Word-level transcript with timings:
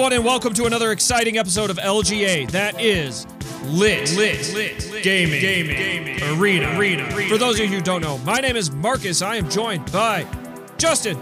Hello, 0.00 0.06
everyone, 0.06 0.24
and 0.24 0.24
welcome 0.24 0.54
to 0.54 0.64
another 0.64 0.92
exciting 0.92 1.36
episode 1.36 1.68
of 1.68 1.76
LGA. 1.76 2.50
That 2.52 2.80
is 2.80 3.26
Lit, 3.64 4.16
Lit, 4.16 4.54
Lit, 4.54 5.02
Gaming, 5.02 5.42
Gaming, 5.42 5.76
Gaming, 5.76 6.22
Arena, 6.40 6.78
Arena. 6.78 7.10
For 7.28 7.36
those 7.36 7.60
of 7.60 7.66
you 7.66 7.76
who 7.76 7.82
don't 7.82 8.00
know, 8.00 8.16
my 8.16 8.38
name 8.38 8.56
is 8.56 8.70
Marcus. 8.70 9.20
I 9.20 9.36
am 9.36 9.50
joined 9.50 9.92
by 9.92 10.26
Justin 10.78 11.18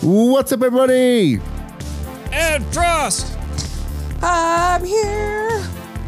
What's 0.00 0.52
up, 0.52 0.62
everybody? 0.62 1.38
and 2.32 2.64
Frost. 2.72 3.36
I'm 4.22 4.82
here. 4.86 5.62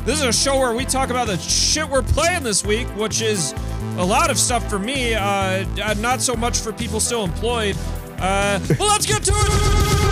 This 0.06 0.18
is 0.18 0.22
a 0.22 0.32
show 0.32 0.58
where 0.58 0.74
we 0.74 0.86
talk 0.86 1.10
about 1.10 1.26
the 1.26 1.36
shit 1.36 1.86
we're 1.86 2.00
playing 2.00 2.44
this 2.44 2.64
week, 2.64 2.86
which 2.96 3.20
is 3.20 3.52
a 3.98 4.04
lot 4.04 4.30
of 4.30 4.38
stuff 4.38 4.70
for 4.70 4.78
me, 4.78 5.12
uh, 5.12 5.20
uh, 5.20 5.94
not 5.98 6.22
so 6.22 6.34
much 6.34 6.60
for 6.60 6.72
people 6.72 6.98
still 6.98 7.24
employed. 7.24 7.76
Uh, 8.18 8.58
well, 8.80 8.88
let's 8.88 9.04
get 9.04 9.22
to 9.24 9.32
it. 9.34 10.05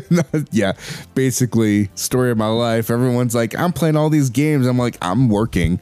yeah, 0.50 0.72
basically, 1.14 1.90
story 1.94 2.30
of 2.30 2.38
my 2.38 2.48
life. 2.48 2.90
Everyone's 2.90 3.34
like, 3.34 3.58
I'm 3.58 3.72
playing 3.72 3.96
all 3.96 4.10
these 4.10 4.30
games. 4.30 4.66
I'm 4.66 4.78
like, 4.78 4.96
I'm 5.02 5.28
working. 5.28 5.80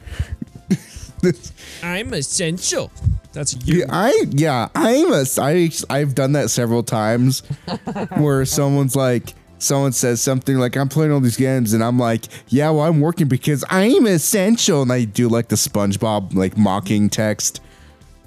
I'm 1.83 2.13
essential. 2.13 2.91
That's 3.33 3.55
you. 3.65 3.79
Yeah, 3.79 3.85
I 3.89 4.25
yeah, 4.29 4.69
I'm 4.75 5.11
a 5.13 5.25
I 5.39 5.69
I've 5.89 6.15
done 6.15 6.33
that 6.33 6.49
several 6.49 6.83
times 6.83 7.39
where 8.17 8.45
someone's 8.45 8.95
like 8.95 9.33
someone 9.57 9.91
says 9.91 10.21
something 10.21 10.57
like 10.57 10.75
I'm 10.75 10.89
playing 10.89 11.11
all 11.11 11.19
these 11.19 11.37
games 11.37 11.73
and 11.73 11.83
I'm 11.83 11.97
like, 11.99 12.25
yeah, 12.47 12.69
well 12.71 12.85
I'm 12.85 12.99
working 12.99 13.27
because 13.27 13.63
I'm 13.69 14.07
essential 14.07 14.81
and 14.81 14.91
I 14.91 15.05
do 15.05 15.29
like 15.29 15.47
the 15.47 15.55
SpongeBob 15.55 16.33
like 16.35 16.57
mocking 16.57 17.09
text. 17.09 17.61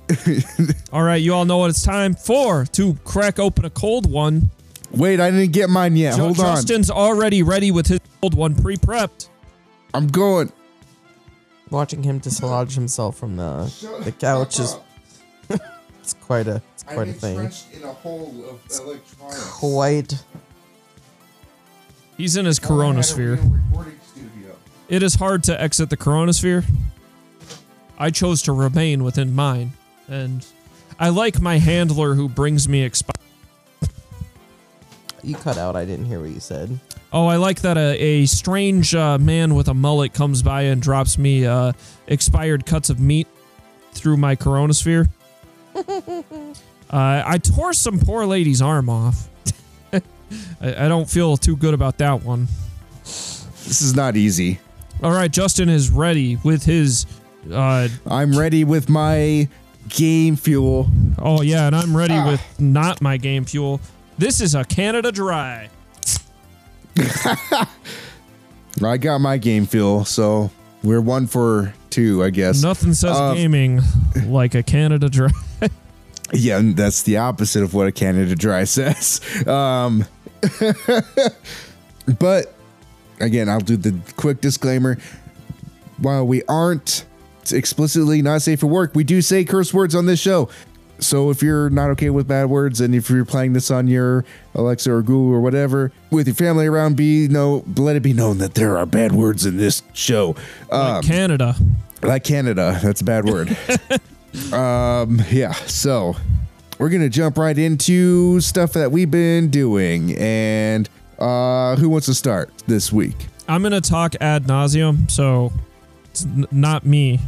All 0.93 1.03
right, 1.03 1.23
you 1.23 1.33
all 1.33 1.47
know 1.47 1.57
what 1.57 1.71
it's 1.71 1.83
time 1.83 2.15
for 2.15 2.67
to 2.67 2.93
crack 3.05 3.39
open 3.39 3.65
a 3.65 3.71
cold 3.71 4.11
one. 4.11 4.51
Wait, 4.97 5.21
I 5.21 5.31
didn't 5.31 5.53
get 5.53 5.69
mine 5.71 5.97
yet. 5.97 6.17
Ju- 6.17 6.23
Hold 6.23 6.41
on. 6.41 6.57
Justin's 6.57 6.91
already 6.91 7.43
ready 7.43 7.71
with 7.71 7.87
his 7.87 8.01
old 8.23 8.35
one 8.35 8.55
pre-prepped. 8.55 9.29
I'm 9.93 10.07
going. 10.09 10.53
Watching 11.71 12.03
him 12.03 12.19
dislodge 12.19 12.75
himself 12.75 13.17
from 13.17 13.37
the 13.37 13.73
the 14.05 14.13
couch 14.13 14.61
is 14.61 14.77
it's 16.01 16.15
quite 16.15 16.47
a 16.47 16.63
it's 16.75 16.83
quite 16.83 17.09
a 17.09 17.13
thing. 17.13 17.39
in 17.73 17.83
a 17.83 17.93
hole 17.93 18.33
of 18.49 18.61
electronics. 18.81 19.51
Quite 19.59 20.25
He's 22.17 22.37
in 22.37 22.45
his 22.47 22.61
coronasphere. 22.61 23.41
It 24.89 25.03
is 25.03 25.15
hard 25.17 25.43
to 25.45 25.61
exit 25.61 25.91
the 25.91 25.97
coronasphere. 25.97 26.65
I 27.99 28.11
chose 28.11 28.43
to 28.43 28.53
remain 28.53 29.03
within 29.03 29.35
mine, 29.35 29.73
and 30.09 30.47
I 30.99 31.09
like 31.09 31.41
my 31.41 31.59
handler 31.59 32.15
who 32.15 32.29
brings 32.29 32.69
me 32.69 32.89
expi- 32.89 33.11
you 35.25 35.35
cut 35.37 35.59
out. 35.59 35.77
I 35.77 35.85
didn't 35.85 36.07
hear 36.07 36.21
what 36.21 36.31
you 36.31 36.41
said. 36.41 36.79
Oh, 37.13 37.27
I 37.27 37.37
like 37.37 37.61
that 37.61 37.77
a, 37.77 37.97
a 37.99 38.27
strange 38.27 38.95
uh, 38.95 39.19
man 39.19 39.55
with 39.55 39.69
a 39.69 39.75
mullet 39.75 40.13
comes 40.13 40.43
by 40.43 40.63
and 40.63 40.83
drops 40.83 41.17
me 41.17 41.47
uh, 41.47 41.73
expired 42.07 42.67
cuts 42.67 42.91
of 42.91 43.01
meat 43.01 43.29
through 43.93 44.17
my 44.17 44.37
coronasphere. 44.37 45.09
uh, 45.75 45.83
I 46.91 47.39
tore 47.39 47.73
some 47.73 47.99
poor 48.01 48.27
lady's 48.27 48.61
arm 48.61 48.89
off. 48.89 49.29
I, 49.93 50.01
I 50.61 50.89
don't 50.89 51.09
feel 51.09 51.37
too 51.37 51.57
good 51.57 51.75
about 51.75 51.99
that 51.99 52.23
one. 52.23 52.49
This 53.03 53.81
is 53.81 53.95
not 53.95 54.17
easy. 54.17 54.59
All 55.03 55.13
right, 55.13 55.31
Justin 55.31 55.69
is 55.69 55.91
ready 55.91 56.37
with 56.37 56.65
his. 56.65 57.07
Uh, 57.51 57.89
I'm 58.07 58.37
ready 58.37 58.65
with 58.65 58.89
my 58.89 59.49
game 59.89 60.37
fuel. 60.37 60.89
oh 61.19 61.43
yeah, 61.43 61.67
and 61.67 61.77
I'm 61.77 61.97
ready 61.97 62.15
with 62.15 62.43
not 62.59 63.01
my 63.01 63.17
game 63.17 63.45
fuel. 63.45 63.81
This 64.19 64.41
is 64.41 64.55
a 64.55 64.65
Canada 64.65 65.11
Dry. 65.13 65.69
I 68.83 68.97
got 68.99 69.19
my 69.19 69.39
game 69.39 69.67
feel, 69.67 70.05
so 70.05 70.51
we're 70.83 71.01
one 71.01 71.27
for 71.27 71.75
two, 71.91 72.23
I 72.23 72.31
guess. 72.31 72.63
Nothing 72.63 72.95
says 72.95 73.17
Uh, 73.17 73.35
gaming 73.35 73.81
like 74.27 74.55
a 74.55 74.63
Canada 74.63 75.09
Dry. 75.09 75.31
Yeah, 76.33 76.59
and 76.59 76.77
that's 76.77 77.03
the 77.03 77.19
opposite 77.19 77.63
of 77.63 77.75
what 77.75 77.87
a 77.87 77.93
Canada 77.93 78.35
Dry 78.35 78.65
says. 78.65 79.21
Um, 79.47 80.05
but 82.19 82.55
again, 83.21 83.49
I'll 83.49 83.61
do 83.61 83.77
the 83.77 83.95
quick 84.17 84.41
disclaimer. 84.41 84.99
While 85.99 86.27
we 86.27 86.43
aren't 86.49 87.05
explicitly 87.53 88.21
not 88.23 88.43
safe 88.43 88.61
for 88.61 88.67
work, 88.67 88.93
we 88.95 89.05
do 89.05 89.23
say 89.23 89.45
curse 89.45 89.73
words 89.73 89.95
on 89.95 90.07
this 90.07 90.19
show. 90.21 90.49
So 90.99 91.31
if 91.31 91.43
you're 91.43 91.71
not 91.71 91.91
okay 91.91 92.11
with 92.11 92.27
bad 92.29 92.47
words, 92.49 92.81
and 92.81 92.95
if 92.95 93.11
you're 93.11 93.25
playing 93.25 93.53
this 93.53 93.71
on 93.71 93.89
your 93.89 94.25
Alexa 94.55 94.93
or 94.93 95.03
Google 95.03 95.33
or 95.35 95.41
whatever 95.41 95.93
with 96.11 96.27
your 96.27 96.35
family 96.37 96.67
around, 96.67 96.97
be 96.97 97.29
no 97.29 97.65
let 97.77 97.97
it 97.97 98.03
be 98.03 98.13
known 98.13 98.39
that 98.39 98.55
there 98.55 98.79
are 98.79 98.87
bad 98.87 99.13
words 99.13 99.45
in 99.45 99.57
this 99.57 99.83
show. 99.93 100.37
Um, 100.71 100.97
like 100.97 101.05
Canada. 101.05 101.57
like 102.03 102.25
Canada. 102.25 102.79
That's 102.83 103.01
a 103.01 103.05
bad 103.05 103.25
word. 103.25 103.57
um, 104.53 105.21
yeah. 105.31 105.53
So 105.53 106.17
we're 106.79 106.89
gonna 106.91 107.09
jump 107.09 107.39
right 107.39 107.57
into 107.59 108.41
stuff 108.41 108.73
that 108.75 108.91
we've 108.93 109.11
been 109.11 109.49
doing, 109.51 110.17
and 110.17 110.89
uh, 111.19 111.77
who 111.77 111.89
wants 111.89 112.07
to 112.07 112.15
start 112.15 112.51
this 112.67 112.93
week? 112.93 113.27
I'm 113.49 113.63
gonna 113.63 113.81
talk 113.81 114.15
ad 114.21 114.45
nauseum, 114.45 115.11
so 115.11 115.53
it's 116.07 116.25
n- 116.25 116.47
not 116.51 116.87
me. 116.87 117.21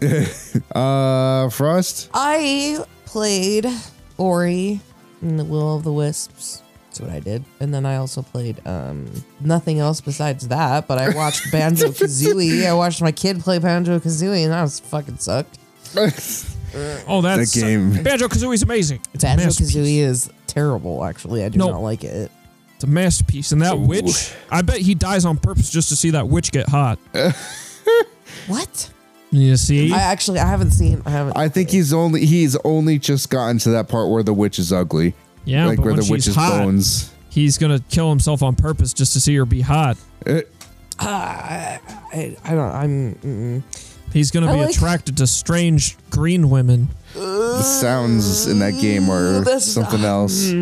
Uh, 0.74 1.48
Frost. 1.50 2.10
I 2.14 2.84
played 3.04 3.66
Ori 4.16 4.80
and 5.22 5.38
the 5.38 5.44
Will 5.44 5.76
of 5.76 5.84
the 5.84 5.92
Wisps. 5.92 6.62
That's 6.86 7.00
what 7.00 7.10
I 7.10 7.20
did. 7.20 7.44
And 7.60 7.72
then 7.74 7.84
I 7.86 7.96
also 7.96 8.22
played 8.22 8.64
um 8.66 9.10
nothing 9.40 9.78
else 9.78 10.00
besides 10.00 10.48
that, 10.48 10.86
but 10.88 10.98
I 10.98 11.08
watched 11.16 11.50
Banjo 11.52 11.88
Kazooie. 11.88 12.66
I 12.66 12.72
watched 12.74 13.02
my 13.02 13.12
kid 13.12 13.40
play 13.40 13.58
Banjo 13.58 13.98
Kazooie 13.98 14.44
and 14.44 14.52
that 14.52 14.62
was 14.62 14.80
fucking 14.80 15.18
sucked. 15.18 15.58
Oh, 17.08 17.22
that's 17.22 17.54
That 17.54 17.60
game. 17.62 18.02
Banjo 18.02 18.28
Kazooie's 18.28 18.62
amazing. 18.62 19.00
It's 19.14 19.24
a 19.24 19.26
Banjo 19.28 19.44
masterpiece. 19.46 19.74
Kazooie 19.74 19.98
is 20.00 20.30
terrible, 20.46 21.02
actually. 21.02 21.42
I 21.42 21.48
do 21.48 21.58
No. 21.58 21.70
not 21.70 21.78
like 21.80 22.04
it. 22.04 22.30
It's 22.74 22.84
a 22.84 22.86
masterpiece, 22.86 23.52
and 23.52 23.62
that 23.62 23.74
Ooh. 23.74 23.86
witch. 23.86 24.34
I 24.50 24.60
bet 24.60 24.76
he 24.76 24.94
dies 24.94 25.24
on 25.24 25.38
purpose 25.38 25.70
just 25.70 25.88
to 25.88 25.96
see 25.96 26.10
that 26.10 26.28
witch 26.28 26.52
get 26.52 26.68
hot. 26.68 26.98
What? 28.48 28.90
You 29.30 29.56
see? 29.56 29.92
I 29.92 29.98
actually 29.98 30.38
I 30.40 30.46
haven't 30.46 30.70
seen 30.70 31.02
I 31.04 31.10
haven't 31.10 31.36
I 31.36 31.48
think 31.48 31.70
he's 31.70 31.92
only 31.92 32.24
he's 32.24 32.56
only 32.64 32.98
just 32.98 33.28
gotten 33.30 33.58
to 33.58 33.70
that 33.70 33.88
part 33.88 34.08
where 34.10 34.22
the 34.22 34.32
witch 34.32 34.58
is 34.58 34.72
ugly, 34.72 35.14
yeah, 35.44 35.66
like 35.66 35.76
but 35.76 35.84
where 35.84 35.92
when 35.92 35.96
the 36.00 36.04
she's 36.04 36.10
witch's 36.12 36.34
hot, 36.34 36.62
bones. 36.64 37.12
he's 37.28 37.58
gonna 37.58 37.80
kill 37.90 38.08
himself 38.08 38.42
on 38.42 38.54
purpose 38.56 38.92
just 38.94 39.12
to 39.12 39.20
see 39.20 39.36
her 39.36 39.44
be 39.44 39.60
hot. 39.60 39.98
Eh, 40.26 40.42
I, 40.98 41.78
I 42.44 42.50
don't 42.50 42.72
I'm 42.72 43.14
mm, 43.16 43.62
He's 44.12 44.30
gonna 44.30 44.50
I 44.50 44.54
be 44.54 44.60
like- 44.62 44.70
attracted 44.74 45.18
to 45.18 45.26
strange 45.26 45.98
green 46.08 46.48
women. 46.48 46.88
the 47.12 47.60
sounds 47.62 48.46
in 48.46 48.60
that 48.60 48.80
game 48.80 49.10
are 49.10 49.40
That's- 49.44 49.66
something 49.66 50.04
else. 50.04 50.48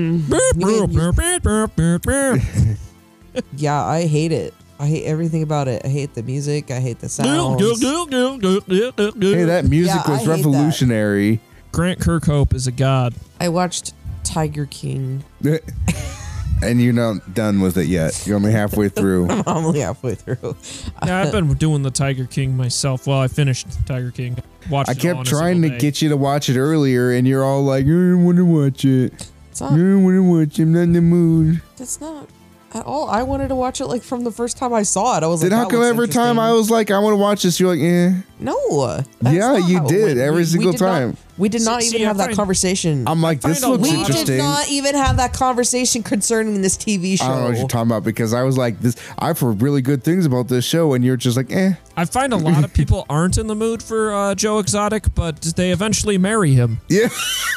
yeah, 3.57 3.84
I 3.84 4.07
hate 4.07 4.33
it. 4.33 4.54
I 4.78 4.87
hate 4.87 5.05
everything 5.05 5.43
about 5.43 5.69
it. 5.69 5.83
I 5.84 5.89
hate 5.89 6.15
the 6.15 6.23
music, 6.23 6.71
I 6.71 6.81
hate 6.81 6.99
the 6.99 7.09
sounds. 7.09 7.28
Hey, 7.61 9.45
that 9.45 9.65
music 9.69 9.95
Yeah, 9.95 10.03
I 10.05 10.11
was 10.11 10.21
hate 10.21 10.27
that. 10.27 10.37
revolutionary. 10.37 11.41
Grant 11.73 11.99
Kirkhope 12.01 12.55
is 12.55 12.67
a 12.67 12.73
god. 12.73 13.15
I 13.41 13.49
watched 13.49 13.95
Tiger 14.25 14.67
King. 14.67 15.25
and 16.63 16.81
you're 16.81 16.93
not 16.93 17.34
done 17.34 17.61
with 17.61 17.77
it 17.77 17.87
yet. 17.87 18.27
You're 18.27 18.37
only 18.37 18.53
halfway 18.53 18.89
through. 18.89 19.28
I'm 19.31 19.43
only 19.47 19.81
halfway 19.81 20.15
through. 20.15 20.57
Yeah, 21.05 21.21
I've 21.21 21.33
been 21.33 21.53
doing 21.55 21.83
the 21.83 21.91
Tiger 21.91 22.27
King 22.27 22.57
myself. 22.57 23.07
Well, 23.07 23.21
I 23.21 23.29
finished 23.29 23.67
Tiger 23.87 24.11
King. 24.11 24.37
Watched 24.71 24.89
I 24.89 24.93
it 24.93 24.97
all 24.99 25.03
kept 25.03 25.15
in 25.17 25.21
a 25.21 25.25
trying 25.25 25.57
to 25.57 25.63
single 25.69 25.71
day. 25.71 25.79
get 25.79 26.03
you 26.03 26.09
to 26.11 26.17
watch 26.17 26.49
it 26.49 26.59
earlier, 26.59 27.13
and 27.13 27.27
you're 27.27 27.45
all 27.45 27.63
like, 27.63 27.84
mm, 27.87 28.09
I 28.09 28.13
don't 28.15 28.25
want 28.25 28.37
to 28.39 28.45
watch 28.45 28.84
it. 28.84 29.13
It's 29.51 29.61
mm, 29.61 29.67
I 29.67 29.71
not 29.71 29.77
don't 29.77 30.05
want 30.05 30.15
to 30.17 30.22
watch 30.22 30.59
it. 30.59 30.63
I'm 30.63 30.72
not 30.72 30.81
in 30.81 30.93
the 30.93 31.01
mood. 31.03 31.63
that's 31.77 32.01
not 32.01 32.29
at 32.74 32.84
all. 32.84 33.09
I 33.09 33.22
wanted 33.22 33.48
to 33.48 33.54
watch 33.54 33.80
it 33.80 33.86
like 33.86 34.03
from 34.03 34.24
the 34.24 34.30
first 34.33 34.57
time 34.59 34.72
I 34.72 34.83
saw 34.83 35.16
it. 35.16 35.22
I 35.22 35.27
was 35.28 35.41
Then 35.41 35.51
like, 35.51 35.59
how 35.59 35.65
that 35.68 35.71
come 35.71 35.83
every 35.83 36.09
time 36.09 36.39
I 36.39 36.53
was 36.53 36.71
like, 36.71 36.91
I 36.91 36.98
want 36.98 37.13
to 37.13 37.16
watch 37.18 37.42
this, 37.42 37.59
you're 37.60 37.71
like, 37.74 37.80
eh. 37.80 38.13
No. 38.39 39.03
Yeah, 39.22 39.57
you 39.57 39.86
did, 39.86 40.03
went. 40.04 40.18
every 40.18 40.45
single 40.45 40.72
did 40.72 40.80
not- 40.83 40.86
time. 40.98 41.16
we 41.39 41.48
did 41.48 41.63
not 41.65 41.80
See- 41.83 41.89
even 41.89 41.98
see, 42.01 42.04
have 42.04 42.18
that 42.18 42.27
find- 42.27 42.36
conversation. 42.36 43.09
I'm 43.09 43.22
like, 43.22 43.41
this 43.41 43.63
a 43.63 43.68
looks 43.68 43.83
lot- 43.89 43.92
we 43.92 43.98
interesting. 44.01 44.27
did 44.27 44.39
not 44.39 44.68
even 44.68 44.95
have 44.95 45.16
that 45.16 45.33
conversation 45.33 46.03
concerning 46.03 46.60
this 46.60 46.77
TV 46.77 47.16
show. 47.16 47.24
I 47.24 47.28
don't 47.28 47.41
know 47.41 47.48
what 47.48 47.59
you're 47.59 47.68
talking 47.68 47.89
about 47.91 48.04
because 48.04 48.34
I 48.34 48.42
was 48.42 48.59
like, 48.59 48.78
this. 48.80 48.95
I've 49.19 49.39
heard 49.41 49.62
really 49.62 49.80
good 49.80 50.04
things 50.04 50.27
about 50.27 50.48
this 50.48 50.65
show, 50.66 50.92
and 50.92 51.03
you're 51.04 51.16
just 51.16 51.36
like, 51.36 51.51
eh. 51.51 51.72
I 51.97 52.04
find 52.04 52.34
a 52.34 52.36
lot 52.36 52.62
of 52.62 52.74
people 52.80 53.07
aren't 53.09 53.39
in 53.39 53.47
the 53.47 53.54
mood 53.54 53.83
for 53.83 54.12
uh, 54.15 54.34
Joe 54.34 54.59
Exotic, 54.59 55.15
but 55.15 55.41
they 55.57 55.71
eventually 55.71 56.19
marry 56.19 56.53
him. 56.53 56.80
Yeah. 56.89 57.09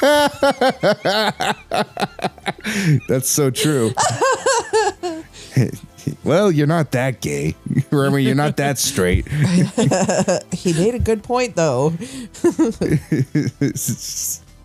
That's 3.08 3.28
so 3.28 3.50
true. 3.50 3.92
well, 6.24 6.50
you're 6.50 6.66
not 6.66 6.92
that 6.92 7.20
gay. 7.20 7.54
I 7.92 8.08
mean, 8.08 8.26
you're 8.26 8.34
not 8.34 8.56
that 8.58 8.78
straight. 8.78 9.28
he 10.52 10.72
made 10.72 10.94
a 10.94 10.98
good 10.98 11.22
point 11.22 11.56
though. 11.56 11.92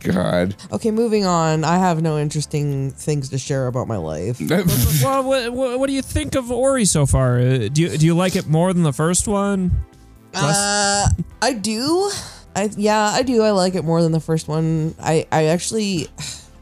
God. 0.06 0.56
Okay, 0.72 0.92
moving 0.92 1.26
on. 1.26 1.64
I 1.64 1.78
have 1.78 2.02
no 2.02 2.20
interesting 2.20 2.92
things 2.92 3.30
to 3.30 3.38
share 3.38 3.68
about 3.68 3.88
my 3.88 3.98
life. 3.98 4.40
well, 4.40 5.24
what, 5.24 5.52
what, 5.52 5.80
what 5.80 5.88
do 5.88 5.94
you 5.94 6.02
think 6.02 6.36
of 6.36 6.52
Ori 6.52 6.86
so 6.86 7.06
far? 7.06 7.40
Uh, 7.40 7.68
do 7.70 7.82
you 7.82 7.98
do 7.98 8.06
you 8.06 8.16
like 8.16 8.36
it 8.36 8.48
more 8.48 8.72
than 8.74 8.84
the 8.84 8.94
first 8.94 9.28
one? 9.28 9.72
Uh, 10.34 11.08
I 11.42 11.54
do. 11.54 12.12
I 12.56 12.70
yeah, 12.78 13.02
I 13.02 13.24
do. 13.24 13.42
I 13.42 13.52
like 13.52 13.76
it 13.76 13.84
more 13.84 14.02
than 14.02 14.12
the 14.12 14.20
first 14.20 14.48
one. 14.48 14.96
I 15.00 15.26
I 15.32 15.46
actually 15.46 16.08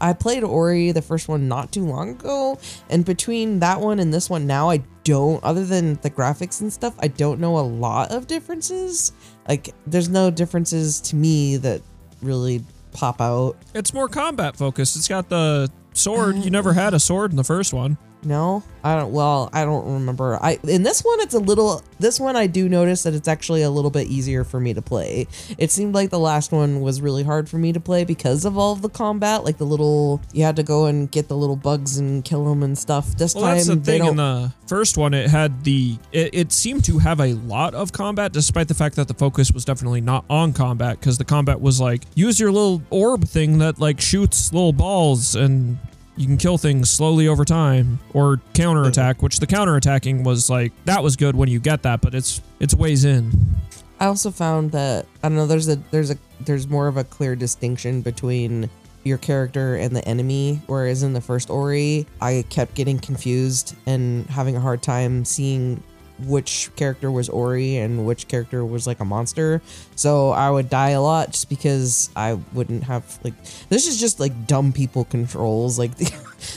I 0.03 0.11
played 0.11 0.43
Ori 0.43 0.91
the 0.91 1.01
first 1.01 1.29
one 1.29 1.47
not 1.47 1.71
too 1.71 1.85
long 1.85 2.09
ago, 2.09 2.59
and 2.89 3.05
between 3.05 3.59
that 3.59 3.79
one 3.79 3.99
and 3.99 4.13
this 4.13 4.29
one 4.29 4.45
now, 4.45 4.69
I 4.69 4.83
don't. 5.05 5.41
Other 5.45 5.63
than 5.63 5.95
the 6.01 6.09
graphics 6.09 6.59
and 6.59 6.71
stuff, 6.71 6.93
I 6.99 7.07
don't 7.07 7.39
know 7.39 7.57
a 7.57 7.61
lot 7.61 8.11
of 8.11 8.27
differences. 8.27 9.13
Like, 9.47 9.73
there's 9.87 10.09
no 10.09 10.29
differences 10.29 10.99
to 11.01 11.15
me 11.15 11.55
that 11.57 11.81
really 12.21 12.65
pop 12.91 13.21
out. 13.21 13.55
It's 13.73 13.93
more 13.93 14.09
combat 14.09 14.57
focused. 14.57 14.97
It's 14.97 15.07
got 15.07 15.29
the 15.29 15.71
sword. 15.93 16.35
You 16.35 16.47
uh, 16.47 16.49
never 16.49 16.73
had 16.73 16.93
a 16.93 16.99
sword 16.99 17.31
in 17.31 17.37
the 17.37 17.43
first 17.45 17.73
one. 17.73 17.97
No, 18.25 18.63
I 18.83 18.95
don't. 18.95 19.11
Well, 19.11 19.49
I 19.51 19.65
don't 19.65 19.85
remember. 19.93 20.37
I 20.41 20.57
in 20.63 20.83
this 20.83 21.01
one, 21.01 21.19
it's 21.19 21.33
a 21.33 21.39
little. 21.39 21.81
This 21.99 22.19
one, 22.19 22.35
I 22.35 22.47
do 22.47 22.67
notice 22.69 23.03
that 23.03 23.13
it's 23.13 23.27
actually 23.27 23.61
a 23.63 23.69
little 23.69 23.91
bit 23.91 24.07
easier 24.07 24.43
for 24.43 24.59
me 24.59 24.73
to 24.73 24.81
play. 24.81 25.27
It 25.57 25.71
seemed 25.71 25.93
like 25.93 26.09
the 26.09 26.19
last 26.19 26.51
one 26.51 26.81
was 26.81 27.01
really 27.01 27.23
hard 27.23 27.49
for 27.49 27.57
me 27.57 27.73
to 27.73 27.79
play 27.79 28.03
because 28.05 28.45
of 28.45 28.57
all 28.57 28.71
of 28.73 28.81
the 28.81 28.89
combat, 28.89 29.43
like 29.43 29.57
the 29.57 29.65
little. 29.65 30.21
You 30.31 30.43
had 30.43 30.55
to 30.55 30.63
go 30.63 30.85
and 30.85 31.09
get 31.11 31.27
the 31.27 31.35
little 31.37 31.55
bugs 31.55 31.97
and 31.97 32.23
kill 32.23 32.45
them 32.45 32.63
and 32.63 32.77
stuff. 32.77 33.15
This 33.17 33.35
Well, 33.35 33.43
time, 33.43 33.55
that's 33.55 33.67
the 33.67 33.75
they 33.75 33.99
thing. 33.99 34.07
In 34.07 34.15
don't. 34.15 34.41
the 34.43 34.53
first 34.67 34.97
one, 34.97 35.13
it 35.13 35.29
had 35.29 35.63
the. 35.63 35.97
It, 36.11 36.29
it 36.33 36.51
seemed 36.51 36.85
to 36.85 36.99
have 36.99 37.19
a 37.19 37.33
lot 37.33 37.73
of 37.73 37.91
combat, 37.91 38.31
despite 38.31 38.67
the 38.67 38.73
fact 38.73 38.95
that 38.95 39.07
the 39.07 39.13
focus 39.13 39.51
was 39.51 39.65
definitely 39.65 40.01
not 40.01 40.25
on 40.29 40.53
combat, 40.53 40.99
because 40.99 41.17
the 41.17 41.25
combat 41.25 41.59
was 41.59 41.81
like 41.81 42.03
use 42.15 42.39
your 42.39 42.51
little 42.51 42.81
orb 42.89 43.25
thing 43.25 43.57
that 43.59 43.79
like 43.79 43.99
shoots 43.99 44.53
little 44.53 44.73
balls 44.73 45.35
and. 45.35 45.77
You 46.15 46.27
can 46.27 46.37
kill 46.37 46.57
things 46.57 46.89
slowly 46.89 47.27
over 47.27 47.43
time, 47.43 47.99
or 48.13 48.39
counterattack, 48.53 49.23
which 49.23 49.39
the 49.39 49.47
counterattacking 49.47 50.23
was 50.23 50.49
like 50.49 50.71
that 50.85 51.01
was 51.01 51.15
good 51.15 51.35
when 51.35 51.49
you 51.49 51.59
get 51.59 51.81
that, 51.83 52.01
but 52.01 52.13
it's 52.13 52.41
it's 52.59 52.75
ways 52.75 53.03
in. 53.03 53.31
I 53.99 54.05
also 54.05 54.31
found 54.31 54.71
that 54.73 55.07
I 55.23 55.29
don't 55.29 55.37
know. 55.37 55.47
There's 55.47 55.69
a 55.69 55.77
there's 55.91 56.11
a 56.11 56.17
there's 56.41 56.67
more 56.67 56.87
of 56.87 56.97
a 56.97 57.03
clear 57.03 57.35
distinction 57.35 58.01
between 58.01 58.69
your 59.03 59.17
character 59.17 59.75
and 59.75 59.95
the 59.95 60.05
enemy. 60.07 60.61
Whereas 60.67 61.03
in 61.03 61.13
the 61.13 61.21
first 61.21 61.49
Ori, 61.49 62.05
I 62.21 62.45
kept 62.49 62.75
getting 62.75 62.99
confused 62.99 63.75
and 63.85 64.25
having 64.27 64.55
a 64.55 64.59
hard 64.59 64.81
time 64.81 65.25
seeing 65.25 65.81
which 66.25 66.69
character 66.75 67.11
was 67.11 67.29
Ori 67.29 67.77
and 67.77 68.05
which 68.05 68.27
character 68.27 68.65
was 68.65 68.87
like 68.87 68.99
a 68.99 69.05
monster. 69.05 69.61
So 69.95 70.31
I 70.31 70.49
would 70.49 70.69
die 70.69 70.91
a 70.91 71.01
lot 71.01 71.31
just 71.31 71.49
because 71.49 72.09
I 72.15 72.39
wouldn't 72.53 72.83
have 72.83 73.19
like 73.23 73.33
this 73.69 73.87
is 73.87 73.99
just 73.99 74.19
like 74.19 74.47
dumb 74.47 74.73
people 74.73 75.05
controls. 75.05 75.77
Like 75.79 75.95
the, 75.97 76.11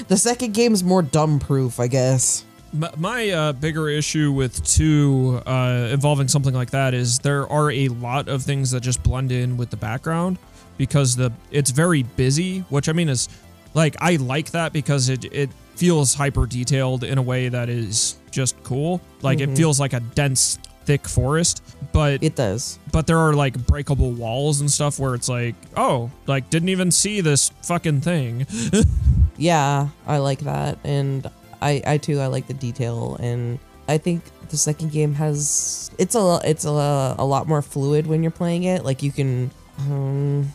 the 0.08 0.16
second 0.16 0.54
game's 0.54 0.82
more 0.82 1.02
dumb 1.02 1.38
proof, 1.38 1.80
I 1.80 1.88
guess. 1.88 2.44
My, 2.72 2.90
my 2.96 3.30
uh, 3.30 3.52
bigger 3.52 3.88
issue 3.88 4.32
with 4.32 4.64
two 4.66 5.40
uh, 5.46 5.88
involving 5.92 6.28
something 6.28 6.54
like 6.54 6.70
that 6.70 6.94
is 6.94 7.20
there 7.20 7.50
are 7.50 7.70
a 7.70 7.88
lot 7.88 8.28
of 8.28 8.42
things 8.42 8.72
that 8.72 8.80
just 8.80 9.02
blend 9.02 9.32
in 9.32 9.56
with 9.56 9.70
the 9.70 9.76
background 9.76 10.38
because 10.76 11.16
the 11.16 11.32
it's 11.50 11.70
very 11.70 12.02
busy, 12.02 12.60
which 12.68 12.88
I 12.88 12.92
mean 12.92 13.08
is 13.08 13.28
like 13.74 13.96
I 14.00 14.16
like 14.16 14.50
that 14.50 14.72
because 14.72 15.08
it 15.08 15.24
it 15.26 15.50
feels 15.76 16.14
hyper 16.14 16.46
detailed 16.46 17.04
in 17.04 17.18
a 17.18 17.22
way 17.22 17.48
that 17.48 17.68
is 17.68 18.16
just 18.30 18.60
cool. 18.64 19.00
Like 19.22 19.40
it 19.40 19.56
feels 19.56 19.78
like 19.80 19.92
a 19.92 20.00
dense 20.00 20.58
thick 20.84 21.06
forest, 21.08 21.62
but 21.92 22.22
It 22.22 22.36
does. 22.36 22.78
but 22.92 23.06
there 23.08 23.18
are 23.18 23.34
like 23.34 23.58
breakable 23.66 24.12
walls 24.12 24.60
and 24.60 24.70
stuff 24.70 24.98
where 25.00 25.14
it's 25.14 25.28
like, 25.28 25.54
oh, 25.76 26.10
like 26.26 26.48
didn't 26.50 26.68
even 26.68 26.90
see 26.90 27.20
this 27.20 27.50
fucking 27.62 28.00
thing. 28.02 28.46
yeah 29.38 29.88
i 30.06 30.16
like 30.16 30.38
that 30.40 30.78
and 30.82 31.30
i 31.60 31.82
i 31.86 31.98
too 31.98 32.20
i 32.20 32.26
like 32.26 32.46
the 32.46 32.54
detail 32.54 33.16
and 33.20 33.58
i 33.86 33.98
think 33.98 34.22
the 34.48 34.56
second 34.56 34.90
game 34.90 35.12
has 35.12 35.90
it's 35.98 36.14
a 36.14 36.40
it's 36.42 36.64
a, 36.64 37.14
a 37.18 37.24
lot 37.24 37.46
more 37.46 37.60
fluid 37.60 38.06
when 38.06 38.22
you're 38.22 38.30
playing 38.32 38.64
it 38.64 38.82
like 38.82 39.02
you 39.02 39.12
can 39.12 39.50
um 39.80 40.50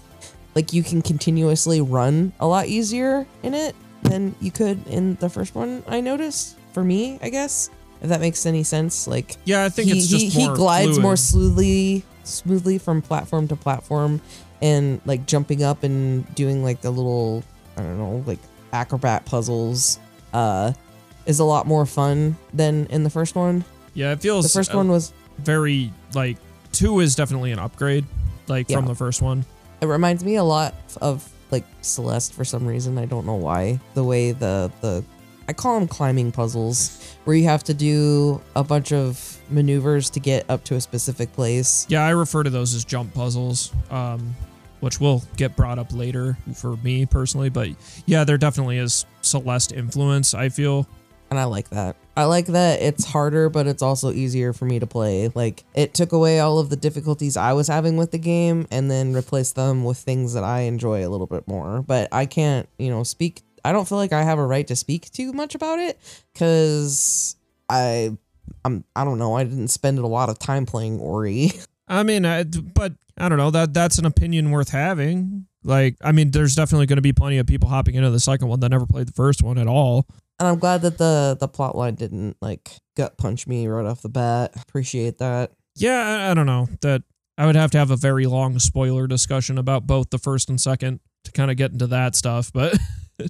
like 0.55 0.73
you 0.73 0.81
can 0.81 0.99
continuously 0.99 1.79
run 1.79 2.33
a 2.39 2.47
lot 2.47 2.65
easier 2.65 3.27
in 3.43 3.53
it 3.53 3.75
than 4.03 4.35
you 4.41 4.51
could 4.51 4.85
in 4.87 5.15
the 5.15 5.29
first 5.29 5.55
one 5.55 5.83
i 5.87 6.01
noticed 6.01 6.57
for 6.73 6.83
me 6.83 7.19
i 7.21 7.29
guess 7.29 7.69
if 8.01 8.09
that 8.09 8.19
makes 8.19 8.45
any 8.45 8.63
sense. 8.63 9.07
Like 9.07 9.37
Yeah, 9.45 9.63
I 9.63 9.69
think 9.69 9.89
he, 9.89 9.97
it's 9.97 10.07
just 10.07 10.35
he, 10.35 10.39
more 10.43 10.51
he 10.51 10.57
glides 10.57 10.89
fluid. 10.89 11.01
more 11.01 11.15
smoothly 11.15 12.03
smoothly 12.23 12.77
from 12.77 13.01
platform 13.01 13.47
to 13.47 13.55
platform 13.55 14.21
and 14.61 15.01
like 15.05 15.25
jumping 15.25 15.63
up 15.63 15.83
and 15.83 16.33
doing 16.35 16.63
like 16.63 16.81
the 16.81 16.91
little 16.91 17.43
i 17.75 17.81
don't 17.81 17.97
know 17.97 18.23
like 18.27 18.37
acrobat 18.71 19.25
puzzles 19.25 19.97
uh 20.33 20.71
is 21.25 21.39
a 21.39 21.43
lot 21.43 21.65
more 21.65 21.85
fun 21.85 22.35
than 22.53 22.85
in 22.87 23.03
the 23.03 23.09
first 23.09 23.35
one. 23.35 23.63
Yeah, 23.93 24.11
it 24.11 24.21
feels 24.21 24.51
the 24.51 24.57
first 24.57 24.73
one 24.73 24.89
was 24.89 25.13
very 25.37 25.93
like 26.15 26.37
two 26.71 26.99
is 26.99 27.15
definitely 27.15 27.51
an 27.51 27.59
upgrade 27.59 28.05
like 28.47 28.69
from 28.69 28.85
the 28.85 28.95
first 28.95 29.21
one. 29.21 29.45
It 29.81 29.85
reminds 29.85 30.23
me 30.23 30.35
a 30.35 30.43
lot 30.43 30.75
of 31.01 31.27
like 31.51 31.65
celeste 31.81 32.33
for 32.33 32.45
some 32.45 32.65
reason 32.65 32.97
i 32.97 33.05
don't 33.05 33.25
know 33.25 33.35
why 33.35 33.79
the 33.93 34.03
way 34.03 34.31
the 34.31 34.71
the 34.81 35.03
i 35.47 35.53
call 35.53 35.79
them 35.79 35.87
climbing 35.87 36.31
puzzles 36.31 37.15
where 37.25 37.35
you 37.35 37.45
have 37.45 37.63
to 37.63 37.73
do 37.73 38.41
a 38.55 38.63
bunch 38.63 38.91
of 38.91 39.37
maneuvers 39.49 40.09
to 40.09 40.19
get 40.19 40.49
up 40.49 40.63
to 40.63 40.75
a 40.75 40.81
specific 40.81 41.31
place. 41.33 41.85
Yeah 41.89 42.05
i 42.05 42.11
refer 42.11 42.43
to 42.43 42.49
those 42.49 42.73
as 42.73 42.85
jump 42.85 43.13
puzzles 43.13 43.71
um 43.89 44.35
which 44.79 44.99
will 44.99 45.21
get 45.37 45.55
brought 45.55 45.77
up 45.77 45.93
later 45.93 46.37
for 46.55 46.75
me 46.77 47.05
personally 47.05 47.49
but 47.49 47.69
yeah 48.05 48.23
there 48.23 48.37
definitely 48.37 48.77
is 48.77 49.05
celeste 49.21 49.71
influence 49.71 50.33
i 50.33 50.49
feel 50.49 50.87
and 51.31 51.39
I 51.39 51.45
like 51.45 51.69
that. 51.69 51.95
I 52.17 52.25
like 52.25 52.47
that 52.47 52.81
it's 52.81 53.05
harder, 53.05 53.49
but 53.49 53.65
it's 53.65 53.81
also 53.81 54.11
easier 54.11 54.51
for 54.51 54.65
me 54.65 54.79
to 54.79 54.85
play. 54.85 55.31
Like 55.33 55.63
it 55.73 55.93
took 55.93 56.11
away 56.11 56.41
all 56.41 56.59
of 56.59 56.69
the 56.69 56.75
difficulties 56.75 57.37
I 57.37 57.53
was 57.53 57.69
having 57.69 57.95
with 57.95 58.11
the 58.11 58.19
game 58.19 58.67
and 58.69 58.91
then 58.91 59.13
replaced 59.13 59.55
them 59.55 59.85
with 59.85 59.97
things 59.97 60.33
that 60.33 60.43
I 60.43 60.61
enjoy 60.61 61.07
a 61.07 61.09
little 61.09 61.27
bit 61.27 61.47
more. 61.47 61.81
But 61.81 62.09
I 62.11 62.25
can't, 62.25 62.67
you 62.77 62.89
know, 62.89 63.03
speak. 63.03 63.41
I 63.63 63.71
don't 63.71 63.87
feel 63.87 63.97
like 63.97 64.11
I 64.11 64.23
have 64.23 64.39
a 64.39 64.45
right 64.45 64.67
to 64.67 64.75
speak 64.75 65.09
too 65.11 65.31
much 65.31 65.55
about 65.55 65.79
it 65.79 65.97
because 66.33 67.37
I, 67.69 68.17
I'm, 68.65 68.83
I 68.95 69.05
don't 69.05 69.17
know. 69.17 69.35
I 69.35 69.45
didn't 69.45 69.69
spend 69.69 69.99
a 69.99 70.07
lot 70.07 70.29
of 70.29 70.37
time 70.37 70.65
playing 70.65 70.99
Ori. 70.99 71.51
i 71.87 72.03
mean 72.03 72.25
I, 72.25 72.43
but 72.43 72.93
i 73.17 73.27
don't 73.27 73.39
know 73.39 73.51
that 73.51 73.73
that's 73.73 73.97
an 73.97 74.05
opinion 74.05 74.51
worth 74.51 74.69
having 74.69 75.47
like 75.63 75.95
i 76.03 76.11
mean 76.11 76.31
there's 76.31 76.55
definitely 76.55 76.85
going 76.85 76.97
to 76.97 77.01
be 77.01 77.13
plenty 77.13 77.37
of 77.37 77.45
people 77.47 77.69
hopping 77.69 77.95
into 77.95 78.09
the 78.09 78.19
second 78.19 78.47
one 78.47 78.59
that 78.59 78.69
never 78.69 78.85
played 78.85 79.07
the 79.07 79.13
first 79.13 79.43
one 79.43 79.57
at 79.57 79.67
all 79.67 80.05
and 80.39 80.47
I'm 80.47 80.57
glad 80.57 80.81
that 80.81 80.97
the 80.97 81.37
the 81.39 81.47
plot 81.47 81.77
line 81.77 81.93
didn't 81.95 82.35
like 82.41 82.71
gut 82.97 83.17
punch 83.17 83.45
me 83.45 83.67
right 83.67 83.85
off 83.85 84.01
the 84.01 84.09
bat. 84.09 84.53
Appreciate 84.59 85.19
that. 85.19 85.51
yeah 85.75 86.25
I, 86.27 86.31
I 86.31 86.33
don't 86.33 86.47
know 86.47 86.67
that 86.81 87.03
i 87.37 87.45
would 87.45 87.55
have 87.55 87.71
to 87.71 87.77
have 87.77 87.91
a 87.91 87.95
very 87.95 88.25
long 88.25 88.57
spoiler 88.59 89.05
discussion 89.07 89.57
about 89.59 89.85
both 89.85 90.09
the 90.09 90.17
first 90.17 90.49
and 90.49 90.59
second 90.59 90.99
to 91.25 91.31
kind 91.31 91.51
of 91.51 91.57
get 91.57 91.71
into 91.71 91.87
that 91.87 92.15
stuff 92.15 92.51
but 92.51 92.75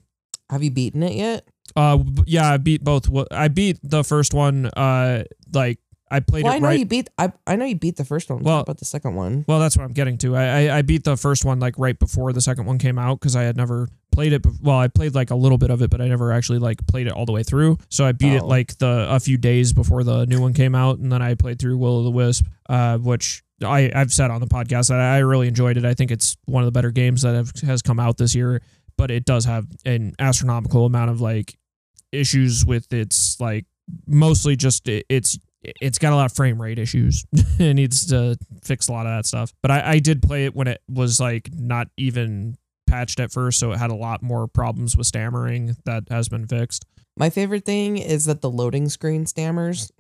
Have 0.50 0.64
you 0.64 0.72
beaten 0.72 1.02
it 1.02 1.14
yet? 1.14 1.48
Uh, 1.78 2.00
yeah, 2.26 2.52
I 2.52 2.58
beat 2.58 2.84
both. 2.84 3.08
I 3.32 3.48
beat 3.48 3.80
the 3.84 4.04
first 4.04 4.34
one. 4.34 4.66
Uh, 4.66 5.24
like 5.54 5.80
I 6.12 6.20
played 6.20 6.44
Well, 6.44 6.54
it 6.54 6.58
I 6.58 6.60
know 6.60 6.68
right. 6.68 6.80
you 6.80 6.86
beat. 6.86 7.10
I 7.18 7.32
I 7.48 7.56
know 7.56 7.66
you 7.66 7.76
beat 7.76 7.96
the 7.96 8.06
first 8.06 8.30
one. 8.30 8.44
Well- 8.44 8.60
about 8.60 8.78
the 8.80 8.86
second 8.86 9.16
one. 9.16 9.46
well, 9.48 9.60
that's 9.60 9.78
what 9.78 9.84
I'm 9.84 9.94
getting 9.94 10.18
to. 10.20 10.36
I 10.36 10.44
I, 10.68 10.78
I 10.78 10.82
beat 10.82 11.04
the 11.06 11.18
first 11.18 11.46
one 11.46 11.60
like 11.60 11.76
right 11.80 11.98
before 11.98 12.34
the 12.34 12.42
second 12.42 12.66
one 12.66 12.78
came 12.78 13.00
out 13.00 13.20
because 13.20 13.36
I 13.36 13.44
had 13.44 13.56
never 13.58 13.88
played 14.12 14.34
it. 14.34 14.46
Well, 14.62 14.78
I 14.78 14.88
played 14.90 15.16
like 15.16 15.32
a 15.32 15.36
little 15.36 15.58
bit 15.58 15.70
of 15.72 15.82
it, 15.82 15.90
but 15.90 16.02
I 16.02 16.08
never 16.08 16.32
actually 16.34 16.60
like 16.60 16.86
played 16.86 17.08
it 17.08 17.14
all 17.14 17.26
the 17.26 17.32
way 17.32 17.44
through. 17.44 17.78
So 17.90 18.06
I 18.06 18.12
beat 18.12 18.34
it 18.34 18.44
Oh. 18.44 18.48
like 18.48 18.78
the 18.78 19.08
a 19.10 19.20
few 19.20 19.38
days 19.38 19.72
before 19.74 20.04
the 20.04 20.26
new 20.26 20.42
one 20.42 20.54
came 20.54 20.76
out, 20.76 21.00
and 21.00 21.12
then 21.12 21.22
I 21.22 21.34
played 21.36 21.60
through 21.60 21.78
Will 21.78 21.98
o' 22.00 22.04
the 22.04 22.12
Wisp, 22.12 22.46
uh, 22.70 22.98
which. 22.98 23.44
I, 23.64 23.92
I've 23.94 24.12
said 24.12 24.32
on 24.32 24.42
the 24.42 24.48
podcast 24.48 24.88
that 24.88 25.00
I 25.00 25.20
really 25.20 25.48
enjoyed 25.48 25.78
it. 25.78 25.86
I 25.86 25.94
think 25.94 26.10
it's 26.10 26.36
one 26.46 26.64
of 26.64 26.66
the 26.66 26.72
better 26.72 26.90
games 26.90 27.22
that 27.22 27.36
have, 27.36 27.52
has 27.62 27.84
come 27.84 28.00
out 28.00 28.18
this 28.18 28.34
year, 28.34 28.60
but 28.98 29.12
it 29.12 29.24
does 29.24 29.46
have 29.46 29.68
an 29.86 30.16
astronomical 30.18 30.88
amount 30.88 31.12
of 31.12 31.22
like 31.22 31.56
issues 32.12 32.66
with 32.66 32.92
its 32.92 33.40
like 33.40 33.66
mostly 34.08 34.56
just 34.56 34.88
it's 34.88 35.38
it's 35.64 36.00
got 36.00 36.14
a 36.14 36.16
lot 36.16 36.26
of 36.26 36.34
frame 36.34 36.62
rate 36.62 36.80
issues. 36.80 37.26
it 37.34 37.74
needs 37.74 38.08
to 38.08 38.38
fix 38.64 38.88
a 38.88 38.92
lot 38.92 39.06
of 39.06 39.12
that 39.12 39.26
stuff. 39.26 39.54
But 39.62 39.72
I, 39.72 39.92
I 39.94 40.00
did 40.00 40.22
play 40.22 40.46
it 40.46 40.56
when 40.56 40.68
it 40.68 40.82
was 40.90 41.20
like 41.20 41.50
not 41.54 41.88
even 41.98 42.58
patched 42.88 43.20
at 43.20 43.32
first, 43.32 43.60
so 43.60 43.72
it 43.72 43.78
had 43.78 43.92
a 43.92 43.96
lot 43.96 44.22
more 44.22 44.48
problems 44.48 44.98
with 44.98 45.08
stammering. 45.08 45.76
That 45.86 46.04
has 46.10 46.30
been 46.30 46.48
fixed. 46.48 46.86
My 47.18 47.30
favorite 47.30 47.66
thing 47.66 47.98
is 47.98 48.26
that 48.26 48.42
the 48.42 48.50
loading 48.50 48.88
screen 48.88 49.26
stammers. 49.26 49.92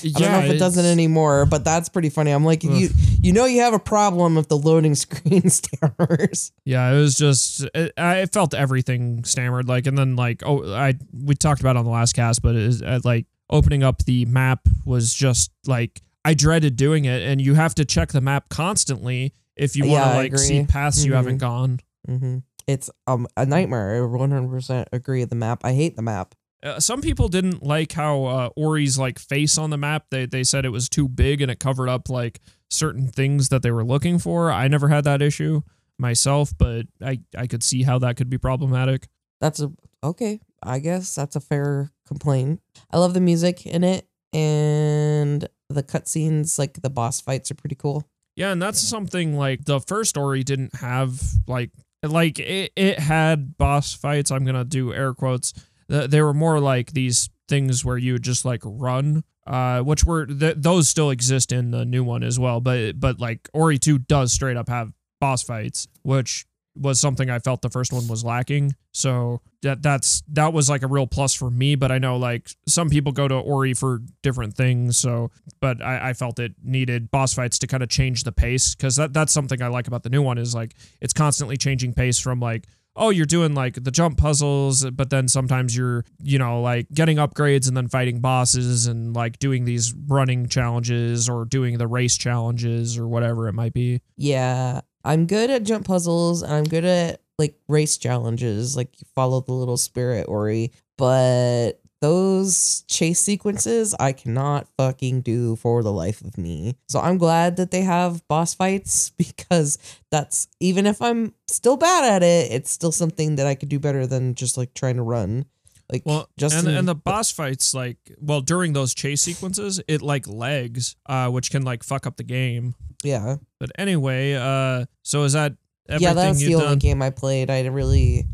Yeah, 0.00 0.10
I 0.16 0.20
don't 0.20 0.32
know 0.32 0.38
if 0.46 0.50
it 0.52 0.58
doesn't 0.58 0.84
anymore, 0.84 1.44
but 1.44 1.64
that's 1.64 1.88
pretty 1.88 2.08
funny. 2.08 2.30
I'm 2.30 2.44
like, 2.44 2.62
you 2.62 2.88
you 3.20 3.32
know, 3.32 3.46
you 3.46 3.60
have 3.62 3.74
a 3.74 3.80
problem 3.80 4.38
if 4.38 4.48
the 4.48 4.56
loading 4.56 4.94
screen 4.96 5.50
stammers. 5.50 6.52
Yeah, 6.64 6.92
it 6.92 6.96
was 6.96 7.16
just 7.16 7.68
it, 7.74 7.92
I 7.98 8.26
felt 8.26 8.54
everything 8.54 9.24
stammered 9.24 9.68
like, 9.68 9.86
and 9.86 9.98
then 9.98 10.14
like 10.14 10.42
oh, 10.46 10.72
I 10.72 10.94
we 11.12 11.34
talked 11.34 11.60
about 11.60 11.76
on 11.76 11.84
the 11.84 11.90
last 11.90 12.14
cast, 12.14 12.42
but 12.42 12.54
it 12.54 12.62
is 12.62 12.80
uh, 12.80 13.00
like 13.02 13.26
opening 13.52 13.84
up 13.84 14.04
the 14.04 14.24
map 14.24 14.66
was 14.84 15.14
just 15.14 15.52
like 15.66 16.02
I 16.24 16.34
dreaded 16.34 16.74
doing 16.76 17.04
it, 17.04 17.22
and 17.22 17.40
you 17.40 17.54
have 17.54 17.74
to 17.76 17.84
check 17.84 18.10
the 18.10 18.20
map 18.20 18.48
constantly 18.48 19.32
if 19.56 19.76
you 19.76 19.86
want 19.86 20.02
to 20.04 20.06
I 20.10 20.16
like 20.16 20.38
see 20.38 20.64
paths 20.64 21.04
you 21.04 21.12
Mhm. 21.12 21.16
haven't 21.16 21.38
gone. 21.38 21.80
hmm 22.06 22.38
It's 22.66 22.90
um 23.06 23.26
a 23.36 23.44
nightmare. 23.46 23.96
I 24.02 24.06
100% 24.06 24.86
agree. 24.92 25.24
The 25.24 25.34
map. 25.36 25.60
I 25.64 25.72
hate 25.74 25.94
the 25.96 26.02
map. 26.02 26.34
Uh, 26.62 26.78
some 26.78 27.00
people 27.02 27.26
didn't 27.28 27.60
like 27.62 27.90
how 27.92 28.24
uh, 28.24 28.48
Ori's 28.56 28.96
like 28.96 29.18
face 29.18 29.58
on 29.58 29.70
the 29.70 29.76
map. 29.76 30.06
They 30.10 30.26
they 30.26 30.44
said 30.44 30.64
it 30.64 30.68
was 30.70 30.88
too 30.88 31.08
big 31.08 31.42
and 31.42 31.50
it 31.50 31.58
covered 31.58 31.88
up 31.88 32.08
like 32.08 32.40
certain 32.70 33.08
things 33.08 33.48
that 33.50 33.62
they 33.62 33.72
were 33.72 33.84
looking 33.84 34.18
for. 34.20 34.50
I 34.52 34.68
never 34.68 34.88
had 34.88 35.02
that 35.04 35.20
issue 35.22 35.62
myself, 35.98 36.52
but 36.56 36.86
I 37.04 37.18
I 37.36 37.46
could 37.48 37.64
see 37.64 37.82
how 37.82 37.98
that 37.98 38.16
could 38.16 38.30
be 38.30 38.38
problematic. 38.38 39.08
That's 39.40 39.60
a 39.60 39.72
okay. 40.04 40.40
I 40.62 40.78
guess 40.78 41.14
that's 41.16 41.34
a 41.34 41.40
fair 41.40 41.90
complaint. 42.12 42.60
I 42.90 42.98
love 42.98 43.14
the 43.14 43.20
music 43.20 43.66
in 43.66 43.84
it, 43.84 44.06
and 44.32 45.48
the 45.68 45.82
cutscenes, 45.82 46.58
like 46.58 46.82
the 46.82 46.90
boss 46.90 47.20
fights, 47.20 47.50
are 47.50 47.54
pretty 47.54 47.76
cool. 47.76 48.04
Yeah, 48.36 48.52
and 48.52 48.62
that's 48.62 48.80
something 48.80 49.36
like 49.36 49.64
the 49.64 49.80
first 49.80 50.16
Ori 50.16 50.42
didn't 50.42 50.76
have 50.76 51.20
like 51.46 51.70
like 52.02 52.38
it, 52.38 52.72
it 52.76 52.98
had 52.98 53.56
boss 53.58 53.94
fights. 53.94 54.30
I'm 54.30 54.44
gonna 54.44 54.64
do 54.64 54.92
air 54.92 55.14
quotes. 55.14 55.52
They 55.88 56.22
were 56.22 56.34
more 56.34 56.58
like 56.58 56.92
these 56.92 57.28
things 57.48 57.84
where 57.84 57.98
you 57.98 58.14
would 58.14 58.22
just 58.22 58.44
like 58.44 58.62
run, 58.64 59.24
uh, 59.46 59.80
which 59.80 60.04
were 60.04 60.24
th- 60.24 60.56
those 60.56 60.88
still 60.88 61.10
exist 61.10 61.52
in 61.52 61.70
the 61.70 61.84
new 61.84 62.02
one 62.02 62.22
as 62.22 62.38
well. 62.38 62.60
But 62.60 62.98
but 62.98 63.20
like 63.20 63.48
Ori 63.52 63.78
two 63.78 63.98
does 63.98 64.32
straight 64.32 64.56
up 64.56 64.68
have 64.68 64.92
boss 65.20 65.42
fights, 65.42 65.86
which 66.02 66.46
was 66.74 66.98
something 67.00 67.28
I 67.28 67.38
felt 67.38 67.62
the 67.62 67.70
first 67.70 67.92
one 67.92 68.08
was 68.08 68.24
lacking. 68.24 68.74
So 68.92 69.40
that 69.62 69.82
that's 69.82 70.22
that 70.28 70.52
was 70.52 70.70
like 70.70 70.82
a 70.82 70.86
real 70.86 71.06
plus 71.06 71.34
for 71.34 71.50
me. 71.50 71.74
But 71.74 71.92
I 71.92 71.98
know 71.98 72.16
like 72.16 72.50
some 72.66 72.88
people 72.88 73.12
go 73.12 73.28
to 73.28 73.34
Ori 73.34 73.74
for 73.74 74.00
different 74.22 74.54
things. 74.54 74.98
So 74.98 75.30
but 75.60 75.82
I, 75.82 76.10
I 76.10 76.12
felt 76.12 76.38
it 76.38 76.52
needed 76.62 77.10
boss 77.10 77.34
fights 77.34 77.58
to 77.60 77.66
kind 77.66 77.82
of 77.82 77.88
change 77.88 78.24
the 78.24 78.32
pace 78.32 78.74
because 78.74 78.96
that, 78.96 79.12
that's 79.12 79.32
something 79.32 79.60
I 79.62 79.68
like 79.68 79.86
about 79.86 80.02
the 80.02 80.10
new 80.10 80.22
one 80.22 80.38
is 80.38 80.54
like 80.54 80.74
it's 81.00 81.12
constantly 81.12 81.56
changing 81.56 81.94
pace 81.94 82.18
from 82.18 82.40
like 82.40 82.66
oh 82.94 83.08
you're 83.08 83.24
doing 83.24 83.54
like 83.54 83.82
the 83.82 83.90
jump 83.90 84.18
puzzles 84.18 84.84
but 84.90 85.08
then 85.08 85.26
sometimes 85.26 85.74
you're 85.74 86.04
you 86.22 86.38
know 86.38 86.60
like 86.60 86.86
getting 86.92 87.16
upgrades 87.16 87.66
and 87.66 87.74
then 87.74 87.88
fighting 87.88 88.20
bosses 88.20 88.86
and 88.86 89.16
like 89.16 89.38
doing 89.38 89.64
these 89.64 89.94
running 90.08 90.46
challenges 90.46 91.26
or 91.26 91.46
doing 91.46 91.78
the 91.78 91.86
race 91.86 92.18
challenges 92.18 92.98
or 92.98 93.08
whatever 93.08 93.48
it 93.48 93.54
might 93.54 93.72
be 93.72 94.00
Yeah, 94.18 94.82
I'm 95.04 95.26
good 95.26 95.50
at 95.50 95.64
jump 95.64 95.86
puzzles 95.86 96.42
and 96.42 96.52
I'm 96.52 96.64
good 96.64 96.84
at 96.84 97.20
like 97.38 97.56
race 97.68 97.96
challenges, 97.96 98.76
like 98.76 99.00
you 99.00 99.06
follow 99.14 99.40
the 99.40 99.52
little 99.52 99.76
spirit 99.76 100.26
Ori, 100.28 100.72
but 100.96 101.80
those 102.02 102.82
chase 102.88 103.20
sequences 103.20 103.94
I 103.98 104.12
cannot 104.12 104.66
fucking 104.76 105.20
do 105.22 105.54
for 105.56 105.82
the 105.84 105.92
life 105.92 106.20
of 106.20 106.36
me. 106.36 106.74
So 106.88 107.00
I'm 107.00 107.16
glad 107.16 107.56
that 107.56 107.70
they 107.70 107.82
have 107.82 108.26
boss 108.26 108.54
fights 108.54 109.10
because 109.16 109.78
that's 110.10 110.48
even 110.60 110.86
if 110.86 111.00
I'm 111.00 111.34
still 111.46 111.76
bad 111.76 112.04
at 112.04 112.22
it, 112.22 112.50
it's 112.52 112.70
still 112.70 112.92
something 112.92 113.36
that 113.36 113.46
I 113.46 113.54
could 113.54 113.68
do 113.68 113.78
better 113.78 114.06
than 114.06 114.34
just 114.34 114.58
like 114.58 114.74
trying 114.74 114.96
to 114.96 115.02
run. 115.02 115.46
Like 115.90 116.02
Well, 116.06 116.28
Justin, 116.38 116.68
and 116.68 116.78
and 116.78 116.88
the 116.88 116.94
boss 116.94 117.30
fights 117.30 117.74
like 117.74 117.98
well 118.20 118.40
during 118.40 118.72
those 118.72 118.94
chase 118.94 119.20
sequences 119.22 119.80
it 119.88 120.02
like 120.02 120.26
lags, 120.28 120.96
uh, 121.06 121.28
which 121.30 121.50
can 121.50 121.62
like 121.62 121.82
fuck 121.82 122.06
up 122.06 122.16
the 122.16 122.22
game. 122.24 122.74
yeah. 123.02 123.36
But 123.58 123.70
anyway, 123.78 124.34
uh, 124.34 124.86
so 125.02 125.24
is 125.24 125.32
that 125.34 125.54
everything 125.88 126.16
yeah, 126.16 126.22
that's 126.24 126.40
you've 126.40 126.50
the 126.50 126.54
only 126.56 126.68
done? 126.68 126.78
game 126.78 127.02
I 127.02 127.10
played. 127.10 127.50
I 127.50 127.64
really, 127.66 128.26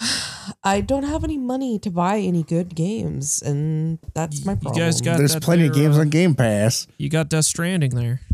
I 0.64 0.80
don't 0.80 1.04
have 1.04 1.24
any 1.24 1.38
money 1.38 1.78
to 1.80 1.90
buy 1.90 2.18
any 2.18 2.42
good 2.42 2.74
games, 2.74 3.42
and 3.42 3.98
that's 4.14 4.44
my 4.44 4.52
You 4.52 4.58
problem. 4.58 4.82
guys 4.84 5.00
got- 5.00 5.18
There's 5.18 5.34
that 5.34 5.42
plenty 5.42 5.66
of 5.66 5.74
there, 5.74 5.84
games 5.84 5.96
uh, 5.96 6.00
on 6.00 6.08
Game 6.10 6.34
Pass. 6.34 6.86
You 6.98 7.08
got 7.08 7.28
Death 7.28 7.44
Stranding 7.44 7.90
there. 7.94 8.20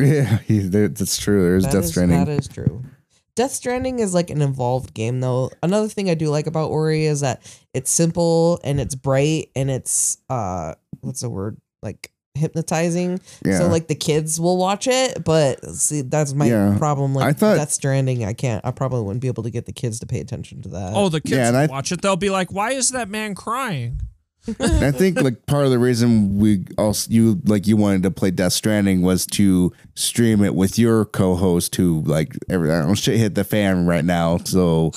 Yeah, 0.00 0.38
he- 0.38 0.58
that- 0.58 0.96
that's 0.96 1.16
true. 1.16 1.42
There's 1.44 1.62
That 1.64 1.72
Death 1.72 1.84
is- 1.84 1.90
Stranding. 1.90 2.24
That 2.24 2.28
is 2.40 2.48
true. 2.48 2.84
Death 3.36 3.50
Stranding 3.52 3.98
is 3.98 4.14
like 4.14 4.30
an 4.30 4.40
involved 4.42 4.94
game, 4.94 5.20
though. 5.20 5.50
Another 5.62 5.88
thing 5.88 6.08
I 6.08 6.14
do 6.14 6.28
like 6.30 6.46
about 6.46 6.70
Ori 6.70 7.04
is 7.06 7.20
that 7.20 7.42
it's 7.74 7.90
simple 7.90 8.60
and 8.62 8.78
it's 8.80 8.94
bright 8.94 9.50
and 9.56 9.70
it's 9.70 10.18
uh, 10.30 10.74
what's 11.00 11.22
the 11.22 11.28
word 11.30 11.56
like 11.82 12.12
hypnotizing. 12.36 13.20
yeah. 13.44 13.58
So 13.58 13.66
like 13.68 13.88
the 13.88 13.94
kids 13.94 14.38
will 14.40 14.56
watch 14.56 14.86
it, 14.86 15.24
but 15.24 15.64
see 15.74 16.02
that's 16.02 16.32
my 16.32 16.46
Yeah. 16.46 16.76
problem. 16.78 17.14
Like 17.14 17.26
I 17.26 17.32
thought- 17.32 17.56
Death 17.56 17.72
Stranding, 17.72 18.24
I 18.24 18.32
can't. 18.34 18.64
I 18.64 18.70
probably 18.70 19.02
wouldn't 19.02 19.20
be 19.22 19.28
able 19.28 19.42
to 19.44 19.50
get 19.50 19.66
the 19.66 19.72
kids 19.72 19.98
to 20.00 20.06
pay 20.06 20.20
attention 20.20 20.62
to 20.62 20.68
that. 20.70 20.92
Oh, 20.94 21.08
the 21.08 21.20
kids 21.20 21.32
Yeah, 21.36 21.48
and 21.48 21.56
will 21.56 21.62
I- 21.62 21.66
watch 21.66 21.90
it. 21.92 22.02
They'll 22.02 22.16
be 22.16 22.30
like, 22.30 22.52
"Why 22.52 22.70
is 22.72 22.90
that 22.90 23.08
man 23.08 23.34
crying?" 23.34 24.00
I 24.60 24.90
think 24.90 25.20
like 25.20 25.46
part 25.46 25.64
of 25.64 25.70
the 25.70 25.78
reason 25.78 26.38
we 26.38 26.66
also 26.76 27.10
you 27.10 27.40
like 27.46 27.66
you 27.66 27.76
wanted 27.76 28.02
to 28.02 28.10
play 28.10 28.30
Death 28.30 28.52
Stranding 28.52 29.02
was 29.02 29.26
to 29.28 29.72
stream 29.94 30.42
it 30.44 30.54
with 30.54 30.78
your 30.78 31.06
co-host 31.06 31.74
who 31.76 32.02
like 32.02 32.36
every 32.50 32.70
I 32.70 32.80
don't 32.80 32.88
know, 32.88 32.94
shit 32.94 33.16
hit 33.18 33.34
the 33.34 33.44
fan 33.44 33.86
right 33.86 34.04
now. 34.04 34.38
So 34.38 34.92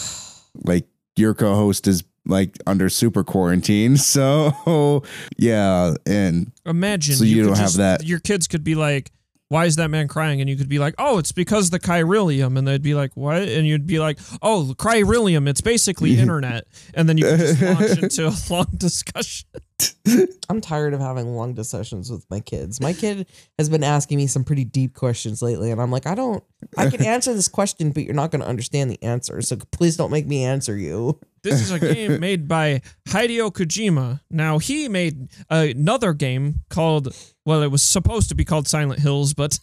like 0.63 0.86
your 1.16 1.34
co-host 1.34 1.88
is 1.88 2.04
like 2.25 2.58
under 2.68 2.89
super 2.89 3.24
quarantine. 3.24 3.98
So 4.18 5.04
yeah, 5.38 5.94
and 6.06 6.51
Imagine. 6.66 7.16
So 7.16 7.24
you 7.24 7.44
could 7.44 7.48
don't 7.50 7.58
have 7.58 7.66
just- 7.68 7.77
that. 7.77 8.04
Your 8.06 8.20
kids 8.20 8.48
could 8.48 8.63
be 8.63 8.75
like, 8.75 9.12
"Why 9.50 9.66
is 9.66 9.75
that 9.77 9.89
man 9.89 10.08
crying?" 10.08 10.42
And 10.42 10.50
you 10.50 10.56
could 10.56 10.70
be 10.70 10.80
like, 10.80 10.96
"Oh, 10.98 11.18
it's 11.18 11.32
because 11.32 11.70
the 11.70 11.80
chiralium." 11.80 12.58
And 12.58 12.68
they'd 12.68 12.82
be 12.82 12.94
like, 12.94 13.16
"What?" 13.16 13.44
And 13.44 13.68
you'd 13.68 13.88
be 13.88 14.00
like, 14.00 14.20
"Oh, 14.42 14.63
the 14.63 14.75
chiralium. 14.75 15.48
It's 15.48 15.62
basically 15.62 16.20
internet." 16.20 16.66
And 16.94 17.08
then 17.08 17.18
you 17.18 17.25
could 17.25 17.39
just 17.39 17.62
launch 17.62 17.98
into 18.04 18.27
a 18.27 18.34
long 18.54 18.68
discussion. 18.75 19.48
I'm 20.50 20.62
tired 20.62 20.94
of 20.94 21.00
having 21.00 21.36
long 21.36 21.54
discussions 21.54 22.10
with 22.10 22.25
my 22.30 22.39
kids. 22.39 22.82
My 22.82 22.94
kid 22.94 23.27
has 23.58 23.70
been 23.70 23.84
asking 23.84 24.18
me 24.18 24.27
some 24.27 24.44
pretty 24.44 24.63
deep 24.63 24.96
questions 24.96 25.42
lately, 25.42 25.72
and 25.72 25.82
I'm 25.82 25.92
like, 25.92 26.08
I 26.08 26.16
don't, 26.16 26.44
I 26.77 26.89
can 26.89 27.04
answer 27.06 27.34
this 27.34 27.48
question, 27.48 27.92
but 27.92 28.04
you're 28.04 28.16
not 28.16 28.32
going 28.32 28.42
to 28.42 28.48
understand 28.48 28.89
the 28.89 29.01
answer. 29.04 29.42
So 29.42 29.58
please 29.72 29.96
don't 29.98 30.12
make 30.12 30.25
me 30.25 30.44
answer 30.44 30.75
you. 30.77 31.20
This 31.48 31.62
is 31.62 31.72
a 31.72 31.80
game 31.80 32.20
made 32.20 32.48
by 32.48 32.82
Hideo 33.08 33.51
Kojima. 33.51 34.20
Now 34.30 34.58
he 34.58 34.89
made 34.89 35.30
another 35.50 36.13
game 36.13 36.62
called 36.70 37.16
well, 37.46 37.62
it 37.62 37.72
was 37.72 37.82
supposed 37.82 38.27
to 38.30 38.36
be 38.36 38.44
called 38.44 38.68
Silent 38.68 39.00
Hills, 39.00 39.34
but 39.34 39.60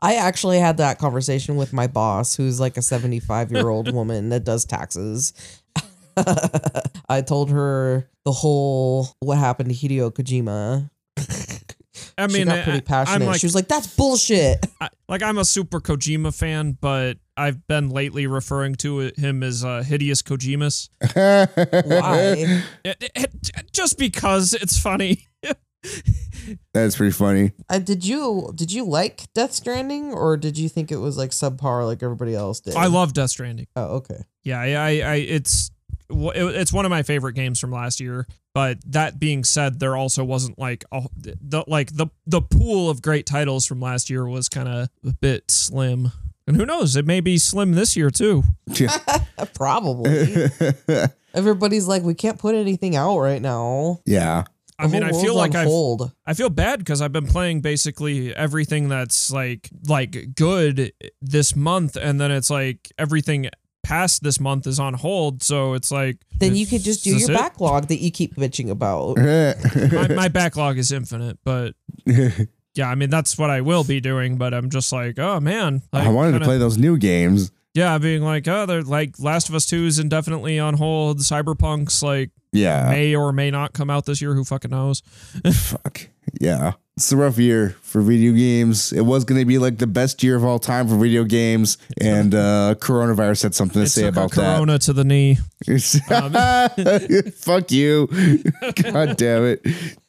I 0.00 0.16
actually 0.16 0.58
had 0.58 0.76
that 0.76 0.98
conversation 0.98 1.56
with 1.56 1.72
my 1.72 1.86
boss, 1.86 2.36
who's 2.36 2.60
like 2.60 2.76
a 2.76 2.82
75 2.82 3.52
year 3.52 3.68
old 3.68 3.92
woman 3.94 4.28
that 4.28 4.44
does 4.44 4.64
taxes. 4.66 5.32
I 7.08 7.22
told 7.22 7.50
her 7.50 8.08
the 8.24 8.32
whole 8.32 9.08
what 9.20 9.38
happened 9.38 9.70
to 9.70 9.74
Hideo 9.74 10.10
Kojima. 10.10 10.90
I 12.18 12.26
she 12.28 12.38
mean, 12.38 12.46
got 12.46 12.58
I- 12.58 12.62
pretty 12.62 12.80
passionate. 12.80 13.22
I'm 13.22 13.26
like, 13.26 13.40
she 13.40 13.46
was 13.46 13.54
like, 13.54 13.68
"That's 13.68 13.86
bullshit." 13.94 14.64
I, 14.80 14.88
like 15.08 15.22
I'm 15.22 15.38
a 15.38 15.44
super 15.44 15.80
Kojima 15.80 16.34
fan, 16.36 16.78
but 16.80 17.18
I've 17.36 17.66
been 17.66 17.90
lately 17.90 18.26
referring 18.26 18.74
to 18.76 19.12
him 19.16 19.42
as 19.42 19.64
uh, 19.64 19.82
hideous 19.82 20.22
Kojimas. 20.22 20.88
Why? 21.14 22.64
It- 22.84 23.10
it- 23.14 23.72
just 23.72 23.98
because 23.98 24.54
it's 24.54 24.78
funny. 24.78 25.26
that's 26.72 26.96
pretty 26.96 27.12
funny. 27.12 27.52
Uh, 27.68 27.78
did 27.78 28.04
you 28.04 28.50
did 28.54 28.72
you 28.72 28.84
like 28.84 29.24
Death 29.34 29.52
Stranding, 29.52 30.12
or 30.12 30.36
did 30.36 30.56
you 30.58 30.68
think 30.68 30.90
it 30.90 30.96
was 30.96 31.16
like 31.16 31.30
subpar 31.30 31.84
like 31.86 32.02
everybody 32.02 32.34
else 32.34 32.60
did? 32.60 32.74
I 32.74 32.86
love 32.86 33.12
Death 33.12 33.30
Stranding. 33.30 33.66
Oh, 33.76 33.96
okay. 33.96 34.24
Yeah, 34.44 34.60
I, 34.60 34.66
I, 34.72 34.88
I 35.00 35.14
it's 35.16 35.68
w- 35.68 35.74
it- 35.74 35.75
it's 36.10 36.72
one 36.72 36.84
of 36.84 36.90
my 36.90 37.02
favorite 37.02 37.34
games 37.34 37.60
from 37.60 37.72
last 37.72 38.00
year. 38.00 38.26
But 38.54 38.78
that 38.92 39.18
being 39.18 39.44
said, 39.44 39.80
there 39.80 39.96
also 39.96 40.24
wasn't 40.24 40.58
like 40.58 40.84
a, 40.90 41.02
the 41.16 41.64
like 41.66 41.94
the 41.94 42.06
the 42.26 42.40
pool 42.40 42.88
of 42.88 43.02
great 43.02 43.26
titles 43.26 43.66
from 43.66 43.80
last 43.80 44.08
year 44.08 44.26
was 44.26 44.48
kind 44.48 44.68
of 44.68 44.88
a 45.06 45.12
bit 45.20 45.50
slim. 45.50 46.12
And 46.46 46.56
who 46.56 46.64
knows? 46.64 46.96
It 46.96 47.06
may 47.06 47.20
be 47.20 47.38
slim 47.38 47.72
this 47.72 47.96
year 47.96 48.10
too. 48.10 48.44
Yeah. 48.68 48.96
Probably. 49.54 50.46
Everybody's 51.34 51.86
like, 51.86 52.02
we 52.02 52.14
can't 52.14 52.38
put 52.38 52.54
anything 52.54 52.96
out 52.96 53.18
right 53.18 53.42
now. 53.42 54.00
yeah. 54.06 54.44
I 54.78 54.88
mean, 54.88 55.02
I 55.02 55.10
feel 55.12 55.34
like 55.34 55.54
I've. 55.54 55.68
I 56.26 56.34
feel 56.34 56.50
bad 56.50 56.80
because 56.80 57.00
I've 57.00 57.12
been 57.12 57.26
playing 57.26 57.62
basically 57.62 58.36
everything 58.36 58.90
that's 58.90 59.30
like 59.30 59.70
like 59.88 60.34
good 60.34 60.92
this 61.22 61.56
month, 61.56 61.96
and 61.96 62.20
then 62.20 62.30
it's 62.30 62.50
like 62.50 62.92
everything 62.98 63.48
past 63.86 64.22
this 64.22 64.40
month 64.40 64.66
is 64.66 64.80
on 64.80 64.94
hold. 64.94 65.42
So 65.42 65.74
it's 65.74 65.90
like 65.92 66.18
Then 66.38 66.56
you 66.56 66.66
could 66.66 66.82
just 66.82 67.04
do 67.04 67.16
your 67.16 67.30
it? 67.30 67.34
backlog 67.34 67.86
that 67.88 67.98
you 68.00 68.10
keep 68.10 68.34
bitching 68.34 68.68
about. 68.70 69.16
my, 69.92 70.08
my 70.14 70.28
backlog 70.28 70.76
is 70.78 70.90
infinite, 70.92 71.38
but 71.44 71.74
yeah, 72.74 72.88
I 72.90 72.94
mean 72.96 73.10
that's 73.10 73.38
what 73.38 73.50
I 73.50 73.60
will 73.60 73.84
be 73.84 74.00
doing. 74.00 74.36
But 74.38 74.54
I'm 74.54 74.70
just 74.70 74.92
like, 74.92 75.18
oh 75.18 75.38
man, 75.40 75.82
I 75.92 76.08
wanted 76.08 76.32
to 76.32 76.38
kinda- 76.38 76.46
play 76.46 76.58
those 76.58 76.78
new 76.78 76.98
games. 76.98 77.52
Yeah, 77.74 77.98
being 77.98 78.22
like, 78.22 78.48
oh, 78.48 78.64
they're 78.64 78.82
like 78.82 79.18
Last 79.20 79.50
of 79.50 79.54
Us 79.54 79.66
2 79.66 79.84
is 79.84 79.98
indefinitely 79.98 80.58
on 80.58 80.74
hold. 80.74 81.18
Cyberpunk's 81.18 82.02
like 82.02 82.30
Yeah. 82.52 82.88
may 82.90 83.14
or 83.14 83.32
may 83.34 83.50
not 83.50 83.74
come 83.74 83.90
out 83.90 84.06
this 84.06 84.22
year. 84.22 84.32
Who 84.34 84.44
fucking 84.44 84.70
knows? 84.70 85.02
Fuck. 85.52 86.08
Yeah. 86.40 86.72
It's 86.98 87.12
a 87.12 87.16
rough 87.18 87.36
year 87.36 87.76
for 87.82 88.00
video 88.00 88.32
games. 88.32 88.90
It 88.90 89.02
was 89.02 89.24
going 89.26 89.38
to 89.38 89.44
be 89.44 89.58
like 89.58 89.76
the 89.76 89.86
best 89.86 90.22
year 90.22 90.34
of 90.34 90.44
all 90.44 90.58
time 90.58 90.88
for 90.88 90.96
video 90.96 91.24
games, 91.24 91.76
and 92.00 92.34
uh, 92.34 92.74
coronavirus 92.78 93.42
had 93.42 93.54
something 93.54 93.82
to 93.82 93.84
It 93.86 93.90
say 93.90 94.00
took 94.04 94.16
a 94.16 94.18
about 94.20 94.30
that. 94.32 94.56
Corona 94.56 94.78
to 94.78 94.92
the 94.94 95.04
knee. 95.04 95.34
Fuck 97.36 97.70
you. 97.70 98.06
God 98.92 99.16
damn 99.18 99.44
it. 99.44 99.66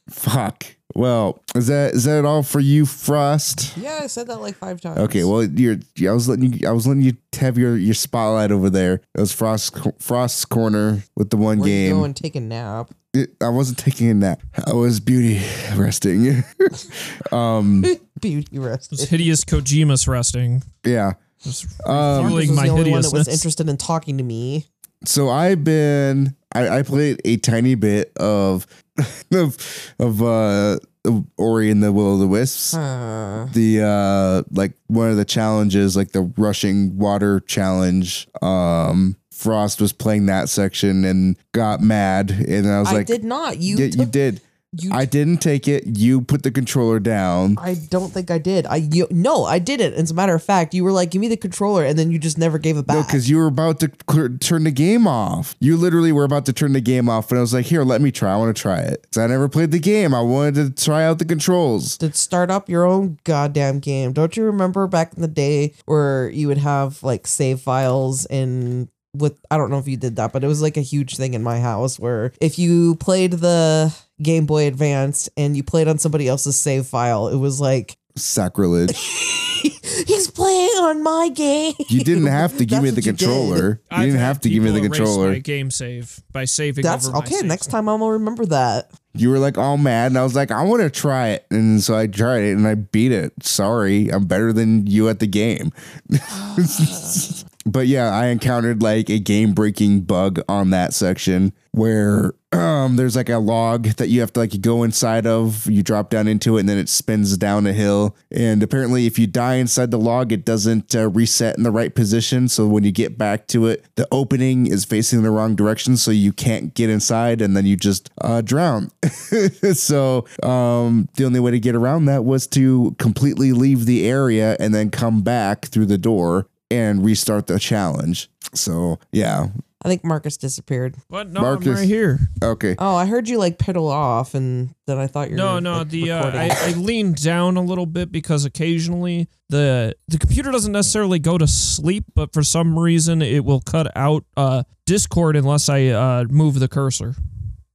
Fuck. 0.10 0.66
Well, 0.96 1.44
is 1.56 1.68
that 1.68 1.94
is 1.94 2.06
that 2.06 2.24
all 2.24 2.42
for 2.42 2.62
you, 2.62 2.86
Frost? 2.86 3.76
Yeah, 3.78 4.00
I 4.04 4.08
said 4.08 4.28
that 4.28 4.40
like 4.40 4.56
five 4.56 4.80
times. 4.80 4.98
Okay, 5.00 5.26
well, 5.26 5.44
you're. 5.44 5.76
I 6.08 6.14
was 6.14 6.30
letting 6.30 6.54
you. 6.54 6.68
I 6.70 6.72
was 6.72 6.88
letting 6.88 7.04
you 7.04 7.18
have 7.38 7.58
your 7.58 7.76
your 7.76 7.94
spotlight 7.96 8.52
over 8.52 8.70
there. 8.70 9.02
It 9.14 9.20
was 9.20 9.34
Frost 9.34 9.78
Frost's 10.00 10.46
corner 10.46 11.04
with 11.18 11.32
the 11.32 11.38
one 11.38 11.60
Where 11.60 11.68
you 11.68 11.88
game. 11.90 11.96
go 11.98 12.04
and 12.06 12.16
take 12.16 12.38
a 12.38 12.40
nap. 12.40 12.92
It- 13.18 13.36
I 13.42 13.50
wasn't 13.50 13.78
taking 13.80 14.10
a 14.10 14.14
nap. 14.14 14.42
I 14.66 14.74
was 14.74 15.00
beauty 15.00 15.42
resting. 15.76 16.44
um. 17.32 17.84
Beauty 18.22 18.58
resting. 18.58 18.98
It's 19.00 19.10
hideous 19.10 19.46
Kojima's 19.46 20.08
resting. 20.08 20.64
Yeah. 20.84 21.14
Just 21.44 21.68
Um, 21.88 22.32
was 22.32 22.50
my 22.50 22.64
the 22.66 22.70
only 22.72 22.90
one 22.90 23.04
that 23.04 23.14
was 23.14 23.28
interested 23.28 23.70
in 23.70 23.78
talking 23.78 24.18
to 24.18 24.24
me. 24.24 24.66
so 25.06 25.30
I've 25.30 25.64
been 25.64 26.36
I, 26.56 26.80
I 26.80 26.82
played 26.82 27.22
a 27.26 27.38
tiny 27.38 27.76
bit 27.76 28.12
of 28.18 28.66
of 29.32 29.56
of 30.00 30.24
uh 30.24 30.80
of 31.06 31.26
Ori 31.38 31.70
and 31.70 31.84
the 31.84 31.92
Will 31.94 32.16
of 32.16 32.20
the 32.20 32.28
Wisps. 32.28 32.74
Uh, 32.74 33.48
The 33.54 33.84
uh 33.84 34.44
like 34.52 34.74
one 34.88 35.12
of 35.12 35.18
the 35.18 35.26
challenges, 35.26 35.96
like 35.96 36.12
the 36.14 36.22
rushing 36.38 36.98
water 36.98 37.40
challenge. 37.42 38.28
Um 38.42 39.16
Frost 39.38 39.80
was 39.80 39.94
playing 39.94 40.26
that 40.26 40.50
section 40.50 41.06
and 41.06 41.36
got 41.54 41.80
mad 41.82 42.32
and 42.32 42.68
I 42.68 42.80
was 42.80 42.88
like, 42.88 42.94
I 42.94 42.98
like 43.00 43.08
did 43.08 43.24
not. 43.24 43.58
You 43.60 43.78
Yeah, 43.78 43.86
you 43.86 44.06
did. 44.06 44.42
You 44.74 44.92
I 44.92 45.06
didn't 45.06 45.38
take 45.38 45.66
it. 45.70 45.86
You 45.98 46.20
put 46.22 46.44
the 46.44 46.52
controller 46.52 47.00
down. 47.00 47.56
I 47.58 47.76
don't 47.76 48.12
think 48.12 48.30
I 48.30 48.38
did. 48.38 48.66
I 48.66 48.76
you, 48.76 49.08
no, 49.10 49.46
I 49.46 49.60
didn't. 49.60 49.94
As 49.94 50.12
a 50.12 50.14
matter 50.14 50.36
of 50.36 50.44
fact, 50.44 50.74
you 50.74 50.84
were 50.84 50.92
like, 50.92 51.10
"Give 51.10 51.22
me 51.22 51.30
the 51.30 51.38
controller," 51.38 51.86
and 51.86 51.98
then 51.98 52.12
you 52.12 52.20
just 52.20 52.38
never 52.38 52.58
gave 52.60 52.76
it 52.76 52.86
No, 52.86 52.96
back. 52.96 53.08
because 53.08 53.30
you 53.30 53.38
were 53.38 53.48
about 53.48 53.80
to 53.80 53.88
clear, 53.88 54.28
turn 54.28 54.66
the 54.66 54.72
game 54.72 55.08
off. 55.08 55.56
You 55.62 55.78
literally 55.78 56.12
were 56.12 56.26
about 56.26 56.46
to 56.48 56.54
turn 56.54 56.74
the 56.74 56.82
game 56.82 57.08
off, 57.08 57.32
and 57.32 57.38
I 57.38 57.42
was 57.42 57.54
like, 57.54 57.66
"Here, 57.66 57.84
let 57.86 58.02
me 58.02 58.12
try. 58.12 58.34
I 58.34 58.36
want 58.36 58.56
to 58.56 58.62
try 58.62 58.80
it." 58.80 59.08
So 59.14 59.24
I 59.24 59.28
never 59.28 59.48
played 59.48 59.72
the 59.72 59.80
game. 59.80 60.14
I 60.14 60.20
wanted 60.22 60.56
to 60.76 60.84
try 60.86 61.06
out 61.06 61.20
the 61.20 61.26
controls. 61.26 61.98
to 62.00 62.12
start 62.12 62.52
up 62.52 62.68
your 62.68 62.84
own 62.84 63.20
goddamn 63.24 63.80
game. 63.80 64.12
Don't 64.12 64.36
you 64.36 64.44
remember 64.44 64.86
back 64.86 65.14
in 65.16 65.22
the 65.22 65.30
day 65.30 65.74
where 65.86 66.30
you 66.30 66.50
would 66.50 66.58
have 66.60 67.02
like 67.04 67.26
save 67.26 67.62
files 67.62 68.26
and 68.26 68.90
with 69.20 69.38
I 69.52 69.58
don't 69.58 69.70
know 69.70 69.80
if 69.80 69.88
you 69.88 69.98
did 69.98 70.16
that, 70.18 70.34
but 70.34 70.44
it 70.44 70.48
was 70.48 70.62
like 70.62 70.78
a 70.78 70.82
huge 70.82 71.18
thing 71.18 71.34
in 71.34 71.44
my 71.44 71.60
house 71.60 72.00
where 72.00 72.34
if 72.42 72.58
you 72.60 72.96
played 72.96 73.32
the 73.34 73.94
Game 74.22 74.46
Boy 74.46 74.68
Advance 74.68 75.30
and 75.38 75.56
you 75.56 75.64
played 75.64 75.88
on 75.88 75.98
somebody 75.98 76.28
else's 76.28 76.56
save 76.56 76.86
file, 76.86 77.28
it 77.28 77.38
was 77.38 77.60
like 77.62 77.98
Sacrilege. 78.16 78.98
he's 79.62 80.30
playing 80.30 80.70
on 80.80 81.04
my 81.04 81.30
game. 81.30 81.74
You 81.90 82.04
didn't 82.04 82.28
have 82.28 82.58
to 82.58 82.66
give 82.66 82.82
me 82.84 82.90
the 82.90 82.96
what 82.98 83.06
you 83.06 83.12
did. 83.12 83.20
controller. 83.20 83.70
You 83.70 83.80
I've 83.92 84.06
didn't 84.06 84.20
have 84.20 84.40
to 84.42 84.50
give 84.50 84.64
me 84.64 84.72
the 84.72 84.82
controller. 84.82 85.32
My 85.32 85.40
game 85.40 85.72
save 85.72 86.22
by 86.32 86.46
saving 86.46 86.84
That's 86.84 87.08
over 87.08 87.14
my 87.14 87.20
okay. 87.20 87.36
save 87.36 87.46
Next 87.46 87.66
save. 87.66 87.72
time 87.72 87.90
I'm 87.90 88.00
gonna 88.00 88.14
remember 88.14 88.46
that. 88.48 88.92
You 89.14 89.32
were 89.32 89.40
like 89.40 89.58
all 89.58 89.78
mad, 89.78 90.08
and 90.12 90.18
I 90.18 90.24
was 90.24 90.36
like, 90.36 90.52
I 90.52 90.62
want 90.64 90.84
to 90.84 90.90
try 90.92 91.30
it, 91.30 91.46
and 91.50 91.82
so 91.82 91.96
I 91.96 92.06
tried 92.06 92.44
it, 92.44 92.52
and 92.56 92.68
I 92.68 92.76
beat 92.76 93.12
it. 93.12 93.34
Sorry, 93.44 94.10
I'm 94.10 94.26
better 94.26 94.54
than 94.54 94.86
you 94.86 95.10
at 95.10 95.20
the 95.20 95.28
game. 95.28 95.72
but 97.68 97.88
yeah, 97.88 98.10
I 98.10 98.28
encountered 98.28 98.82
like 98.82 99.10
a 99.10 99.20
game 99.20 99.54
breaking 99.54 100.02
bug 100.02 100.40
on 100.48 100.70
that 100.70 100.94
section 100.94 101.54
where 101.72 102.34
um 102.54 102.96
there's 102.96 103.16
like 103.16 103.30
a 103.30 103.38
log 103.38 103.84
that 103.98 104.08
you 104.08 104.22
have 104.22 104.32
to 104.34 104.40
like 104.40 104.62
go 104.62 104.84
inside 104.84 105.28
of, 105.28 105.70
you 105.70 105.84
drop 105.84 106.10
down 106.10 106.28
into 106.30 106.56
it, 106.56 106.62
and 106.62 106.70
then 106.70 106.78
it 106.78 106.88
spins 106.88 107.36
down 107.38 107.68
a 107.68 107.74
hill. 107.74 108.16
And 108.32 108.64
apparently, 108.64 109.06
if 109.06 109.20
you 109.20 109.28
die 109.28 109.56
inside 109.56 109.92
the 109.92 110.00
log, 110.00 110.32
it 110.32 110.46
doesn't 110.46 110.96
uh, 110.96 111.10
reset 111.10 111.58
in 111.58 111.64
the 111.64 111.72
right 111.72 111.94
position. 111.94 112.48
So 112.48 112.68
when 112.68 112.86
you 112.86 112.92
get 112.92 113.18
back 113.18 113.48
to 113.48 113.68
it, 113.68 113.84
the 113.96 114.08
opening 114.12 114.68
is 114.68 114.86
facing 114.86 115.24
the 115.24 115.32
wrong 115.32 115.56
direction, 115.56 115.98
so 115.98 116.12
you 116.12 116.32
can't 116.32 116.74
get 116.74 116.90
inside, 116.90 117.42
and 117.42 117.56
then 117.56 117.66
you 117.66 117.76
just 117.76 118.10
uh, 118.22 118.42
drown. 118.42 118.92
so 119.74 120.26
um, 120.42 121.10
the 121.16 121.26
only 121.26 121.42
way 121.42 121.52
to 121.52 121.60
get 121.60 121.76
around 121.76 122.06
that 122.06 122.24
was 122.24 122.48
to 122.48 122.96
completely 122.98 123.52
leave 123.52 123.86
the 123.86 124.08
area 124.08 124.56
and 124.58 124.74
then 124.74 124.90
come 124.90 125.22
back 125.22 125.66
through 125.66 125.86
the 125.86 125.98
door 125.98 126.48
and 126.72 127.04
restart 127.06 127.48
the 127.48 127.60
challenge. 127.60 128.30
So 128.54 129.00
yeah, 129.12 129.48
I 129.84 129.88
think 129.90 130.04
Marcus 130.04 130.38
disappeared. 130.38 130.96
What? 131.08 131.30
No, 131.30 131.42
Marcus. 131.42 131.68
I'm 131.68 131.74
right 131.76 131.88
here. 131.88 132.20
okay. 132.44 132.76
Oh, 132.80 132.96
I 132.96 133.06
heard 133.06 133.28
you 133.30 133.38
like 133.38 133.58
pedal 133.60 133.88
off, 133.88 134.34
and 134.34 134.74
then 134.88 134.98
I 134.98 135.08
thought 135.08 135.30
you 135.30 135.34
were 135.34 135.38
No, 135.38 135.60
no. 135.60 135.80
like, 135.80 135.90
the 135.90 136.12
uh. 136.12 136.32
I, 136.38 136.50
I 136.52 136.72
leaned 136.74 137.22
down 137.22 137.58
a 137.58 137.62
little 137.62 137.86
bit 137.86 138.12
because 138.12 138.46
occasionally 138.46 139.28
the 139.50 139.96
the 140.08 140.18
computer 140.18 140.52
doesn't 140.52 140.72
necessarily 140.72 141.20
go 141.20 141.38
to 141.38 141.48
sleep, 141.48 142.06
but 142.16 142.34
for 142.34 142.44
some 142.44 142.78
reason 142.78 143.22
it 143.22 143.46
will 143.46 143.62
cut 143.62 143.92
out 143.96 144.26
uh, 144.36 144.64
Discord 144.86 145.36
unless 145.36 145.70
I 145.70 145.88
uh, 145.88 146.26
move 146.30 146.60
the 146.60 146.68
cursor. 146.68 147.16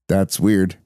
That's 0.08 0.38
weird. 0.40 0.76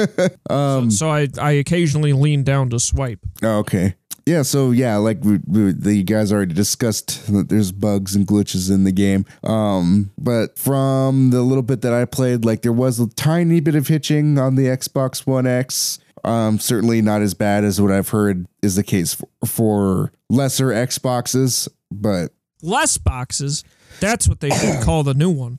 um. 0.50 0.90
So 0.90 1.08
I 1.08 1.28
I 1.40 1.52
occasionally 1.52 2.12
lean 2.12 2.42
down 2.42 2.70
to 2.70 2.80
swipe. 2.80 3.20
Okay. 3.42 3.94
Yeah. 4.26 4.42
So 4.42 4.70
yeah, 4.70 4.96
like 4.96 5.18
we, 5.22 5.38
we, 5.46 5.72
the 5.72 6.02
guys 6.02 6.32
already 6.32 6.54
discussed 6.54 7.26
that 7.32 7.48
there's 7.48 7.72
bugs 7.72 8.14
and 8.14 8.26
glitches 8.26 8.70
in 8.70 8.84
the 8.84 8.92
game. 8.92 9.26
Um. 9.42 10.10
But 10.18 10.58
from 10.58 11.30
the 11.30 11.42
little 11.42 11.62
bit 11.62 11.82
that 11.82 11.92
I 11.92 12.04
played, 12.06 12.44
like 12.44 12.62
there 12.62 12.72
was 12.72 12.98
a 13.00 13.08
tiny 13.08 13.60
bit 13.60 13.74
of 13.74 13.88
hitching 13.88 14.38
on 14.38 14.54
the 14.54 14.64
Xbox 14.66 15.26
One 15.26 15.46
X. 15.46 15.98
Um. 16.24 16.58
Certainly 16.58 17.02
not 17.02 17.20
as 17.22 17.34
bad 17.34 17.64
as 17.64 17.80
what 17.80 17.92
I've 17.92 18.08
heard 18.08 18.46
is 18.62 18.76
the 18.76 18.82
case 18.82 19.14
for, 19.14 19.28
for 19.46 20.12
lesser 20.30 20.68
Xboxes, 20.68 21.68
but 21.90 22.32
Less 22.62 22.96
boxes. 22.96 23.62
That's 24.00 24.26
what 24.26 24.40
they 24.40 24.48
call 24.82 25.02
the 25.02 25.12
new 25.12 25.30
one. 25.30 25.58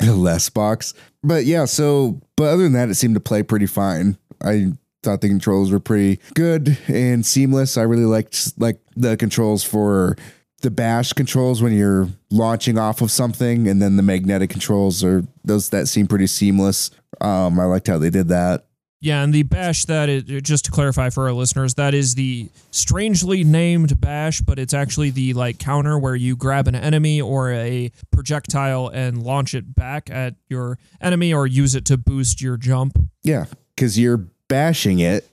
less 0.00 0.48
box. 0.48 0.94
But 1.22 1.44
yeah, 1.44 1.66
so 1.66 2.20
but 2.36 2.44
other 2.44 2.62
than 2.62 2.72
that, 2.72 2.88
it 2.88 2.94
seemed 2.94 3.14
to 3.14 3.20
play 3.20 3.42
pretty 3.42 3.66
fine. 3.66 4.16
I 4.42 4.72
thought 5.06 5.20
the 5.20 5.28
controls 5.28 5.70
were 5.70 5.80
pretty 5.80 6.20
good 6.34 6.76
and 6.88 7.24
seamless. 7.24 7.76
I 7.76 7.82
really 7.82 8.04
liked 8.04 8.52
like 8.58 8.80
the 8.96 9.16
controls 9.16 9.62
for 9.62 10.16
the 10.62 10.70
bash 10.70 11.12
controls 11.12 11.62
when 11.62 11.72
you're 11.72 12.08
launching 12.30 12.76
off 12.76 13.00
of 13.00 13.10
something, 13.10 13.68
and 13.68 13.80
then 13.80 13.96
the 13.96 14.02
magnetic 14.02 14.50
controls 14.50 15.04
are 15.04 15.22
those 15.44 15.68
that 15.70 15.86
seem 15.86 16.08
pretty 16.08 16.26
seamless. 16.26 16.90
Um, 17.20 17.60
I 17.60 17.64
liked 17.64 17.86
how 17.86 17.98
they 17.98 18.10
did 18.10 18.28
that. 18.28 18.66
Yeah, 19.00 19.22
and 19.22 19.32
the 19.32 19.44
bash 19.44 19.84
that 19.84 20.08
is 20.08 20.24
just 20.42 20.64
to 20.64 20.72
clarify 20.72 21.10
for 21.10 21.28
our 21.28 21.32
listeners, 21.32 21.74
that 21.74 21.94
is 21.94 22.16
the 22.16 22.48
strangely 22.72 23.44
named 23.44 24.00
bash, 24.00 24.40
but 24.40 24.58
it's 24.58 24.74
actually 24.74 25.10
the 25.10 25.34
like 25.34 25.58
counter 25.58 25.98
where 25.98 26.16
you 26.16 26.34
grab 26.34 26.66
an 26.66 26.74
enemy 26.74 27.20
or 27.20 27.52
a 27.52 27.92
projectile 28.10 28.88
and 28.88 29.22
launch 29.22 29.54
it 29.54 29.74
back 29.74 30.10
at 30.10 30.34
your 30.48 30.78
enemy 31.00 31.32
or 31.32 31.46
use 31.46 31.76
it 31.76 31.84
to 31.84 31.96
boost 31.96 32.40
your 32.40 32.56
jump. 32.56 32.98
Yeah, 33.22 33.44
because 33.76 33.98
you're 33.98 34.26
bashing 34.48 34.98
it, 35.00 35.28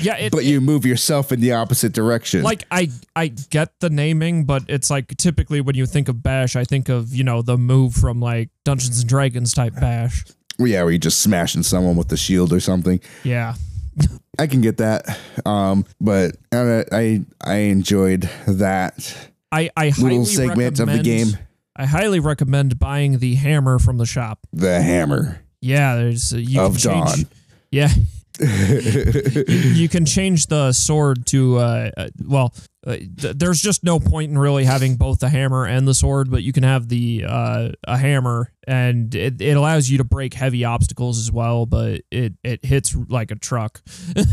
Yeah, 0.00 0.16
it, 0.18 0.32
but 0.32 0.44
you 0.44 0.60
move 0.60 0.84
yourself 0.86 1.32
in 1.32 1.40
the 1.40 1.52
opposite 1.52 1.92
direction. 1.92 2.42
like 2.42 2.64
I 2.70 2.90
I 3.16 3.28
get 3.28 3.78
the 3.80 3.90
naming, 3.90 4.44
but 4.44 4.64
it's 4.68 4.90
like 4.90 5.16
typically 5.16 5.60
when 5.60 5.74
you 5.74 5.86
think 5.86 6.08
of 6.08 6.22
bash, 6.22 6.56
I 6.56 6.64
think 6.64 6.88
of, 6.88 7.14
you 7.14 7.24
know, 7.24 7.42
the 7.42 7.56
move 7.58 7.94
from 7.94 8.20
like 8.20 8.50
Dungeons 8.64 9.00
and 9.00 9.08
Dragons 9.08 9.52
type 9.52 9.74
bash. 9.80 10.24
yeah, 10.58 10.82
where 10.82 10.92
you're 10.92 10.98
just 10.98 11.20
smashing 11.20 11.62
someone 11.62 11.96
with 11.96 12.08
the 12.08 12.16
shield 12.16 12.52
or 12.52 12.60
something. 12.60 13.00
Yeah. 13.22 13.54
I 14.38 14.46
can 14.48 14.60
get 14.60 14.78
that. 14.78 15.18
Um, 15.46 15.84
but 16.00 16.36
I 16.52 16.84
I, 16.92 17.20
I 17.44 17.54
enjoyed 17.56 18.28
that 18.46 19.28
I 19.52 19.70
I 19.76 19.92
little 19.98 20.24
segment 20.24 20.80
of 20.80 20.88
the 20.88 20.98
game. 21.00 21.28
I 21.76 21.86
highly 21.86 22.20
recommend 22.20 22.78
buying 22.78 23.18
the 23.18 23.34
hammer 23.34 23.80
from 23.80 23.98
the 23.98 24.06
shop. 24.06 24.46
The 24.52 24.80
hammer 24.80 25.40
Yeah, 25.60 25.96
there's 25.96 26.32
uh, 26.32 26.36
you 26.36 26.60
of 26.60 26.72
can 26.78 26.92
change, 26.92 27.14
dawn. 27.16 27.26
Yeah. 27.74 27.88
you 28.40 29.88
can 29.88 30.04
change 30.04 30.46
the 30.48 30.72
sword 30.72 31.24
to 31.24 31.56
uh, 31.56 31.90
uh 31.96 32.08
well 32.26 32.52
uh, 32.84 32.96
th- 32.96 33.36
there's 33.36 33.62
just 33.62 33.84
no 33.84 34.00
point 34.00 34.28
in 34.28 34.36
really 34.36 34.64
having 34.64 34.96
both 34.96 35.20
the 35.20 35.28
hammer 35.28 35.64
and 35.64 35.86
the 35.86 35.94
sword 35.94 36.28
but 36.28 36.42
you 36.42 36.52
can 36.52 36.64
have 36.64 36.88
the 36.88 37.24
uh 37.28 37.68
a 37.84 37.96
hammer 37.96 38.52
and 38.66 39.14
it, 39.14 39.40
it 39.40 39.56
allows 39.56 39.88
you 39.88 39.98
to 39.98 40.02
break 40.02 40.34
heavy 40.34 40.64
obstacles 40.64 41.16
as 41.20 41.30
well 41.30 41.64
but 41.64 42.00
it 42.10 42.32
it 42.42 42.64
hits 42.64 42.96
like 43.08 43.30
a 43.30 43.36
truck 43.36 43.80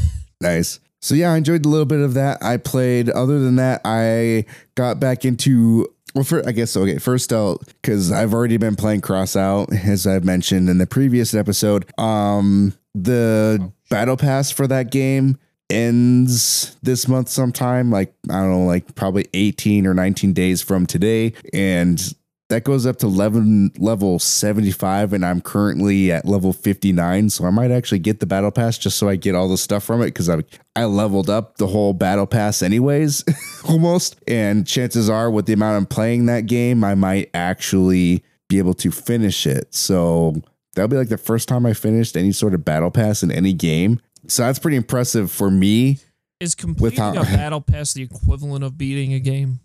Nice. 0.42 0.80
So 1.02 1.16
yeah, 1.16 1.32
I 1.32 1.38
enjoyed 1.38 1.66
a 1.66 1.70
little 1.70 1.86
bit 1.86 2.02
of 2.02 2.16
that. 2.16 2.44
I 2.44 2.58
played. 2.58 3.10
Other 3.10 3.40
than 3.40 3.56
that, 3.56 3.82
I 3.86 4.46
got 4.76 5.00
back 5.00 5.24
into. 5.24 5.88
Well, 6.14 6.24
for, 6.24 6.48
I 6.48 6.52
guess 6.52 6.76
okay. 6.76 6.98
First 6.98 7.32
out 7.32 7.62
because 7.82 8.12
I've 8.12 8.34
already 8.34 8.58
been 8.58 8.76
playing 8.76 9.02
Crossout 9.02 9.72
as 9.86 10.06
I've 10.06 10.26
mentioned 10.26 10.70
in 10.70 10.78
the 10.78 10.88
previous 10.88 11.34
episode. 11.34 11.90
Um, 12.00 12.74
the 12.94 13.72
battle 13.90 14.18
pass 14.18 14.52
for 14.52 14.68
that 14.68 14.92
game 14.92 15.38
ends 15.70 16.76
this 16.84 17.08
month 17.08 17.30
sometime. 17.30 17.90
Like 17.90 18.14
I 18.30 18.40
don't 18.42 18.52
know, 18.52 18.66
like 18.66 18.96
probably 18.96 19.28
18 19.34 19.88
or 19.88 19.94
19 19.94 20.34
days 20.34 20.62
from 20.62 20.86
today, 20.86 21.34
and 21.54 22.14
that 22.52 22.66
goes 22.66 22.86
up 22.86 22.98
to 22.98 23.08
level 23.08 23.70
level 23.78 24.20
75 24.20 25.14
and 25.14 25.26
i'm 25.26 25.40
currently 25.42 26.12
at 26.12 26.26
level 26.26 26.52
59 26.52 27.30
so 27.30 27.46
i 27.46 27.50
might 27.50 27.72
actually 27.72 28.00
get 28.00 28.20
the 28.20 28.26
battle 28.26 28.52
pass 28.52 28.78
just 28.78 28.98
so 28.98 29.08
i 29.08 29.16
get 29.16 29.36
all 29.36 29.48
the 29.48 29.58
stuff 29.58 29.84
from 29.86 30.02
it 30.02 30.08
because 30.08 30.30
i 30.30 30.38
i 30.76 30.84
leveled 30.84 31.30
up 31.30 31.58
the 31.58 31.68
whole 31.68 31.94
battle 31.94 32.28
pass 32.28 32.62
anyways 32.62 33.24
almost. 33.70 34.18
And 34.28 34.68
chances 34.68 35.10
are 35.10 35.32
with 35.32 35.46
the 35.46 35.54
amount 35.54 35.78
i'm 35.78 35.86
playing 35.86 36.26
that 36.26 36.46
game 36.46 36.84
i 36.84 36.94
might 36.94 37.30
actually 37.34 38.24
be 38.50 38.58
able 38.58 38.74
to 38.74 38.92
finish 38.92 39.48
it. 39.48 39.74
So 39.74 40.36
that'll 40.76 40.90
be 40.90 40.98
like 40.98 41.08
the 41.08 41.18
first 41.18 41.48
time 41.48 41.66
i 41.66 41.74
finished 41.74 42.18
any 42.18 42.34
sort 42.34 42.54
of 42.54 42.66
battle 42.66 42.92
pass 42.92 43.24
in 43.24 43.32
any 43.32 43.54
game. 43.54 44.02
So 44.28 44.44
that's 44.44 44.60
pretty 44.60 44.78
impressive 44.78 45.32
for 45.32 45.50
me 45.50 46.00
Is 46.42 46.54
completing 46.54 47.00
a 47.16 47.24
battle 47.24 47.62
pass 47.62 47.94
the 47.94 48.04
equivalent 48.04 48.66
of 48.66 48.78
beating 48.78 49.14
a 49.14 49.20
game? 49.20 49.62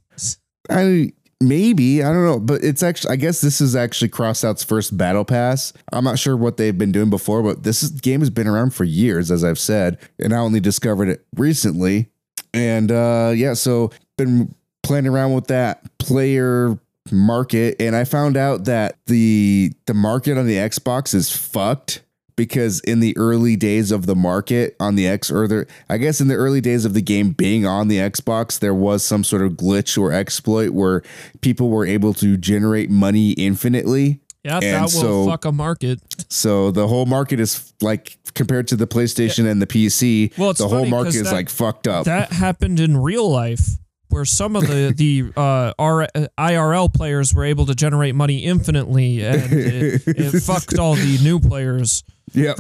I 0.70 1.12
maybe 1.40 2.03
I 2.03 2.12
don't 2.12 2.25
know, 2.25 2.40
but 2.40 2.64
it's 2.64 2.83
actually 2.83 3.12
I 3.12 3.16
guess 3.16 3.40
this 3.40 3.61
is 3.61 3.77
actually 3.77 4.09
Crossout's 4.09 4.64
first 4.64 4.96
battle 4.96 5.25
pass. 5.25 5.72
I'm 5.92 6.05
not 6.05 6.18
sure 6.18 6.37
what 6.37 6.57
they've 6.57 6.77
been 6.77 6.92
doing 6.92 7.11
before, 7.11 7.42
but 7.42 7.62
this 7.62 7.83
is, 7.83 7.90
game 7.90 8.20
has 8.20 8.31
been 8.31 8.46
around 8.46 8.75
for 8.75 8.85
years, 8.85 9.31
as 9.31 9.44
I've 9.44 9.59
said, 9.59 9.99
and 10.18 10.33
I 10.33 10.38
only 10.38 10.61
discovered 10.61 11.09
it 11.09 11.27
recently. 11.37 12.11
And 12.55 12.90
uh, 12.90 13.33
yeah, 13.35 13.55
so 13.55 13.90
been 14.16 14.55
playing 14.83 15.07
around 15.07 15.35
with 15.35 15.49
that 15.49 15.99
player 15.99 16.79
market, 17.12 17.77
and 17.81 17.94
I 17.94 18.05
found 18.05 18.37
out 18.37 18.64
that 18.64 18.99
the 19.07 19.72
the 19.87 19.94
market 19.94 20.38
on 20.38 20.46
the 20.46 20.57
Xbox 20.57 21.14
is 21.14 21.35
fucked 21.35 22.03
because 22.37 22.81
in 22.81 23.01
the 23.01 23.16
early 23.16 23.57
days 23.57 23.90
of 23.90 24.07
the 24.07 24.14
market 24.14 24.77
on 24.79 24.94
the 24.94 25.07
X 25.07 25.31
or 25.31 25.49
the 25.49 25.66
I 25.88 25.96
guess 25.99 26.20
in 26.20 26.29
the 26.29 26.35
early 26.35 26.61
days 26.61 26.85
of 26.85 26.94
the 26.94 27.03
game 27.03 27.31
being 27.31 27.66
on 27.66 27.88
the 27.88 27.96
Xbox, 27.96 28.59
there 28.59 28.75
was 28.75 29.03
some 29.05 29.25
sort 29.25 29.42
of 29.42 29.53
glitch 29.53 29.99
or 29.99 30.12
exploit 30.12 30.70
where 30.70 31.03
people 31.40 31.70
were 31.70 31.87
able 31.87 32.14
to 32.14 32.37
generate 32.37 32.90
money 32.90 33.33
infinitely. 33.33 34.20
Yeah, 34.44 34.57
And 34.62 34.62
that 34.62 34.83
will 34.83 34.88
so- 35.25 35.27
fuck 35.27 35.44
a 35.44 35.51
market. 35.51 36.01
So 36.29 36.70
the 36.70 36.87
whole 36.87 37.07
market 37.07 37.40
is 37.40 37.72
like 37.81 38.16
compared 38.35 38.68
to 38.68 38.77
the 38.77 38.87
PlayStation 38.87 39.51
and 39.51 39.61
the 39.61 39.66
PC, 39.66 40.33
Well, 40.38 40.53
the 40.53 40.68
whole 40.68 40.87
market 40.87 41.16
is 41.16 41.22
that- 41.25 41.33
like 41.33 41.49
fucked 41.49 41.88
up. 41.88 42.05
That 42.05 42.31
happened 42.33 42.79
in 42.79 42.96
real 42.96 43.29
life, 43.29 43.70
where 44.16 44.24
some 44.24 44.57
of 44.57 44.66
the 44.66 44.94
the 44.96 45.31
uh, 45.38 45.74
R, 45.79 46.05
uh, 46.05 46.26
IRL 46.38 46.92
players 46.92 47.35
were 47.35 47.44
able 47.44 47.66
to 47.66 47.74
generate 47.74 48.14
money 48.14 48.38
infinitely, 48.38 49.22
and 49.22 49.52
it, 49.52 50.02
it 50.07 50.40
fucked 50.42 50.79
all 50.79 50.94
the 50.94 51.18
new 51.22 51.38
players 51.38 52.02
yeah. 52.33 52.55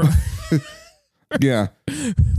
yeah. 1.40 1.68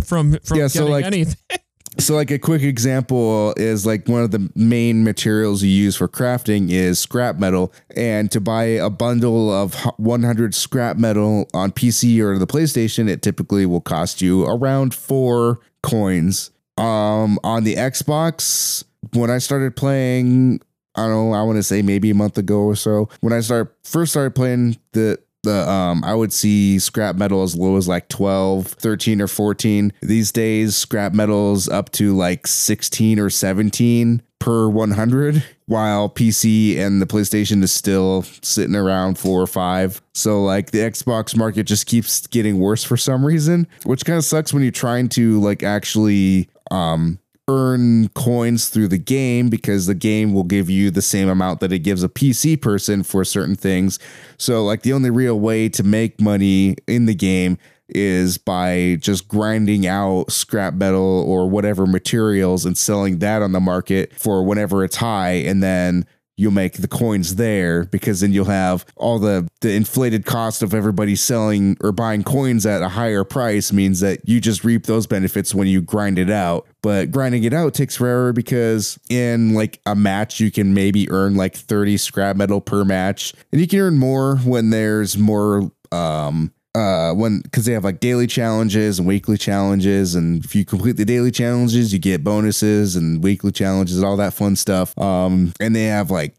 from 0.05 0.37
from 0.43 0.57
Yeah, 0.59 0.67
so, 0.67 0.81
getting 0.81 0.91
like- 0.91 1.05
anything. 1.05 1.35
So, 1.99 2.13
like 2.13 2.29
a 2.29 2.37
quick 2.37 2.61
example 2.61 3.55
is 3.57 3.83
like 3.83 4.07
one 4.07 4.21
of 4.21 4.29
the 4.29 4.51
main 4.53 5.03
materials 5.03 5.63
you 5.63 5.71
use 5.71 5.95
for 5.95 6.07
crafting 6.07 6.69
is 6.69 6.99
scrap 6.99 7.37
metal, 7.37 7.73
and 7.95 8.29
to 8.33 8.39
buy 8.39 8.65
a 8.65 8.91
bundle 8.91 9.51
of 9.51 9.73
100 9.97 10.53
scrap 10.53 10.97
metal 10.97 11.49
on 11.55 11.71
PC 11.71 12.19
or 12.19 12.37
the 12.37 12.45
PlayStation, 12.45 13.09
it 13.09 13.23
typically 13.23 13.65
will 13.65 13.81
cost 13.81 14.21
you 14.21 14.45
around 14.45 14.93
four 14.93 15.59
coins. 15.81 16.51
Um, 16.77 17.39
on 17.43 17.63
the 17.63 17.73
Xbox, 17.73 18.83
when 19.13 19.29
I 19.29 19.37
started 19.37 19.75
playing, 19.75 20.61
I 20.95 21.07
don't 21.07 21.29
know, 21.29 21.33
I 21.33 21.43
want 21.43 21.57
to 21.57 21.63
say 21.63 21.81
maybe 21.81 22.09
a 22.09 22.15
month 22.15 22.37
ago 22.37 22.61
or 22.61 22.75
so, 22.75 23.09
when 23.21 23.33
I 23.33 23.39
started 23.41 23.71
first 23.83 24.11
started 24.11 24.35
playing 24.35 24.77
the 24.93 25.19
the 25.43 25.69
um 25.69 26.03
I 26.03 26.13
would 26.13 26.33
see 26.33 26.79
scrap 26.79 27.15
metal 27.15 27.43
as 27.43 27.55
low 27.55 27.77
as 27.77 27.87
like 27.87 28.09
12, 28.09 28.67
13 28.67 29.21
or 29.21 29.27
14. 29.27 29.93
These 30.01 30.31
days 30.31 30.75
scrap 30.75 31.13
metal's 31.13 31.69
up 31.69 31.91
to 31.93 32.15
like 32.15 32.47
16 32.47 33.19
or 33.19 33.29
17 33.29 34.21
per 34.39 34.69
100 34.69 35.43
while 35.65 36.09
PC 36.09 36.77
and 36.77 37.01
the 37.01 37.05
PlayStation 37.07 37.63
is 37.63 37.71
still 37.73 38.23
sitting 38.41 38.75
around 38.75 39.17
4 39.17 39.41
or 39.41 39.47
5. 39.47 40.01
So 40.13 40.43
like 40.43 40.71
the 40.71 40.79
Xbox 40.79 41.35
market 41.35 41.63
just 41.63 41.87
keeps 41.87 42.27
getting 42.27 42.59
worse 42.59 42.83
for 42.83 42.97
some 42.97 43.25
reason, 43.25 43.67
which 43.83 44.05
kind 44.05 44.17
of 44.17 44.23
sucks 44.25 44.53
when 44.53 44.63
you're 44.63 44.71
trying 44.71 45.09
to 45.09 45.39
like 45.41 45.63
actually 45.63 46.49
um 46.71 47.19
earn 47.47 48.09
coins 48.09 48.67
through 48.69 48.89
the 48.89 48.97
game 48.97 49.49
because 49.49 49.85
the 49.85 49.95
game 49.95 50.33
will 50.33 50.43
give 50.43 50.69
you 50.69 50.91
the 50.91 51.01
same 51.01 51.29
amount 51.29 51.61
that 51.61 51.71
it 51.71 51.79
gives 51.79 52.03
a 52.03 52.09
PC 52.09 52.61
person 52.61 53.03
for 53.03 53.23
certain 53.23 53.55
things. 53.55 53.99
So 54.37 54.63
like 54.65 54.81
the 54.81 54.93
only 54.93 55.09
real 55.09 55.39
way 55.39 55.69
to 55.69 55.83
make 55.83 56.19
money 56.19 56.75
in 56.87 57.05
the 57.05 57.15
game 57.15 57.57
is 57.89 58.37
by 58.37 58.97
just 58.99 59.29
grinding 59.29 59.87
out 59.87 60.29
scrap 60.29 60.73
metal 60.73 61.23
or 61.25 61.49
whatever 61.49 61.85
materials 61.85 62.65
and 62.65 62.77
selling 62.77 63.19
that 63.19 63.41
on 63.41 63.53
the 63.53 63.61
market 63.61 64.13
for 64.13 64.43
whenever 64.43 64.83
it's 64.83 64.97
high 64.97 65.31
and 65.31 65.63
then 65.63 66.05
you'll 66.37 66.51
make 66.51 66.73
the 66.73 66.87
coins 66.87 67.35
there 67.35 67.85
because 67.85 68.21
then 68.21 68.31
you'll 68.31 68.45
have 68.45 68.85
all 68.95 69.19
the 69.19 69.47
the 69.61 69.73
inflated 69.73 70.25
cost 70.25 70.61
of 70.61 70.73
everybody 70.73 71.15
selling 71.15 71.75
or 71.81 71.91
buying 71.91 72.23
coins 72.23 72.65
at 72.65 72.81
a 72.81 72.89
higher 72.89 73.23
price 73.23 73.73
means 73.73 73.99
that 73.99 74.27
you 74.29 74.39
just 74.39 74.63
reap 74.63 74.85
those 74.85 75.07
benefits 75.07 75.53
when 75.53 75.67
you 75.67 75.81
grind 75.81 76.19
it 76.19 76.29
out. 76.29 76.67
But 76.83 77.11
grinding 77.11 77.43
it 77.43 77.53
out 77.53 77.73
takes 77.73 77.97
forever 77.97 78.31
because 78.33 78.99
in 79.09 79.55
like 79.55 79.81
a 79.85 79.95
match 79.95 80.39
you 80.39 80.51
can 80.51 80.73
maybe 80.73 81.09
earn 81.09 81.35
like 81.35 81.55
30 81.55 81.97
scrap 81.97 82.35
metal 82.35 82.61
per 82.61 82.85
match. 82.85 83.33
And 83.51 83.59
you 83.59 83.67
can 83.67 83.79
earn 83.79 83.97
more 83.97 84.37
when 84.37 84.69
there's 84.69 85.17
more 85.17 85.71
um 85.91 86.53
uh 86.77 87.13
when 87.13 87.41
because 87.41 87.65
they 87.65 87.73
have 87.73 87.83
like 87.83 87.99
daily 87.99 88.27
challenges 88.27 88.99
and 88.99 89.07
weekly 89.07 89.37
challenges 89.37 90.15
and 90.15 90.45
if 90.45 90.55
you 90.55 90.63
complete 90.63 90.97
the 90.97 91.05
daily 91.05 91.31
challenges 91.31 91.91
you 91.91 91.99
get 91.99 92.23
bonuses 92.23 92.95
and 92.95 93.23
weekly 93.23 93.51
challenges 93.51 93.97
and 93.97 94.05
all 94.05 94.17
that 94.17 94.33
fun 94.33 94.55
stuff. 94.55 94.97
Um 94.97 95.53
and 95.59 95.75
they 95.75 95.85
have 95.85 96.11
like 96.11 96.35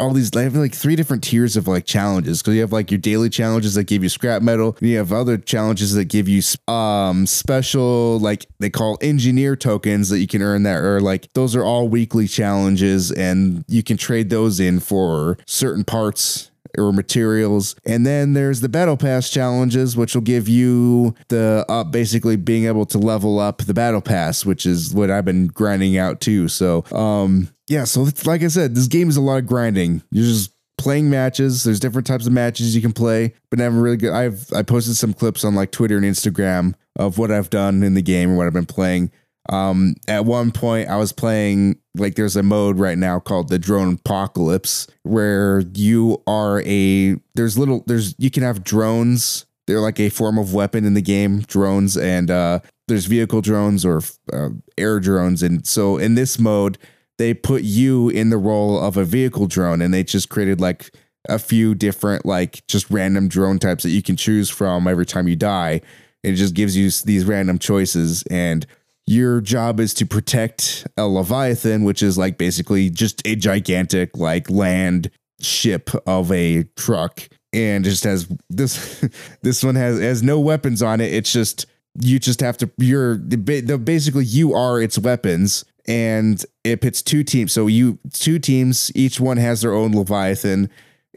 all 0.00 0.12
these 0.12 0.30
they 0.30 0.44
have 0.44 0.54
like 0.54 0.74
three 0.74 0.96
different 0.96 1.22
tiers 1.22 1.56
of 1.56 1.68
like 1.68 1.84
challenges. 1.84 2.40
Because 2.40 2.54
you 2.54 2.60
have 2.60 2.72
like 2.72 2.90
your 2.90 2.98
daily 2.98 3.28
challenges 3.28 3.74
that 3.74 3.84
give 3.84 4.02
you 4.02 4.08
scrap 4.08 4.42
metal 4.42 4.76
and 4.80 4.88
you 4.88 4.96
have 4.96 5.12
other 5.12 5.36
challenges 5.36 5.92
that 5.94 6.06
give 6.06 6.28
you 6.28 6.40
um 6.72 7.26
special 7.26 8.18
like 8.20 8.46
they 8.60 8.70
call 8.70 8.96
engineer 9.00 9.56
tokens 9.56 10.08
that 10.08 10.18
you 10.20 10.26
can 10.26 10.40
earn 10.42 10.62
that 10.62 10.76
are 10.76 11.00
like 11.00 11.32
those 11.34 11.54
are 11.54 11.64
all 11.64 11.88
weekly 11.88 12.26
challenges 12.26 13.10
and 13.12 13.64
you 13.68 13.82
can 13.82 13.96
trade 13.96 14.30
those 14.30 14.60
in 14.60 14.80
for 14.80 15.36
certain 15.46 15.84
parts 15.84 16.50
or 16.76 16.92
materials. 16.92 17.74
And 17.84 18.04
then 18.04 18.32
there's 18.32 18.60
the 18.60 18.68
battle 18.68 18.96
pass 18.96 19.30
challenges, 19.30 19.96
which 19.96 20.14
will 20.14 20.22
give 20.22 20.48
you 20.48 21.14
the 21.28 21.64
up 21.68 21.90
basically 21.90 22.36
being 22.36 22.66
able 22.66 22.86
to 22.86 22.98
level 22.98 23.38
up 23.38 23.58
the 23.58 23.74
battle 23.74 24.00
pass, 24.00 24.44
which 24.44 24.66
is 24.66 24.92
what 24.92 25.10
I've 25.10 25.24
been 25.24 25.46
grinding 25.46 25.96
out 25.96 26.20
too. 26.20 26.48
So, 26.48 26.84
um, 26.92 27.48
yeah, 27.68 27.84
so 27.84 28.06
it's, 28.06 28.26
like 28.26 28.42
I 28.42 28.48
said, 28.48 28.74
this 28.74 28.86
game 28.86 29.08
is 29.08 29.16
a 29.16 29.20
lot 29.20 29.38
of 29.38 29.46
grinding. 29.46 30.02
You're 30.10 30.24
just 30.24 30.52
playing 30.78 31.10
matches. 31.10 31.64
There's 31.64 31.80
different 31.80 32.06
types 32.06 32.26
of 32.26 32.32
matches 32.32 32.74
you 32.74 32.80
can 32.80 32.92
play, 32.92 33.34
but 33.50 33.60
I'm 33.60 33.78
really 33.78 33.96
good. 33.96 34.12
I've 34.12 34.50
I 34.54 34.62
posted 34.62 34.96
some 34.96 35.12
clips 35.12 35.44
on 35.44 35.54
like 35.54 35.72
Twitter 35.72 35.96
and 35.96 36.06
Instagram 36.06 36.74
of 36.96 37.18
what 37.18 37.30
I've 37.30 37.50
done 37.50 37.82
in 37.82 37.94
the 37.94 38.02
game 38.02 38.30
or 38.30 38.36
what 38.36 38.46
I've 38.46 38.52
been 38.52 38.66
playing. 38.66 39.10
Um, 39.50 39.94
at 40.06 40.24
one 40.24 40.52
point, 40.52 40.88
I 40.88 40.96
was 40.96 41.12
playing 41.12 41.78
like 41.96 42.14
there's 42.14 42.36
a 42.36 42.42
mode 42.42 42.78
right 42.78 42.98
now 42.98 43.18
called 43.18 43.48
the 43.48 43.58
drone 43.58 43.94
apocalypse 43.94 44.86
where 45.02 45.60
you 45.74 46.22
are 46.26 46.62
a 46.62 47.16
there's 47.34 47.58
little 47.58 47.82
there's 47.86 48.14
you 48.18 48.30
can 48.30 48.42
have 48.42 48.62
drones. 48.62 49.46
They're 49.66 49.80
like 49.80 50.00
a 50.00 50.08
form 50.10 50.38
of 50.38 50.54
weapon 50.54 50.84
in 50.84 50.94
the 50.94 51.02
game, 51.02 51.40
drones, 51.40 51.96
and 51.96 52.30
uh, 52.30 52.60
there's 52.88 53.06
vehicle 53.06 53.42
drones 53.42 53.84
or 53.84 54.00
uh, 54.32 54.50
air 54.78 54.98
drones. 54.98 55.42
And 55.42 55.66
so 55.66 55.98
in 55.98 56.14
this 56.14 56.38
mode, 56.38 56.78
they 57.18 57.34
put 57.34 57.62
you 57.62 58.08
in 58.08 58.30
the 58.30 58.38
role 58.38 58.78
of 58.78 58.96
a 58.96 59.04
vehicle 59.04 59.46
drone, 59.46 59.82
and 59.82 59.92
they 59.92 60.04
just 60.04 60.28
created 60.28 60.60
like 60.60 60.90
a 61.28 61.38
few 61.38 61.74
different 61.74 62.24
like 62.24 62.66
just 62.66 62.90
random 62.90 63.28
drone 63.28 63.58
types 63.58 63.82
that 63.82 63.90
you 63.90 64.02
can 64.02 64.16
choose 64.16 64.48
from 64.48 64.86
every 64.86 65.06
time 65.06 65.28
you 65.28 65.36
die. 65.36 65.80
It 66.22 66.32
just 66.32 66.54
gives 66.54 66.76
you 66.76 66.90
these 67.04 67.24
random 67.24 67.58
choices 67.58 68.24
and 68.24 68.66
your 69.08 69.40
job 69.40 69.80
is 69.80 69.94
to 69.94 70.04
protect 70.04 70.86
a 70.98 71.06
leviathan 71.06 71.82
which 71.82 72.02
is 72.02 72.18
like 72.18 72.36
basically 72.36 72.90
just 72.90 73.26
a 73.26 73.34
gigantic 73.34 74.16
like 74.16 74.50
land 74.50 75.10
ship 75.40 75.90
of 76.06 76.30
a 76.32 76.64
truck. 76.76 77.28
And 77.52 77.84
just 77.84 78.04
has 78.04 78.28
this 78.50 79.04
this 79.42 79.64
one 79.64 79.74
has 79.74 79.98
has 79.98 80.22
no 80.22 80.38
weapons 80.38 80.82
on 80.82 81.00
it. 81.00 81.12
It's 81.12 81.32
just 81.32 81.66
you 82.00 82.18
just 82.18 82.40
have 82.40 82.58
to 82.58 82.70
you're 82.76 83.16
the, 83.16 83.80
basically 83.82 84.24
you 84.24 84.54
are 84.54 84.80
its 84.80 84.98
weapons 84.98 85.64
and 85.86 86.44
it 86.64 86.82
pits 86.82 87.00
two 87.00 87.24
teams. 87.24 87.52
So 87.52 87.66
you 87.66 87.98
two 88.12 88.38
teams 88.38 88.92
each 88.94 89.18
one 89.18 89.38
has 89.38 89.62
their 89.62 89.72
own 89.72 89.92
leviathan 89.92 90.68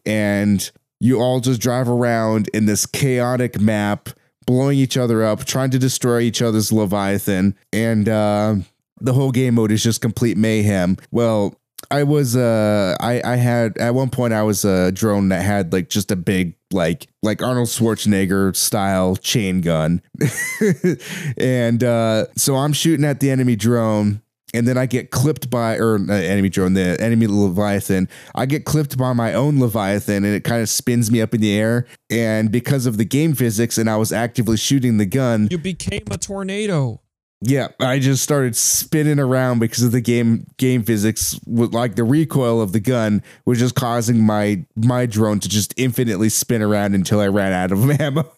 and 0.06 0.72
you 1.02 1.20
all 1.20 1.42
just 1.42 1.60
drive 1.60 1.90
around 1.90 2.48
in 2.54 2.66
this 2.66 2.86
chaotic 2.86 3.60
map 3.60 4.10
blowing 4.52 4.78
each 4.78 4.98
other 4.98 5.24
up 5.24 5.46
trying 5.46 5.70
to 5.70 5.80
destroy 5.80 6.20
each 6.20 6.42
other's 6.42 6.72
leviathan 6.72 7.56
and 7.72 8.10
uh 8.10 8.56
the 9.00 9.14
whole 9.14 9.32
game 9.32 9.56
mode 9.56 9.72
is 9.72 9.82
just 9.82 10.02
complete 10.02 10.38
mayhem 10.38 10.98
well 11.12 11.56
I 11.90 12.04
was 12.04 12.36
uh 12.36 12.96
I 13.00 13.22
I 13.24 13.36
had 13.38 13.78
at 13.78 13.96
one 13.96 14.10
point 14.10 14.34
I 14.34 14.44
was 14.44 14.64
a 14.64 14.92
drone 14.92 15.30
that 15.30 15.42
had 15.42 15.74
like 15.74 15.90
just 15.90 16.12
a 16.12 16.16
big 16.16 16.56
like 16.72 17.08
like 17.24 17.42
Arnold 17.42 17.70
Schwarzenegger 17.70 18.56
style 18.56 19.16
chain 19.16 19.62
gun. 19.62 20.02
and 21.38 21.84
uh 21.84 22.28
so 22.38 22.56
I'm 22.56 22.74
shooting 22.74 23.04
at 23.04 23.20
the 23.20 23.32
enemy 23.32 23.56
drone 23.56 24.22
and 24.54 24.68
then 24.68 24.78
I 24.78 24.86
get 24.86 25.12
clipped 25.12 25.50
by 25.50 25.78
or 25.78 25.96
uh, 25.96 26.14
enemy 26.14 26.50
drone 26.50 26.74
the 26.74 26.98
enemy 27.00 27.28
leviathan 27.28 28.08
I 28.36 28.46
get 28.46 28.66
clipped 28.66 28.98
by 28.98 29.14
my 29.14 29.34
own 29.34 29.60
leviathan 29.60 30.24
and 30.26 30.36
it 30.36 30.44
kind 30.44 30.62
of 30.62 30.70
spins 30.70 31.10
me 31.12 31.22
up 31.22 31.34
in 31.34 31.42
the 31.42 31.54
air 31.58 31.86
and 32.10 32.52
because 32.52 32.86
of 32.86 32.98
the 32.98 33.06
game 33.06 33.34
physics 33.34 33.78
and 33.78 33.90
I 33.90 33.98
was 33.98 34.12
actively 34.12 34.58
shooting 34.58 34.98
the 34.98 35.06
gun 35.06 35.48
You 35.52 35.58
became 35.58 36.04
a 36.12 36.18
tornado. 36.18 37.02
yeah, 37.42 37.70
I 37.80 37.98
just 38.00 38.22
started 38.24 38.56
spinning 38.56 39.20
around 39.20 39.60
because 39.60 39.84
of 39.84 39.92
the 39.92 40.02
game 40.02 40.46
game 40.58 40.84
physics. 40.84 41.40
With 41.48 41.74
like 41.74 41.96
the 41.96 42.04
recoil 42.04 42.62
of 42.62 42.72
the 42.72 42.80
gun 42.80 43.24
was 43.46 43.58
just 43.58 43.74
causing 43.74 44.24
my 44.24 44.64
my 44.76 45.08
drone 45.08 45.40
to 45.40 45.50
just 45.50 45.74
infinitely 45.78 46.30
spin 46.30 46.62
around 46.62 46.94
until 46.94 47.20
I 47.20 47.28
ran 47.30 47.52
out 47.52 47.72
of 47.72 47.90
ammo. 48.00 48.32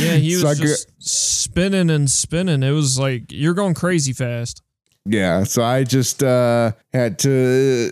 Yeah, 0.00 0.16
he 0.16 0.34
was 0.34 0.42
So 0.42 0.54
just 0.54 0.90
spinning 0.98 1.88
and 1.88 2.10
spinning. 2.10 2.62
It 2.62 2.72
was 2.72 2.98
like 2.98 3.32
you're 3.32 3.54
going 3.54 3.72
crazy 3.74 4.12
fast. 4.12 4.60
Yeah, 5.06 5.44
so 5.44 5.62
I 5.62 5.84
just 5.84 6.22
uh 6.22 6.72
had 6.92 7.18
to. 7.20 7.90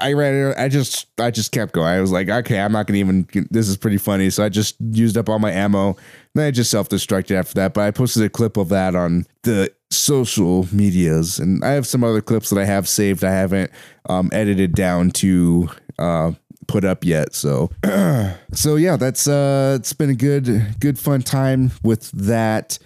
I, 0.00 0.08
I 0.08 0.12
ran. 0.12 0.54
I 0.56 0.68
just 0.68 1.06
I 1.18 1.30
just 1.30 1.52
kept 1.52 1.72
going. 1.72 1.88
I 1.88 2.00
was 2.00 2.12
like, 2.12 2.28
okay, 2.28 2.60
I'm 2.60 2.72
not 2.72 2.86
gonna 2.86 2.98
even. 2.98 3.26
This 3.50 3.68
is 3.68 3.76
pretty 3.76 3.98
funny. 3.98 4.30
So 4.30 4.44
I 4.44 4.48
just 4.48 4.76
used 4.80 5.16
up 5.16 5.28
all 5.28 5.38
my 5.38 5.52
ammo. 5.52 5.96
Then 6.34 6.46
I 6.46 6.50
just 6.50 6.70
self 6.70 6.88
destructed 6.88 7.36
after 7.36 7.54
that. 7.54 7.74
But 7.74 7.82
I 7.82 7.90
posted 7.90 8.22
a 8.22 8.28
clip 8.28 8.56
of 8.56 8.68
that 8.68 8.94
on 8.94 9.26
the 9.42 9.72
social 9.90 10.68
medias, 10.72 11.38
and 11.38 11.64
I 11.64 11.70
have 11.70 11.86
some 11.86 12.04
other 12.04 12.20
clips 12.20 12.50
that 12.50 12.58
I 12.58 12.64
have 12.64 12.88
saved. 12.88 13.24
I 13.24 13.30
haven't 13.30 13.70
um, 14.08 14.30
edited 14.32 14.74
down 14.74 15.10
to 15.12 15.68
uh, 15.98 16.32
put 16.66 16.84
up 16.84 17.04
yet. 17.04 17.34
So, 17.34 17.70
so 18.52 18.76
yeah, 18.76 18.96
that's 18.96 19.26
uh, 19.26 19.76
it's 19.78 19.92
been 19.92 20.10
a 20.10 20.14
good, 20.14 20.76
good 20.80 20.98
fun 20.98 21.22
time 21.22 21.72
with 21.82 22.10
that. 22.12 22.78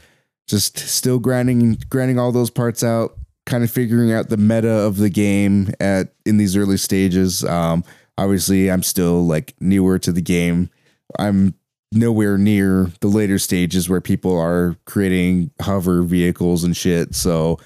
Just 0.46 0.78
still 0.78 1.18
grinding, 1.20 1.78
grinding 1.90 2.18
all 2.18 2.32
those 2.32 2.50
parts 2.50 2.82
out, 2.82 3.16
kind 3.50 3.64
of 3.64 3.70
figuring 3.70 4.12
out 4.12 4.28
the 4.28 4.36
meta 4.36 4.70
of 4.70 4.96
the 4.96 5.10
game 5.10 5.70
at 5.80 6.14
in 6.24 6.38
these 6.38 6.56
early 6.56 6.76
stages. 6.76 7.44
Um, 7.44 7.84
obviously, 8.16 8.70
I'm 8.70 8.82
still 8.82 9.26
like 9.26 9.54
newer 9.60 9.98
to 9.98 10.12
the 10.12 10.22
game. 10.22 10.70
I'm 11.18 11.54
nowhere 11.92 12.38
near 12.38 12.90
the 13.00 13.08
later 13.08 13.38
stages 13.38 13.88
where 13.88 14.00
people 14.00 14.38
are 14.38 14.76
creating 14.86 15.50
hover 15.60 16.02
vehicles 16.02 16.62
and 16.62 16.76
shit. 16.76 17.14
So, 17.14 17.58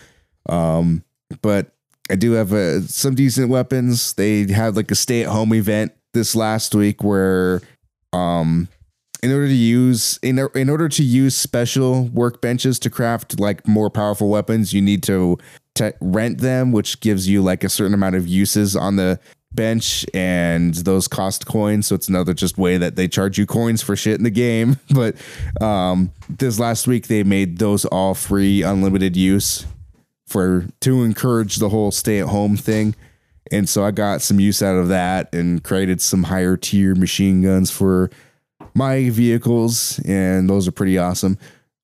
um, 0.49 1.05
but 1.43 1.75
I 2.11 2.17
do 2.17 2.33
have 2.33 2.53
uh, 2.53 2.83
some 2.83 3.15
decent 3.15 3.51
weapons. 3.51 4.15
They 4.15 4.51
had 4.51 4.77
like 4.77 4.91
a 4.91 4.95
stay 4.95 5.23
at 5.23 5.29
home 5.29 5.53
event 5.55 5.93
this 6.15 6.35
last 6.35 6.75
week 6.75 7.05
where, 7.05 7.61
um, 8.13 8.69
in 9.23 9.33
order 9.33 9.47
to 9.47 9.55
use 9.55 10.19
in, 10.23 10.39
in 10.55 10.69
order 10.69 10.89
to 10.89 11.03
use 11.03 11.35
special 11.35 12.09
workbenches 12.09 12.79
to 12.81 12.91
craft 12.91 13.41
like 13.41 13.67
more 13.67 13.91
powerful 13.91 14.29
weapons, 14.29 14.75
you 14.75 14.83
need 14.83 15.03
to, 15.05 15.39
to 15.75 15.95
rent 16.01 16.39
them, 16.39 16.73
which 16.73 17.01
gives 17.01 17.29
you 17.29 17.43
like 17.43 17.65
a 17.65 17.69
certain 17.69 17.95
amount 17.95 18.17
of 18.17 18.27
uses 18.29 18.77
on 18.77 18.97
the 18.97 19.19
bench 19.55 20.05
and 20.13 20.75
those 20.75 21.09
cost 21.09 21.47
coins. 21.47 21.87
So 21.87 21.95
it's 21.95 22.09
another 22.09 22.35
just 22.35 22.59
way 22.59 22.77
that 22.77 22.97
they 22.97 23.09
charge 23.09 23.39
you 23.39 23.47
coins 23.47 23.83
for 23.83 23.97
shit 23.97 24.19
in 24.19 24.25
the 24.25 24.31
game. 24.31 24.79
But 24.95 25.17
um 25.61 26.13
this 26.29 26.59
last 26.59 26.87
week 26.87 27.09
they 27.09 27.25
made 27.25 27.59
those 27.59 27.85
all 27.87 28.15
free 28.15 28.63
unlimited 28.63 29.17
use 29.17 29.67
for 30.27 30.67
to 30.81 31.03
encourage 31.03 31.57
the 31.57 31.69
whole 31.69 31.91
stay 31.91 32.21
at 32.21 32.29
home 32.29 32.57
thing. 32.57 32.95
And 33.51 33.69
so 33.69 33.85
i 33.85 33.91
got 33.91 34.23
some 34.23 34.41
use 34.41 34.63
out 34.63 34.77
of 34.77 34.89
that 34.89 35.35
and 35.35 35.63
created 35.63 36.01
some 36.01 36.25
higher 36.25 36.57
tier 36.57 36.95
machine 36.95 37.43
guns 37.43 37.71
for 37.71 38.11
my 38.75 39.11
vehicles 39.11 40.01
and 40.05 40.49
those 40.49 40.69
are 40.69 40.73
pretty 40.73 40.99
awesome. 40.99 41.39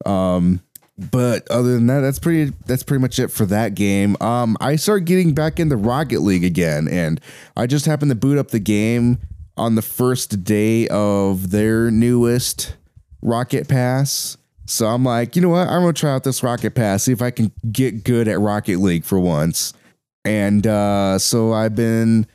Um 0.06 0.60
but 1.10 1.50
other 1.50 1.72
than 1.74 1.86
that 1.86 2.00
that's 2.00 2.18
pretty 2.18 2.52
that's 2.66 2.82
pretty 2.82 3.00
much 3.00 3.18
it 3.18 3.28
for 3.28 3.46
that 3.46 3.74
game. 3.74 4.16
Um 4.20 4.56
i 4.60 4.76
started 4.76 5.06
getting 5.06 5.34
back 5.34 5.58
into 5.58 5.76
rocket 5.76 6.20
league 6.20 6.44
again 6.44 6.88
and 6.88 7.20
i 7.56 7.66
just 7.66 7.86
happened 7.86 8.10
to 8.10 8.14
boot 8.14 8.38
up 8.38 8.48
the 8.48 8.60
game 8.60 9.18
on 9.56 9.74
the 9.74 9.82
first 9.82 10.44
day 10.44 10.88
of 10.88 11.50
their 11.50 11.90
newest 11.90 12.76
rocket 13.22 13.68
pass. 13.68 14.36
So 14.66 14.86
i'm 14.86 15.04
like 15.04 15.36
you 15.36 15.42
know 15.42 15.48
what? 15.48 15.68
I'm 15.68 15.80
gonna 15.80 15.92
try 15.92 16.12
out 16.12 16.24
this 16.24 16.42
rocket 16.42 16.74
pass 16.74 17.04
see 17.04 17.12
if 17.12 17.22
i 17.22 17.30
can 17.30 17.50
get 17.72 18.04
good 18.04 18.28
at 18.28 18.38
rocket 18.38 18.78
league 18.78 19.04
for 19.04 19.18
once. 19.18 19.72
And 20.24 20.66
uh 20.66 21.18
so 21.18 21.52
i've 21.52 21.74
been 21.74 22.26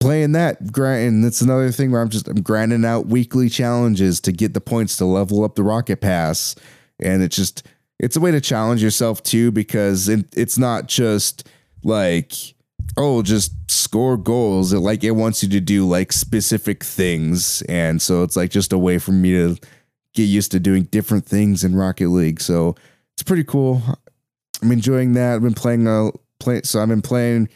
playing 0.00 0.32
that 0.32 0.58
and 0.60 1.22
that's 1.22 1.42
another 1.42 1.70
thing 1.70 1.92
where 1.92 2.00
i'm 2.00 2.08
just 2.08 2.26
i'm 2.26 2.40
grinding 2.40 2.86
out 2.86 3.06
weekly 3.06 3.50
challenges 3.50 4.18
to 4.18 4.32
get 4.32 4.54
the 4.54 4.60
points 4.60 4.96
to 4.96 5.04
level 5.04 5.44
up 5.44 5.54
the 5.54 5.62
rocket 5.62 6.00
pass. 6.00 6.54
And 6.98 7.22
it 7.22 7.30
just 7.30 7.66
it's 8.00 8.16
a 8.16 8.20
way 8.20 8.30
to 8.32 8.40
challenge 8.40 8.82
yourself 8.82 9.22
too 9.22 9.50
because 9.52 10.08
it, 10.08 10.26
it's 10.36 10.58
not 10.58 10.88
just 10.88 11.48
like 11.84 12.32
oh 12.96 13.22
just 13.22 13.52
score 13.70 14.16
goals. 14.16 14.72
It 14.72 14.80
like 14.80 15.04
it 15.04 15.12
wants 15.12 15.42
you 15.42 15.48
to 15.50 15.60
do 15.60 15.86
like 15.86 16.12
specific 16.12 16.82
things. 16.82 17.62
And 17.62 18.00
so 18.02 18.22
it's 18.22 18.36
like 18.36 18.50
just 18.50 18.72
a 18.72 18.78
way 18.78 18.98
for 18.98 19.12
me 19.12 19.32
to 19.32 19.56
get 20.14 20.24
used 20.24 20.50
to 20.52 20.60
doing 20.60 20.84
different 20.84 21.24
things 21.24 21.62
in 21.62 21.76
rocket 21.76 22.08
league. 22.08 22.40
So 22.40 22.74
it's 23.14 23.22
pretty 23.22 23.44
cool. 23.44 23.80
I'm 24.62 24.72
enjoying 24.72 25.12
that. 25.12 25.34
I've 25.34 25.42
been 25.42 25.54
playing 25.54 25.86
a 25.86 26.10
play 26.40 26.62
so 26.64 26.80
i've 26.80 26.88
been 26.88 27.02
playing 27.02 27.44
a 27.44 27.48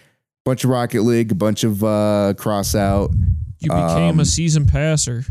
bunch 0.44 0.62
of 0.62 0.68
rocket 0.68 1.00
league 1.00 1.32
a 1.32 1.34
bunch 1.34 1.64
of 1.64 1.82
uh 1.82 2.34
Crossout. 2.36 3.14
You 3.60 3.70
became 3.70 4.10
Um, 4.10 4.20
a 4.20 4.26
season 4.26 4.66
passer. 4.66 5.24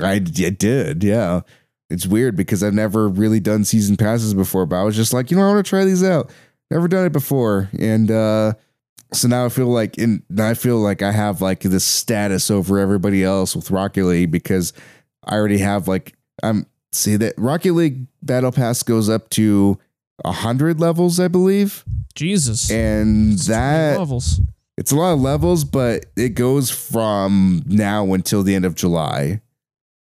I, 0.00 0.12
I 0.12 0.18
did, 0.18 1.02
yeah. 1.02 1.40
It's 1.90 2.06
weird 2.06 2.36
because 2.36 2.62
I've 2.62 2.74
never 2.74 3.08
really 3.08 3.40
done 3.40 3.64
season 3.64 3.96
passes 3.96 4.32
before, 4.32 4.64
but 4.66 4.76
I 4.80 4.84
was 4.84 4.94
just 4.96 5.12
like, 5.12 5.30
you 5.30 5.36
know, 5.36 5.42
I 5.42 5.52
want 5.52 5.64
to 5.64 5.68
try 5.68 5.84
these 5.84 6.04
out. 6.04 6.30
Never 6.70 6.86
done 6.86 7.04
it 7.04 7.12
before, 7.12 7.68
and 7.78 8.10
uh, 8.10 8.52
so 9.12 9.26
now 9.26 9.44
I 9.44 9.48
feel 9.48 9.66
like, 9.66 9.98
in 9.98 10.22
I 10.38 10.54
feel 10.54 10.78
like 10.78 11.02
I 11.02 11.10
have 11.10 11.42
like 11.42 11.60
this 11.60 11.84
status 11.84 12.48
over 12.50 12.78
everybody 12.78 13.24
else 13.24 13.56
with 13.56 13.72
Rocket 13.72 14.04
League 14.04 14.30
because 14.30 14.72
I 15.24 15.34
already 15.34 15.58
have 15.58 15.88
like 15.88 16.14
I'm 16.44 16.66
see 16.92 17.16
that 17.16 17.34
Rocket 17.36 17.72
League 17.72 18.06
Battle 18.22 18.52
Pass 18.52 18.84
goes 18.84 19.08
up 19.08 19.30
to 19.30 19.78
hundred 20.24 20.78
levels, 20.78 21.18
I 21.18 21.26
believe, 21.26 21.84
Jesus. 22.14 22.70
and 22.70 23.32
It's 23.32 23.46
that 23.48 23.98
levels. 23.98 24.40
it's 24.76 24.92
a 24.92 24.96
lot 24.96 25.14
of 25.14 25.20
levels, 25.20 25.64
but 25.64 26.06
it 26.16 26.30
goes 26.30 26.70
from 26.70 27.64
now 27.66 28.12
until 28.12 28.44
the 28.44 28.54
end 28.54 28.64
of 28.64 28.76
July. 28.76 29.40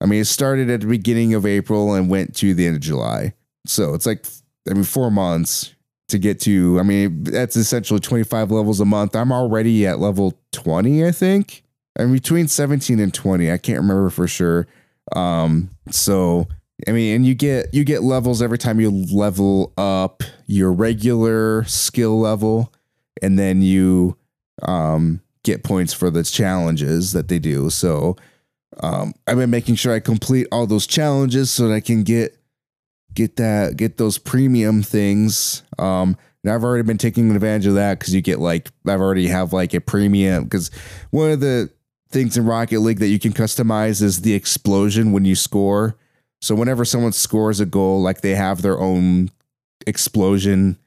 I 0.00 0.06
mean, 0.06 0.20
it 0.20 0.26
started 0.26 0.70
at 0.70 0.82
the 0.82 0.86
beginning 0.86 1.34
of 1.34 1.46
April 1.46 1.94
and 1.94 2.10
went 2.10 2.34
to 2.36 2.54
the 2.54 2.66
end 2.66 2.76
of 2.76 2.82
July. 2.82 3.34
So 3.66 3.94
it's 3.94 4.06
like, 4.06 4.26
I 4.68 4.74
mean, 4.74 4.84
four 4.84 5.10
months 5.10 5.74
to 6.08 6.18
get 6.18 6.40
to. 6.40 6.78
I 6.78 6.82
mean, 6.82 7.24
that's 7.24 7.56
essentially 7.56 8.00
25 8.00 8.50
levels 8.50 8.80
a 8.80 8.84
month. 8.84 9.16
I'm 9.16 9.32
already 9.32 9.86
at 9.86 9.98
level 9.98 10.38
20, 10.52 11.04
I 11.04 11.10
think. 11.12 11.62
I'm 11.98 12.12
between 12.12 12.46
17 12.46 13.00
and 13.00 13.12
20. 13.12 13.50
I 13.50 13.58
can't 13.58 13.78
remember 13.78 14.10
for 14.10 14.28
sure. 14.28 14.66
Um, 15.14 15.70
so 15.90 16.46
I 16.86 16.92
mean, 16.92 17.16
and 17.16 17.26
you 17.26 17.34
get 17.34 17.72
you 17.72 17.84
get 17.84 18.02
levels 18.02 18.42
every 18.42 18.58
time 18.58 18.80
you 18.80 18.90
level 18.90 19.72
up 19.78 20.22
your 20.46 20.72
regular 20.72 21.64
skill 21.64 22.20
level, 22.20 22.72
and 23.22 23.38
then 23.38 23.62
you 23.62 24.16
um, 24.62 25.22
get 25.42 25.64
points 25.64 25.94
for 25.94 26.10
the 26.10 26.22
challenges 26.22 27.12
that 27.12 27.28
they 27.28 27.38
do. 27.38 27.70
So 27.70 28.16
um, 28.80 29.14
I've 29.26 29.36
been 29.36 29.50
making 29.50 29.76
sure 29.76 29.94
I 29.94 30.00
complete 30.00 30.46
all 30.52 30.66
those 30.66 30.86
challenges 30.86 31.50
so 31.50 31.68
that 31.68 31.74
I 31.74 31.80
can 31.80 32.02
get 32.02 32.36
get 33.14 33.36
that 33.36 33.76
get 33.76 33.96
those 33.96 34.18
premium 34.18 34.82
things. 34.82 35.62
Um, 35.78 36.16
and 36.44 36.52
I've 36.52 36.62
already 36.62 36.84
been 36.84 36.98
taking 36.98 37.34
advantage 37.34 37.66
of 37.66 37.74
that 37.74 37.98
because 37.98 38.14
you 38.14 38.20
get 38.20 38.38
like 38.38 38.68
I've 38.86 39.00
already 39.00 39.28
have 39.28 39.52
like 39.52 39.74
a 39.74 39.80
premium 39.80 40.44
because 40.44 40.70
one 41.10 41.30
of 41.30 41.40
the 41.40 41.70
things 42.10 42.36
in 42.36 42.44
Rocket 42.44 42.80
League 42.80 43.00
that 43.00 43.08
you 43.08 43.18
can 43.18 43.32
customize 43.32 44.02
is 44.02 44.20
the 44.20 44.34
explosion 44.34 45.12
when 45.12 45.24
you 45.24 45.34
score. 45.34 45.96
So 46.40 46.54
whenever 46.54 46.84
someone 46.84 47.12
scores 47.12 47.60
a 47.60 47.66
goal, 47.66 48.02
like 48.02 48.20
they 48.20 48.34
have 48.34 48.62
their 48.62 48.78
own 48.78 49.30
explosion 49.86 50.78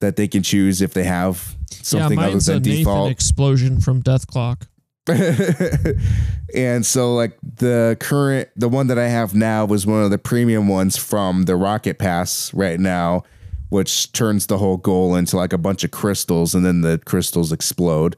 that 0.00 0.16
they 0.16 0.28
can 0.28 0.42
choose 0.42 0.82
if 0.82 0.92
they 0.92 1.04
have 1.04 1.56
something 1.70 2.18
yeah, 2.18 2.24
other 2.24 2.32
mine's 2.32 2.48
a 2.48 2.54
than 2.54 2.62
Nathan 2.62 2.78
default. 2.78 3.10
explosion 3.10 3.80
from 3.80 4.02
Dethklok. 4.02 4.66
and 6.54 6.84
so 6.84 7.14
like 7.14 7.38
the 7.42 7.96
current 8.00 8.48
the 8.56 8.68
one 8.68 8.88
that 8.88 8.98
I 8.98 9.08
have 9.08 9.34
now 9.34 9.64
was 9.64 9.86
one 9.86 10.02
of 10.02 10.10
the 10.10 10.18
premium 10.18 10.68
ones 10.68 10.96
from 10.96 11.44
the 11.44 11.56
Rocket 11.56 11.98
Pass 11.98 12.52
right 12.52 12.80
now, 12.80 13.22
which 13.68 14.12
turns 14.12 14.46
the 14.46 14.58
whole 14.58 14.76
goal 14.76 15.14
into 15.14 15.36
like 15.36 15.52
a 15.52 15.58
bunch 15.58 15.84
of 15.84 15.90
crystals 15.90 16.54
and 16.54 16.64
then 16.64 16.80
the 16.80 16.98
crystals 17.04 17.52
explode. 17.52 18.16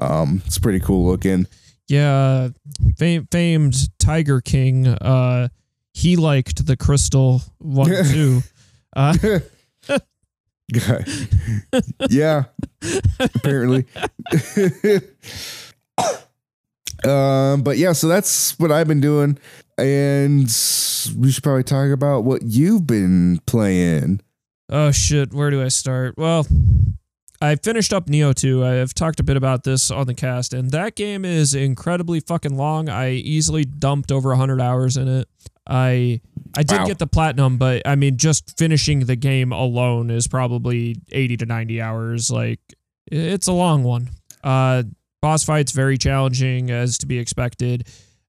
Um 0.00 0.42
it's 0.46 0.58
pretty 0.58 0.80
cool 0.80 1.06
looking. 1.06 1.46
Yeah, 1.90 2.50
fam- 2.98 3.26
famed 3.32 3.74
Tiger 3.98 4.40
King. 4.40 4.86
Uh, 4.86 5.48
he 5.92 6.14
liked 6.14 6.64
the 6.64 6.76
crystal 6.76 7.42
one 7.58 7.88
too. 8.10 8.42
Uh, 8.94 9.16
yeah, 12.08 12.44
apparently. 13.18 13.86
Um, 17.08 17.62
but 17.62 17.78
yeah, 17.78 17.92
so 17.92 18.08
that's 18.08 18.58
what 18.58 18.70
I've 18.70 18.86
been 18.88 19.00
doing, 19.00 19.38
and 19.78 20.42
we 20.44 21.30
should 21.30 21.42
probably 21.42 21.62
talk 21.64 21.90
about 21.90 22.24
what 22.24 22.42
you've 22.42 22.86
been 22.86 23.40
playing. 23.46 24.20
Oh 24.68 24.90
shit, 24.90 25.32
where 25.32 25.50
do 25.50 25.62
I 25.62 25.68
start? 25.68 26.14
Well, 26.18 26.46
I 27.40 27.56
finished 27.56 27.92
up 27.94 28.06
Nioh 28.06 28.34
2. 28.34 28.64
I've 28.64 28.92
talked 28.92 29.18
a 29.18 29.22
bit 29.22 29.36
about 29.36 29.64
this 29.64 29.90
on 29.90 30.06
the 30.06 30.14
cast, 30.14 30.52
and 30.52 30.70
that 30.72 30.94
game 30.94 31.24
is 31.24 31.54
incredibly 31.54 32.20
fucking 32.20 32.56
long. 32.56 32.88
I 32.88 33.12
easily 33.12 33.64
dumped 33.64 34.12
over 34.12 34.28
100 34.30 34.60
hours 34.60 34.96
in 34.96 35.08
it. 35.08 35.28
I 35.66 36.20
I 36.56 36.62
did 36.64 36.80
Wow. 36.80 36.86
get 36.86 36.98
the 36.98 37.06
platinum, 37.06 37.56
but 37.58 37.82
I 37.86 37.94
mean, 37.94 38.16
just 38.16 38.58
finishing 38.58 39.00
the 39.06 39.16
game 39.16 39.52
alone 39.52 40.10
is 40.10 40.26
probably 40.26 40.96
80 41.12 41.36
to 41.38 41.46
90 41.46 41.80
hours. 41.80 42.30
Like, 42.30 42.60
it's 43.10 43.46
a 43.46 43.52
long 43.52 43.84
one. 43.84 44.10
Uh, 44.42 44.82
boss 45.20 45.44
fights 45.44 45.72
very 45.72 45.98
challenging, 45.98 46.70
as 46.70 46.98
to 46.98 47.06
be 47.06 47.18
expected. 47.18 47.86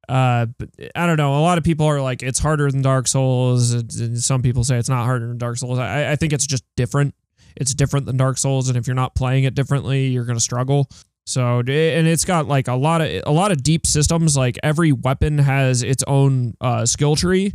Uh, 0.10 0.48
but 0.58 0.70
I 0.96 1.08
don't 1.08 1.18
know. 1.18 1.36
A 1.36 1.42
lot 1.42 1.58
of 1.58 1.64
people 1.64 1.86
are 1.86 2.02
like, 2.02 2.22
it's 2.22 2.40
harder 2.40 2.70
than 2.70 2.82
Dark 2.82 3.08
Souls. 3.08 3.72
and- 3.74 4.22
Some 4.22 4.42
people 4.42 4.64
say 4.64 4.78
it's 4.78 4.90
not 4.90 5.06
harder 5.06 5.28
than 5.28 5.38
Dark 5.38 5.58
Souls. 5.58 5.80
I, 5.80 6.12
I 6.12 6.16
think 6.16 6.34
it's 6.34 6.46
just 6.46 6.64
different. 6.76 7.16
It's 7.56 7.74
different 7.74 8.06
than 8.06 8.18
Dark 8.18 8.38
Souls, 8.38 8.70
and 8.70 8.78
if 8.78 8.88
you're 8.88 8.96
not 8.96 9.14
playing 9.16 9.44
it 9.44 9.56
differently, 9.56 10.08
you're 10.08 10.26
gonna 10.26 10.40
struggle. 10.40 10.90
So, 11.26 11.60
and 11.60 11.68
it's 12.08 12.26
got 12.26 12.48
like 12.48 12.68
a 12.68 12.74
lot 12.76 13.02
of 13.02 13.24
a 13.26 13.32
lot 13.32 13.52
of 13.52 13.62
deep 13.62 13.86
systems. 13.86 14.36
Like 14.36 14.58
every 14.64 14.92
weapon 14.92 15.38
has 15.38 15.84
its 15.84 16.04
own 16.08 16.56
uh, 16.62 16.86
skill 16.86 17.16
tree. 17.16 17.54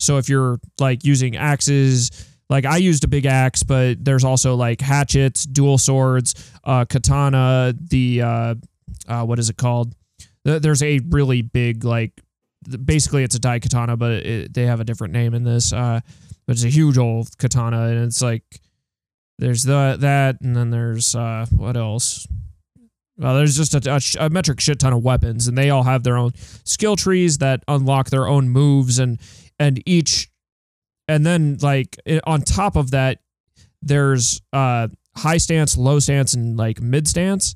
So 0.00 0.18
if 0.18 0.28
you're 0.28 0.58
like 0.80 1.04
using 1.04 1.36
axes, 1.36 2.10
like 2.50 2.64
I 2.66 2.78
used 2.78 3.04
a 3.04 3.08
big 3.08 3.24
axe, 3.26 3.62
but 3.62 4.04
there's 4.04 4.24
also 4.24 4.56
like 4.56 4.80
hatchets, 4.80 5.44
dual 5.46 5.78
swords, 5.78 6.34
uh, 6.64 6.84
katana, 6.86 7.74
the 7.78 8.22
uh, 8.22 8.54
uh, 9.08 9.24
what 9.24 9.38
is 9.38 9.50
it 9.50 9.56
called? 9.56 9.94
There's 10.44 10.82
a 10.82 11.00
really 11.08 11.42
big 11.42 11.84
like, 11.84 12.20
basically 12.84 13.24
it's 13.24 13.34
a 13.34 13.38
dai 13.38 13.58
katana, 13.58 13.96
but 13.96 14.12
it, 14.12 14.54
they 14.54 14.66
have 14.66 14.80
a 14.80 14.84
different 14.84 15.12
name 15.12 15.34
in 15.34 15.44
this. 15.44 15.72
Uh, 15.72 16.00
but 16.46 16.56
it's 16.56 16.64
a 16.64 16.68
huge 16.68 16.98
old 16.98 17.36
katana, 17.38 17.84
and 17.88 18.04
it's 18.04 18.20
like 18.20 18.42
there's 19.38 19.64
the 19.64 19.96
that, 20.00 20.40
and 20.40 20.54
then 20.54 20.70
there's 20.70 21.14
uh, 21.14 21.46
what 21.50 21.76
else? 21.76 22.26
Well, 23.16 23.36
there's 23.36 23.56
just 23.56 23.74
a, 23.74 23.92
a, 24.20 24.26
a 24.26 24.30
metric 24.30 24.60
shit 24.60 24.78
ton 24.78 24.92
of 24.92 25.02
weapons, 25.02 25.46
and 25.46 25.56
they 25.56 25.70
all 25.70 25.84
have 25.84 26.02
their 26.02 26.16
own 26.16 26.32
skill 26.64 26.96
trees 26.96 27.38
that 27.38 27.62
unlock 27.68 28.10
their 28.10 28.26
own 28.26 28.48
moves, 28.48 28.98
and 28.98 29.20
and 29.58 29.82
each, 29.86 30.28
and 31.08 31.24
then 31.24 31.58
like 31.62 31.96
on 32.24 32.42
top 32.42 32.76
of 32.76 32.90
that, 32.90 33.20
there's 33.80 34.42
uh 34.52 34.88
high 35.16 35.38
stance, 35.38 35.76
low 35.76 35.98
stance, 35.98 36.34
and 36.34 36.56
like 36.56 36.80
mid 36.80 37.08
stance 37.08 37.54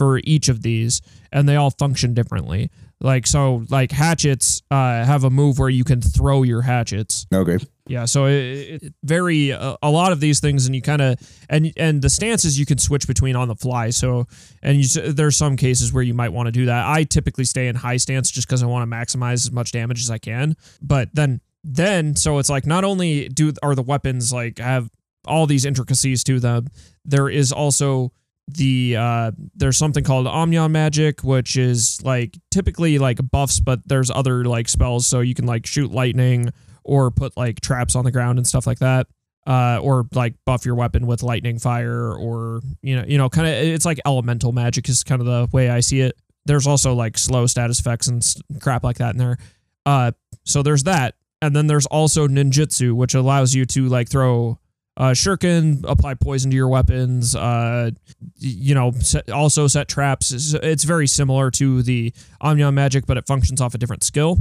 for 0.00 0.18
each 0.24 0.48
of 0.48 0.62
these, 0.62 1.02
and 1.30 1.46
they 1.46 1.56
all 1.56 1.70
function 1.70 2.14
differently. 2.14 2.70
Like 3.02 3.26
so, 3.26 3.66
like 3.68 3.92
hatchets 3.92 4.62
uh, 4.70 5.04
have 5.04 5.24
a 5.24 5.30
move 5.30 5.58
where 5.58 5.68
you 5.68 5.84
can 5.84 6.00
throw 6.00 6.42
your 6.42 6.62
hatchets. 6.62 7.26
Okay. 7.34 7.58
Yeah, 7.86 8.06
so 8.06 8.24
it, 8.24 8.82
it 8.82 8.94
very 9.04 9.52
uh, 9.52 9.76
a 9.82 9.90
lot 9.90 10.12
of 10.12 10.20
these 10.20 10.40
things, 10.40 10.64
and 10.64 10.74
you 10.74 10.80
kind 10.80 11.02
of 11.02 11.18
and 11.50 11.70
and 11.76 12.00
the 12.00 12.08
stances 12.08 12.58
you 12.58 12.64
can 12.64 12.78
switch 12.78 13.06
between 13.06 13.36
on 13.36 13.48
the 13.48 13.54
fly. 13.54 13.90
So 13.90 14.26
and 14.62 14.78
you, 14.78 15.12
there's 15.12 15.36
some 15.36 15.56
cases 15.56 15.92
where 15.92 16.02
you 16.02 16.14
might 16.14 16.32
want 16.32 16.46
to 16.46 16.52
do 16.52 16.64
that. 16.64 16.86
I 16.86 17.04
typically 17.04 17.44
stay 17.44 17.68
in 17.68 17.76
high 17.76 17.98
stance 17.98 18.30
just 18.30 18.48
because 18.48 18.62
I 18.62 18.66
want 18.66 18.90
to 18.90 18.96
maximize 18.96 19.34
as 19.34 19.52
much 19.52 19.70
damage 19.70 20.00
as 20.00 20.10
I 20.10 20.16
can. 20.16 20.56
But 20.80 21.10
then 21.12 21.42
then 21.62 22.16
so 22.16 22.38
it's 22.38 22.48
like 22.48 22.64
not 22.64 22.84
only 22.84 23.28
do 23.28 23.52
are 23.62 23.74
the 23.74 23.82
weapons 23.82 24.32
like 24.32 24.60
have 24.60 24.88
all 25.26 25.46
these 25.46 25.66
intricacies 25.66 26.24
to 26.24 26.40
them, 26.40 26.68
there 27.04 27.28
is 27.28 27.52
also 27.52 28.12
the 28.56 28.96
uh 28.96 29.30
there's 29.54 29.76
something 29.76 30.04
called 30.04 30.26
Onmyo 30.26 30.70
magic 30.70 31.22
which 31.22 31.56
is 31.56 32.00
like 32.02 32.36
typically 32.50 32.98
like 32.98 33.18
buffs 33.30 33.60
but 33.60 33.80
there's 33.86 34.10
other 34.10 34.44
like 34.44 34.68
spells. 34.68 35.06
So 35.06 35.20
you 35.20 35.34
can 35.34 35.46
like 35.46 35.66
shoot 35.66 35.90
lightning 35.90 36.50
or 36.84 37.10
put 37.10 37.36
like 37.36 37.60
traps 37.60 37.94
on 37.94 38.04
the 38.04 38.10
ground 38.10 38.38
and 38.38 38.46
stuff 38.46 38.66
like 38.66 38.78
that 38.78 39.06
uh 39.46 39.78
or 39.82 40.06
like 40.14 40.34
buff 40.44 40.66
your 40.66 40.74
weapon 40.74 41.06
with 41.06 41.22
lightning 41.22 41.58
fire 41.58 42.12
or 42.14 42.60
you 42.82 42.94
know 42.96 43.04
you 43.06 43.16
know 43.16 43.28
kind 43.28 43.48
of 43.48 43.54
it's 43.54 43.86
like 43.86 43.98
elemental 44.04 44.52
magic 44.52 44.88
is 44.88 45.02
kind 45.02 45.20
of 45.20 45.26
the 45.26 45.48
way 45.52 45.70
I 45.70 45.80
see 45.80 46.00
it. 46.00 46.16
There's 46.46 46.66
also 46.66 46.94
like 46.94 47.16
slow 47.16 47.46
status 47.46 47.80
effects 47.80 48.06
and 48.08 48.22
crap 48.60 48.84
like 48.84 48.98
that 48.98 49.12
in 49.14 49.18
there. 49.18 49.38
Uh 49.86 50.12
so 50.44 50.62
there's 50.62 50.84
that. 50.84 51.14
And 51.42 51.56
then 51.56 51.66
there's 51.68 51.86
also 51.86 52.28
ninjutsu 52.28 52.92
which 52.92 53.14
allows 53.14 53.54
you 53.54 53.64
to 53.66 53.88
like 53.88 54.08
throw 54.08 54.58
uh, 55.00 55.12
shuriken, 55.12 55.82
apply 55.88 56.12
poison 56.12 56.50
to 56.50 56.56
your 56.56 56.68
weapons. 56.68 57.34
Uh, 57.34 57.90
you 58.36 58.74
know, 58.74 58.92
set, 59.00 59.30
also 59.30 59.66
set 59.66 59.88
traps. 59.88 60.30
It's, 60.30 60.52
it's 60.52 60.84
very 60.84 61.06
similar 61.06 61.50
to 61.52 61.82
the 61.82 62.12
Onmyo 62.42 62.72
magic, 62.72 63.06
but 63.06 63.16
it 63.16 63.26
functions 63.26 63.62
off 63.62 63.74
a 63.74 63.78
different 63.78 64.04
skill. 64.04 64.40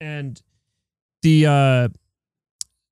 And 0.00 0.40
the 1.20 1.46
uh, 1.46 1.88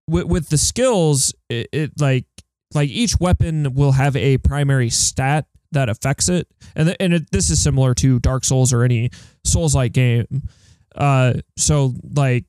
with 0.07 0.27
with 0.27 0.51
the 0.51 0.59
skills, 0.59 1.35
it, 1.49 1.71
it 1.73 1.93
like 1.99 2.27
like 2.75 2.91
each 2.91 3.19
weapon 3.19 3.73
will 3.73 3.93
have 3.93 4.15
a 4.15 4.37
primary 4.37 4.91
stat 4.91 5.47
that 5.73 5.89
affects 5.89 6.29
it, 6.29 6.47
and 6.75 6.89
th- 6.89 6.99
and 7.01 7.15
it, 7.15 7.31
this 7.31 7.49
is 7.49 7.63
similar 7.63 7.95
to 7.95 8.19
Dark 8.19 8.45
Souls 8.45 8.75
or 8.75 8.83
any 8.83 9.09
Souls 9.43 9.75
like 9.75 9.95
game. 9.95 10.43
Uh, 10.95 11.33
so 11.57 11.95
like 12.15 12.45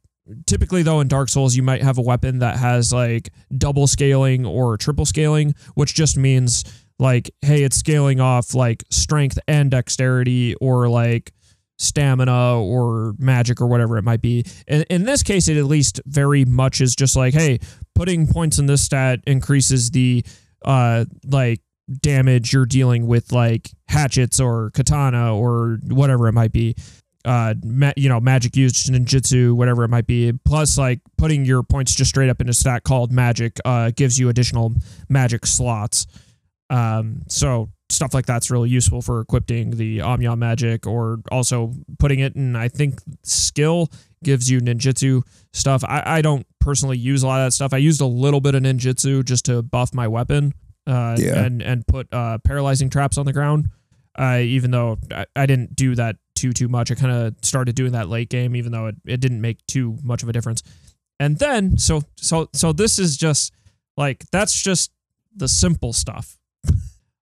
typically 0.45 0.83
though 0.83 0.99
in 0.99 1.07
dark 1.07 1.29
souls 1.29 1.55
you 1.55 1.63
might 1.63 1.81
have 1.81 1.97
a 1.97 2.01
weapon 2.01 2.39
that 2.39 2.57
has 2.57 2.91
like 2.91 3.29
double 3.57 3.87
scaling 3.87 4.45
or 4.45 4.77
triple 4.77 5.05
scaling 5.05 5.53
which 5.75 5.93
just 5.93 6.17
means 6.17 6.63
like 6.99 7.29
hey 7.41 7.63
it's 7.63 7.77
scaling 7.77 8.19
off 8.19 8.53
like 8.53 8.83
strength 8.89 9.39
and 9.47 9.71
dexterity 9.71 10.55
or 10.55 10.89
like 10.89 11.31
stamina 11.77 12.59
or 12.59 13.13
magic 13.19 13.61
or 13.61 13.67
whatever 13.67 13.97
it 13.97 14.03
might 14.03 14.21
be. 14.21 14.43
In, 14.67 14.83
in 14.89 15.03
this 15.03 15.23
case 15.23 15.47
it 15.47 15.57
at 15.57 15.65
least 15.65 16.01
very 16.05 16.43
much 16.45 16.81
is 16.81 16.95
just 16.95 17.15
like 17.15 17.33
hey 17.33 17.59
putting 17.95 18.27
points 18.27 18.59
in 18.59 18.65
this 18.65 18.81
stat 18.81 19.19
increases 19.27 19.91
the 19.91 20.25
uh 20.65 21.05
like 21.25 21.61
damage 22.01 22.51
you're 22.51 22.65
dealing 22.65 23.07
with 23.07 23.31
like 23.31 23.71
hatchets 23.87 24.39
or 24.39 24.71
katana 24.71 25.35
or 25.35 25.79
whatever 25.87 26.27
it 26.27 26.33
might 26.33 26.51
be 26.51 26.75
uh, 27.27 27.53
ma- 27.63 27.91
you 27.97 28.09
know, 28.09 28.19
magic 28.19 28.55
used 28.55 28.89
ninjutsu, 28.91 29.53
whatever 29.53 29.83
it 29.83 29.89
might 29.89 30.07
be. 30.07 30.31
Plus, 30.45 30.77
like 30.77 31.01
putting 31.17 31.45
your 31.45 31.61
points 31.61 31.93
just 31.93 32.09
straight 32.09 32.29
up 32.29 32.41
in 32.41 32.49
a 32.49 32.53
stat 32.53 32.83
called 32.83 33.11
magic 33.11 33.57
uh, 33.65 33.91
gives 33.95 34.17
you 34.17 34.29
additional 34.29 34.73
magic 35.09 35.45
slots. 35.45 36.07
Um, 36.69 37.23
so 37.27 37.69
stuff 37.89 38.13
like 38.13 38.25
that's 38.25 38.51
really 38.51 38.69
useful 38.69 39.01
for 39.01 39.21
equipping 39.21 39.71
the 39.71 39.99
Onmyo 39.99 40.37
magic, 40.37 40.85
or 40.87 41.19
also 41.31 41.73
putting 41.99 42.19
it 42.19 42.35
in. 42.35 42.55
I 42.55 42.67
think 42.67 42.99
skill 43.23 43.89
gives 44.23 44.49
you 44.49 44.59
ninjutsu 44.59 45.21
stuff. 45.53 45.83
I, 45.85 46.03
I 46.05 46.21
don't 46.21 46.45
personally 46.59 46.97
use 46.97 47.23
a 47.23 47.27
lot 47.27 47.39
of 47.41 47.45
that 47.47 47.51
stuff. 47.53 47.73
I 47.73 47.77
used 47.77 48.01
a 48.01 48.05
little 48.05 48.41
bit 48.41 48.55
of 48.55 48.63
ninjutsu 48.63 49.23
just 49.23 49.45
to 49.45 49.61
buff 49.61 49.93
my 49.93 50.07
weapon, 50.07 50.53
uh, 50.85 51.15
Yeah. 51.19 51.43
and 51.45 51.61
and 51.61 51.85
put 51.87 52.07
uh, 52.13 52.39
paralyzing 52.39 52.89
traps 52.89 53.17
on 53.17 53.25
the 53.25 53.33
ground. 53.33 53.69
Uh, 54.17 54.39
even 54.41 54.71
though 54.71 54.97
I, 55.11 55.25
I 55.35 55.45
didn't 55.45 55.75
do 55.75 55.95
that 55.95 56.15
too 56.35 56.51
too 56.53 56.67
much, 56.67 56.91
I 56.91 56.95
kind 56.95 57.11
of 57.11 57.35
started 57.43 57.75
doing 57.75 57.91
that 57.91 58.09
late 58.09 58.29
game, 58.29 58.55
even 58.55 58.71
though 58.71 58.87
it, 58.87 58.95
it 59.05 59.19
didn't 59.19 59.41
make 59.41 59.65
too 59.67 59.97
much 60.03 60.23
of 60.23 60.29
a 60.29 60.33
difference. 60.33 60.63
And 61.19 61.37
then 61.37 61.77
so 61.77 62.01
so 62.15 62.49
so 62.53 62.73
this 62.73 62.99
is 62.99 63.17
just 63.17 63.53
like 63.95 64.25
that's 64.31 64.61
just 64.61 64.91
the 65.35 65.47
simple 65.47 65.93
stuff. 65.93 66.37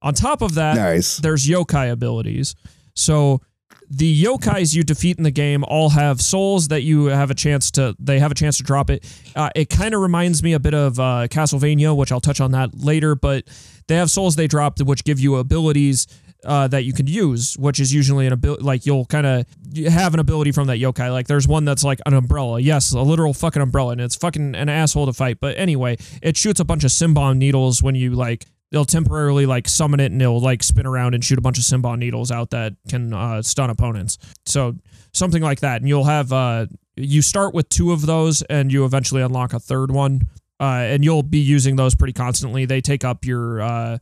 On 0.01 0.13
top 0.13 0.41
of 0.41 0.55
that, 0.55 0.75
Nice. 0.75 1.17
there's 1.17 1.47
yokai 1.47 1.91
abilities. 1.91 2.55
So 2.95 3.41
the 3.89 4.23
yokais 4.23 4.73
you 4.73 4.83
defeat 4.83 5.17
in 5.17 5.23
the 5.23 5.31
game 5.31 5.63
all 5.67 5.89
have 5.89 6.19
souls 6.21 6.69
that 6.69 6.81
you 6.81 7.05
have 7.05 7.29
a 7.29 7.35
chance 7.35 7.71
to 7.71 7.95
they 7.99 8.19
have 8.19 8.31
a 8.31 8.35
chance 8.35 8.57
to 8.57 8.63
drop 8.63 8.89
it. 8.89 9.05
Uh, 9.35 9.49
it 9.55 9.69
kind 9.69 9.93
of 9.93 10.01
reminds 10.01 10.43
me 10.43 10.53
a 10.53 10.59
bit 10.59 10.73
of 10.73 10.99
uh, 10.99 11.27
Castlevania, 11.29 11.95
which 11.95 12.11
I'll 12.11 12.21
touch 12.21 12.41
on 12.41 12.51
that 12.51 12.77
later. 12.77 13.15
But 13.15 13.45
they 13.87 13.95
have 13.95 14.09
souls 14.11 14.35
they 14.35 14.47
drop 14.47 14.79
which 14.81 15.03
give 15.03 15.19
you 15.19 15.35
abilities 15.35 16.07
uh, 16.45 16.67
that 16.67 16.83
you 16.83 16.93
can 16.93 17.07
use, 17.07 17.55
which 17.57 17.79
is 17.79 17.93
usually 17.93 18.27
an 18.27 18.33
ability 18.33 18.63
like 18.63 18.85
you'll 18.85 19.05
kind 19.05 19.25
of 19.25 19.45
have 19.87 20.13
an 20.13 20.19
ability 20.19 20.51
from 20.51 20.67
that 20.67 20.77
yokai. 20.77 21.11
Like 21.11 21.27
there's 21.27 21.47
one 21.47 21.65
that's 21.65 21.83
like 21.83 21.99
an 22.05 22.13
umbrella. 22.13 22.59
Yes, 22.59 22.93
a 22.93 23.01
literal 23.01 23.33
fucking 23.33 23.61
umbrella, 23.61 23.93
and 23.93 24.01
it's 24.01 24.15
fucking 24.15 24.55
an 24.55 24.69
asshole 24.69 25.05
to 25.07 25.13
fight. 25.13 25.39
But 25.39 25.57
anyway, 25.57 25.97
it 26.21 26.37
shoots 26.37 26.59
a 26.59 26.65
bunch 26.65 26.83
of 26.83 26.91
senbon 26.91 27.37
needles 27.37 27.81
when 27.81 27.95
you 27.95 28.11
like 28.11 28.45
they'll 28.71 28.85
temporarily 28.85 29.45
like 29.45 29.67
summon 29.67 29.99
it 29.99 30.11
and 30.11 30.21
it'll 30.21 30.41
like 30.41 30.63
spin 30.63 30.85
around 30.85 31.13
and 31.13 31.23
shoot 31.23 31.37
a 31.37 31.41
bunch 31.41 31.57
of 31.57 31.63
senbon 31.63 31.97
needles 31.99 32.31
out 32.31 32.49
that 32.49 32.73
can 32.89 33.13
uh, 33.13 33.41
stun 33.41 33.69
opponents. 33.69 34.17
So 34.45 34.75
something 35.13 35.41
like 35.41 35.61
that, 35.61 35.81
and 35.81 35.87
you'll 35.87 36.05
have 36.05 36.31
uh, 36.31 36.67
you 36.95 37.21
start 37.21 37.53
with 37.53 37.69
two 37.69 37.91
of 37.91 38.05
those, 38.05 38.41
and 38.43 38.71
you 38.71 38.85
eventually 38.85 39.21
unlock 39.21 39.53
a 39.53 39.59
third 39.59 39.91
one, 39.91 40.21
uh, 40.59 40.85
and 40.87 41.03
you'll 41.03 41.23
be 41.23 41.39
using 41.39 41.75
those 41.75 41.95
pretty 41.95 42.13
constantly. 42.13 42.65
They 42.65 42.81
take 42.81 43.03
up 43.03 43.25
your 43.25 43.61
uh, 43.61 43.97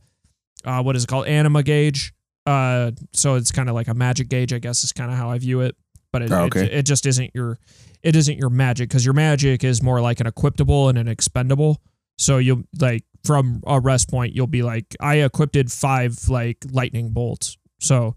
uh, 0.64 0.82
what 0.82 0.96
is 0.96 1.04
it 1.04 1.06
called, 1.06 1.26
anima 1.26 1.62
gauge. 1.62 2.12
Uh, 2.46 2.90
so 3.12 3.36
it's 3.36 3.50
kind 3.52 3.68
of 3.68 3.74
like 3.74 3.88
a 3.88 3.94
magic 3.94 4.28
gauge, 4.28 4.52
I 4.52 4.58
guess 4.58 4.84
is 4.84 4.92
kind 4.92 5.10
of 5.10 5.16
how 5.16 5.30
I 5.30 5.38
view 5.38 5.60
it. 5.60 5.76
But 6.12 6.22
it, 6.22 6.32
Oh, 6.32 6.42
okay. 6.44 6.64
it, 6.66 6.72
it 6.74 6.82
just 6.86 7.06
isn't 7.06 7.30
your 7.34 7.58
it 8.02 8.14
isn't 8.16 8.36
your 8.38 8.50
magic 8.50 8.88
because 8.88 9.04
your 9.04 9.14
magic 9.14 9.64
is 9.64 9.82
more 9.82 10.00
like 10.00 10.20
an 10.20 10.26
equipable 10.26 10.88
and 10.88 10.98
an 10.98 11.08
expendable. 11.08 11.80
So 12.18 12.38
you'll 12.38 12.62
like 12.78 13.04
from 13.24 13.62
a 13.66 13.80
rest 13.80 14.10
point, 14.10 14.34
you'll 14.34 14.46
be 14.46 14.62
like, 14.62 14.94
I 15.00 15.16
equipped 15.16 15.56
five 15.70 16.28
like 16.28 16.58
lightning 16.70 17.10
bolts. 17.10 17.56
So 17.80 18.14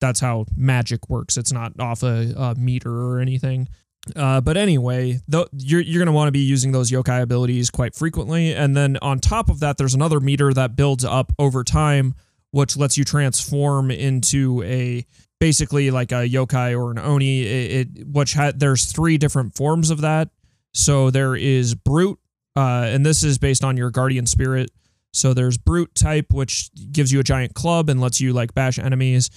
that's 0.00 0.20
how 0.20 0.46
magic 0.56 1.08
works. 1.10 1.36
It's 1.36 1.52
not 1.52 1.72
off 1.80 2.02
a, 2.02 2.32
a 2.36 2.54
meter 2.54 2.90
or 2.92 3.18
anything. 3.18 3.68
Uh, 4.14 4.40
but 4.40 4.56
anyway, 4.56 5.18
th- 5.30 5.46
you're 5.56 5.80
you're 5.80 5.98
gonna 6.04 6.12
want 6.14 6.28
to 6.28 6.32
be 6.32 6.38
using 6.40 6.72
those 6.72 6.90
yokai 6.90 7.22
abilities 7.22 7.70
quite 7.70 7.94
frequently, 7.94 8.54
and 8.54 8.76
then 8.76 8.98
on 9.00 9.18
top 9.18 9.48
of 9.48 9.60
that, 9.60 9.78
there's 9.78 9.94
another 9.94 10.20
meter 10.20 10.52
that 10.52 10.76
builds 10.76 11.04
up 11.06 11.32
over 11.38 11.64
time, 11.64 12.14
which 12.54 12.76
lets 12.76 12.96
you 12.96 13.04
transform 13.04 13.90
into 13.90 14.62
a 14.62 15.04
basically 15.40 15.90
like 15.90 16.12
a 16.12 16.28
yokai 16.28 16.78
or 16.78 16.92
an 16.92 16.98
oni. 16.98 17.42
It, 17.42 17.88
it 17.98 18.06
which 18.06 18.34
had 18.34 18.60
there's 18.60 18.84
three 18.84 19.18
different 19.18 19.56
forms 19.56 19.90
of 19.90 20.02
that. 20.02 20.30
So 20.72 21.10
there 21.10 21.34
is 21.34 21.74
brute, 21.74 22.20
uh, 22.54 22.86
and 22.86 23.04
this 23.04 23.24
is 23.24 23.38
based 23.38 23.64
on 23.64 23.76
your 23.76 23.90
guardian 23.90 24.26
spirit. 24.26 24.70
So 25.12 25.34
there's 25.34 25.58
brute 25.58 25.94
type, 25.96 26.32
which 26.32 26.70
gives 26.92 27.12
you 27.12 27.18
a 27.18 27.24
giant 27.24 27.54
club 27.54 27.88
and 27.90 28.00
lets 28.00 28.20
you 28.20 28.32
like 28.32 28.54
bash 28.54 28.78
enemies 28.78 29.30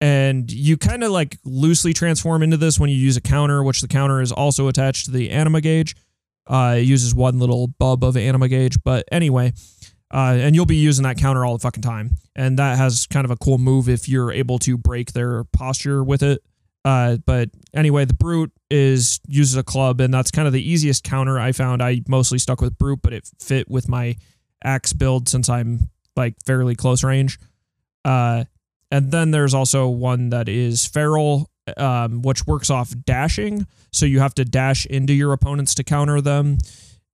and 0.00 0.50
you 0.50 0.76
kind 0.76 1.02
of 1.02 1.10
like 1.10 1.38
loosely 1.44 1.94
transform 1.94 2.42
into 2.42 2.56
this 2.56 2.78
when 2.78 2.90
you 2.90 2.96
use 2.96 3.16
a 3.16 3.20
counter, 3.20 3.62
which 3.62 3.80
the 3.80 3.88
counter 3.88 4.20
is 4.20 4.30
also 4.30 4.68
attached 4.68 5.06
to 5.06 5.10
the 5.10 5.30
anima 5.30 5.60
gauge. 5.60 5.96
Uh, 6.46 6.76
it 6.78 6.82
uses 6.82 7.14
one 7.14 7.38
little 7.38 7.66
bub 7.66 8.04
of 8.04 8.16
anima 8.16 8.48
gauge, 8.48 8.76
but 8.84 9.04
anyway, 9.10 9.52
uh, 10.12 10.36
and 10.38 10.54
you'll 10.54 10.66
be 10.66 10.76
using 10.76 11.02
that 11.04 11.18
counter 11.18 11.44
all 11.44 11.56
the 11.56 11.62
fucking 11.62 11.82
time, 11.82 12.16
and 12.34 12.58
that 12.58 12.78
has 12.78 13.06
kind 13.06 13.24
of 13.24 13.30
a 13.30 13.36
cool 13.36 13.58
move 13.58 13.88
if 13.88 14.08
you're 14.08 14.32
able 14.32 14.58
to 14.60 14.76
break 14.78 15.12
their 15.12 15.44
posture 15.44 16.02
with 16.02 16.22
it. 16.22 16.42
Uh, 16.84 17.16
but 17.26 17.50
anyway, 17.74 18.04
the 18.04 18.14
brute 18.14 18.52
is 18.70 19.20
uses 19.26 19.56
a 19.56 19.62
club, 19.62 20.00
and 20.00 20.12
that's 20.12 20.30
kind 20.30 20.46
of 20.46 20.52
the 20.54 20.70
easiest 20.70 21.04
counter 21.04 21.38
I 21.38 21.52
found. 21.52 21.82
I 21.82 22.00
mostly 22.08 22.38
stuck 22.38 22.60
with 22.60 22.78
brute, 22.78 23.00
but 23.02 23.12
it 23.12 23.30
fit 23.40 23.68
with 23.68 23.88
my 23.88 24.16
axe 24.64 24.92
build 24.92 25.28
since 25.28 25.48
I'm 25.48 25.90
like 26.16 26.34
fairly 26.46 26.74
close 26.74 27.04
range. 27.04 27.38
Uh, 28.04 28.44
and 28.90 29.10
then 29.10 29.30
there's 29.30 29.54
also 29.54 29.88
one 29.88 30.30
that 30.30 30.48
is 30.48 30.86
feral, 30.86 31.50
um, 31.76 32.22
which 32.22 32.46
works 32.46 32.70
off 32.70 32.92
dashing. 33.04 33.66
So 33.92 34.06
you 34.06 34.20
have 34.20 34.34
to 34.34 34.44
dash 34.44 34.86
into 34.86 35.12
your 35.12 35.32
opponents 35.32 35.74
to 35.76 35.84
counter 35.84 36.20
them. 36.20 36.58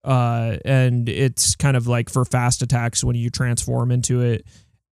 Uh, 0.05 0.57
and 0.63 1.09
it's 1.09 1.55
kind 1.55 1.75
of 1.75 1.87
like 1.87 2.09
for 2.09 2.23
fast 2.23 2.61
attacks 2.61 3.03
when 3.03 3.15
you 3.15 3.29
transform 3.29 3.91
into 3.91 4.21
it. 4.21 4.45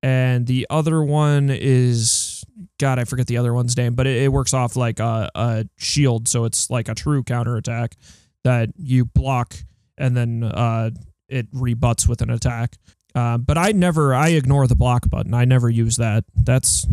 And 0.03 0.47
the 0.47 0.67
other 0.71 1.03
one 1.03 1.51
is, 1.51 2.45
God, 2.81 2.99
I 2.99 3.05
forget 3.05 3.27
the 3.27 3.37
other 3.37 3.53
one's 3.55 3.77
name, 3.77 3.95
but 3.95 4.07
it, 4.07 4.23
it 4.23 4.33
works 4.33 4.55
off 4.55 4.75
like 4.75 4.99
a, 4.99 5.31
a 5.35 5.65
shield. 5.77 6.27
So 6.29 6.45
it's 6.45 6.71
like 6.71 6.89
a 6.89 6.95
true 6.95 7.23
counter 7.23 7.57
attack 7.57 7.95
that 8.43 8.71
you 8.77 9.05
block 9.05 9.55
and 9.99 10.17
then 10.17 10.43
uh, 10.43 10.91
it 11.29 11.47
rebuts 11.53 12.09
with 12.09 12.23
an 12.23 12.31
attack. 12.31 12.77
Uh, 13.15 13.37
but 13.39 13.59
I 13.59 13.73
never, 13.73 14.15
I 14.15 14.31
ignore 14.31 14.67
the 14.67 14.75
block 14.75 15.09
button. 15.09 15.35
I 15.35 15.45
never 15.45 15.69
use 15.69 15.97
that. 15.99 16.25
That's 16.35 16.87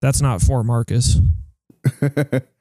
that's 0.00 0.20
not 0.20 0.42
for 0.42 0.64
Marcus. 0.64 1.20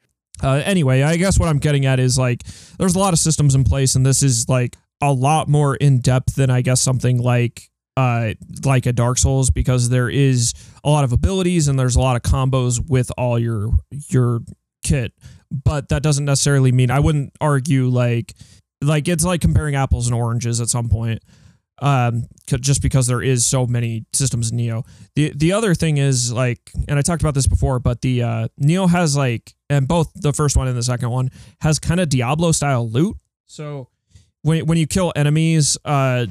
uh, 0.41 0.61
anyway, 0.65 1.01
I 1.03 1.17
guess 1.17 1.39
what 1.39 1.49
I'm 1.49 1.59
getting 1.59 1.85
at 1.85 1.99
is 1.99 2.17
like 2.17 2.43
there's 2.77 2.95
a 2.95 2.99
lot 2.99 3.13
of 3.13 3.19
systems 3.19 3.55
in 3.55 3.63
place, 3.63 3.95
and 3.95 4.05
this 4.05 4.23
is 4.23 4.49
like 4.49 4.77
a 5.01 5.11
lot 5.11 5.47
more 5.47 5.75
in 5.75 5.99
depth 5.99 6.35
than 6.35 6.49
I 6.49 6.61
guess 6.61 6.81
something 6.81 7.17
like 7.17 7.69
uh 7.97 8.33
like 8.63 8.85
a 8.85 8.93
Dark 8.93 9.17
Souls 9.17 9.49
because 9.49 9.89
there 9.89 10.09
is 10.09 10.53
a 10.83 10.89
lot 10.89 11.03
of 11.03 11.11
abilities 11.11 11.67
and 11.67 11.77
there's 11.77 11.95
a 11.95 11.99
lot 11.99 12.15
of 12.15 12.21
combos 12.21 12.79
with 12.87 13.11
all 13.17 13.37
your 13.37 13.71
your 14.09 14.41
kit. 14.83 15.13
But 15.51 15.89
that 15.89 16.01
doesn't 16.01 16.25
necessarily 16.25 16.71
mean 16.71 16.91
I 16.91 16.99
wouldn't 16.99 17.33
argue 17.41 17.89
like 17.89 18.33
like 18.81 19.07
it's 19.07 19.25
like 19.25 19.41
comparing 19.41 19.75
apples 19.75 20.07
and 20.07 20.15
oranges 20.15 20.61
at 20.61 20.69
some 20.69 20.89
point 20.89 21.21
um, 21.81 22.27
just 22.45 22.81
because 22.81 23.07
there 23.07 23.21
is 23.21 23.45
so 23.45 23.65
many 23.65 24.05
systems 24.13 24.51
in 24.51 24.57
Nioh. 24.57 24.85
The 25.15 25.33
the 25.35 25.51
other 25.53 25.73
thing 25.73 25.97
is 25.97 26.31
like, 26.31 26.71
and 26.87 26.97
I 26.97 27.01
talked 27.01 27.21
about 27.21 27.33
this 27.33 27.47
before, 27.47 27.79
but 27.79 28.01
the 28.01 28.23
uh, 28.23 28.47
Nioh 28.61 28.89
has 28.89 29.17
like, 29.17 29.55
and 29.69 29.87
both 29.87 30.11
the 30.13 30.31
first 30.31 30.55
one 30.55 30.67
and 30.67 30.77
the 30.77 30.83
second 30.83 31.09
one 31.09 31.31
has 31.61 31.79
kind 31.79 31.99
of 31.99 32.09
Diablo 32.09 32.51
style 32.51 32.87
loot. 32.87 33.17
So 33.47 33.89
when 34.43 34.67
when 34.67 34.77
you 34.77 34.85
kill 34.85 35.11
enemies, 35.15 35.75
uh, 35.83 36.27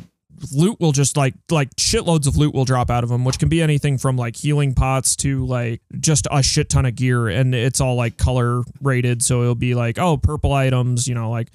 loot 0.52 0.78
will 0.78 0.92
just 0.92 1.16
like 1.16 1.34
like 1.50 1.70
shitloads 1.76 2.28
of 2.28 2.36
loot 2.36 2.54
will 2.54 2.64
drop 2.64 2.88
out 2.88 3.02
of 3.02 3.10
them, 3.10 3.24
which 3.24 3.40
can 3.40 3.48
be 3.48 3.60
anything 3.60 3.98
from 3.98 4.16
like 4.16 4.36
healing 4.36 4.72
pots 4.72 5.16
to 5.16 5.44
like 5.46 5.82
just 5.98 6.28
a 6.30 6.44
shit 6.44 6.68
ton 6.68 6.86
of 6.86 6.94
gear, 6.94 7.26
and 7.26 7.56
it's 7.56 7.80
all 7.80 7.96
like 7.96 8.16
color 8.16 8.62
rated. 8.80 9.20
So 9.22 9.42
it'll 9.42 9.54
be 9.56 9.74
like 9.74 9.98
oh 9.98 10.16
purple 10.16 10.52
items, 10.52 11.08
you 11.08 11.14
know, 11.16 11.28
like 11.30 11.48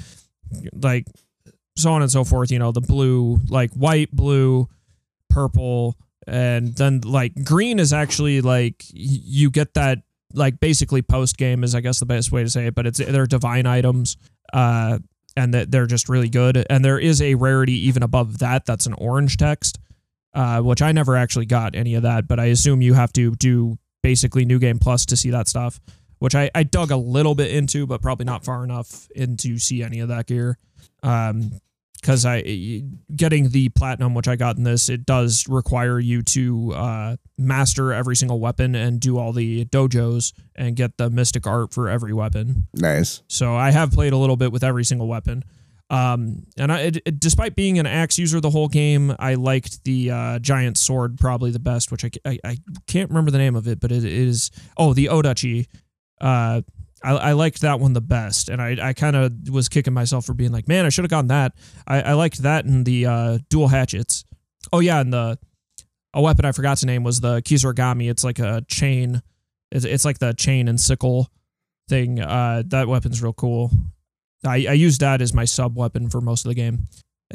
like 0.74 1.08
so 1.76 1.92
on 1.92 2.02
and 2.02 2.12
so 2.12 2.24
forth. 2.24 2.52
You 2.52 2.60
know, 2.60 2.72
the 2.72 2.82
blue, 2.82 3.40
like 3.50 3.72
white, 3.74 4.12
blue, 4.12 4.68
purple, 5.30 5.96
and 6.28 6.76
then 6.76 7.02
like 7.02 7.44
green 7.44 7.80
is 7.80 7.94
actually 7.94 8.42
like 8.42 8.84
you 8.92 9.50
get 9.50 9.74
that 9.76 10.00
like 10.34 10.60
basically 10.60 11.02
post 11.02 11.38
game 11.38 11.64
is 11.64 11.76
I 11.76 11.82
guess 11.82 12.00
the 12.00 12.06
best 12.06 12.32
way 12.32 12.44
to 12.44 12.50
say 12.50 12.68
it, 12.68 12.76
but 12.76 12.86
it's 12.86 13.00
they're 13.00 13.26
divine 13.26 13.66
items. 13.66 14.18
Uh, 14.54 15.00
and 15.38 15.54
that 15.54 15.72
they're 15.72 15.86
just 15.86 16.10
really 16.10 16.30
good. 16.30 16.66
And 16.70 16.84
there 16.84 17.00
is 17.00 17.22
a 17.22 17.36
rarity 17.36 17.88
even 17.88 18.04
above 18.04 18.40
that. 18.40 18.66
That's 18.66 18.86
an 18.86 18.94
orange 18.94 19.38
text, 19.38 19.80
uh, 20.34 20.62
which 20.62 20.82
I 20.82 20.92
never 20.92 21.16
actually 21.16 21.46
got 21.46 21.76
any 21.76 21.96
of 21.96 22.04
that, 22.04 22.28
but 22.28 22.40
I 22.40 22.46
assume 22.46 22.82
you 22.82 22.94
have 22.94 23.12
to 23.14 23.36
do 23.36 23.78
basically 24.02 24.46
New 24.46 24.60
Game 24.60 24.80
Plus 24.80 25.06
to 25.08 25.18
see 25.18 25.32
that 25.32 25.48
stuff, 25.48 25.80
which 26.20 26.36
I, 26.36 26.50
I 26.56 26.64
dug 26.64 26.92
a 26.92 26.98
little 26.98 27.36
bit 27.36 27.52
into, 27.52 27.86
but 27.86 28.02
probably 28.02 28.26
not 28.26 28.46
far 28.46 28.64
enough 28.64 29.10
in 29.16 29.36
to 29.38 29.58
see 29.58 29.84
any 29.84 30.00
of 30.00 30.10
that 30.10 30.28
gear. 30.28 30.58
Um, 31.06 31.52
because 32.02 32.24
I 32.24 32.84
getting 33.16 33.50
the 33.50 33.70
platinum, 33.70 34.14
which 34.14 34.28
I 34.28 34.36
got 34.36 34.58
in 34.58 34.64
this, 34.64 34.90
it 34.90 35.08
does 35.08 35.48
require 35.50 35.98
you 35.98 36.22
to 36.22 36.74
uh, 36.74 37.16
master 37.36 37.94
every 37.94 38.16
single 38.16 38.40
weapon 38.40 38.76
and 38.76 39.00
do 39.00 39.18
all 39.18 39.34
the 39.34 39.66
dojos 39.66 40.32
and 40.56 40.76
get 40.76 40.98
the 40.98 41.10
mystic 41.10 41.48
art 41.48 41.74
for 41.74 41.90
every 41.90 42.14
weapon. 42.14 42.68
Nice. 42.76 43.24
So 43.28 43.56
I 43.56 43.72
have 43.72 43.92
played 43.92 44.14
a 44.14 44.18
little 44.18 44.38
bit 44.38 44.52
with 44.52 44.64
every 44.64 44.86
single 44.86 45.08
weapon. 45.08 45.44
Um, 45.90 46.46
and 46.58 46.72
I, 46.72 46.82
it, 46.82 46.98
it, 47.06 47.20
despite 47.20 47.56
being 47.56 47.80
an 47.80 47.88
axe 47.88 48.20
user 48.20 48.40
the 48.40 48.52
whole 48.52 48.68
game, 48.68 49.16
I 49.18 49.34
liked 49.34 49.84
the 49.84 50.12
uh, 50.12 50.40
giant 50.40 50.78
sword 50.78 51.18
probably 51.18 51.50
the 51.50 51.60
best, 51.60 51.92
which 51.92 52.06
I, 52.06 52.12
I, 52.24 52.40
I, 52.44 52.58
can't 52.88 53.10
remember 53.10 53.32
the 53.32 53.38
name 53.38 53.56
of 53.56 53.68
it, 53.68 53.80
but 53.80 53.92
it 53.92 54.04
is 54.04 54.52
oh 54.78 54.94
the 54.94 55.08
Odachi. 55.08 55.68
Uh, 56.20 56.62
I, 57.06 57.12
I 57.12 57.32
liked 57.34 57.62
that 57.62 57.80
one 57.80 57.94
the 57.94 58.02
best, 58.02 58.50
and 58.50 58.62
I, 58.62 58.78
I 58.82 58.94
kind 58.94 59.16
of 59.16 59.50
was 59.50 59.70
kicking 59.70 59.94
myself 59.94 60.26
for 60.26 60.34
being 60.34 60.52
like, 60.52 60.68
man, 60.68 60.86
I 60.86 60.90
should 60.90 61.04
have 61.04 61.12
gotten 61.12 61.28
that. 61.28 61.54
I, 61.88 62.02
I 62.02 62.14
liked 62.14 62.42
that 62.42 62.66
and 62.66 62.86
the 62.86 63.06
uh, 63.06 63.38
dual 63.50 63.68
hatchets. 63.68 64.26
Oh 64.74 64.80
yeah, 64.80 65.00
and 65.00 65.14
the 65.14 65.38
a 66.14 66.22
weapon 66.22 66.46
I 66.46 66.52
forgot 66.52 66.78
to 66.80 66.86
name 66.86 67.04
was 67.04 67.20
the 67.20 67.42
Kusarigama. 67.42 68.10
It's 68.10 68.24
like 68.24 68.40
a 68.40 68.64
chain. 68.68 69.22
It's, 69.72 69.86
it's 69.86 70.06
like 70.06 70.20
the 70.20 70.34
chain 70.34 70.68
and 70.68 70.80
sickle 70.80 71.30
thing. 71.88 72.20
Uh, 72.20 72.64
that 72.68 72.88
weapon's 72.88 73.22
real 73.22 73.34
cool. 73.34 73.70
I, 74.46 74.66
I 74.70 74.74
used 74.74 75.02
that 75.02 75.22
as 75.22 75.34
my 75.34 75.46
sub 75.46 75.78
weapon 75.78 76.10
for 76.10 76.22
most 76.22 76.46
of 76.46 76.50
the 76.50 76.56
game. 76.56 76.88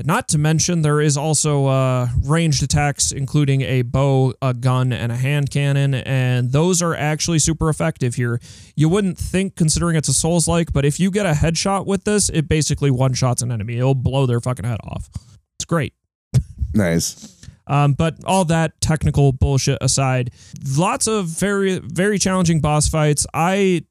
Not 0.05 0.28
to 0.28 0.38
mention, 0.38 0.82
there 0.82 1.01
is 1.01 1.16
also 1.16 1.66
uh, 1.66 2.09
ranged 2.22 2.62
attacks, 2.62 3.11
including 3.11 3.62
a 3.62 3.82
bow, 3.82 4.32
a 4.41 4.55
gun, 4.55 4.93
and 4.93 5.11
a 5.11 5.16
hand 5.16 5.51
cannon, 5.51 5.95
and 5.95 6.53
those 6.53 6.80
are 6.80 6.95
actually 6.95 7.41
super 7.41 7.68
effective 7.68 8.14
here. 8.14 8.41
You 8.76 8.88
wouldn't 8.88 9.18
think, 9.18 9.57
considering 9.57 9.97
it's 9.97 10.09
a 10.09 10.14
Souls 10.14 10.47
like, 10.47 10.72
but 10.72 10.84
if 10.84 11.01
you 11.01 11.11
get 11.11 11.26
a 11.26 11.32
headshot 11.32 11.86
with 11.86 12.05
this, 12.05 12.28
it 12.28 12.49
basically 12.49 12.93
one 12.93 13.14
shots 13.14 13.43
an 13.43 13.51
enemy. 13.51 13.78
It'll 13.78 13.97
blow 13.97 14.26
their 14.26 14.41
fucking 14.41 14.64
head 14.64 14.78
off. 14.84 15.11
It's 15.59 15.64
great. 15.64 15.93
Nice. 16.72 17.36
Um, 17.66 17.95
but 17.95 18.16
all 18.24 18.45
that 18.47 18.80
technical 18.80 19.32
bullshit 19.32 19.78
aside, 19.80 20.30
lots 20.76 21.09
of 21.09 21.26
very, 21.26 21.78
very 21.78 22.18
challenging 22.18 22.61
boss 22.61 22.88
fights. 22.88 23.26
I 23.34 23.82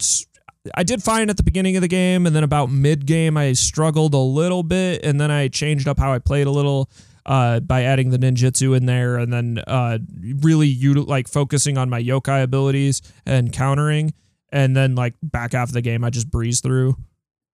I 0.76 0.84
did 0.84 1.01
fine 1.01 1.30
at 1.30 1.38
the 1.38 1.43
beginning 1.43 1.78
of 1.78 1.82
the 1.82 1.88
game, 1.88 2.26
and 2.26 2.36
then 2.36 2.43
about 2.43 2.70
mid 2.70 3.05
game, 3.05 3.38
I 3.38 3.53
struggled 3.53 4.14
a 4.14 4.18
little 4.18 4.64
bit, 4.64 5.03
and 5.05 5.20
then 5.20 5.32
I 5.32 5.47
changed 5.47 5.88
up 5.88 5.99
how 5.99 6.14
I 6.14 6.20
played 6.20 6.47
a 6.47 6.51
little 6.51 6.89
uh, 7.26 7.60
by 7.62 7.84
adding 7.84 8.10
the 8.10 8.18
ninjutsu 8.18 8.76
in 8.76 8.86
there, 8.86 9.18
and 9.18 9.32
then 9.32 9.60
uh, 9.68 9.99
really 10.41 10.76
like 10.93 11.28
focusing 11.28 11.78
on 11.78 11.89
my 11.89 12.01
yokai 12.01 12.43
abilities 12.43 13.01
and 13.26 13.53
countering, 13.53 14.14
and 14.51 14.76
then 14.76 14.95
like 14.95 15.16
back 15.24 15.53
half 15.53 15.70
of 15.70 15.74
the 15.74 15.82
game, 15.82 16.03
I 16.03 16.10
just 16.10 16.30
breeze 16.30 16.60
through. 16.60 16.97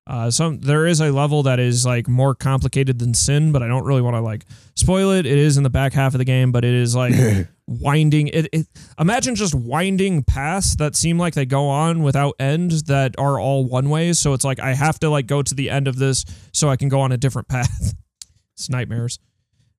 Uh, 0.08 0.30
some 0.30 0.60
there 0.60 0.86
is 0.86 1.02
a 1.02 1.12
level 1.12 1.42
that 1.44 1.60
is 1.60 1.84
like 1.84 2.08
more 2.08 2.36
complicated 2.36 3.00
than 3.00 3.16
Sin, 3.16 3.52
but 3.52 3.64
I 3.64 3.68
don't 3.68 3.86
really 3.86 4.04
want 4.04 4.16
to 4.16 4.22
like 4.22 4.46
spoil 4.76 5.10
it. 5.12 5.26
It 5.26 5.38
is 5.38 5.58
in 5.58 5.64
the 5.64 5.70
back 5.70 5.94
half 5.94 6.14
of 6.14 6.20
the 6.20 6.26
game, 6.26 6.52
but 6.52 6.64
it 6.64 6.76
is 6.76 6.96
like 6.96 7.14
winding. 7.68 8.28
It, 8.28 8.48
it 8.54 8.68
imagine 9.00 9.34
just 9.34 9.56
winding 9.56 10.24
paths 10.24 10.76
that 10.76 10.96
seem 10.96 11.18
like 11.18 11.34
they 11.34 11.48
go 11.48 11.68
on 11.70 12.04
without 12.04 12.36
end 12.40 12.72
that 12.86 13.16
are 13.18 13.40
all 13.40 13.66
one 13.66 13.90
ways. 13.90 14.20
So 14.20 14.34
it's 14.34 14.46
like 14.46 14.60
I 14.60 14.76
have 14.76 15.00
to 15.00 15.10
like 15.10 15.26
go 15.26 15.42
to 15.42 15.56
the 15.56 15.72
end 15.72 15.88
of 15.88 15.96
this 15.98 16.24
so 16.54 16.70
I 16.70 16.76
can 16.76 16.88
go 16.88 17.02
on 17.02 17.12
a 17.12 17.18
different 17.18 17.48
path. 17.50 17.96
it's 18.54 18.70
nightmares. 18.70 19.18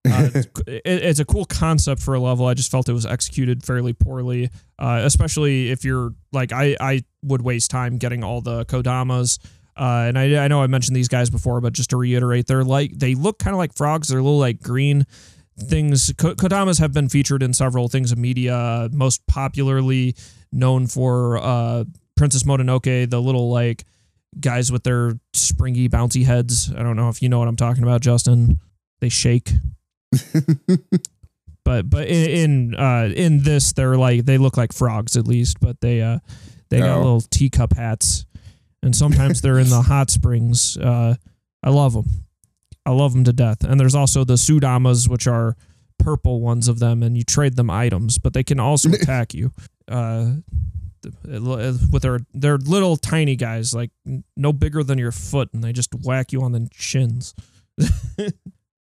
Uh, 0.05 0.31
it's, 0.35 0.49
it, 0.67 0.83
it's, 0.85 1.21
a 1.21 1.25
cool 1.25 1.45
concept 1.45 2.01
for 2.01 2.15
a 2.15 2.21
level. 2.21 2.47
I 2.47 2.55
just 2.55 2.71
felt 2.71 2.89
it 2.89 2.93
was 2.93 3.07
executed 3.07 3.65
fairly 3.65 3.93
poorly, 3.93 4.51
uh, 4.79 5.03
especially 5.05 5.71
if 5.71 5.85
you're 5.85 6.15
like 6.33 6.53
I 6.53 6.77
I 6.81 7.05
would 7.23 7.43
waste 7.43 7.71
time 7.71 7.99
getting 7.99 8.25
all 8.25 8.41
the 8.41 8.65
kodamas 8.67 9.39
uh, 9.77 10.07
and 10.09 10.19
I, 10.19 10.45
I 10.45 10.49
know 10.49 10.63
I 10.63 10.67
mentioned 10.67 10.97
these 10.97 11.09
guys 11.09 11.31
before, 11.31 11.61
but 11.61 11.73
just 11.73 11.91
to 11.91 11.97
reiterate, 11.97 12.47
they're 12.47 12.65
like 12.65 12.99
they 12.99 13.15
look 13.15 13.39
kind 13.39 13.55
of 13.55 13.59
like 13.59 13.75
frogs. 13.75 14.09
They're 14.09 14.19
a 14.19 14.23
little 14.23 14.39
like 14.39 14.61
green. 14.63 15.07
things. 15.59 16.13
Ko- 16.19 16.35
Kodamas 16.35 16.79
have 16.81 16.93
been 16.93 17.09
featured 17.09 17.43
in 17.43 17.53
several 17.55 17.89
things 17.89 18.13
of 18.13 18.19
media. 18.19 18.89
Most 18.93 19.27
popularly 19.27 20.15
known 20.53 20.87
for 20.87 21.39
uh, 21.39 21.85
Princess 22.17 22.43
Mononoke, 22.45 23.09
the 23.11 23.21
little 23.21 23.51
like 23.51 23.85
guys 24.39 24.71
with 24.71 24.83
their 24.85 25.15
springy 25.33 25.89
bouncy 25.89 26.25
heads. 26.25 26.71
I 26.75 26.83
don't 26.83 26.97
know 26.97 27.09
if 27.09 27.23
you 27.23 27.29
know 27.29 27.39
what 27.39 27.49
I'm 27.49 27.57
talking 27.57 27.83
about, 27.83 28.01
Justin. 28.03 28.61
They 29.01 29.09
shake. 29.09 29.51
but 31.65 31.89
but 31.91 32.07
in 32.09 32.31
in, 32.31 32.75
uh, 32.75 33.11
in 33.15 33.43
this 33.43 33.73
they're 33.73 33.97
like 33.97 34.25
they 34.25 34.39
look 34.39 34.57
like 34.57 34.73
frogs 34.73 35.17
at 35.17 35.27
least, 35.27 35.61
but 35.61 35.81
they 35.81 36.01
uh 36.03 36.19
they 36.71 36.79
got 36.81 36.97
Oh. 36.97 37.03
little 37.03 37.21
teacup 37.21 37.75
hats, 37.77 38.27
and 38.87 38.97
sometimes 38.97 39.43
they're 39.43 39.59
in 39.59 39.69
the 39.69 39.83
hot 39.89 40.11
springs. 40.11 40.77
Uh, 40.77 41.17
I 41.63 41.71
love 41.71 41.93
them. 41.93 42.07
I 42.87 42.93
love 42.93 43.13
them 43.13 43.25
to 43.25 43.33
death. 43.33 43.65
And 43.65 43.79
there's 43.79 43.95
also 43.97 44.25
the 44.25 44.35
Sudamas, 44.35 45.09
which 45.09 45.27
are 45.27 45.57
purple 45.99 46.41
ones 46.41 46.69
of 46.69 46.79
them, 46.79 47.03
and 47.03 47.17
you 47.17 47.25
trade 47.25 47.57
them 47.57 47.69
items, 47.69 48.19
but 48.19 48.33
they 48.33 48.45
can 48.45 48.61
also 48.61 48.89
attack 48.93 49.35
you. 49.35 49.51
Uh, 49.89 50.35
with 51.25 52.03
their 52.03 52.21
they're 52.33 52.59
little 52.59 52.97
tiny 52.97 53.37
guys, 53.37 53.75
like 53.75 53.91
no 54.37 54.53
bigger 54.53 54.83
than 54.83 54.99
your 54.99 55.13
foot, 55.13 55.51
and 55.53 55.63
they 55.63 55.73
just 55.73 55.95
whack 56.05 56.33
you 56.33 56.43
on 56.43 56.53
the 56.53 56.69
shins. 56.73 57.35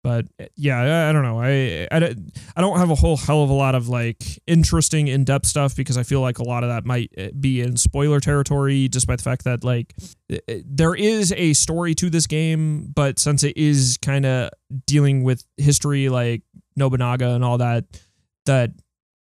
but 0.03 0.27
yeah, 0.57 0.79
I, 0.81 1.09
I 1.11 1.13
don't 1.13 1.23
know. 1.23 1.41
I, 1.41 1.87
I 1.91 1.99
don't- 1.99 2.33
I 2.57 2.61
don't 2.61 2.79
have 2.79 2.91
a 2.91 2.95
whole 2.95 3.17
hell 3.17 3.43
of 3.43 3.51
a 3.51 3.55
lot 3.55 3.75
of 3.75 3.89
like 3.89 4.23
interesting 4.47 5.09
in 5.09 5.25
depth 5.25 5.47
stuff 5.47 5.75
because 5.77 5.97
I 5.97 6.03
feel 6.03 6.21
like 6.21 6.39
a 6.39 6.43
lot 6.45 6.65
of 6.65 6.69
that 6.71 6.85
might 6.85 7.11
eh, 7.17 7.31
be 7.39 7.61
in 7.61 7.77
spoiler 7.77 8.21
territory, 8.21 8.89
despite 8.89 9.19
the 9.19 9.25
fact 9.25 9.45
that 9.45 9.65
like 9.65 9.95
eh, 10.31 10.39
eh, 10.49 10.61
there 10.67 10.95
is 10.95 11.33
a 11.37 11.53
story 11.55 11.95
to 11.95 12.11
this 12.11 12.27
game, 12.27 12.91
but 12.95 13.19
since 13.19 13.43
it 13.45 13.57
is 13.57 13.99
kind 14.03 14.27
of 14.27 14.51
dealing 14.87 15.23
with 15.23 15.45
history 15.57 16.09
like 16.09 16.43
Nobunaga 16.77 17.31
and 17.31 17.45
all 17.45 17.59
that, 17.59 17.85
that 18.47 18.71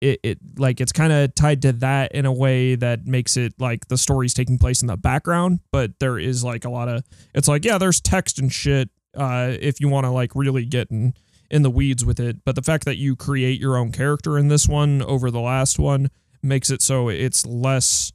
it, 0.02 0.20
it 0.22 0.38
like 0.60 0.80
it's 0.80 0.92
kind 0.92 1.12
of 1.12 1.34
tied 1.34 1.62
to 1.64 1.72
that 1.74 2.12
in 2.12 2.26
a 2.28 2.32
way 2.32 2.76
that 2.76 3.08
makes 3.08 3.36
it 3.36 3.54
like 3.58 3.88
the 3.88 3.98
story's 3.98 4.34
taking 4.34 4.60
place 4.60 4.82
in 4.82 4.88
the 4.88 4.98
background, 4.98 5.60
but 5.72 5.92
there 6.00 6.20
is 6.20 6.44
like 6.44 6.66
a 6.66 6.70
lot 6.70 6.88
of 6.88 7.04
it's 7.34 7.48
like 7.48 7.66
yeah, 7.66 7.78
there's 7.80 8.00
text 8.00 8.38
and 8.38 8.52
shit 8.54 8.90
uh 9.18 9.56
if 9.60 9.82
you 9.82 9.90
want 9.90 10.06
to 10.06 10.12
like 10.12 10.32
really 10.36 10.64
get 10.66 10.90
in 10.92 11.14
in 11.50 11.62
the 11.64 11.70
weeds 11.70 12.04
with 12.06 12.20
it, 12.20 12.38
but 12.46 12.56
the 12.56 12.62
fact 12.62 12.86
that 12.86 12.98
you 12.98 13.16
create 13.16 13.60
your 13.60 13.78
own 13.78 13.92
character 13.92 14.38
in 14.38 14.50
this 14.50 14.68
one 14.68 15.02
over 15.02 15.32
the 15.32 15.40
last 15.40 15.80
one 15.80 16.10
makes 16.44 16.70
it 16.70 16.82
so 16.82 17.10
it's 17.10 17.46
less 17.46 18.12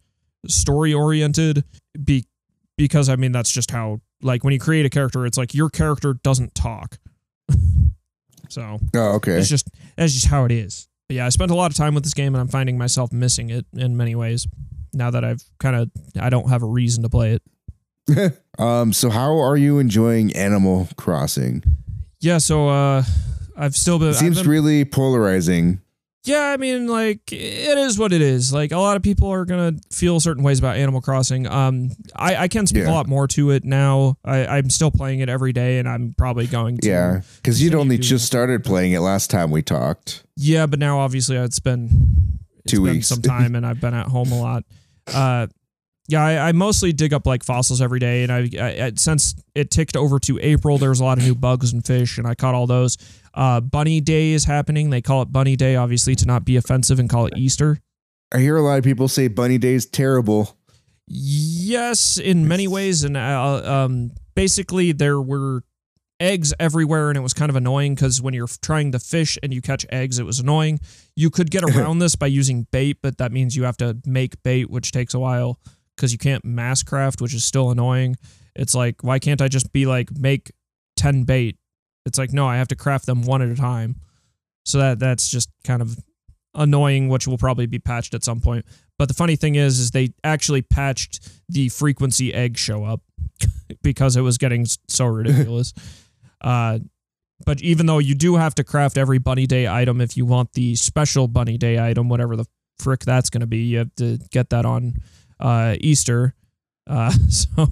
story 0.47 0.93
oriented 0.93 1.65
be 2.05 2.25
because 2.77 3.09
I 3.09 3.17
mean 3.17 3.33
that's 3.33 3.51
just 3.51 3.71
how 3.71 4.01
like 4.23 4.45
when 4.45 4.53
you 4.53 4.59
create 4.59 4.85
a 4.87 4.91
character 4.91 5.25
it's 5.27 5.39
like 5.39 5.55
your 5.55 5.71
character 5.71 6.15
doesn't 6.23 6.55
talk. 6.55 6.99
so 8.49 8.79
Oh, 8.95 9.15
okay. 9.17 9.33
it's 9.33 9.49
just 9.49 9.69
that's 9.97 10.13
just 10.13 10.27
how 10.27 10.45
it 10.45 10.53
is. 10.53 10.89
But 11.09 11.17
yeah, 11.17 11.27
I 11.27 11.31
spent 11.31 11.51
a 11.51 11.55
lot 11.55 11.71
of 11.71 11.77
time 11.77 11.95
with 11.95 12.05
this 12.05 12.15
game 12.15 12.35
and 12.35 12.41
I'm 12.41 12.49
finding 12.49 12.79
myself 12.79 13.13
missing 13.13 13.51
it 13.51 13.67
in 13.75 13.97
many 13.97 14.15
ways. 14.15 14.47
Now 14.93 15.11
that 15.11 15.25
I've 15.25 15.43
kind 15.59 15.77
of 15.77 15.91
I 16.21 16.29
don't 16.31 16.49
have 16.51 16.63
a 16.63 16.67
reason 16.67 17.03
to 17.03 17.09
play 17.09 17.33
it. 17.33 17.43
um, 18.59 18.93
so 18.93 19.11
how 19.11 19.39
are 19.39 19.57
you 19.57 19.79
enjoying 19.79 20.33
Animal 20.35 20.89
Crossing? 20.97 21.63
Yeah, 22.21 22.39
so 22.39 22.69
uh 22.69 23.03
I've 23.57 23.77
still 23.77 23.99
been, 23.99 24.09
It 24.11 24.15
seems 24.15 24.41
been- 24.41 24.49
really 24.51 24.85
polarizing. 24.85 25.81
Yeah, 26.25 26.51
I 26.53 26.57
mean 26.57 26.87
like 26.87 27.33
it 27.33 27.77
is 27.79 27.99
what 27.99 28.13
it 28.13 28.23
is. 28.23 28.53
Like 28.53 28.71
a 28.71 28.79
lot 28.79 28.97
of 28.97 29.03
people 29.03 29.29
are 29.33 29.45
going 29.45 29.77
to 29.81 29.83
feel 29.97 30.21
certain 30.21 30.45
ways 30.45 30.61
about 30.61 30.77
Animal 30.77 31.01
Crossing. 31.01 31.49
Um 31.49 31.91
I 32.15 32.37
I 32.37 32.49
can 32.49 32.67
speak 32.69 32.85
a 32.87 32.93
lot 32.93 33.09
more 33.09 33.27
to 33.29 33.51
it 33.51 33.65
now. 33.65 34.17
I 34.25 34.47
I'm 34.47 34.71
still 34.71 34.93
playing 34.93 35.19
it 35.19 35.29
every 35.29 35.53
day 35.53 35.79
and 35.81 35.89
I'm 35.89 36.15
probably 36.17 36.47
going 36.47 36.79
to 36.79 36.89
Yeah, 36.89 37.23
because 37.43 37.61
you'd 37.61 37.75
only 37.75 37.99
just 37.99 38.25
started 38.25 38.63
playing 38.63 38.93
it 38.93 39.01
last 39.01 39.31
time 39.33 39.51
we 39.51 39.63
talked. 39.63 40.23
Yeah, 40.37 40.67
but 40.67 40.79
now 40.79 41.01
obviously 41.01 41.37
it's 41.37 41.59
been 41.59 42.39
it's 42.65 42.73
Two 42.73 42.85
been 42.85 42.95
weeks. 42.95 43.09
some 43.09 43.21
time, 43.23 43.57
and 43.57 43.67
I've 43.67 43.81
been 43.81 43.95
at 43.95 44.07
home 44.07 44.31
a 44.33 44.41
lot. 44.41 44.65
Uh, 45.13 45.49
yeah, 46.09 46.25
I, 46.25 46.49
I 46.49 46.53
mostly 46.53 46.93
dig 46.93 47.13
up 47.13 47.27
like 47.27 47.45
fossils 47.45 47.81
every 47.81 48.01
day, 48.01 48.25
and 48.25 48.33
I, 48.33 48.49
I, 48.61 48.93
since 48.97 49.35
it 49.55 49.71
ticked 49.71 49.97
over 49.97 50.19
to 50.21 50.39
April, 50.41 50.79
there's 50.79 51.01
a 51.01 51.05
lot 51.05 51.19
of 51.19 51.25
new 51.25 51.35
bugs 51.35 51.73
and 51.73 51.85
fish, 51.85 52.19
and 52.19 52.27
I 52.27 52.35
caught 52.35 52.55
all 52.55 52.67
those. 52.67 52.99
Uh, 53.35 53.61
Bunny 53.61 54.01
Day 54.01 54.33
is 54.33 54.45
happening. 54.45 54.91
They 54.91 55.01
call 55.01 55.23
it 55.23 55.33
Bunny 55.33 55.55
Day, 55.55 55.77
obviously, 55.77 56.15
to 56.17 56.27
not 56.27 56.45
be 56.45 56.57
offensive, 56.57 56.99
and 56.99 57.09
call 57.09 57.27
it 57.27 57.35
Easter. 57.37 57.79
I 58.35 58.39
hear 58.39 58.57
a 58.57 58.63
lot 58.63 58.79
of 58.79 58.85
people 58.85 59.09
say 59.09 59.29
Bunny 59.29 59.59
Day 59.59 59.75
is 59.75 59.87
terrible. 59.87 60.57
Yes, 61.07 62.19
in 62.19 62.49
many 62.49 62.67
ways, 62.67 63.05
and 63.05 63.17
uh, 63.17 63.63
um, 63.65 64.13
basically 64.35 64.91
there 64.91 65.21
were 65.21 65.63
eggs 66.19 66.53
everywhere, 66.59 67.11
and 67.11 67.17
it 67.17 67.23
was 67.23 67.33
kind 67.33 67.49
of 67.49 67.55
annoying 67.55 67.95
because 67.95 68.21
when 68.21 68.35
you're 68.35 68.49
trying 68.61 68.91
to 68.93 68.99
fish 68.99 69.39
and 69.41 69.55
you 69.55 69.63
catch 69.63 69.87
eggs, 69.91 70.19
it 70.19 70.25
was 70.25 70.41
annoying. 70.41 70.81
You 71.15 71.31
could 71.31 71.51
get 71.51 71.63
around 71.77 72.01
this 72.01 72.17
by 72.17 72.27
using 72.27 72.67
bait, 72.73 72.99
but 73.03 73.19
that 73.19 73.31
means 73.31 73.55
you 73.55 73.65
have 73.65 73.77
to 73.77 73.99
make 74.05 74.43
bait, 74.43 74.69
which 74.69 74.91
takes 74.91 75.15
a 75.15 75.21
while 75.21 75.61
because 76.03 76.11
you 76.11 76.19
can't 76.19 76.45
mass 76.45 76.83
craft, 76.83 77.21
which 77.21 77.33
is 77.33 77.45
still 77.45 77.71
annoying. 77.71 78.17
It's 78.57 78.75
like, 78.75 79.05
why 79.05 79.21
can't 79.21 79.41
I 79.41 79.47
just 79.47 79.73
be 79.73 79.87
like 79.87 80.11
make 80.11 80.51
ten 80.97 81.23
bait? 81.23 81.59
It's 82.05 82.19
like, 82.19 82.33
no, 82.33 82.45
I 82.45 82.57
have 82.57 82.67
to 82.69 82.77
craft 82.77 83.07
them 83.07 83.23
one 83.23 83.41
at 83.41 83.49
a 83.49 83.55
time. 83.55 83.95
So 84.65 84.79
that 84.79 84.99
that's 84.99 85.29
just 85.29 85.49
kind 85.63 85.81
of 85.81 85.97
annoying, 86.57 87.09
which 87.09 87.29
will 87.29 87.39
probably 87.39 87.67
be 87.67 87.79
patched 87.79 88.15
at 88.15 88.25
some 88.25 88.41
point. 88.41 88.67
But 88.99 89.07
the 89.07 89.15
funny 89.15 89.37
thing 89.37 89.55
is, 89.55 89.79
is 89.79 89.93
they 89.93 90.13
actually 90.25 90.63
patched 90.63 91.31
the 91.49 91.69
frequency 91.69 92.35
eggs 92.35 92.59
show 92.59 92.85
up 92.85 93.01
because 93.83 94.17
it 94.17 94.23
was 94.23 94.39
getting 94.39 94.67
so 94.89 95.07
ridiculous. 95.07 95.73
uh, 96.41 96.81
but 97.47 97.61
even 97.61 97.87
though 97.87 97.99
you 97.99 98.17
do 98.17 98.37
have 98.37 98.57
to 98.57 98.65
craft 98.65 98.99
every 98.99 99.19
bunny 99.19 99.47
day 99.47 99.69
item 99.69 100.01
if 100.01 100.17
you 100.17 100.27
want 100.27 100.53
the 100.55 100.75
special 100.75 101.29
bunny 101.29 101.59
day 101.59 101.79
item, 101.79 102.09
whatever 102.09 102.35
the 102.35 102.47
frick 102.81 103.01
that's 103.01 103.31
going 103.31 103.41
to 103.41 103.47
be, 103.47 103.59
you 103.59 103.79
have 103.79 103.95
to 103.97 104.19
get 104.31 104.51
that 104.51 104.65
on 104.65 104.95
uh, 105.43 105.77
Easter. 105.81 106.35
Uh, 106.87 107.11
so, 107.29 107.69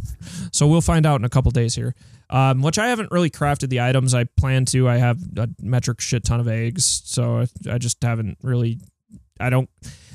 so 0.52 0.66
we'll 0.66 0.80
find 0.80 1.06
out 1.06 1.20
in 1.20 1.24
a 1.24 1.30
couple 1.30 1.50
days 1.50 1.74
here. 1.74 1.94
Um, 2.28 2.62
which 2.62 2.78
I 2.78 2.88
haven't 2.88 3.10
really 3.10 3.30
crafted 3.30 3.70
the 3.70 3.80
items 3.80 4.14
I 4.14 4.22
plan 4.22 4.64
to. 4.66 4.88
I 4.88 4.98
have 4.98 5.18
a 5.36 5.48
metric 5.60 6.00
shit 6.00 6.22
ton 6.22 6.38
of 6.38 6.46
eggs, 6.46 7.02
so 7.04 7.38
I, 7.38 7.46
I 7.68 7.78
just 7.78 8.00
haven't 8.02 8.38
really. 8.42 8.78
I 9.40 9.50
don't. 9.50 9.68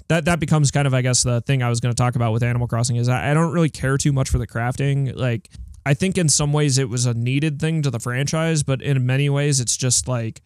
That 0.08 0.26
that 0.26 0.40
becomes 0.40 0.72
kind 0.72 0.88
of 0.88 0.94
I 0.94 1.02
guess 1.02 1.24
the 1.24 1.42
thing 1.42 1.62
I 1.62 1.68
was 1.68 1.82
going 1.82 1.94
to 1.94 1.98
talk 1.98 2.16
about 2.16 2.32
with 2.32 2.42
Animal 2.42 2.68
Crossing 2.70 2.96
is 2.96 3.10
I, 3.10 3.32
I 3.32 3.34
don't 3.34 3.52
really 3.52 3.70
care 3.70 3.98
too 3.98 4.14
much 4.14 4.30
for 4.30 4.38
the 4.38 4.48
crafting. 4.48 5.14
Like 5.14 5.50
I 5.86 5.94
think 5.94 6.18
in 6.18 6.30
some 6.30 6.54
ways 6.54 6.78
it 6.78 6.88
was 6.88 7.06
a 7.06 7.14
needed 7.14 7.60
thing 7.60 7.82
to 7.82 7.92
the 7.92 8.00
franchise, 8.00 8.64
but 8.64 8.82
in 8.82 9.06
many 9.06 9.30
ways 9.30 9.60
it's 9.60 9.76
just 9.76 10.08
like 10.08 10.42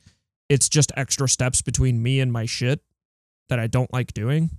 it's 0.49 0.69
just 0.69 0.91
extra 0.97 1.29
steps 1.29 1.61
between 1.61 2.01
me 2.01 2.19
and 2.19 2.33
my 2.33 2.45
shit 2.45 2.81
that 3.49 3.59
I 3.59 3.67
don't 3.67 3.93
like 3.93 4.13
doing. 4.13 4.49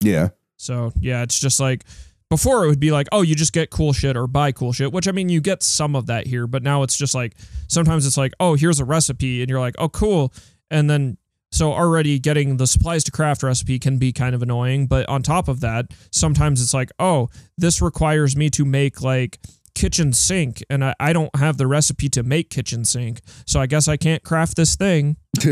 Yeah. 0.00 0.30
So 0.56 0.92
yeah, 1.00 1.22
it's 1.22 1.38
just 1.38 1.60
like 1.60 1.84
before 2.28 2.64
it 2.64 2.68
would 2.68 2.80
be 2.80 2.90
like, 2.90 3.06
oh, 3.12 3.22
you 3.22 3.34
just 3.34 3.52
get 3.52 3.70
cool 3.70 3.92
shit 3.92 4.16
or 4.16 4.26
buy 4.26 4.52
cool 4.52 4.72
shit, 4.72 4.92
which 4.92 5.06
I 5.06 5.12
mean, 5.12 5.28
you 5.28 5.40
get 5.40 5.62
some 5.62 5.94
of 5.94 6.06
that 6.06 6.26
here, 6.26 6.46
but 6.46 6.62
now 6.62 6.82
it's 6.82 6.96
just 6.96 7.14
like 7.14 7.36
sometimes 7.68 8.06
it's 8.06 8.16
like, 8.16 8.32
oh, 8.40 8.54
here's 8.54 8.80
a 8.80 8.84
recipe, 8.84 9.42
and 9.42 9.50
you're 9.50 9.60
like, 9.60 9.76
oh, 9.78 9.88
cool, 9.88 10.32
and 10.70 10.90
then 10.90 11.18
so 11.52 11.72
already 11.72 12.18
getting 12.18 12.56
the 12.56 12.66
supplies 12.66 13.04
to 13.04 13.12
craft 13.12 13.42
recipe 13.42 13.78
can 13.78 13.98
be 13.98 14.12
kind 14.12 14.34
of 14.34 14.42
annoying, 14.42 14.86
but 14.88 15.08
on 15.08 15.22
top 15.22 15.46
of 15.48 15.60
that, 15.60 15.86
sometimes 16.10 16.60
it's 16.60 16.74
like, 16.74 16.90
oh, 16.98 17.28
this 17.56 17.80
requires 17.80 18.36
me 18.36 18.50
to 18.50 18.64
make 18.64 19.00
like 19.00 19.38
kitchen 19.74 20.12
sink, 20.12 20.62
and 20.68 20.84
I, 20.84 20.94
I 20.98 21.12
don't 21.12 21.34
have 21.36 21.58
the 21.58 21.66
recipe 21.68 22.08
to 22.10 22.22
make 22.24 22.50
kitchen 22.50 22.84
sink, 22.84 23.20
so 23.46 23.60
I 23.60 23.66
guess 23.66 23.86
I 23.86 23.96
can't 23.96 24.24
craft 24.24 24.56
this 24.56 24.74
thing. 24.74 25.16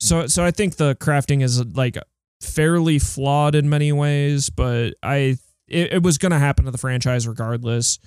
So 0.00 0.26
so 0.26 0.44
I 0.44 0.50
think 0.50 0.76
the 0.76 0.94
crafting 0.96 1.42
is 1.42 1.64
like 1.64 1.96
fairly 2.44 2.98
flawed 2.98 3.54
in 3.54 3.68
many 3.68 3.92
ways, 3.92 4.50
but 4.50 4.94
I 5.02 5.36
it, 5.68 5.94
it 5.94 6.02
was 6.02 6.18
gonna 6.18 6.38
happen 6.38 6.64
to 6.64 6.70
the 6.70 6.78
franchise 6.78 7.26
regardless. 7.26 7.98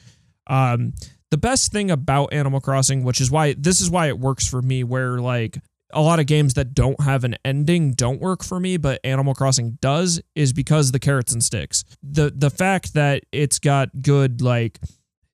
Um 0.47 0.93
the 1.29 1.37
best 1.37 1.71
thing 1.71 1.91
about 1.91 2.31
Animal 2.31 2.61
Crossing, 2.61 3.03
which 3.03 3.19
is 3.19 3.29
why 3.29 3.53
this 3.57 3.81
is 3.81 3.89
why 3.89 4.07
it 4.07 4.19
works 4.19 4.47
for 4.47 4.61
me, 4.61 4.83
where 4.83 5.19
like 5.19 5.57
a 5.91 6.01
lot 6.01 6.19
of 6.19 6.25
games 6.25 6.53
that 6.55 6.73
don't 6.73 6.99
have 7.01 7.23
an 7.23 7.35
ending 7.45 7.93
don't 7.93 8.21
work 8.21 8.43
for 8.43 8.59
me, 8.59 8.77
but 8.77 8.99
Animal 9.03 9.33
Crossing 9.33 9.77
does, 9.81 10.21
is 10.35 10.53
because 10.53 10.91
the 10.91 10.99
carrots 10.99 11.33
and 11.33 11.43
sticks. 11.43 11.83
The 12.03 12.31
the 12.35 12.49
fact 12.49 12.93
that 12.93 13.23
it's 13.31 13.59
got 13.59 14.01
good 14.01 14.41
like 14.41 14.79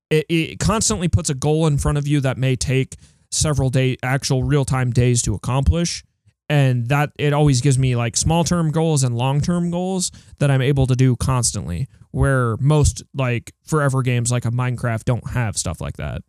it, 0.09 0.25
it 0.29 0.59
constantly 0.59 1.07
puts 1.07 1.29
a 1.29 1.35
goal 1.35 1.67
in 1.67 1.77
front 1.77 1.97
of 1.97 2.07
you 2.07 2.19
that 2.21 2.37
may 2.37 2.55
take 2.55 2.95
several 3.31 3.69
day 3.69 3.97
actual 4.03 4.43
real 4.43 4.65
time 4.65 4.91
days 4.91 5.21
to 5.23 5.33
accomplish 5.33 6.03
and 6.49 6.87
that 6.89 7.11
it 7.17 7.33
always 7.33 7.61
gives 7.61 7.79
me 7.79 7.95
like 7.95 8.17
small 8.17 8.43
term 8.43 8.71
goals 8.71 9.03
and 9.03 9.15
long 9.15 9.41
term 9.41 9.71
goals 9.71 10.11
that 10.39 10.51
I'm 10.51 10.61
able 10.61 10.87
to 10.87 10.95
do 10.95 11.15
constantly 11.15 11.87
where 12.11 12.57
most 12.57 13.01
like 13.13 13.53
forever 13.65 14.01
games 14.01 14.31
like 14.31 14.45
a 14.45 14.51
Minecraft 14.51 15.03
don't 15.05 15.31
have 15.31 15.57
stuff 15.57 15.81
like 15.81 15.97
that. 15.97 16.21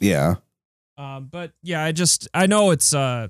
yeah. 0.00 0.36
Um 0.98 1.28
but 1.30 1.52
yeah, 1.62 1.82
I 1.82 1.92
just 1.92 2.28
I 2.34 2.46
know 2.46 2.70
it's 2.70 2.92
uh 2.94 3.28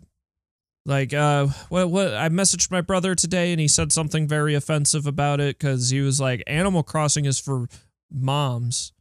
like 0.84 1.14
uh 1.14 1.46
what 1.68 1.90
what 1.90 2.12
I 2.12 2.28
messaged 2.28 2.70
my 2.72 2.80
brother 2.80 3.14
today 3.14 3.52
and 3.52 3.60
he 3.60 3.68
said 3.68 3.92
something 3.92 4.26
very 4.26 4.54
offensive 4.54 5.06
about 5.06 5.40
it 5.40 5.60
cuz 5.60 5.90
he 5.90 6.00
was 6.00 6.20
like 6.20 6.42
Animal 6.48 6.82
Crossing 6.82 7.24
is 7.24 7.38
for 7.38 7.68
moms 8.12 8.92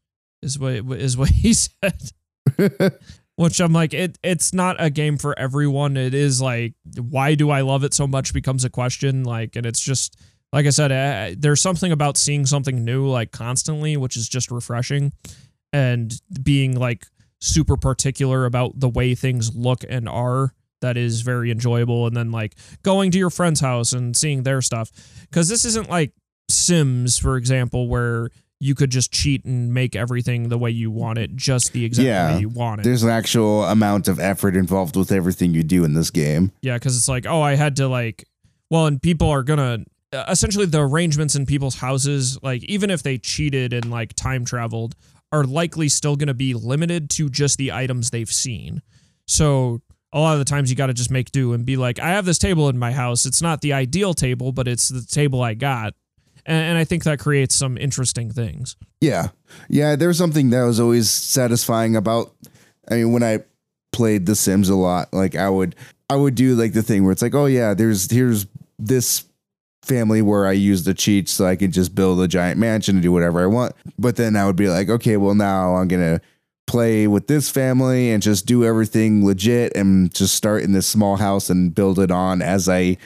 is 0.43 0.59
what 0.59 0.73
is 0.73 1.17
what 1.17 1.29
he 1.29 1.53
said. 1.53 2.11
which 3.41 3.59
I'm 3.59 3.73
like, 3.73 3.93
it 3.93 4.17
it's 4.23 4.53
not 4.53 4.75
a 4.79 4.89
game 4.89 5.17
for 5.17 5.37
everyone. 5.37 5.97
It 5.97 6.13
is 6.13 6.41
like, 6.41 6.73
why 6.97 7.35
do 7.35 7.49
I 7.49 7.61
love 7.61 7.83
it 7.83 7.93
so 7.93 8.05
much 8.05 8.33
becomes 8.33 8.63
a 8.63 8.69
question. 8.69 9.23
Like, 9.23 9.55
and 9.55 9.65
it's 9.65 9.81
just 9.81 10.15
like 10.53 10.65
I 10.65 10.69
said, 10.69 10.91
uh, 10.91 11.35
there's 11.37 11.61
something 11.61 11.91
about 11.91 12.17
seeing 12.17 12.45
something 12.45 12.85
new 12.85 13.07
like 13.07 13.31
constantly, 13.31 13.97
which 13.97 14.15
is 14.15 14.29
just 14.29 14.51
refreshing, 14.51 15.11
and 15.73 16.13
being 16.43 16.77
like 16.77 17.07
super 17.39 17.77
particular 17.77 18.45
about 18.45 18.79
the 18.79 18.89
way 18.89 19.15
things 19.15 19.55
look 19.55 19.83
and 19.89 20.07
are. 20.07 20.53
That 20.81 20.97
is 20.97 21.21
very 21.21 21.51
enjoyable, 21.51 22.07
and 22.07 22.15
then 22.15 22.31
like 22.31 22.55
going 22.83 23.11
to 23.11 23.17
your 23.17 23.29
friend's 23.29 23.59
house 23.59 23.93
and 23.93 24.15
seeing 24.15 24.43
their 24.43 24.61
stuff, 24.61 24.91
because 25.29 25.47
this 25.49 25.65
isn't 25.65 25.89
like 25.89 26.13
Sims, 26.49 27.17
for 27.17 27.37
example, 27.37 27.87
where 27.87 28.29
you 28.63 28.75
could 28.75 28.91
just 28.91 29.11
cheat 29.11 29.43
and 29.43 29.73
make 29.73 29.95
everything 29.95 30.49
the 30.49 30.57
way 30.57 30.69
you 30.69 30.91
want 30.91 31.17
it, 31.17 31.35
just 31.35 31.73
the 31.73 31.83
exact 31.83 32.05
Yeah. 32.05 32.35
way 32.35 32.41
you 32.41 32.49
want 32.49 32.79
it. 32.79 32.83
There's 32.83 33.01
an 33.01 33.09
actual 33.09 33.63
amount 33.65 34.07
of 34.07 34.19
effort 34.19 34.55
involved 34.55 34.95
with 34.95 35.11
everything 35.11 35.53
you 35.55 35.63
do 35.63 35.83
in 35.83 35.93
this 35.95 36.11
game. 36.11 36.51
Yeah, 36.61 36.75
because 36.75 36.95
it's 36.95 37.07
like, 37.07 37.25
oh, 37.25 37.41
I 37.41 37.55
had 37.55 37.75
to 37.77 37.87
like, 37.87 38.23
well, 38.69 38.85
and 38.85 39.01
people 39.01 39.29
are 39.29 39.41
gonna 39.43 39.79
essentially 40.27 40.65
the 40.67 40.79
arrangements 40.81 41.35
in 41.35 41.45
people's 41.47 41.75
houses, 41.75 42.37
like 42.43 42.63
even 42.65 42.89
if 42.91 43.01
they 43.01 43.17
cheated 43.17 43.73
and 43.73 43.89
like 43.89 44.13
time 44.13 44.45
traveled, 44.45 44.93
are 45.31 45.43
likely 45.43 45.89
still 45.89 46.15
gonna 46.15 46.33
be 46.33 46.53
limited 46.53 47.09
to 47.09 47.29
just 47.29 47.57
the 47.57 47.71
items 47.71 48.11
they've 48.11 48.31
seen. 48.31 48.81
So 49.25 49.81
a 50.13 50.19
lot 50.19 50.33
of 50.33 50.39
the 50.39 50.45
times 50.45 50.69
you 50.69 50.75
got 50.75 50.87
to 50.87 50.93
just 50.93 51.09
make 51.09 51.31
do 51.31 51.53
and 51.53 51.65
be 51.65 51.77
like, 51.77 51.97
I 51.97 52.09
have 52.09 52.25
this 52.25 52.37
table 52.37 52.67
in 52.67 52.77
my 52.77 52.91
house. 52.91 53.25
It's 53.25 53.41
not 53.41 53.61
the 53.61 53.71
ideal 53.71 54.13
table, 54.13 54.51
but 54.51 54.67
it's 54.67 54.89
the 54.89 55.01
table 55.09 55.41
I 55.41 55.53
got, 55.53 55.93
and, 56.45 56.63
and 56.63 56.77
I 56.77 56.83
think 56.83 57.03
that 57.03 57.19
creates 57.19 57.55
some 57.55 57.77
interesting 57.77 58.31
things. 58.31 58.75
Yeah. 58.99 59.29
Yeah, 59.69 59.95
there's 59.95 60.17
something 60.17 60.49
that 60.51 60.63
was 60.63 60.79
always 60.79 61.09
satisfying 61.09 61.95
about 61.95 62.33
I 62.89 62.95
mean 62.95 63.11
when 63.11 63.23
I 63.23 63.39
played 63.91 64.25
The 64.25 64.35
Sims 64.35 64.69
a 64.69 64.75
lot, 64.75 65.13
like 65.13 65.35
I 65.35 65.49
would 65.49 65.75
I 66.09 66.15
would 66.15 66.35
do 66.35 66.55
like 66.55 66.73
the 66.73 66.83
thing 66.83 67.03
where 67.03 67.11
it's 67.11 67.21
like, 67.21 67.35
"Oh 67.35 67.45
yeah, 67.45 67.73
there's 67.73 68.11
here's 68.11 68.45
this 68.77 69.23
family 69.83 70.21
where 70.21 70.45
I 70.45 70.51
use 70.51 70.83
the 70.83 70.93
cheats 70.93 71.31
so 71.31 71.45
I 71.45 71.55
can 71.55 71.71
just 71.71 71.95
build 71.95 72.19
a 72.19 72.27
giant 72.27 72.59
mansion 72.59 72.97
and 72.97 73.03
do 73.03 73.11
whatever 73.11 73.41
I 73.41 73.45
want." 73.45 73.73
But 73.97 74.17
then 74.17 74.35
I 74.35 74.45
would 74.45 74.55
be 74.55 74.69
like, 74.69 74.89
"Okay, 74.89 75.17
well 75.17 75.35
now 75.35 75.75
I'm 75.75 75.87
to 75.87 76.19
play 76.67 77.07
with 77.07 77.27
this 77.27 77.49
family 77.49 78.11
and 78.11 78.23
just 78.23 78.45
do 78.45 78.63
everything 78.63 79.25
legit 79.25 79.75
and 79.75 80.13
just 80.13 80.35
start 80.35 80.63
in 80.63 80.71
this 80.71 80.87
small 80.87 81.17
house 81.17 81.49
and 81.49 81.75
build 81.75 81.99
it 81.99 82.11
on 82.11 82.41
as 82.41 82.69
I 82.69 82.97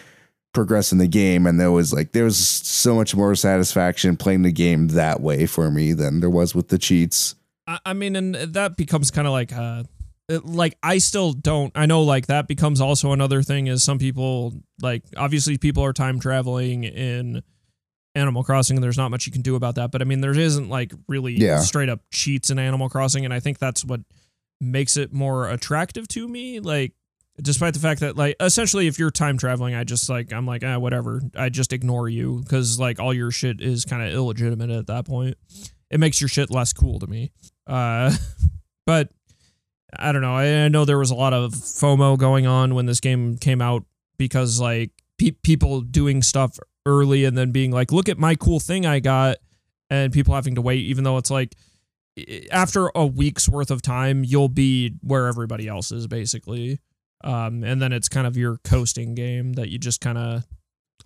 progress 0.56 0.92
in 0.92 0.98
the 0.98 1.08
game 1.08 1.46
and 1.46 1.60
there 1.60 1.72
was 1.72 1.94
like 1.94 2.14
there 2.14 2.24
was 2.24 2.38
so 2.38 2.96
much 2.96 3.16
more 3.16 3.36
satisfaction 3.36 4.18
playing 4.18 4.42
the 4.42 4.52
game 4.52 4.88
that 4.88 5.22
way 5.22 5.46
for 5.46 5.70
me 5.70 5.94
than 5.94 6.20
there 6.22 6.30
was 6.30 6.56
with 6.56 6.70
the 6.70 6.78
cheats 6.80 7.36
I, 7.68 7.80
I 7.88 7.94
mean, 7.94 8.16
and 8.16 8.36
that 8.36 8.78
becomes 8.78 9.10
kind 9.10 9.26
of 9.28 9.34
like, 9.34 9.52
uh, 9.52 9.84
like 10.44 10.78
I 10.84 11.00
still 11.00 11.34
don't. 11.34 11.72
I 11.76 11.88
know, 11.88 12.04
like 12.04 12.28
that 12.28 12.48
becomes 12.48 12.80
also 12.80 13.12
another 13.12 13.42
thing. 13.42 13.66
Is 13.66 13.84
some 13.84 13.98
people 13.98 14.54
like 14.84 15.02
obviously 15.18 15.58
people 15.58 15.84
are 15.84 15.92
time 15.92 16.20
traveling 16.20 16.84
in 16.84 17.42
Animal 18.14 18.44
Crossing, 18.44 18.78
and 18.78 18.84
there's 18.84 18.98
not 18.98 19.10
much 19.10 19.26
you 19.26 19.32
can 19.34 19.42
do 19.42 19.56
about 19.56 19.76
that. 19.76 19.90
But 19.92 20.04
I 20.04 20.06
mean, 20.06 20.22
there 20.22 20.38
isn't 20.38 20.70
like 20.70 20.94
really 21.08 21.34
Yeah. 21.42 21.58
straight 21.60 21.90
up 21.90 22.02
cheats 22.12 22.52
in 22.52 22.60
Animal 22.60 22.88
Crossing, 22.88 23.26
and 23.26 23.34
I 23.34 23.40
think 23.40 23.58
that's 23.58 23.84
what 23.84 24.02
makes 24.62 24.96
it 24.96 25.12
more 25.12 25.50
attractive 25.50 26.08
to 26.10 26.28
me. 26.28 26.60
Like, 26.60 26.94
despite 27.42 27.74
the 27.74 27.80
fact 27.80 28.02
that 28.02 28.16
like 28.16 28.36
essentially, 28.40 28.88
if 28.88 29.00
you're 29.00 29.12
time 29.12 29.38
traveling, 29.38 29.76
I 29.76 29.84
just 29.84 30.10
like 30.10 30.32
I'm 30.32 30.46
like 30.46 30.64
ah 30.64 30.78
whatever. 30.78 31.22
I 31.36 31.50
just 31.50 31.74
ignore 31.74 32.10
you 32.10 32.42
because 32.42 32.80
like 32.80 33.00
all 33.00 33.14
your 33.14 33.32
shit 33.32 33.62
is 33.62 33.86
kind 33.86 34.02
of 34.02 34.14
illegitimate 34.14 34.70
at 34.70 34.88
that 34.88 35.06
point. 35.06 35.38
It 35.90 36.00
makes 36.00 36.20
your 36.20 36.28
shit 36.28 36.50
less 36.50 36.74
cool 36.74 37.00
to 37.00 37.08
me. 37.08 37.32
Uh, 37.68 38.14
but 38.86 39.10
I 39.98 40.12
don't 40.12 40.22
know. 40.22 40.36
I, 40.36 40.66
I 40.66 40.68
know 40.68 40.86
there 40.86 40.98
was 41.00 41.12
a 41.12 41.16
lot 41.16 41.34
of 41.34 41.54
FOMO 41.54 42.18
going 42.18 42.48
on 42.48 42.76
when 42.76 42.86
this 42.86 43.00
game 43.00 43.38
came 43.38 43.62
out 43.62 43.84
because 44.18 44.60
like 44.60 44.92
pe- 45.18 45.32
people 45.32 45.82
doing 45.82 46.22
stuff 46.22 46.60
early 46.86 47.26
and 47.26 47.38
then 47.38 47.52
being 47.52 47.72
like, 47.72 47.92
"Look 47.92 48.10
at 48.10 48.18
my 48.18 48.36
cool 48.36 48.60
thing 48.60 48.86
I 48.86 49.00
got," 49.00 49.38
and 49.90 50.12
people 50.12 50.34
having 50.34 50.56
to 50.56 50.62
wait, 50.62 50.86
even 50.86 51.04
though 51.04 51.18
it's 51.18 51.32
like 51.32 51.56
after 52.52 52.90
a 52.96 53.06
week's 53.06 53.50
worth 53.50 53.72
of 53.72 53.82
time, 53.82 54.24
you'll 54.24 54.50
be 54.50 54.94
where 55.02 55.28
everybody 55.28 55.68
else 55.68 55.92
is 55.92 56.08
basically. 56.08 56.80
Um, 57.26 57.64
and 57.64 57.82
then 57.82 57.92
it's 57.92 58.08
kind 58.08 58.28
of 58.28 58.38
your 58.38 58.58
coasting 58.64 59.16
game 59.16 59.54
that 59.54 59.70
you 59.70 59.80
just 59.80 60.00
kind 60.00 60.18
of 60.18 60.46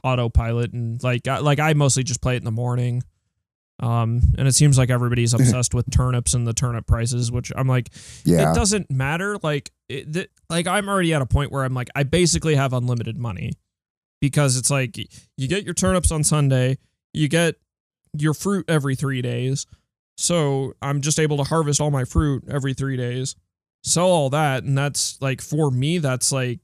autopilot 0.03 0.74
and 0.74 1.01
like 1.03 1.28
I, 1.28 1.39
like 1.39 1.59
I 1.59 1.74
mostly 1.74 2.03
just 2.03 2.22
play 2.22 2.36
it 2.36 2.39
in 2.39 2.45
the 2.45 2.51
morning. 2.51 3.03
Um, 3.82 4.22
and 4.38 4.45
it 4.45 4.53
seems 4.53 4.78
like 4.78 4.89
everybody's 4.89 5.34
obsessed 5.39 5.74
with 5.74 5.89
turnips 5.89 6.34
and 6.34 6.45
the 6.45 6.53
turnip 6.53 6.86
prices, 6.86 7.32
which 7.32 7.51
I'm 7.55 7.67
like, 7.67 7.89
yeah 8.26 8.51
it 8.51 8.55
doesn't 8.55 8.91
matter. 8.91 9.38
Like, 9.41 9.72
it, 9.88 10.13
th- 10.13 10.30
like 10.49 10.67
I'm 10.67 10.89
already 10.89 11.13
at 11.13 11.22
a 11.22 11.26
point 11.26 11.51
where 11.51 11.63
I'm 11.63 11.74
like, 11.74 11.89
I 11.95 12.03
basically 12.03 12.55
have 12.55 12.74
unlimited 12.74 13.17
money 13.17 13.53
because 14.20 14.57
it's 14.57 14.70
like 14.70 14.97
you 15.38 15.47
get 15.47 15.63
your 15.63 15.74
turnips 15.74 16.11
on 16.11 16.26
Sunday, 16.26 16.78
you 17.13 17.30
get 17.30 17.55
your 18.13 18.34
fruit 18.34 18.65
every 18.67 18.95
three 18.95 19.22
days, 19.22 19.65
so 20.17 20.74
I'm 20.82 20.99
just 20.99 21.17
able 21.17 21.38
to 21.38 21.43
harvest 21.43 21.80
all 21.80 21.91
my 21.91 22.03
fruit 22.03 22.43
every 22.49 22.74
three 22.74 22.97
days, 22.97 23.38
sell 23.84 24.07
all 24.07 24.30
that, 24.32 24.63
and 24.63 24.77
that's 24.77 25.21
like 25.21 25.41
for 25.41 25.71
me, 25.71 25.97
that's 25.97 26.32
like 26.32 26.59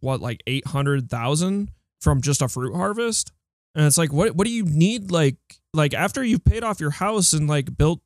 what 0.00 0.20
like 0.20 0.42
eight 0.46 0.66
hundred 0.66 1.10
thousand 1.10 1.70
from 2.00 2.20
just 2.20 2.42
a 2.42 2.48
fruit 2.48 2.74
harvest. 2.74 3.32
And 3.74 3.86
it's 3.86 3.98
like, 3.98 4.12
what 4.12 4.34
what 4.34 4.46
do 4.46 4.52
you 4.52 4.64
need? 4.64 5.10
Like, 5.10 5.36
like 5.72 5.94
after 5.94 6.24
you've 6.24 6.44
paid 6.44 6.64
off 6.64 6.80
your 6.80 6.90
house 6.90 7.32
and 7.32 7.48
like 7.48 7.76
built 7.76 8.00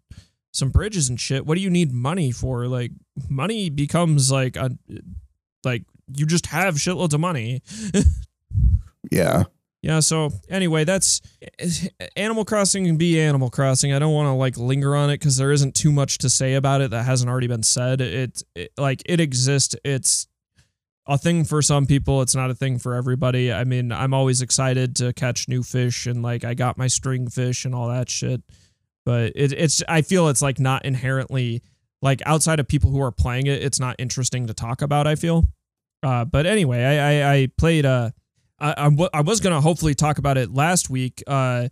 some 0.52 0.70
bridges 0.70 1.08
and 1.08 1.20
shit, 1.20 1.46
what 1.46 1.54
do 1.54 1.60
you 1.60 1.70
need 1.70 1.92
money 1.92 2.30
for? 2.30 2.66
Like, 2.66 2.92
money 3.28 3.70
becomes 3.70 4.30
like 4.30 4.56
a 4.56 4.70
like 5.64 5.84
you 6.14 6.26
just 6.26 6.46
have 6.46 6.74
shitloads 6.74 7.14
of 7.14 7.20
money. 7.20 7.62
yeah 9.10 9.44
Yeah, 9.82 9.98
so 9.98 10.30
anyway, 10.48 10.84
that's 10.84 11.20
Animal 12.16 12.44
Crossing 12.44 12.86
can 12.86 12.96
be 12.96 13.20
Animal 13.20 13.50
Crossing. 13.50 13.92
I 13.92 13.98
don't 13.98 14.14
want 14.14 14.28
to 14.28 14.32
like 14.32 14.56
linger 14.56 14.94
on 14.94 15.10
it 15.10 15.18
cuz 15.18 15.36
there 15.36 15.50
isn't 15.50 15.74
too 15.74 15.90
much 15.90 16.18
to 16.18 16.30
say 16.30 16.54
about 16.54 16.80
it 16.80 16.92
that 16.92 17.04
hasn't 17.04 17.28
already 17.28 17.48
been 17.48 17.64
said. 17.64 18.00
It, 18.00 18.42
it 18.54 18.72
like 18.78 19.02
it 19.06 19.18
exists. 19.18 19.74
It's 19.84 20.28
a 21.06 21.18
thing 21.18 21.44
for 21.44 21.62
some 21.62 21.86
people, 21.86 22.22
it's 22.22 22.36
not 22.36 22.50
a 22.50 22.54
thing 22.54 22.78
for 22.78 22.94
everybody. 22.94 23.52
I 23.52 23.64
mean, 23.64 23.90
I'm 23.90 24.14
always 24.14 24.40
excited 24.40 24.94
to 24.96 25.12
catch 25.12 25.48
new 25.48 25.64
fish 25.64 26.06
and 26.06 26.22
like 26.22 26.44
I 26.44 26.54
got 26.54 26.78
my 26.78 26.86
string 26.86 27.28
fish 27.28 27.64
and 27.64 27.74
all 27.74 27.88
that 27.88 28.08
shit. 28.08 28.40
But 29.04 29.32
it, 29.34 29.52
it's 29.52 29.82
I 29.88 30.02
feel 30.02 30.28
it's 30.28 30.42
like 30.42 30.60
not 30.60 30.84
inherently 30.84 31.60
like 32.02 32.22
outside 32.24 32.60
of 32.60 32.68
people 32.68 32.92
who 32.92 33.02
are 33.02 33.10
playing 33.10 33.48
it, 33.48 33.62
it's 33.62 33.80
not 33.80 33.96
interesting 33.98 34.46
to 34.46 34.54
talk 34.54 34.80
about, 34.80 35.08
I 35.08 35.16
feel. 35.16 35.44
Uh, 36.04 36.24
but 36.24 36.46
anyway, 36.46 36.84
I 36.84 37.30
I, 37.30 37.34
I 37.34 37.48
played 37.58 37.84
uh 37.84 38.10
I, 38.62 38.70
I, 38.76 38.84
w- 38.90 39.10
I 39.12 39.20
was 39.20 39.40
gonna 39.40 39.60
hopefully 39.60 39.94
talk 39.94 40.18
about 40.18 40.38
it 40.38 40.54
last 40.54 40.88
week, 40.88 41.22
uh, 41.26 41.68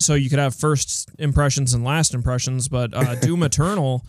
so 0.00 0.14
you 0.14 0.30
could 0.30 0.38
have 0.38 0.54
first 0.54 1.10
impressions 1.18 1.74
and 1.74 1.82
last 1.84 2.14
impressions. 2.14 2.68
But 2.68 2.94
uh, 2.94 3.14
Doom 3.20 3.42
Eternal, 3.42 4.06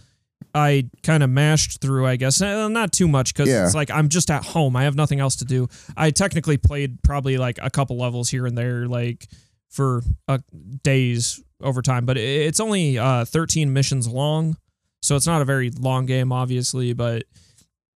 I 0.53 0.89
kind 1.03 1.23
of 1.23 1.29
mashed 1.29 1.81
through. 1.81 2.05
I 2.05 2.15
guess 2.15 2.41
Eh, 2.41 2.67
not 2.67 2.91
too 2.91 3.07
much 3.07 3.33
because 3.33 3.49
Yeah. 3.49 3.65
it's 3.65 3.73
like 3.75 3.89
I'm 3.89 4.09
just 4.09 4.29
at 4.29 4.43
home. 4.43 4.75
I 4.75 4.83
have 4.83 4.95
nothing 4.95 5.19
else 5.19 5.37
to 5.37 5.45
do. 5.45 5.67
I 5.97 6.11
technically 6.11 6.57
played 6.57 7.01
probably 7.03 7.37
like 7.37 7.57
a 7.61 7.69
couple 7.69 7.97
levels 7.97 8.29
here 8.29 8.45
and 8.45 8.57
there, 8.57 8.85
like 8.87 9.27
for 9.69 10.01
uh, 10.27 10.39
days 10.83 11.41
over 11.61 11.81
time. 11.81 12.05
But 12.05 12.17
it's 12.17 12.59
only 12.59 12.97
uh, 12.97 13.25
13 13.25 13.71
missions 13.73 14.07
long, 14.07 14.57
so 15.01 15.15
it's 15.15 15.27
not 15.27 15.41
a 15.41 15.45
very 15.45 15.69
long 15.71 16.05
game, 16.05 16.31
obviously. 16.31 16.93
But 16.93 17.23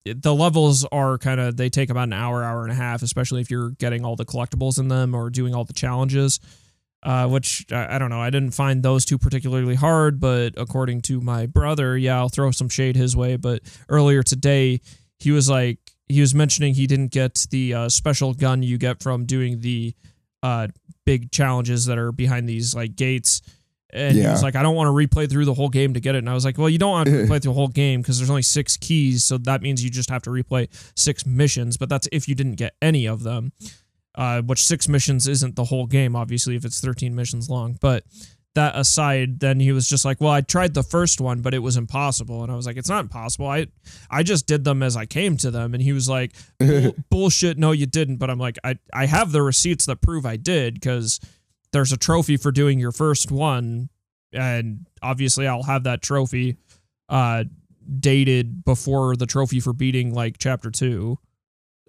the 0.06 0.34
levels 0.34 0.86
are 0.92 1.18
kind 1.18 1.40
of 1.40 1.58
they 1.58 1.70
take 1.70 1.90
about 1.90 2.04
an 2.04 2.14
hour 2.14 2.44
hour 2.44 2.64
and 2.64 2.72
a 2.72 2.76
half 2.76 3.02
especially 3.02 3.42
if 3.42 3.52
you're 3.52 3.72
getting 3.72 4.04
all 4.04 4.16
the 4.16 4.26
collectibles 4.26 4.80
in 4.80 4.88
them 4.88 5.14
or 5.14 5.30
doing 5.30 5.54
all 5.54 5.64
the 5.64 5.74
challenges 5.74 6.40
uh, 7.04 7.28
which 7.28 7.66
I, 7.72 7.96
I 7.96 7.98
don't 8.00 8.10
know 8.10 8.22
i 8.22 8.30
didn't 8.30 8.52
find 8.52 8.82
those 8.82 9.06
two 9.06 9.18
particularly 9.18 9.76
hard 9.76 10.20
but 10.20 10.54
according 10.58 11.02
to 11.04 11.22
my 11.22 11.46
brother 11.46 11.98
yeah 11.98 12.18
i'll 12.18 12.30
throw 12.30 12.52
some 12.52 12.70
shade 12.70 12.96
his 12.96 13.16
way 13.16 13.36
but 13.36 13.62
earlier 13.90 14.24
today 14.24 14.82
he 15.20 15.32
was 15.32 15.50
like 15.50 15.80
he 16.08 16.20
was 16.20 16.36
mentioning 16.36 16.74
he 16.74 16.88
didn't 16.88 17.12
get 17.12 17.48
the 17.52 17.74
uh, 17.74 17.90
special 17.90 18.34
gun 18.34 18.64
you 18.64 18.78
get 18.78 19.02
from 19.02 19.26
doing 19.26 19.62
the 19.62 19.94
uh, 20.44 20.68
big 21.06 21.32
challenges 21.32 21.86
that 21.86 21.98
are 21.98 22.12
behind 22.12 22.50
these 22.50 22.76
like 22.76 22.96
gates 22.96 23.42
and 23.94 24.16
he 24.16 24.28
was 24.28 24.44
like, 24.44 24.56
I 24.56 24.64
don't 24.64 24.76
want 24.76 24.88
to 24.88 24.92
replay 24.92 25.30
through 25.30 25.46
the 25.46 25.54
whole 25.54 25.70
game 25.70 25.94
to 25.94 26.00
get 26.00 26.16
it. 26.16 26.20
And 26.20 26.30
I 26.30 26.34
was 26.34 26.46
like, 26.46 26.58
well, 26.58 26.70
you 26.70 26.78
don't 26.78 26.92
want 26.92 27.08
to 27.08 27.14
replay 27.26 27.42
through 27.42 27.52
the 27.52 27.54
whole 27.54 27.68
game 27.68 28.02
because 28.02 28.20
there's 28.20 28.30
only 28.30 28.42
six 28.42 28.78
keys. 28.78 29.24
So 29.24 29.38
that 29.40 29.62
means 29.62 29.84
you 29.84 29.90
just 29.90 30.10
have 30.10 30.22
to 30.24 30.30
replay 30.30 30.68
six 30.96 31.26
missions. 31.26 31.78
But 31.78 31.90
that's 31.90 32.08
if 32.12 32.28
you 32.28 32.36
didn't 32.36 32.56
get 32.56 32.76
any 32.82 33.06
of 33.06 33.24
them, 33.24 33.54
uh, 34.16 34.42
which 34.42 34.64
six 34.64 34.88
missions 34.88 35.28
isn't 35.28 35.56
the 35.56 35.66
whole 35.66 35.88
game, 35.88 36.16
obviously, 36.16 36.56
if 36.56 36.66
it's 36.66 36.80
13 36.80 37.16
missions 37.16 37.50
long. 37.50 37.78
But 37.80 38.04
that 38.54 38.76
aside, 38.76 39.40
then 39.40 39.60
he 39.60 39.72
was 39.72 39.88
just 39.88 40.04
like, 40.04 40.20
well, 40.20 40.32
I 40.32 40.42
tried 40.42 40.74
the 40.74 40.84
first 40.84 41.22
one, 41.22 41.42
but 41.42 41.54
it 41.54 41.60
was 41.60 41.78
impossible. 41.78 42.44
And 42.44 42.52
I 42.52 42.56
was 42.56 42.66
like, 42.66 42.76
it's 42.76 42.90
not 42.90 43.00
impossible. 43.00 43.48
I, 43.48 43.68
I 44.10 44.24
just 44.24 44.46
did 44.46 44.66
them 44.66 44.84
as 44.84 44.98
I 44.98 45.06
came 45.06 45.38
to 45.38 45.52
them. 45.52 45.74
And 45.74 45.82
he 45.82 45.94
was 45.94 46.10
like, 46.10 46.34
bullshit. 47.10 47.58
No, 47.58 47.72
you 47.72 47.86
didn't. 47.86 48.18
But 48.18 48.30
I'm 48.30 48.40
like, 48.40 48.58
I, 48.64 48.78
I 48.94 49.06
have 49.06 49.32
the 49.32 49.42
receipts 49.42 49.86
that 49.86 50.02
prove 50.02 50.26
I 50.26 50.36
did 50.36 50.74
because 50.76 51.22
there's 51.74 51.92
a 51.92 51.98
trophy 51.98 52.38
for 52.38 52.52
doing 52.52 52.80
your 52.80 52.92
first 52.92 53.32
one 53.32 53.90
and 54.34 54.88
obviously 55.02 55.48
I'll 55.48 55.64
have 55.64 55.84
that 55.84 56.02
trophy 56.02 56.58
uh 57.10 57.44
dated 58.00 58.64
before 58.64 59.16
the 59.16 59.26
trophy 59.26 59.60
for 59.60 59.74
beating 59.74 60.14
like 60.14 60.38
chapter 60.38 60.70
two. 60.72 61.18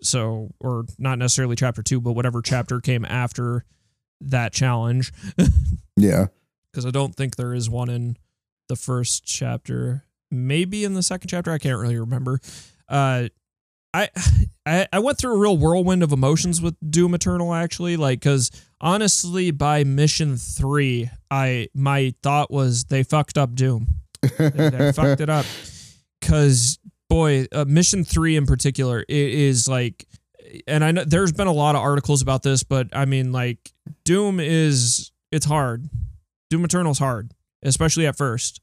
So, 0.01 0.51
or 0.59 0.87
not 0.99 1.19
necessarily 1.19 1.55
chapter 1.55 1.83
two, 1.83 2.01
but 2.01 2.13
whatever 2.13 2.43
chapter 2.43 2.81
came 2.81 3.05
after 3.05 3.65
that 4.21 4.53
challenge. 4.53 5.13
Yeah. 5.97 6.29
Because 6.73 6.87
I 6.87 6.91
don't 6.91 7.15
think 7.15 7.37
there 7.37 7.53
is 7.53 7.69
one 7.69 7.91
in 7.91 8.17
the 8.69 8.77
first 8.77 9.27
chapter. 9.27 10.05
Maybe 10.31 10.85
in 10.85 10.95
the 10.95 11.03
second 11.03 11.29
chapter. 11.29 11.53
I 11.53 11.59
can't 11.59 11.79
really 11.79 11.99
remember. 11.99 12.41
Uh, 12.89 13.29
I, 13.93 14.09
I 14.67 14.87
I 14.91 14.99
went 15.01 15.19
through 15.19 15.35
a 15.35 15.39
real 15.39 15.59
whirlwind 15.59 16.03
of 16.03 16.13
emotions 16.13 16.63
with 16.63 16.77
Doom 16.89 17.15
Eternal 17.15 17.53
actually, 17.53 17.99
like 17.99 18.21
because 18.21 18.51
honestly, 18.83 19.51
by 19.51 19.85
mission 19.85 20.37
three, 20.37 21.09
I 21.31 21.69
my 21.75 22.15
thought 22.23 22.51
was 22.51 22.85
they 22.85 23.03
fucked 23.03 23.39
up 23.39 23.55
Doom. 23.55 23.87
they, 24.39 24.51
they 24.51 24.93
fucked 24.95 25.21
it 25.21 25.31
up 25.31 25.47
because 26.21 26.79
boy, 27.09 27.47
uh, 27.53 27.65
mission 27.67 28.05
three 28.05 28.37
in 28.37 28.45
particular 28.45 29.01
it 29.01 29.09
is 29.09 29.69
like, 29.69 30.07
and 30.67 30.85
I 30.85 30.91
know 30.91 31.05
there's 31.05 31.33
been 31.33 31.47
a 31.47 31.53
lot 31.53 31.77
of 31.77 31.81
articles 31.81 32.21
about 32.21 32.43
this, 32.43 32.63
but 32.63 32.89
I 32.93 33.05
mean 33.05 33.33
like 33.33 33.73
Doom 34.05 34.41
is 34.41 35.13
it's 35.31 35.47
hard. 35.47 35.89
Doom 36.51 36.65
Eternal's 36.65 36.99
hard, 36.99 37.33
especially 37.63 38.07
at 38.07 38.17
first. 38.17 38.61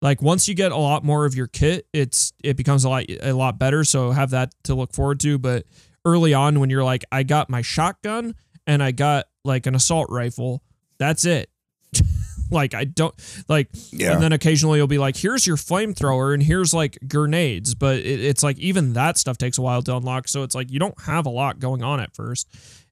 Like 0.00 0.22
once 0.22 0.46
you 0.46 0.54
get 0.54 0.70
a 0.70 0.76
lot 0.76 1.04
more 1.04 1.24
of 1.24 1.34
your 1.34 1.48
kit, 1.48 1.88
it's 1.92 2.32
it 2.44 2.56
becomes 2.56 2.84
a 2.84 2.88
lot 2.88 3.04
a 3.08 3.32
lot 3.32 3.58
better. 3.58 3.82
So 3.82 4.12
have 4.12 4.30
that 4.30 4.54
to 4.64 4.74
look 4.76 4.92
forward 4.92 5.18
to. 5.20 5.38
But 5.38 5.64
early 6.04 6.34
on, 6.34 6.60
when 6.60 6.70
you're 6.70 6.84
like, 6.84 7.04
I 7.10 7.24
got 7.24 7.50
my 7.50 7.62
shotgun 7.62 8.36
and 8.68 8.80
I 8.82 8.92
got 8.92 9.24
like 9.44 9.66
an 9.66 9.74
assault 9.74 10.08
rifle, 10.10 10.62
that's 10.98 11.24
it. 11.24 11.50
like 12.50 12.74
I 12.74 12.84
don't 12.84 13.14
like, 13.48 13.68
Yeah. 13.90 14.12
and 14.12 14.22
then 14.22 14.32
occasionally 14.32 14.78
you'll 14.78 14.86
be 14.86 14.98
like, 14.98 15.16
here's 15.16 15.46
your 15.46 15.56
flamethrower 15.56 16.32
and 16.34 16.42
here's 16.42 16.72
like 16.72 16.98
grenades, 17.08 17.74
but 17.74 17.96
it, 17.96 18.20
it's 18.20 18.42
like 18.42 18.58
even 18.58 18.92
that 18.92 19.18
stuff 19.18 19.38
takes 19.38 19.58
a 19.58 19.62
while 19.62 19.82
to 19.82 19.96
unlock. 19.96 20.28
So 20.28 20.42
it's 20.44 20.54
like 20.54 20.70
you 20.70 20.78
don't 20.78 21.00
have 21.02 21.26
a 21.26 21.30
lot 21.30 21.58
going 21.58 21.82
on 21.82 21.98
at 21.98 22.14
first. 22.14 22.46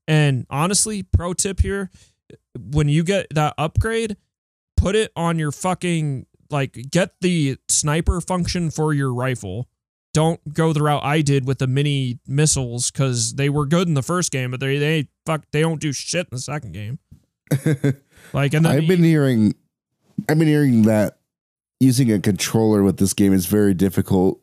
And 0.09 0.47
honestly, 0.51 1.03
pro 1.03 1.33
tip 1.35 1.61
here, 1.61 1.91
when 2.59 2.89
you 2.89 3.05
get 3.05 3.27
that 3.35 3.55
upgrade, 3.59 4.17
put 4.77 4.95
it 4.95 5.11
on 5.17 5.39
your 5.39 5.53
fucking 5.53 6.27
like 6.51 6.79
get 6.91 7.13
the 7.21 7.57
sniper 7.69 8.21
function 8.21 8.71
for 8.71 8.95
your 8.95 9.13
rifle. 9.13 9.69
Don't 10.17 10.55
go 10.55 10.73
the 10.73 10.83
route 10.83 11.03
I 11.05 11.21
did 11.21 11.47
with 11.47 11.59
the 11.59 11.67
mini 11.67 12.19
missiles 12.27 12.91
because 12.91 13.35
they 13.35 13.51
were 13.51 13.67
good 13.67 13.87
in 13.87 13.93
the 13.93 14.03
first 14.03 14.33
game, 14.33 14.51
but 14.51 14.61
they 14.61 14.79
they 14.79 15.09
fuck 15.27 15.43
they 15.53 15.61
don't 15.61 15.79
do 15.79 15.93
shit 15.93 16.21
in 16.21 16.29
the 16.35 16.39
second 16.39 16.73
game. 16.73 16.99
like 18.33 18.55
and 18.55 18.67
I've 18.67 18.87
been 18.89 19.05
hearing 19.05 19.55
I've 20.27 20.39
been 20.39 20.49
hearing 20.49 20.85
that 20.85 21.19
using 21.81 22.11
a 22.11 22.19
controller 22.19 22.83
with 22.83 22.97
this 22.97 23.13
game 23.13 23.35
is 23.35 23.45
very 23.45 23.75
difficult. 23.75 24.43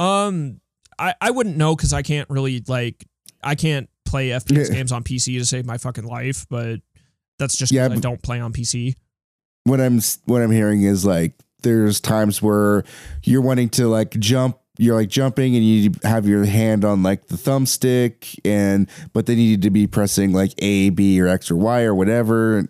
um 0.00 0.60
I 0.98 1.14
I 1.20 1.30
wouldn't 1.30 1.56
know 1.56 1.76
because 1.76 1.92
I 1.92 2.02
can't 2.02 2.28
really 2.28 2.64
like 2.66 3.06
I 3.44 3.54
can't 3.54 3.88
play 4.04 4.28
FPS 4.30 4.68
Yeah. 4.68 4.74
games 4.74 4.90
on 4.90 5.04
PC 5.04 5.38
to 5.38 5.44
save 5.46 5.64
my 5.64 5.78
fucking 5.78 6.06
life, 6.06 6.44
but 6.50 6.80
that's 7.38 7.56
just 7.56 7.70
Yeah, 7.70 7.84
I 7.86 7.94
don't 8.00 8.20
play 8.20 8.40
on 8.40 8.52
PC. 8.52 8.96
What 9.62 9.80
I'm 9.80 10.00
what 10.24 10.42
I'm 10.42 10.50
hearing 10.50 10.82
is 10.82 11.04
like 11.06 11.34
there's 11.62 12.00
times 12.00 12.42
where 12.42 12.82
you're 13.22 13.42
wanting 13.42 13.68
to 13.68 13.86
like 13.86 14.10
jump 14.18 14.58
you're 14.78 14.94
like 14.96 15.08
jumping 15.08 15.54
and 15.56 15.64
you 15.64 15.90
have 16.04 16.26
your 16.26 16.44
hand 16.44 16.84
on 16.84 17.02
like 17.02 17.26
the 17.26 17.36
thumbstick 17.36 18.38
and 18.44 18.88
but 19.12 19.26
then 19.26 19.36
you 19.36 19.50
need 19.50 19.62
to 19.62 19.70
be 19.70 19.86
pressing 19.86 20.32
like 20.32 20.54
A, 20.58 20.90
B 20.90 21.20
or 21.20 21.28
X 21.28 21.50
or 21.50 21.56
Y 21.56 21.82
or 21.82 21.94
whatever 21.94 22.66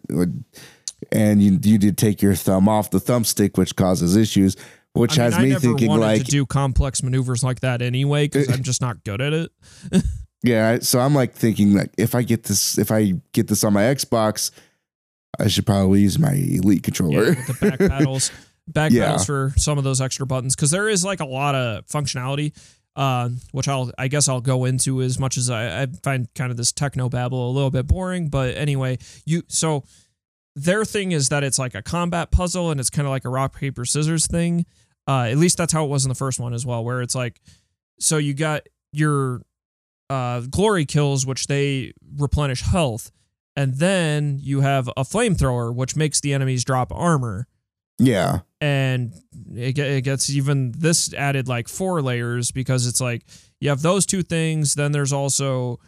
and 1.12 1.42
you 1.42 1.58
you 1.62 1.78
did 1.78 1.96
take 1.96 2.20
your 2.22 2.34
thumb 2.34 2.68
off 2.68 2.90
the 2.90 2.98
thumbstick 2.98 3.56
which 3.56 3.76
causes 3.76 4.16
issues 4.16 4.56
which 4.94 5.18
I 5.18 5.22
mean, 5.22 5.32
has 5.32 5.38
I 5.38 5.42
me 5.42 5.54
thinking 5.54 5.90
like 5.90 6.24
to 6.24 6.30
do 6.30 6.44
complex 6.46 7.02
maneuvers 7.02 7.44
like 7.44 7.60
that 7.60 7.82
anyway 7.82 8.26
because 8.26 8.48
uh, 8.48 8.52
I'm 8.52 8.62
just 8.62 8.80
not 8.80 9.04
good 9.04 9.20
at 9.20 9.32
it. 9.32 9.52
Yeah, 10.44 10.78
so 10.78 11.00
I'm 11.00 11.16
like 11.16 11.34
thinking 11.34 11.74
like 11.74 11.90
if 11.98 12.14
I 12.14 12.22
get 12.22 12.44
this 12.44 12.78
if 12.78 12.92
I 12.92 13.14
get 13.32 13.48
this 13.48 13.64
on 13.64 13.72
my 13.72 13.82
Xbox, 13.82 14.52
I 15.38 15.48
should 15.48 15.66
probably 15.66 16.02
use 16.02 16.16
my 16.16 16.30
Elite 16.32 16.78
Yeah, 16.78 16.80
controller. 16.80 17.30
with 17.30 17.46
the 17.48 17.54
back 17.54 17.78
paddles, 17.80 18.30
back 18.72 18.92
Yeah. 18.92 19.06
paddles 19.06 19.26
for 19.26 19.52
some 19.56 19.78
of 19.78 19.84
those 19.84 20.00
extra 20.00 20.26
buttons 20.26 20.54
because 20.54 20.70
there 20.70 20.88
is 20.88 21.04
like 21.04 21.20
a 21.20 21.24
lot 21.26 21.54
of 21.54 21.86
functionality, 21.86 22.52
uh, 22.96 23.30
which 23.52 23.68
I'll 23.68 23.90
I 23.98 24.08
guess 24.08 24.28
I'll 24.28 24.40
go 24.40 24.64
into 24.64 25.02
as 25.02 25.18
much 25.18 25.36
as 25.36 25.50
I, 25.50 25.82
I 25.82 25.86
find 26.02 26.32
kind 26.34 26.50
of 26.50 26.56
this 26.56 26.72
techno 26.72 27.08
babble 27.08 27.50
a 27.50 27.52
little 27.52 27.70
bit 27.70 27.86
boring. 27.86 28.28
But 28.28 28.56
anyway, 28.56 28.98
you 29.24 29.42
so 29.48 29.84
their 30.56 30.84
thing 30.84 31.12
is 31.12 31.28
that 31.28 31.44
it's 31.44 31.58
like 31.58 31.74
a 31.74 31.82
combat 31.82 32.30
puzzle 32.30 32.70
and 32.70 32.80
it's 32.80 32.90
kind 32.90 33.06
of 33.06 33.10
like 33.10 33.24
a 33.24 33.28
rock 33.28 33.54
paper 33.56 33.84
scissors 33.84 34.26
thing. 34.26 34.66
Uh, 35.06 35.22
at 35.30 35.38
least 35.38 35.56
that's 35.56 35.72
how 35.72 35.84
it 35.84 35.88
was 35.88 36.04
in 36.04 36.08
the 36.08 36.14
first 36.14 36.38
one 36.40 36.52
as 36.52 36.66
well, 36.66 36.84
where 36.84 37.00
it's 37.00 37.14
like 37.14 37.40
so 38.00 38.16
you 38.18 38.34
got 38.34 38.62
your 38.92 39.42
uh, 40.10 40.40
glory 40.50 40.84
kills, 40.86 41.24
which 41.26 41.46
they 41.46 41.92
replenish 42.16 42.62
health. 42.62 43.10
And 43.56 43.74
then 43.74 44.38
you 44.40 44.60
have 44.60 44.88
a 44.96 45.02
flamethrower, 45.02 45.74
which 45.74 45.96
makes 45.96 46.20
the 46.20 46.32
enemies 46.32 46.64
drop 46.64 46.92
armor. 46.94 47.46
yeah. 47.98 48.40
And 48.60 49.12
it, 49.54 49.78
it 49.78 50.02
gets 50.02 50.28
even 50.30 50.72
this 50.76 51.14
added 51.14 51.46
like 51.48 51.68
four 51.68 52.02
layers 52.02 52.50
because 52.50 52.86
it's 52.86 53.00
like 53.00 53.24
you 53.60 53.68
have 53.68 53.82
those 53.82 54.04
two 54.06 54.22
things. 54.22 54.74
Then 54.74 54.92
there's 54.92 55.12
also, 55.12 55.78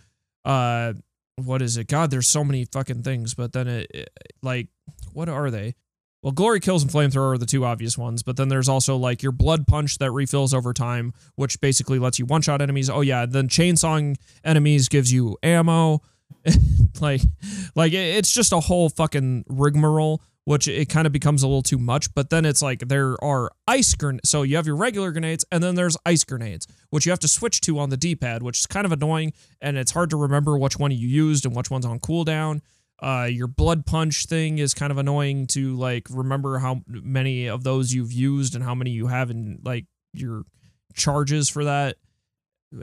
uh, 0.45 0.93
what 1.37 1.63
is 1.63 1.77
it? 1.77 1.89
God, 1.89 2.11
there's 2.11 2.29
so 2.29 2.45
many 2.45 2.65
fucking 2.67 3.03
things. 3.03 3.35
But 3.35 3.53
then 3.53 3.67
it, 3.67 3.91
it 3.93 4.11
like, 4.43 4.69
what 5.13 5.29
are 5.29 5.51
they? 5.51 5.75
Well, 6.23 6.33
glory 6.33 6.61
kills 6.61 6.83
and 6.83 6.93
flamethrower 6.93 7.33
are 7.35 7.39
the 7.39 7.47
two 7.47 7.65
obvious 7.65 7.97
ones, 7.97 8.23
but 8.23 8.37
then 8.37 8.49
there's 8.49 8.69
also 8.69 8.95
like 8.97 9.23
your 9.23 9.33
blood 9.33 9.67
punch 9.67 9.97
that 9.99 10.11
refills 10.11 10.53
over 10.53 10.75
time, 10.75 11.15
which 11.37 11.59
basically 11.63 11.99
lets 11.99 12.19
you 12.19 12.27
one 12.27 12.43
shot 12.43 12.61
enemies. 12.61 12.91
Oh 12.91 13.01
yeah, 13.01 13.25
then 13.25 13.49
chainsawing 13.49 14.17
enemies 14.45 14.89
gives 14.91 15.11
you 15.11 15.39
ammo. 15.43 16.03
like, 17.01 17.23
like 17.75 17.93
it- 17.95 18.17
it's 18.17 18.33
just 18.33 18.53
a 18.53 18.61
whole 18.61 18.91
fucking 18.91 19.45
rigmarole, 19.49 20.21
which 20.45 20.67
it 20.67 20.89
kind 20.89 21.07
of 21.07 21.13
becomes 21.13 21.43
a 21.43 21.47
little 21.47 21.63
too 21.63 21.79
much. 21.79 22.13
But 22.15 22.31
then 22.31 22.45
it's 22.45 22.63
like 22.63 22.89
there 22.89 23.23
are 23.23 23.51
ice 23.67 23.95
grenades. 23.95 24.29
So 24.29 24.43
you 24.43 24.57
have 24.57 24.67
your 24.67 24.77
regular 24.77 25.13
grenades, 25.13 25.45
and 25.53 25.63
then 25.63 25.75
there's 25.75 25.97
ice 26.05 26.25
grenades, 26.25 26.67
which 26.91 27.07
you 27.07 27.13
have 27.13 27.21
to 27.21 27.29
switch 27.29 27.61
to 27.63 27.79
on 27.79 27.91
the 27.91 27.97
D-pad, 27.97 28.43
which 28.43 28.61
is 28.61 28.67
kind 28.67 28.87
of 28.87 28.93
annoying, 28.93 29.33
and 29.61 29.77
it's 29.77 29.93
hard 29.93 30.11
to 30.11 30.17
remember 30.17 30.59
which 30.59 30.79
one 30.79 30.91
you 30.91 31.09
used 31.09 31.47
and 31.47 31.55
which 31.55 31.71
one's 31.71 31.87
on 31.87 32.01
cooldown. 32.01 32.61
Uh, 33.03 33.29
your 33.31 33.47
blood 33.47 33.87
punch 33.87 34.27
thing 34.27 34.59
is 34.59 34.75
kind 34.75 34.93
of 34.93 34.99
annoying 34.99 35.47
to 35.47 35.75
like 35.77 36.07
remember 36.11 36.59
how 36.59 36.83
many 36.87 37.49
of 37.49 37.65
those 37.65 37.95
you've 37.95 38.13
used 38.13 38.55
and 38.55 38.63
how 38.63 38.75
many 38.75 38.91
you 38.91 39.07
have 39.07 39.31
in 39.31 39.59
like 39.65 39.87
your 40.13 40.43
charges 40.95 41.49
for 41.49 41.65
that. 41.65 41.97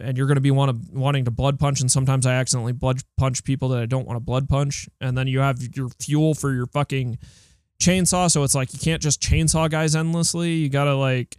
And 0.02 0.18
you're 0.18 0.28
going 0.28 0.36
to 0.36 0.42
be 0.42 0.52
want 0.52 0.92
wanting 0.92 1.26
to 1.26 1.32
blood 1.32 1.60
punch, 1.60 1.82
and 1.82 1.92
sometimes 1.92 2.26
I 2.26 2.34
accidentally 2.34 2.74
blood 2.74 3.02
punch 3.18 3.44
people 3.44 3.70
that 3.70 3.82
I 3.82 3.86
don't 3.86 4.06
want 4.06 4.18
to 4.18 4.20
blood 4.20 4.50
punch. 4.50 4.90
And 5.00 5.18
then 5.18 5.28
you 5.28 5.40
have 5.40 5.62
your 5.76 5.90
fuel 6.00 6.34
for 6.34 6.52
your 6.52 6.66
fucking 6.66 7.20
chainsaw, 7.80 8.30
so 8.30 8.44
it's 8.44 8.56
like 8.56 8.74
you 8.74 8.80
can't 8.80 9.02
just 9.02 9.22
chainsaw 9.22 9.70
guys 9.70 9.96
endlessly. 9.96 10.54
You 10.54 10.70
gotta 10.70 10.96
like 10.96 11.38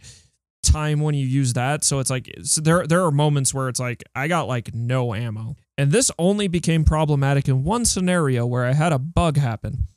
time 0.63 0.99
when 0.99 1.15
you 1.15 1.25
use 1.25 1.53
that. 1.53 1.83
So 1.83 1.99
it's 1.99 2.09
like 2.09 2.33
so 2.43 2.61
there 2.61 2.85
there 2.85 3.03
are 3.03 3.11
moments 3.11 3.53
where 3.53 3.69
it's 3.69 3.79
like 3.79 4.03
I 4.15 4.27
got 4.27 4.47
like 4.47 4.73
no 4.73 5.13
ammo. 5.13 5.55
And 5.77 5.91
this 5.91 6.11
only 6.19 6.47
became 6.47 6.83
problematic 6.83 7.47
in 7.47 7.63
one 7.63 7.85
scenario 7.85 8.45
where 8.45 8.65
I 8.65 8.73
had 8.73 8.91
a 8.91 8.99
bug 8.99 9.37
happen. 9.37 9.87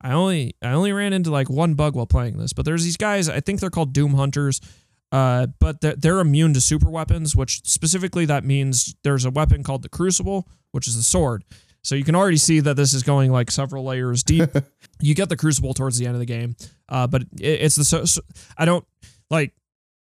I 0.00 0.12
only 0.12 0.54
I 0.62 0.72
only 0.72 0.92
ran 0.92 1.12
into 1.12 1.30
like 1.30 1.50
one 1.50 1.74
bug 1.74 1.94
while 1.94 2.06
playing 2.06 2.38
this, 2.38 2.52
but 2.52 2.64
there's 2.64 2.84
these 2.84 2.96
guys, 2.96 3.28
I 3.28 3.40
think 3.40 3.60
they're 3.60 3.70
called 3.70 3.92
Doom 3.92 4.14
Hunters. 4.14 4.60
Uh, 5.12 5.46
but 5.60 5.80
they're, 5.80 5.94
they're 5.94 6.18
immune 6.18 6.52
to 6.52 6.60
super 6.60 6.90
weapons, 6.90 7.36
which 7.36 7.64
specifically 7.64 8.24
that 8.26 8.44
means 8.44 8.96
there's 9.04 9.24
a 9.24 9.30
weapon 9.30 9.62
called 9.62 9.82
the 9.82 9.88
Crucible, 9.88 10.48
which 10.72 10.88
is 10.88 10.96
the 10.96 11.02
sword. 11.02 11.44
So 11.86 11.94
you 11.94 12.02
can 12.02 12.16
already 12.16 12.36
see 12.36 12.58
that 12.58 12.74
this 12.74 12.92
is 12.94 13.04
going 13.04 13.30
like 13.30 13.48
several 13.48 13.84
layers 13.84 14.24
deep. 14.24 14.50
you 15.00 15.14
get 15.14 15.28
the 15.28 15.36
Crucible 15.36 15.72
towards 15.72 15.98
the 15.98 16.06
end 16.06 16.16
of 16.16 16.18
the 16.20 16.26
game, 16.26 16.56
uh, 16.88 17.06
but 17.06 17.22
it, 17.40 17.60
it's 17.60 17.76
the 17.76 17.84
so, 17.84 18.04
so 18.04 18.22
I 18.58 18.64
don't 18.64 18.84
like 19.30 19.54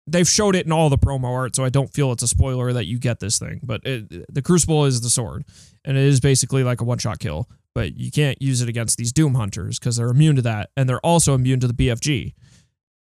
they've 0.08 0.28
showed 0.28 0.56
it 0.56 0.66
in 0.66 0.72
all 0.72 0.90
the 0.90 0.98
promo 0.98 1.26
art, 1.32 1.56
so 1.56 1.64
I 1.64 1.70
don't 1.70 1.94
feel 1.94 2.12
it's 2.12 2.24
a 2.24 2.28
spoiler 2.28 2.74
that 2.74 2.86
you 2.88 2.98
get 2.98 3.20
this 3.20 3.38
thing. 3.38 3.60
But 3.62 3.82
it, 3.86 4.34
the 4.34 4.42
Crucible 4.42 4.86
is 4.86 5.02
the 5.02 5.12
sword, 5.12 5.46
and 5.84 5.96
it 5.96 6.04
is 6.06 6.20
basically 6.20 6.64
like 6.64 6.82
a 6.82 6.84
one 6.84 6.98
shot 6.98 7.20
kill. 7.20 7.48
But 7.76 7.96
you 7.96 8.10
can't 8.10 8.42
use 8.42 8.64
it 8.64 8.68
against 8.70 8.98
these 8.98 9.14
Doom 9.14 9.36
Hunters 9.36 9.78
because 9.78 9.98
they're 9.98 10.10
immune 10.10 10.38
to 10.38 10.42
that, 10.42 10.72
and 10.76 10.90
they're 10.90 11.06
also 11.06 11.36
immune 11.36 11.60
to 11.60 11.68
the 11.68 11.74
BFG. 11.76 12.34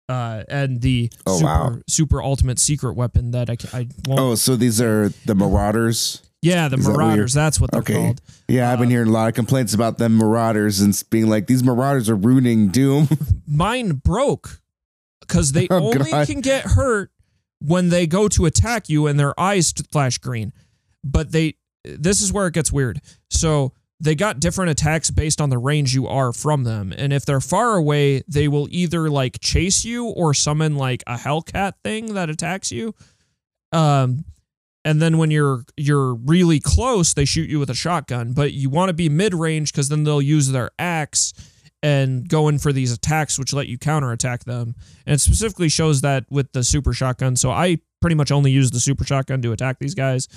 Uh, 0.10 0.44
and 0.50 0.82
the 0.82 1.12
Oh, 1.28 1.38
super 1.38 1.46
wow. 1.46 1.78
super 1.88 2.24
ultimate 2.24 2.58
secret 2.58 2.94
weapon 2.96 3.30
that 3.30 3.48
I, 3.48 3.58
I 3.78 3.88
won't. 4.08 4.20
Oh, 4.20 4.34
so 4.34 4.56
these 4.56 4.82
are 4.82 5.10
the 5.26 5.36
Marauders. 5.36 6.24
Yeah, 6.42 6.68
the 6.68 6.78
is 6.78 6.86
that 6.86 6.92
Marauders. 6.94 7.34
That's 7.34 7.60
what 7.60 7.72
they're 7.72 7.82
Okay. 7.82 7.94
called. 7.96 8.22
Yeah, 8.48 8.72
I've 8.72 8.80
been 8.80 8.90
hearing 8.90 9.08
a 9.10 9.12
lot 9.12 9.28
of 9.30 9.36
complaints 9.36 9.74
about 9.74 9.98
them 9.98 10.18
Marauders 10.18 10.80
and 10.82 11.02
being 11.10 11.28
like 11.28 11.48
these 11.48 11.64
Marauders 11.64 12.10
are 12.10 12.16
ruining 12.16 12.70
Doom. 12.70 13.08
mine 13.48 13.94
broke 14.04 14.62
because 15.22 15.52
they 15.54 15.68
Oh, 15.70 15.78
only 15.94 16.12
God. 16.12 16.28
can 16.28 16.42
get 16.42 16.64
hurt 16.66 17.12
when 17.60 17.90
they 17.90 18.08
go 18.08 18.28
to 18.28 18.46
attack 18.46 18.90
you 18.90 19.08
and 19.08 19.20
their 19.20 19.40
eyes 19.40 19.72
flash 19.92 20.18
green. 20.18 20.52
But 21.04 21.32
they, 21.32 21.56
this 21.84 22.22
is 22.22 22.34
where 22.34 22.48
it 22.48 22.54
gets 22.54 22.72
weird. 22.72 23.00
So 23.30 23.74
they 24.00 24.16
got 24.16 24.40
different 24.40 24.72
attacks 24.72 25.12
based 25.12 25.40
on 25.40 25.50
the 25.52 25.60
range 25.60 25.94
you 25.94 26.08
are 26.08 26.34
from 26.34 26.64
them. 26.64 26.92
And 26.98 27.14
if 27.14 27.24
they're 27.24 27.40
far 27.40 27.76
away, 27.76 28.24
they 28.28 28.48
will 28.48 28.68
either 28.72 29.10
like 29.12 29.40
chase 29.40 29.86
you 29.86 30.08
or 30.08 30.34
summon 30.34 30.76
like 30.76 31.04
a 31.06 31.18
Hellcat 31.18 31.74
thing 31.84 32.16
that 32.16 32.30
attacks 32.30 32.72
you. 32.72 32.96
Um 33.72 34.26
and 34.84 35.02
then 35.02 35.18
when 35.18 35.32
you're 35.32 35.64
you're 35.78 36.16
really 36.16 36.60
close, 36.60 37.14
they 37.14 37.26
shoot 37.26 37.50
you 37.50 37.60
with 37.60 37.70
a 37.70 37.76
shotgun. 37.76 38.34
But 38.34 38.54
you 38.54 38.70
want 38.70 38.90
to 38.90 38.94
be 38.94 39.10
mid 39.10 39.34
range 39.34 39.72
because 39.72 39.90
then 39.90 40.04
they'll 40.04 40.22
use 40.22 40.50
their 40.50 40.72
axe 40.80 41.34
and 41.84 42.28
go 42.28 42.48
in 42.48 42.60
for 42.60 42.72
these 42.72 42.92
attacks, 42.92 43.40
which 43.40 43.54
let 43.54 43.68
you 43.68 43.78
counterattack 43.78 44.44
them. 44.44 44.76
And 45.06 45.16
it 45.16 45.22
specifically 45.22 45.70
shows 45.70 46.02
that 46.02 46.26
with 46.30 46.52
the 46.52 46.64
super 46.64 46.94
shotgun. 46.94 47.36
So 47.36 47.52
I 47.52 47.78
pretty 48.02 48.16
much 48.16 48.32
only 48.32 48.52
use 48.52 48.72
the 48.72 48.80
super 48.80 49.04
shotgun 49.04 49.42
to 49.44 49.52
attack 49.52 49.80
these 49.80 49.96
guys. 49.96 50.28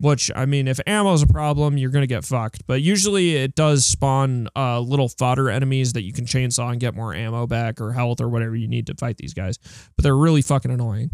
Which 0.00 0.28
I 0.34 0.44
mean, 0.44 0.66
if 0.66 0.80
ammo 0.88 1.12
is 1.12 1.22
a 1.22 1.26
problem, 1.28 1.78
you're 1.78 1.90
gonna 1.90 2.08
get 2.08 2.24
fucked. 2.24 2.66
But 2.66 2.82
usually, 2.82 3.36
it 3.36 3.54
does 3.54 3.86
spawn 3.86 4.48
uh, 4.56 4.80
little 4.80 5.08
fodder 5.08 5.48
enemies 5.48 5.92
that 5.92 6.02
you 6.02 6.12
can 6.12 6.24
chainsaw 6.24 6.72
and 6.72 6.80
get 6.80 6.96
more 6.96 7.14
ammo 7.14 7.46
back 7.46 7.80
or 7.80 7.92
health 7.92 8.20
or 8.20 8.28
whatever 8.28 8.56
you 8.56 8.66
need 8.66 8.88
to 8.88 8.94
fight 8.96 9.18
these 9.18 9.34
guys. 9.34 9.56
But 9.96 10.02
they're 10.02 10.16
really 10.16 10.42
fucking 10.42 10.72
annoying. 10.72 11.12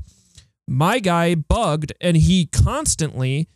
My 0.73 1.01
guy 1.01 1.35
bugged, 1.35 1.93
and 2.01 2.17
he 2.17 2.47
constantly 2.47 3.49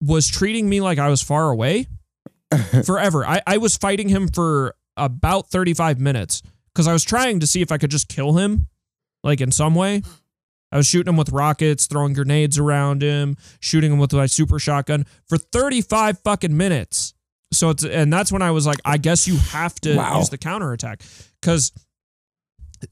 was 0.00 0.28
treating 0.28 0.68
me 0.68 0.80
like 0.80 0.98
I 0.98 1.08
was 1.08 1.20
far 1.20 1.50
away 1.50 1.86
forever. 2.86 3.26
I, 3.26 3.42
I 3.46 3.58
was 3.58 3.76
fighting 3.76 4.08
him 4.08 4.28
for 4.28 4.74
about 4.96 5.48
35 5.48 5.98
minutes 6.00 6.40
because 6.72 6.86
I 6.86 6.92
was 6.92 7.02
trying 7.04 7.40
to 7.40 7.46
see 7.46 7.62
if 7.62 7.72
I 7.72 7.78
could 7.78 7.90
just 7.90 8.08
kill 8.08 8.34
him, 8.38 8.68
like 9.24 9.40
in 9.40 9.50
some 9.50 9.74
way. 9.74 10.02
I 10.70 10.76
was 10.76 10.86
shooting 10.86 11.10
him 11.12 11.16
with 11.18 11.30
rockets, 11.30 11.86
throwing 11.86 12.14
grenades 12.14 12.58
around 12.58 13.02
him, 13.02 13.36
shooting 13.60 13.92
him 13.92 13.98
with 13.98 14.12
my 14.12 14.26
super 14.26 14.58
shotgun 14.58 15.04
for 15.28 15.36
35 15.38 16.20
fucking 16.20 16.56
minutes. 16.56 17.12
So 17.52 17.70
it's 17.70 17.84
and 17.84 18.10
that's 18.12 18.32
when 18.32 18.40
I 18.40 18.52
was 18.52 18.66
like, 18.66 18.78
I 18.84 18.96
guess 18.98 19.26
you 19.28 19.36
have 19.36 19.74
to 19.82 19.96
Wow. 19.96 20.18
use 20.18 20.30
the 20.30 20.38
counterattack 20.38 21.02
because 21.40 21.72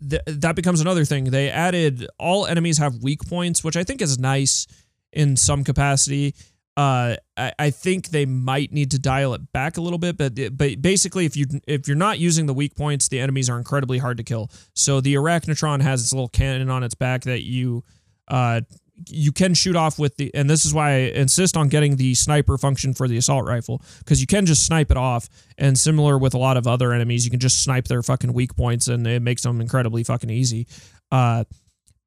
th- 0.08 0.22
that 0.26 0.56
becomes 0.56 0.80
another 0.80 1.04
thing. 1.04 1.24
They 1.24 1.50
added 1.50 2.06
all 2.18 2.46
enemies 2.46 2.78
have 2.78 3.02
weak 3.02 3.26
points, 3.26 3.64
which 3.64 3.76
I 3.76 3.84
think 3.84 4.02
is 4.02 4.18
nice 4.18 4.66
in 5.12 5.36
some 5.36 5.64
capacity. 5.64 6.34
Uh, 6.76 7.16
I, 7.36 7.52
I 7.58 7.70
think 7.70 8.08
they 8.08 8.24
might 8.24 8.72
need 8.72 8.92
to 8.92 8.98
dial 8.98 9.34
it 9.34 9.52
back 9.52 9.76
a 9.76 9.80
little 9.80 9.98
bit, 9.98 10.16
but 10.16 10.38
but 10.56 10.80
basically, 10.80 11.26
if 11.26 11.36
you 11.36 11.46
if 11.66 11.88
you're 11.88 11.96
not 11.96 12.18
using 12.18 12.46
the 12.46 12.54
weak 12.54 12.76
points, 12.76 13.08
the 13.08 13.20
enemies 13.20 13.50
are 13.50 13.58
incredibly 13.58 13.98
hard 13.98 14.16
to 14.18 14.22
kill. 14.22 14.50
So 14.74 15.00
the 15.00 15.14
Arachnotron 15.14 15.82
has 15.82 16.00
this 16.00 16.12
little 16.12 16.28
cannon 16.28 16.70
on 16.70 16.82
its 16.82 16.94
back 16.94 17.22
that 17.22 17.42
you 17.42 17.84
uh 18.28 18.60
you 19.08 19.32
can 19.32 19.54
shoot 19.54 19.76
off 19.76 19.98
with 19.98 20.16
the 20.16 20.30
and 20.34 20.48
this 20.50 20.64
is 20.64 20.74
why 20.74 20.90
I 20.90 20.96
insist 21.14 21.56
on 21.56 21.68
getting 21.68 21.96
the 21.96 22.14
sniper 22.14 22.58
function 22.58 22.94
for 22.94 23.08
the 23.08 23.16
assault 23.16 23.46
rifle 23.46 23.82
because 24.00 24.20
you 24.20 24.26
can 24.26 24.46
just 24.46 24.66
snipe 24.66 24.90
it 24.90 24.96
off 24.96 25.28
and 25.58 25.78
similar 25.78 26.18
with 26.18 26.34
a 26.34 26.38
lot 26.38 26.56
of 26.56 26.66
other 26.66 26.92
enemies 26.92 27.24
you 27.24 27.30
can 27.30 27.40
just 27.40 27.62
snipe 27.62 27.86
their 27.88 28.02
fucking 28.02 28.32
weak 28.32 28.54
points 28.56 28.88
and 28.88 29.06
it 29.06 29.22
makes 29.22 29.42
them 29.42 29.60
incredibly 29.60 30.04
fucking 30.04 30.30
easy. 30.30 30.66
Uh 31.10 31.44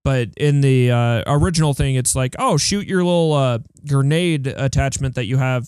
but 0.04 0.30
in 0.36 0.60
the 0.60 0.92
uh, 0.92 1.24
original 1.28 1.74
thing, 1.74 1.96
it's 1.96 2.14
like, 2.14 2.36
oh, 2.38 2.58
shoot 2.58 2.86
your 2.86 3.06
little 3.06 3.32
uh, 3.32 3.60
grenade 3.88 4.48
attachment 4.48 5.16
that 5.16 5.28
you 5.28 5.38
have 5.38 5.66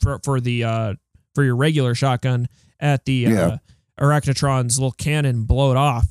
for 0.00 0.20
for 0.22 0.40
the 0.40 0.64
uh, 0.64 0.94
for 1.34 1.42
your 1.42 1.56
regular 1.56 1.94
shotgun 1.94 2.48
at 2.80 3.06
the 3.06 3.26
uh, 3.26 3.30
Yeah. 3.30 3.58
Arachnotron's 3.98 4.78
little 4.78 4.92
cannon, 4.92 5.44
blow 5.44 5.70
it 5.70 5.78
off. 5.78 6.06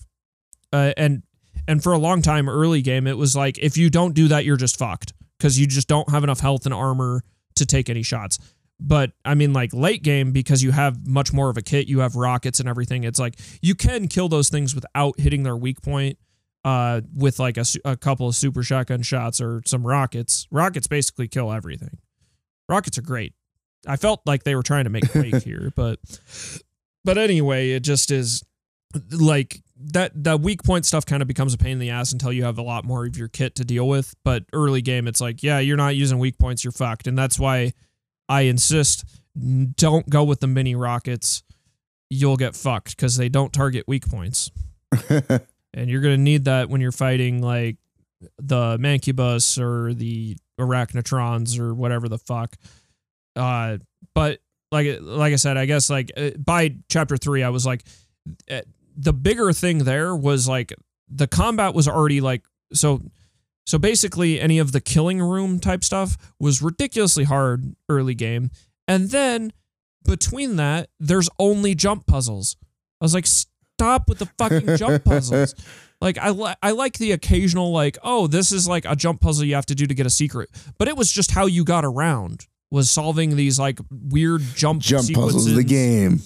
Uh, 0.73 0.91
and 0.97 1.21
and 1.67 1.83
for 1.83 1.93
a 1.93 1.97
long 1.97 2.21
time, 2.21 2.49
early 2.49 2.81
game, 2.81 3.07
it 3.07 3.17
was 3.17 3.35
like 3.35 3.57
if 3.59 3.77
you 3.77 3.89
don't 3.89 4.13
do 4.13 4.27
that, 4.29 4.45
you're 4.45 4.57
just 4.57 4.77
fucked 4.77 5.13
because 5.37 5.59
you 5.59 5.67
just 5.67 5.87
don't 5.87 6.09
have 6.09 6.23
enough 6.23 6.39
health 6.39 6.65
and 6.65 6.73
armor 6.73 7.23
to 7.55 7.65
take 7.65 7.89
any 7.89 8.03
shots. 8.03 8.39
But 8.79 9.11
I 9.25 9.33
mean, 9.33 9.53
like 9.53 9.73
late 9.73 10.03
game, 10.03 10.31
because 10.31 10.61
you 10.61 10.71
have 10.71 11.07
much 11.07 11.33
more 11.33 11.49
of 11.49 11.57
a 11.57 11.61
kit, 11.61 11.87
you 11.87 11.99
have 11.99 12.15
rockets 12.15 12.59
and 12.59 12.69
everything. 12.69 13.03
It's 13.03 13.19
like 13.19 13.35
you 13.61 13.75
can 13.75 14.07
kill 14.07 14.29
those 14.29 14.49
things 14.49 14.75
without 14.75 15.19
hitting 15.19 15.43
their 15.43 15.57
weak 15.57 15.81
point 15.81 16.17
uh, 16.63 17.01
with 17.15 17.39
like 17.39 17.57
a, 17.57 17.65
a 17.85 17.97
couple 17.97 18.27
of 18.27 18.35
super 18.35 18.61
shotgun 18.61 19.01
shots 19.01 19.41
or 19.41 19.61
some 19.65 19.85
rockets. 19.85 20.47
Rockets 20.51 20.87
basically 20.87 21.27
kill 21.27 21.51
everything. 21.51 21.97
Rockets 22.69 22.97
are 22.97 23.03
great. 23.03 23.33
I 23.87 23.95
felt 23.95 24.21
like 24.25 24.43
they 24.43 24.55
were 24.55 24.63
trying 24.63 24.83
to 24.83 24.89
make 24.89 25.09
Quake 25.11 25.43
here, 25.43 25.71
but 25.75 25.99
but 27.03 27.17
anyway, 27.17 27.71
it 27.71 27.81
just 27.81 28.11
is 28.11 28.43
like 29.11 29.61
that 29.79 30.11
that 30.23 30.41
weak 30.41 30.63
point 30.63 30.85
stuff 30.85 31.05
kind 31.05 31.21
of 31.21 31.27
becomes 31.27 31.53
a 31.53 31.57
pain 31.57 31.73
in 31.73 31.79
the 31.79 31.89
ass 31.89 32.11
until 32.11 32.31
you 32.31 32.43
have 32.43 32.57
a 32.57 32.63
lot 32.63 32.85
more 32.85 33.05
of 33.05 33.17
your 33.17 33.27
kit 33.27 33.55
to 33.55 33.65
deal 33.65 33.87
with. 33.87 34.15
But 34.23 34.45
early 34.53 34.81
game, 34.81 35.07
it's 35.07 35.21
like, 35.21 35.43
yeah, 35.43 35.59
you're 35.59 35.77
not 35.77 35.95
using 35.95 36.19
weak 36.19 36.37
points, 36.37 36.63
you're 36.63 36.71
fucked, 36.71 37.07
and 37.07 37.17
that's 37.17 37.39
why 37.39 37.73
I 38.29 38.41
insist 38.41 39.05
don't 39.75 40.09
go 40.09 40.23
with 40.23 40.39
the 40.39 40.47
mini 40.47 40.75
rockets. 40.75 41.43
You'll 42.09 42.37
get 42.37 42.55
fucked 42.55 42.95
because 42.95 43.17
they 43.17 43.29
don't 43.29 43.51
target 43.51 43.83
weak 43.87 44.07
points 44.09 44.49
and 45.73 45.89
you're 45.89 46.01
gonna 46.01 46.17
need 46.17 46.45
that 46.45 46.69
when 46.69 46.81
you're 46.81 46.91
fighting 46.91 47.41
like 47.41 47.77
the 48.39 48.77
Mancubus 48.79 49.59
or 49.59 49.93
the 49.93 50.37
Arachnotrons 50.59 51.59
or 51.59 51.73
whatever 51.73 52.09
the 52.09 52.17
fuck. 52.17 52.55
Uh, 53.35 53.77
but 54.15 54.39
like 54.71 54.97
like 55.01 55.33
I 55.33 55.37
said, 55.37 55.57
I 55.57 55.65
guess 55.65 55.89
like 55.89 56.11
uh, 56.17 56.31
by 56.37 56.75
chapter 56.89 57.17
three, 57.17 57.43
I 57.43 57.49
was 57.49 57.65
like, 57.65 57.83
uh, 58.49 58.61
the 58.97 59.13
bigger 59.13 59.53
thing 59.53 59.79
there 59.85 60.15
was 60.15 60.47
like 60.47 60.73
the 61.07 61.27
combat 61.27 61.73
was 61.73 61.87
already 61.87 62.19
like 62.19 62.43
so. 62.73 63.01
So 63.65 63.77
basically, 63.77 64.39
any 64.39 64.59
of 64.59 64.71
the 64.71 64.79
killing 64.81 65.21
room 65.21 65.59
type 65.59 65.83
stuff 65.83 66.17
was 66.39 66.61
ridiculously 66.61 67.25
hard 67.25 67.75
early 67.89 68.15
game, 68.15 68.49
and 68.87 69.09
then 69.11 69.51
between 70.05 70.55
that, 70.55 70.89
there's 70.99 71.29
only 71.37 71.75
jump 71.75 72.07
puzzles. 72.07 72.55
I 73.01 73.05
was 73.05 73.13
like, 73.13 73.27
stop 73.27 74.07
with 74.07 74.19
the 74.19 74.25
fucking 74.37 74.77
jump 74.77 75.03
puzzles. 75.05 75.53
Like 75.99 76.17
I 76.17 76.29
li- 76.29 76.55
I 76.63 76.71
like 76.71 76.97
the 76.97 77.11
occasional 77.11 77.71
like, 77.73 77.97
oh, 78.03 78.27
this 78.27 78.51
is 78.53 78.67
like 78.69 78.85
a 78.85 78.95
jump 78.95 79.19
puzzle 79.19 79.43
you 79.45 79.55
have 79.55 79.65
to 79.65 79.75
do 79.75 79.85
to 79.85 79.93
get 79.93 80.05
a 80.05 80.09
secret. 80.11 80.49
But 80.77 80.87
it 80.87 80.95
was 80.95 81.11
just 81.11 81.31
how 81.31 81.45
you 81.45 81.65
got 81.65 81.83
around 81.83 82.47
was 82.71 82.89
solving 82.89 83.35
these 83.35 83.59
like 83.59 83.79
weird 83.91 84.41
jump 84.55 84.81
Jump 84.81 85.05
sequences. 85.05 85.35
puzzles, 85.43 85.55
the 85.55 85.63
game. 85.63 86.21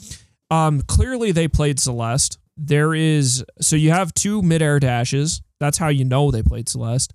Um 0.52 0.82
clearly 0.82 1.32
they 1.32 1.48
played 1.48 1.80
Celeste. 1.80 2.38
There 2.64 2.94
is 2.94 3.44
so 3.60 3.76
you 3.76 3.90
have 3.90 4.14
two 4.14 4.44
midair 4.44 4.80
dashes. 4.80 5.42
That's 5.60 5.80
how 5.80 5.88
you 5.88 6.06
know 6.06 6.30
they 6.30 6.44
played 6.44 6.70
Celeste. 6.70 7.12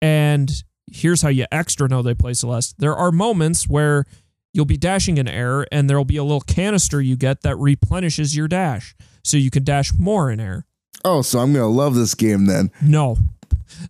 And 0.00 0.50
here's 0.86 1.22
how 1.22 1.28
you 1.28 1.46
extra 1.50 1.88
know 1.88 2.02
they 2.02 2.14
play 2.14 2.34
Celeste. 2.34 2.78
There 2.78 2.94
are 2.94 3.10
moments 3.10 3.68
where 3.68 4.04
you'll 4.52 4.64
be 4.64 4.76
dashing 4.76 5.18
in 5.18 5.26
air 5.26 5.66
and 5.72 5.90
there'll 5.90 6.04
be 6.04 6.18
a 6.18 6.22
little 6.22 6.40
canister 6.40 7.00
you 7.00 7.16
get 7.16 7.42
that 7.42 7.56
replenishes 7.56 8.36
your 8.36 8.46
dash. 8.46 8.94
So 9.24 9.36
you 9.36 9.50
can 9.50 9.64
dash 9.64 9.92
more 9.98 10.30
in 10.30 10.38
air. 10.38 10.66
Oh, 11.04 11.20
so 11.22 11.40
I'm 11.40 11.52
gonna 11.52 11.66
love 11.66 11.96
this 11.96 12.14
game 12.14 12.46
then. 12.46 12.70
No. 12.80 13.16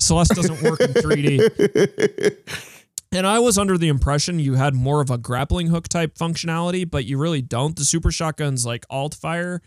Celeste 0.00 0.34
doesn't 0.34 0.62
work 0.62 0.80
in 0.80 0.94
3D. 0.94 2.38
And 3.12 3.26
I 3.26 3.38
was 3.38 3.56
under 3.56 3.78
the 3.78 3.88
impression 3.88 4.40
you 4.40 4.54
had 4.54 4.74
more 4.74 5.00
of 5.00 5.10
a 5.10 5.16
grappling 5.16 5.68
hook 5.68 5.88
type 5.88 6.18
functionality, 6.18 6.88
but 6.90 7.04
you 7.04 7.16
really 7.16 7.40
don't. 7.40 7.76
The 7.76 7.84
super 7.84 8.10
shotgun's 8.10 8.66
like 8.66 8.84
alt 8.90 9.14
fire 9.14 9.62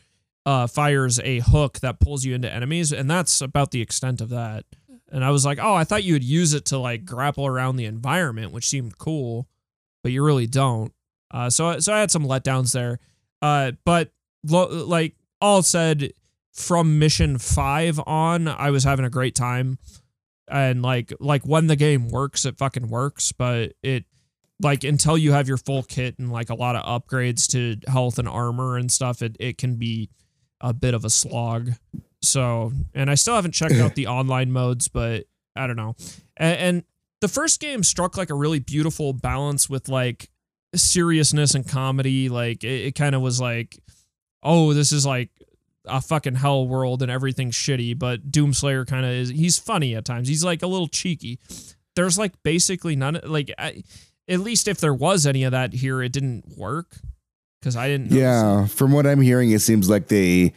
uh, 0.45 0.67
fires 0.67 1.19
a 1.19 1.39
hook 1.39 1.79
that 1.79 1.99
pulls 1.99 2.25
you 2.25 2.35
into 2.35 2.51
enemies, 2.51 2.91
and 2.91 3.09
that's 3.09 3.41
about 3.41 3.71
the 3.71 3.81
extent 3.81 4.21
of 4.21 4.29
that. 4.29 4.65
And 5.11 5.25
I 5.25 5.31
was 5.31 5.45
like, 5.45 5.59
oh, 5.59 5.73
I 5.73 5.83
thought 5.83 6.03
you 6.03 6.13
would 6.13 6.23
use 6.23 6.53
it 6.53 6.65
to 6.65 6.77
like 6.77 7.05
grapple 7.05 7.45
around 7.45 7.77
the 7.77 7.85
environment, 7.85 8.51
which 8.51 8.67
seemed 8.67 8.97
cool, 8.97 9.47
but 10.03 10.11
you 10.11 10.23
really 10.23 10.47
don't. 10.47 10.93
Uh, 11.31 11.49
so 11.49 11.79
so 11.79 11.93
I 11.93 11.99
had 11.99 12.11
some 12.11 12.25
letdowns 12.25 12.73
there. 12.73 12.99
Uh, 13.41 13.71
but 13.85 14.11
lo- 14.43 14.85
like 14.85 15.15
all 15.41 15.63
said, 15.63 16.11
from 16.53 16.99
mission 16.99 17.37
five 17.37 17.99
on, 18.05 18.47
I 18.47 18.69
was 18.71 18.83
having 18.83 19.05
a 19.05 19.09
great 19.09 19.35
time 19.35 19.79
and 20.49 20.81
like 20.81 21.13
like 21.19 21.45
when 21.45 21.67
the 21.67 21.75
game 21.75 22.09
works 22.09 22.45
it 22.45 22.57
fucking 22.57 22.89
works 22.89 23.31
but 23.31 23.73
it 23.83 24.05
like 24.61 24.83
until 24.83 25.17
you 25.17 25.31
have 25.31 25.47
your 25.47 25.57
full 25.57 25.83
kit 25.83 26.17
and 26.19 26.31
like 26.31 26.49
a 26.49 26.55
lot 26.55 26.75
of 26.75 26.83
upgrades 26.83 27.47
to 27.47 27.77
health 27.89 28.19
and 28.19 28.27
armor 28.27 28.77
and 28.77 28.91
stuff 28.91 29.21
it, 29.21 29.37
it 29.39 29.57
can 29.57 29.75
be 29.75 30.09
a 30.61 30.73
bit 30.73 30.93
of 30.93 31.05
a 31.05 31.09
slog 31.09 31.71
so 32.21 32.71
and 32.93 33.09
i 33.09 33.15
still 33.15 33.35
haven't 33.35 33.53
checked 33.53 33.75
out 33.75 33.95
the 33.95 34.07
online 34.07 34.51
modes 34.51 34.87
but 34.87 35.25
i 35.55 35.67
don't 35.67 35.77
know 35.77 35.95
and, 36.37 36.57
and 36.57 36.83
the 37.21 37.27
first 37.27 37.59
game 37.59 37.83
struck 37.83 38.17
like 38.17 38.29
a 38.29 38.35
really 38.35 38.59
beautiful 38.59 39.13
balance 39.13 39.69
with 39.69 39.89
like 39.89 40.29
seriousness 40.75 41.55
and 41.55 41.67
comedy 41.67 42.29
like 42.29 42.63
it, 42.63 42.87
it 42.87 42.95
kind 42.95 43.15
of 43.15 43.21
was 43.21 43.41
like 43.41 43.79
oh 44.43 44.73
this 44.73 44.91
is 44.91 45.05
like 45.05 45.29
a 45.89 46.01
fucking 46.01 46.35
hell 46.35 46.67
world 46.67 47.01
and 47.01 47.11
everything's 47.11 47.55
shitty, 47.55 47.97
but 47.97 48.31
Doomslayer 48.31 48.87
kind 48.87 49.05
of 49.05 49.11
is. 49.11 49.29
He's 49.29 49.57
funny 49.57 49.95
at 49.95 50.05
times. 50.05 50.27
He's 50.27 50.43
like 50.43 50.61
a 50.61 50.67
little 50.67 50.87
cheeky. 50.87 51.39
There's 51.95 52.17
like 52.17 52.31
basically 52.43 52.95
none. 52.95 53.19
Like 53.23 53.51
I, 53.57 53.83
at 54.27 54.39
least 54.39 54.67
if 54.67 54.79
there 54.79 54.93
was 54.93 55.25
any 55.25 55.43
of 55.43 55.51
that 55.51 55.73
here, 55.73 56.01
it 56.01 56.11
didn't 56.11 56.57
work 56.57 56.97
because 57.59 57.75
I 57.75 57.87
didn't. 57.87 58.11
Yeah, 58.11 58.67
from 58.67 58.91
what 58.91 59.05
I'm 59.05 59.21
hearing, 59.21 59.51
it 59.51 59.59
seems 59.61 59.89
like 59.89 60.07
they 60.07 60.53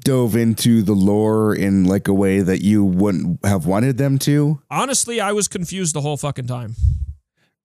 dove 0.00 0.34
into 0.36 0.82
the 0.82 0.92
lore 0.92 1.54
in 1.54 1.84
like 1.84 2.08
a 2.08 2.12
way 2.14 2.40
that 2.40 2.62
you 2.62 2.84
wouldn't 2.84 3.44
have 3.44 3.66
wanted 3.66 3.96
them 3.96 4.18
to. 4.20 4.60
Honestly, 4.70 5.20
I 5.20 5.32
was 5.32 5.48
confused 5.48 5.94
the 5.94 6.00
whole 6.00 6.16
fucking 6.16 6.46
time. 6.46 6.74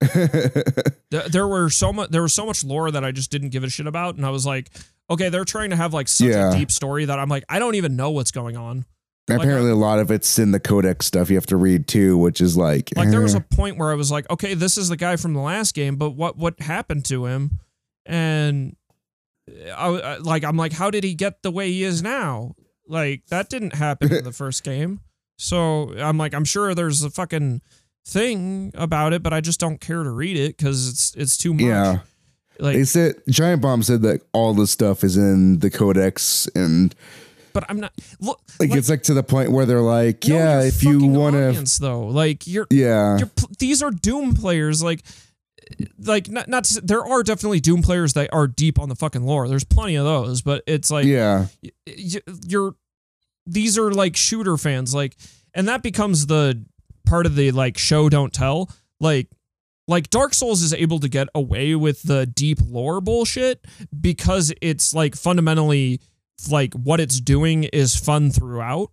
Th- 0.00 1.26
there 1.30 1.46
were 1.46 1.68
so 1.70 1.92
much 1.92 2.10
there 2.10 2.22
was 2.22 2.32
so 2.32 2.46
much 2.46 2.64
lore 2.64 2.90
that 2.90 3.04
I 3.04 3.12
just 3.12 3.30
didn't 3.30 3.50
give 3.50 3.64
a 3.64 3.68
shit 3.68 3.86
about, 3.86 4.16
and 4.16 4.24
I 4.24 4.30
was 4.30 4.46
like, 4.46 4.70
okay, 5.10 5.28
they're 5.28 5.44
trying 5.44 5.70
to 5.70 5.76
have 5.76 5.92
like 5.92 6.08
such 6.08 6.28
Yeah. 6.28 6.52
a 6.52 6.56
deep 6.56 6.70
story 6.70 7.04
that 7.04 7.18
I'm 7.18 7.28
like, 7.28 7.44
I 7.48 7.58
don't 7.58 7.74
even 7.74 7.96
know 7.96 8.10
what's 8.10 8.30
going 8.30 8.56
on. 8.56 8.86
Like, 9.28 9.40
Apparently, 9.40 9.70
a 9.70 9.76
lot 9.76 9.98
of 9.98 10.10
it's 10.10 10.38
in 10.38 10.50
the 10.50 10.58
codex 10.58 11.06
stuff 11.06 11.28
you 11.30 11.36
have 11.36 11.46
to 11.46 11.56
read 11.56 11.86
too, 11.86 12.16
which 12.16 12.40
is 12.40 12.56
like, 12.56 12.90
Like 12.96 13.10
there 13.10 13.20
was 13.20 13.34
eh. 13.34 13.38
a 13.38 13.54
point 13.54 13.76
where 13.76 13.90
I 13.90 13.94
was 13.94 14.10
like, 14.10 14.28
okay, 14.30 14.54
this 14.54 14.76
is 14.78 14.88
the 14.88 14.96
guy 14.96 15.16
from 15.16 15.34
the 15.34 15.40
last 15.40 15.74
game, 15.74 15.96
but 15.96 16.10
what 16.10 16.36
what 16.36 16.58
happened 16.60 17.04
to 17.06 17.26
him? 17.26 17.58
And 18.06 18.76
I, 19.76 20.16
like 20.18 20.44
I'm 20.44 20.56
like, 20.56 20.72
how 20.72 20.90
did 20.90 21.04
he 21.04 21.14
get 21.14 21.42
the 21.42 21.50
way 21.50 21.70
he 21.70 21.84
is 21.84 22.02
now? 22.02 22.54
Like 22.86 23.26
that 23.28 23.48
didn't 23.48 23.74
happen 23.74 24.12
in 24.12 24.24
the 24.24 24.32
first 24.42 24.64
game. 24.64 25.00
So 25.38 25.94
I'm 25.98 26.18
like, 26.18 26.34
I'm 26.34 26.44
sure 26.44 26.74
there's 26.74 27.02
a 27.02 27.10
fucking 27.10 27.62
thing 28.06 28.72
about 28.74 29.12
it, 29.12 29.22
but 29.22 29.32
I 29.32 29.40
just 29.40 29.60
don't 29.60 29.80
care 29.80 30.02
to 30.02 30.10
read 30.10 30.36
it 30.36 30.56
because 30.56 30.88
it's 30.88 31.14
it's 31.14 31.36
too 31.36 31.54
much. 31.54 31.62
yeah. 31.62 31.98
Like, 32.58 32.76
They 32.76 32.84
said 32.84 33.14
Giant 33.28 33.62
Bomb 33.62 33.82
said 33.82 34.02
that 34.02 34.20
all 34.32 34.52
the 34.52 34.66
stuff 34.66 35.02
is 35.02 35.16
in 35.16 35.60
the 35.60 35.70
codex, 35.70 36.46
and 36.54 36.94
but 37.52 37.64
I'm 37.68 37.80
not. 37.80 37.92
Look, 38.20 38.40
like, 38.58 38.74
it's 38.74 38.90
like 38.90 39.02
to 39.04 39.14
the 39.14 39.22
point 39.22 39.50
where 39.50 39.64
they're 39.64 39.80
like, 39.80 40.26
know 40.28 40.36
yeah, 40.36 40.62
if 40.62 40.82
you 40.82 41.06
want 41.06 41.36
to, 41.36 41.80
though, 41.80 42.06
like 42.06 42.46
you're 42.46 42.66
yeah, 42.70 43.18
you're 43.18 43.30
these 43.58 43.82
are 43.82 43.90
Doom 43.90 44.34
players. 44.34 44.82
Like, 44.82 45.02
like 45.98 46.28
not 46.28 46.48
not 46.48 46.64
to, 46.64 46.80
there 46.80 47.04
are 47.04 47.22
definitely 47.22 47.60
Doom 47.60 47.82
players 47.82 48.12
that 48.14 48.32
are 48.32 48.46
deep 48.46 48.78
on 48.78 48.88
the 48.88 48.96
fucking 48.96 49.22
lore. 49.22 49.48
There's 49.48 49.64
plenty 49.64 49.96
of 49.96 50.04
those, 50.04 50.42
but 50.42 50.62
it's 50.66 50.90
like 50.90 51.06
yeah, 51.06 51.46
you're 52.46 52.74
these 53.46 53.78
are 53.78 53.90
like 53.92 54.16
shooter 54.16 54.56
fans, 54.56 54.94
like, 54.94 55.16
and 55.54 55.68
that 55.68 55.82
becomes 55.82 56.26
the 56.26 56.64
part 57.06 57.26
of 57.26 57.34
the 57.34 57.50
like 57.50 57.76
show 57.78 58.08
don't 58.08 58.32
tell. 58.32 58.70
Like, 59.00 59.28
like 59.88 60.10
Dark 60.10 60.34
Souls 60.34 60.62
is 60.62 60.72
able 60.72 61.00
to 61.00 61.08
get 61.08 61.28
away 61.34 61.74
with 61.74 62.02
the 62.02 62.26
deep 62.26 62.58
lore 62.64 63.00
bullshit 63.00 63.64
because 63.98 64.52
it's 64.60 64.94
like 64.94 65.16
fundamentally 65.16 66.00
like 66.50 66.74
what 66.74 67.00
it's 67.00 67.20
doing 67.20 67.64
is 67.64 67.96
fun 67.96 68.30
throughout. 68.30 68.90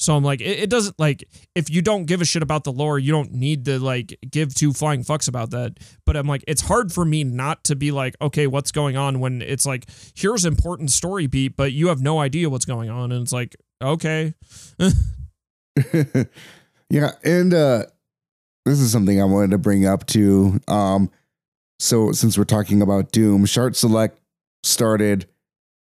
So 0.00 0.16
I'm 0.16 0.24
like, 0.24 0.40
it, 0.40 0.60
it 0.60 0.70
doesn't 0.70 0.98
like 0.98 1.28
if 1.54 1.68
you 1.68 1.82
don't 1.82 2.06
give 2.06 2.22
a 2.22 2.24
shit 2.24 2.42
about 2.42 2.64
the 2.64 2.72
lore, 2.72 2.98
you 2.98 3.12
don't 3.12 3.32
need 3.32 3.66
to 3.66 3.78
like 3.78 4.18
give 4.28 4.54
two 4.54 4.72
flying 4.72 5.04
fucks 5.04 5.28
about 5.28 5.50
that. 5.50 5.78
But 6.06 6.16
I'm 6.16 6.26
like, 6.26 6.42
it's 6.48 6.62
hard 6.62 6.90
for 6.90 7.04
me 7.04 7.22
not 7.22 7.64
to 7.64 7.76
be 7.76 7.92
like, 7.92 8.16
okay, 8.18 8.46
what's 8.46 8.72
going 8.72 8.96
on 8.96 9.20
when 9.20 9.42
it's 9.42 9.66
like, 9.66 9.84
here's 10.14 10.46
important 10.46 10.90
story 10.90 11.26
beat, 11.26 11.54
but 11.54 11.72
you 11.72 11.88
have 11.88 12.00
no 12.00 12.18
idea 12.18 12.48
what's 12.48 12.64
going 12.64 12.88
on, 12.88 13.12
and 13.12 13.22
it's 13.22 13.32
like, 13.32 13.54
okay, 13.82 14.32
yeah, 16.88 17.10
and 17.22 17.52
uh 17.52 17.84
this 18.64 18.80
is 18.80 18.90
something 18.90 19.20
I 19.20 19.24
wanted 19.24 19.50
to 19.50 19.58
bring 19.58 19.84
up 19.84 20.06
too. 20.06 20.60
Um, 20.66 21.10
so 21.78 22.12
since 22.12 22.38
we're 22.38 22.44
talking 22.44 22.80
about 22.80 23.12
Doom, 23.12 23.44
Shart 23.44 23.76
Select 23.76 24.18
started 24.62 25.26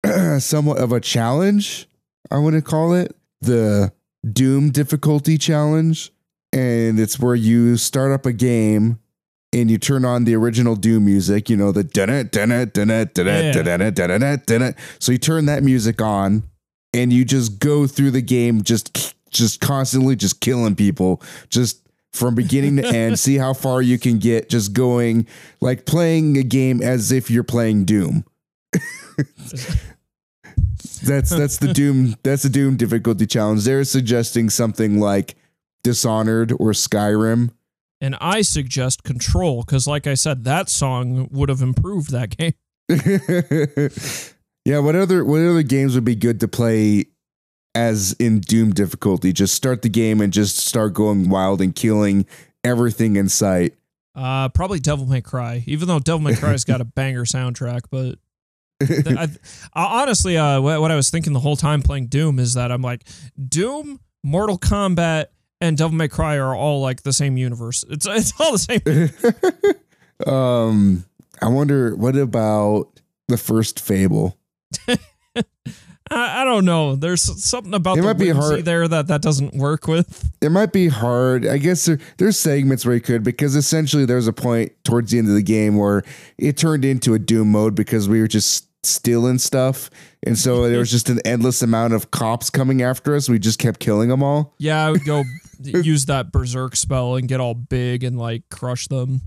somewhat 0.39 0.79
of 0.79 0.91
a 0.91 0.99
challenge. 0.99 1.87
I 2.33 2.39
want 2.39 2.57
to 2.57 2.63
call 2.63 2.95
it 2.95 3.15
the 3.43 3.93
Doom 4.31 4.71
difficulty 4.71 5.37
challenge, 5.37 6.13
and 6.53 6.99
it's 7.01 7.19
where 7.19 7.35
you 7.35 7.77
start 7.77 8.13
up 8.13 8.25
a 8.27 8.33
game 8.33 8.99
and 9.53 9.71
you 9.71 9.79
turn 9.79 10.05
on 10.05 10.25
the 10.25 10.35
original 10.35 10.77
Doom 10.77 11.05
music. 11.05 11.51
You 11.51 11.57
know 11.57 11.73
the 11.73 11.85
dun 11.85 12.09
it 12.11 12.31
dun 12.33 12.51
it 12.51 12.73
dun 12.73 12.89
it 12.91 13.15
dun 13.15 13.27
it 13.29 13.45
Yeah. 13.57 13.63
dun 13.63 13.81
it 13.81 13.95
dun 13.95 14.23
it 14.23 14.47
dun 14.47 14.63
it. 14.63 14.77
So 14.99 15.13
you 15.13 15.19
turn 15.19 15.47
that 15.47 15.63
music 15.63 16.01
on, 16.01 16.45
and 16.95 17.13
you 17.13 17.25
just 17.25 17.59
go 17.59 17.87
through 17.87 18.13
the 18.13 18.23
game, 18.23 18.63
just 18.63 19.15
just 19.31 19.61
constantly 19.61 20.15
just 20.15 20.41
killing 20.41 20.77
people, 20.77 21.21
just 21.49 21.81
from 22.13 22.35
beginning 22.35 22.77
to 22.77 22.87
end. 22.87 23.19
See 23.19 23.39
how 23.39 23.55
far 23.55 23.83
you 23.83 23.99
can 23.99 24.19
get, 24.19 24.49
just 24.51 24.73
going 24.73 25.27
like 25.61 25.85
playing 25.87 26.37
a 26.37 26.43
game 26.43 26.81
as 26.83 27.11
if 27.11 27.31
you're 27.31 27.43
playing 27.43 27.87
Doom. 27.87 28.25
That's 31.03 31.31
that's 31.37 31.59
the 31.59 31.73
Doom. 31.73 32.17
That's 32.23 32.43
the 32.43 32.49
Doom 32.49 32.77
difficulty 32.77 33.27
challenge. 33.27 33.65
They're 33.65 33.85
suggesting 33.85 34.51
something 34.51 35.01
like 35.01 35.35
Dishonored 35.85 36.53
or 36.53 36.71
Skyrim. 36.73 37.51
and 38.01 38.17
I 38.21 38.43
suggest 38.43 39.03
Control 39.05 39.63
because, 39.63 39.87
like 39.87 40.07
I 40.07 40.15
said, 40.15 40.45
that 40.45 40.69
song 40.69 41.29
would 41.31 41.49
have 41.49 41.61
improved 41.63 42.11
that 42.11 42.37
game. 42.37 42.53
yeah, 44.65 44.79
what 44.79 44.95
other 44.97 45.25
what 45.25 45.41
other 45.41 45.63
games 45.63 45.95
would 45.95 46.05
be 46.05 46.15
good 46.15 46.41
to 46.41 46.49
play 46.49 47.07
as 47.75 48.13
in 48.15 48.41
Doom 48.41 48.73
difficulty? 48.73 49.33
Just 49.33 49.55
start 49.55 49.83
the 49.83 49.89
game 49.89 50.21
and 50.21 50.33
just 50.33 50.57
start 50.57 50.95
going 50.95 51.29
wild 51.29 51.61
and 51.61 51.75
killing 51.75 52.27
everything 52.65 53.17
in 53.17 53.29
sight. 53.29 53.75
Uh, 54.15 54.49
probably 54.51 54.79
Devil 54.79 55.07
May 55.07 55.23
Cry, 55.23 55.65
even 55.67 55.89
though 55.89 55.99
Devil 55.99 56.21
May 56.21 56.35
Cry's 56.35 56.65
got 56.65 56.81
a 56.83 56.85
banger 56.85 57.25
soundtrack. 57.25 57.83
But 57.91 58.19
I, 58.85 59.29
honestly, 59.75 60.37
uh, 60.37 60.61
what, 60.61 60.81
what 60.81 60.91
I 60.91 60.97
was 60.97 61.11
thinking 61.11 61.33
the 61.33 61.41
whole 61.41 61.57
time 61.57 61.83
playing 61.83 62.07
Doom 62.09 62.39
is 62.39 62.55
that 62.55 62.71
I'm 62.73 62.83
like, 62.83 63.05
Doom, 63.49 64.01
Mortal 64.23 64.59
Kombat, 64.59 65.27
and 65.61 65.77
Devil 65.77 65.97
May 65.97 66.09
Cry 66.09 66.37
are 66.37 66.55
all 66.55 66.81
like 66.81 67.03
the 67.03 67.13
same 67.13 67.37
universe. 67.37 67.85
It's 67.89 68.07
it's 68.07 68.33
all 68.41 68.53
the 68.53 68.59
same. 70.27 70.27
um, 70.35 71.05
I 71.41 71.49
wonder 71.49 71.95
what 71.97 72.17
about 72.17 72.89
the 73.29 73.37
first 73.37 73.81
Fable? 73.81 74.37
I, 76.11 76.43
I 76.43 76.45
don't 76.45 76.65
know. 76.65 76.95
There's 76.97 77.23
something 77.45 77.73
about 77.73 77.97
It 77.97 78.03
the 78.03 78.07
might 78.09 78.19
be 78.19 78.29
hard- 78.31 78.65
there 78.65 78.87
that 78.87 79.07
that 79.07 79.23
doesn't 79.23 79.55
work 79.55 79.87
with. 79.87 80.31
It 80.43 80.51
might 80.51 80.73
be 80.73 80.89
hard. 80.89 81.47
I 81.47 81.59
guess 81.59 81.87
there, 81.87 81.99
there's 82.19 82.39
segments 82.39 82.85
where 82.85 82.95
you 82.95 83.01
could 83.01 83.23
because 83.23 83.55
essentially 83.57 84.05
there 84.05 84.17
was 84.17 84.27
a 84.27 84.33
point 84.33 84.73
towards 84.85 85.11
the 85.13 85.19
end 85.19 85.29
of 85.29 85.35
the 85.35 85.43
game 85.43 85.77
where 85.77 86.03
it 86.39 86.57
turned 86.57 86.85
into 86.85 87.15
a 87.15 87.19
Doom 87.19 87.53
mode 87.53 87.75
because 87.75 88.09
we 88.09 88.21
were 88.21 88.29
just 88.29 88.69
stealing 88.85 89.39
stuff, 89.39 89.91
and 90.25 90.39
so 90.39 90.69
there 90.69 90.79
was 90.79 90.91
just 90.91 91.09
an 91.09 91.21
endless 91.25 91.63
amount 91.63 91.95
of 91.95 92.11
cops 92.11 92.51
coming 92.51 92.83
after 92.83 93.15
us. 93.15 93.29
We 93.29 93.39
just 93.39 93.59
kept 93.59 93.81
killing 93.81 94.09
them 94.09 94.23
all. 94.23 94.55
Yeah, 94.59 94.85
I 94.87 94.91
would 94.91 95.05
go 95.05 95.25
use 95.61 96.07
that 96.07 96.33
berserk 96.33 96.77
spell 96.77 97.17
and 97.17 97.29
get 97.29 97.41
all 97.41 97.55
big 97.55 98.05
and 98.05 98.19
like 98.19 98.49
crush 98.51 98.89
them. 98.89 99.23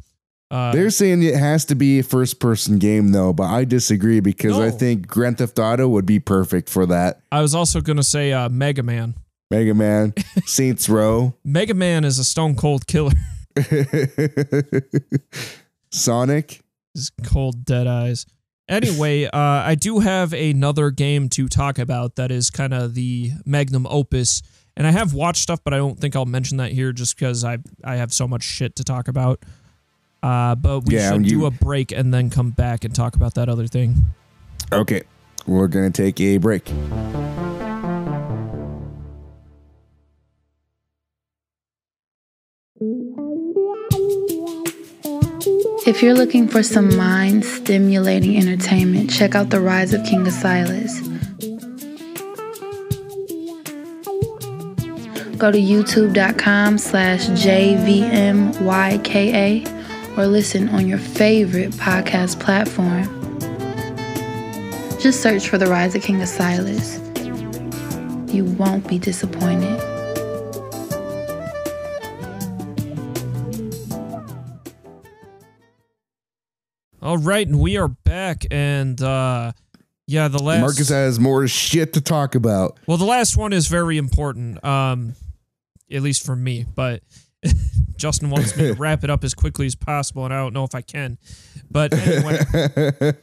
Uh, 0.52 0.72
They're 0.72 0.92
saying 0.92 1.24
it 1.24 1.36
has 1.36 1.66
to 1.66 1.76
be 1.76 2.00
a 2.00 2.04
first 2.04 2.40
person 2.40 2.78
game 2.78 3.12
though, 3.12 3.34
but 3.34 3.46
I 3.46 3.66
disagree 3.66 4.20
because 4.20 4.60
I 4.60 4.70
think 4.70 5.08
Grand 5.08 5.40
Theft 5.40 5.58
Auto 5.58 5.88
would 5.88 6.06
be 6.06 6.20
perfect 6.20 6.70
for 6.70 6.86
that. 6.86 7.22
I 7.32 7.42
was 7.42 7.56
also 7.56 7.82
gonna 7.82 8.04
say 8.04 8.32
uh, 8.32 8.48
Mega 8.50 8.84
Man. 8.84 9.16
Mega 9.52 9.74
Man, 9.74 10.14
Saints 10.46 10.88
Row, 10.88 11.36
Mega 11.44 11.74
Man 11.74 12.04
is 12.04 12.20
a 12.20 12.24
stone 12.24 12.56
cold 12.56 12.88
killer. 12.88 13.12
Sonic. 15.92 16.62
His 16.94 17.12
cold 17.24 17.66
dead 17.66 17.88
eyes. 17.88 18.26
Anyway, 18.68 19.26
uh, 19.26 19.30
I 19.34 19.76
do 19.76 20.00
have 20.00 20.34
another 20.34 20.92
game 20.92 21.30
to 21.30 21.48
talk 21.48 21.78
about 21.80 22.16
that 22.16 22.32
is 22.32 22.50
kind 22.50 22.74
of 22.74 22.94
the 22.96 23.32
magnum 23.46 23.86
opus, 23.90 24.42
and 24.78 24.86
I 24.88 24.92
have 24.92 25.14
watched 25.14 25.42
stuff, 25.44 25.62
but 25.64 25.74
I 25.74 25.78
don't 25.78 26.00
think 26.00 26.16
I'll 26.16 26.26
mention 26.26 26.58
that 26.58 26.72
here 26.72 26.92
just 26.92 27.18
because 27.18 27.44
I 27.44 27.60
I 27.84 27.96
have 27.96 28.14
so 28.14 28.28
much 28.28 28.44
shit 28.44 28.76
to 28.78 28.84
talk 28.84 29.08
about. 29.08 29.44
Uh, 30.24 30.56
but 30.56 30.82
we 30.88 30.96
Yeah, 30.96 31.12
should 31.12 31.30
you- 31.30 31.40
do 31.40 31.46
a 31.46 31.52
break 31.52 31.92
and 31.92 32.14
then 32.14 32.30
come 32.32 32.50
back 32.50 32.84
and 32.84 32.94
talk 32.96 33.16
about 33.16 33.36
that 33.36 33.48
other 33.48 33.68
thing. 33.68 34.06
Okay, 34.74 35.04
we're 35.46 35.68
gonna 35.68 35.92
take 35.92 36.20
a 36.20 36.38
break. 36.38 36.72
If 45.88 46.02
you're 46.02 46.16
looking 46.16 46.48
for 46.48 46.64
some 46.64 46.98
mind 46.98 47.46
stimulating 47.46 48.38
entertainment, 48.38 49.12
check 49.12 49.36
out 49.36 49.52
The 49.52 49.62
Rise 49.62 49.94
of 49.94 50.04
King 50.04 50.28
Silas. 50.32 51.00
Go 55.38 55.52
to 55.52 55.60
youtube.com 55.60 56.80
slash 56.80 57.28
JVMYKA 57.28 58.58
or 60.18 60.26
listen 60.26 60.70
on 60.70 60.88
your 60.88 60.98
favorite 60.98 61.70
podcast 61.74 62.40
platform. 62.40 63.04
Just 65.00 65.22
search 65.22 65.48
for 65.48 65.60
The 65.60 65.68
Rise 65.68 65.94
of 65.94 66.02
King 66.02 66.26
Silas. 66.26 67.00
You 68.34 68.46
won't 68.46 68.88
be 68.88 68.98
disappointed. 68.98 69.95
All 77.06 77.20
right, 77.20 77.48
and 77.48 77.60
we 77.60 77.78
are 77.78 77.88
back, 77.88 78.48
and 78.50 79.00
uh, 79.00 79.52
yeah, 80.08 80.28
the 80.28 80.42
last 80.42 80.62
Marcus 80.62 80.90
has 80.90 81.20
more 81.20 81.48
shit 81.48 81.94
to 81.94 82.02
talk 82.02 82.34
about. 82.34 82.80
Well, 82.88 82.98
the 82.98 83.06
last 83.06 83.38
one 83.38 83.54
is 83.54 83.68
very 83.68 84.00
important, 84.00 84.66
um, 84.66 85.14
at 85.92 86.02
least 86.02 86.26
for 86.26 86.36
me. 86.36 86.66
But 86.74 87.04
Justin 87.96 88.32
wants 88.32 88.58
me 88.58 88.70
to 88.70 88.74
wrap 88.80 89.04
it 89.04 89.12
up 89.12 89.24
as 89.24 89.36
quickly 89.36 89.68
as 89.68 89.76
possible, 89.76 90.26
and 90.26 90.34
I 90.34 90.38
don't 90.38 90.54
know 90.54 90.64
if 90.64 90.74
I 90.74 90.82
can. 90.82 91.20
But 91.70 91.94
anyway, 91.94 92.40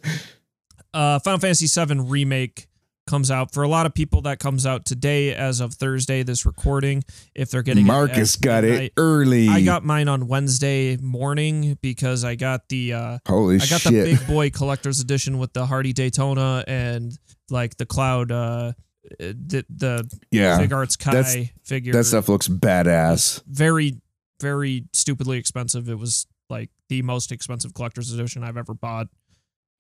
uh, 0.94 1.18
Final 1.18 1.40
Fantasy 1.40 1.66
VII 1.66 2.02
remake 2.02 2.68
comes 3.06 3.30
out 3.30 3.52
for 3.52 3.62
a 3.62 3.68
lot 3.68 3.86
of 3.86 3.94
people. 3.94 4.22
That 4.22 4.38
comes 4.38 4.66
out 4.66 4.84
today, 4.84 5.34
as 5.34 5.60
of 5.60 5.74
Thursday. 5.74 6.22
This 6.22 6.46
recording, 6.46 7.02
if 7.34 7.50
they're 7.50 7.62
getting 7.62 7.86
Marcus 7.86 8.36
it 8.36 8.42
got 8.42 8.64
midnight. 8.64 8.82
it 8.84 8.92
early. 8.96 9.48
I 9.48 9.62
got 9.62 9.84
mine 9.84 10.08
on 10.08 10.28
Wednesday 10.28 10.96
morning 10.98 11.78
because 11.82 12.24
I 12.24 12.34
got 12.34 12.68
the 12.68 12.92
uh, 12.92 13.18
Holy 13.26 13.56
I 13.56 13.58
got 13.66 13.80
shit. 13.80 13.92
the 13.92 14.16
big 14.16 14.26
boy 14.26 14.50
collector's 14.50 15.00
edition 15.00 15.38
with 15.38 15.52
the 15.52 15.66
Hardy 15.66 15.92
Daytona 15.92 16.64
and 16.66 17.16
like 17.50 17.76
the 17.76 17.86
Cloud 17.86 18.30
uh 18.30 18.72
the 19.18 19.64
the 19.68 20.08
yeah. 20.30 20.56
Play 20.58 20.68
Arts 20.74 20.96
Kai 20.96 21.12
that's- 21.12 21.48
figure. 21.64 21.92
That 21.92 22.04
stuff 22.04 22.28
looks 22.28 22.48
badass. 22.48 23.42
very 23.46 24.00
very 24.40 24.84
stupidly 24.92 25.38
expensive. 25.38 25.88
It 25.88 25.98
was 25.98 26.26
like 26.50 26.70
the 26.88 27.02
most 27.02 27.32
expensive 27.32 27.74
collector's 27.74 28.12
edition 28.12 28.42
I've 28.44 28.56
ever 28.56 28.74
bought. 28.74 29.08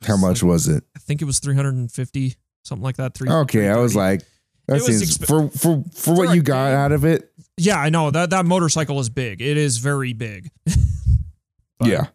How 0.06 0.16
much 0.16 0.42
was 0.42 0.68
it? 0.68 0.84
I 0.96 0.98
think 0.98 1.22
it 1.22 1.26
was 1.26 1.38
350 1.38 2.36
something 2.62 2.82
like 2.84 2.96
that. 2.96 3.14
Three. 3.14 3.28
Okay, 3.30 3.68
I 3.68 3.76
was 3.76 3.94
like, 3.96 4.22
that 4.68 4.78
It 4.78 4.82
seems 4.84 5.18
exp- 5.18 5.26
for 5.26 5.48
for 5.50 5.82
for 5.90 5.90
for 5.94 6.14
what 6.14 6.30
a 6.30 6.34
you 6.36 6.42
got 6.42 6.72
out 6.72 6.92
of 6.92 7.04
it. 7.04 7.32
yeah, 7.56 7.76
I 7.78 7.88
know 7.90 8.10
that 8.10 8.30
that 8.30 8.46
motorcycle 8.46 8.98
is 9.00 9.08
big. 9.10 9.40
It 9.42 9.56
is 9.56 9.78
very 9.78 10.12
big. 10.12 10.50
But- 11.78 11.88
yeah, 11.88 12.06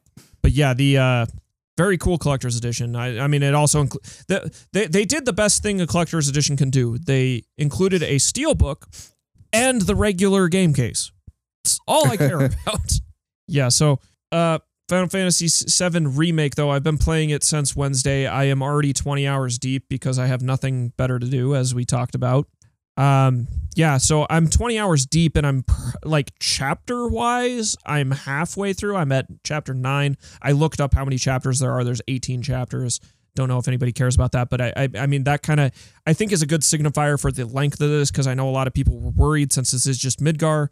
but 0.41 0.51
yeah, 0.53 0.73
the 0.73 0.97
uh, 0.97 1.25
very 1.77 1.97
cool 1.97 2.17
collector's 2.17 2.55
edition. 2.55 2.95
I, 2.95 3.19
I 3.19 3.27
mean, 3.27 3.43
it 3.43 3.53
also 3.53 3.83
inclu- 3.83 4.25
the, 4.27 4.49
they 4.71 4.87
they 4.87 5.03
did 5.03 5.25
the 5.25 5.33
best 5.33 5.61
thing 5.61 5.81
a 5.81 5.87
collector's 5.87 6.29
edition 6.29 6.55
can 6.55 6.69
do. 6.69 6.97
They 6.97 7.43
included 7.57 8.01
a 8.01 8.17
steel 8.17 8.55
book 8.55 8.87
and 9.51 9.81
the 9.81 9.93
regular 9.95 10.47
game 10.47 10.73
case. 10.73 11.11
It's 11.65 11.79
all 11.85 12.07
I 12.07 12.15
care 12.15 12.37
about. 12.45 12.91
Yeah, 13.49 13.67
so 13.69 13.99
uh, 14.31 14.59
Final 14.87 15.09
Fantasy 15.09 15.47
VII 15.49 16.07
remake 16.07 16.55
though 16.55 16.69
I've 16.69 16.83
been 16.83 16.97
playing 16.97 17.29
it 17.29 17.43
since 17.43 17.75
Wednesday. 17.75 18.25
I 18.25 18.45
am 18.45 18.61
already 18.63 18.93
20 18.93 19.27
hours 19.27 19.57
deep 19.57 19.89
because 19.89 20.17
I 20.17 20.27
have 20.27 20.41
nothing 20.41 20.89
better 20.95 21.19
to 21.19 21.27
do, 21.27 21.55
as 21.55 21.75
we 21.75 21.83
talked 21.83 22.15
about. 22.15 22.47
Um, 22.95 23.47
yeah, 23.75 23.97
so 23.97 24.25
I'm 24.29 24.49
20 24.49 24.79
hours 24.79 25.05
deep 25.05 25.35
and 25.35 25.45
I'm 25.45 25.65
like 26.03 26.31
chapter 26.39 27.07
wise, 27.07 27.75
I'm 27.85 28.11
halfway 28.11 28.73
through. 28.73 28.95
I'm 28.95 29.11
at 29.11 29.27
chapter 29.43 29.73
nine. 29.73 30.17
I 30.41 30.53
looked 30.53 30.81
up 30.81 30.93
how 30.93 31.05
many 31.05 31.17
chapters 31.17 31.59
there 31.59 31.71
are. 31.73 31.83
There's 31.83 32.01
18 32.07 32.41
chapters. 32.41 32.99
Don't 33.35 33.49
know 33.49 33.59
if 33.59 33.67
anybody 33.67 33.91
cares 33.91 34.15
about 34.15 34.31
that, 34.31 34.49
but 34.49 34.61
I, 34.61 34.73
I, 34.75 34.89
I 34.99 35.05
mean, 35.05 35.25
that 35.25 35.43
kind 35.43 35.59
of, 35.59 35.71
I 36.07 36.13
think 36.13 36.31
is 36.31 36.41
a 36.41 36.47
good 36.47 36.61
signifier 36.61 37.21
for 37.21 37.31
the 37.31 37.45
length 37.45 37.79
of 37.81 37.89
this 37.89 38.09
because 38.09 38.25
I 38.25 38.33
know 38.33 38.49
a 38.49 38.51
lot 38.51 38.65
of 38.65 38.73
people 38.73 38.99
were 38.99 39.11
worried 39.11 39.53
since 39.53 39.69
this 39.71 39.85
is 39.85 39.99
just 39.99 40.19
Midgar. 40.19 40.69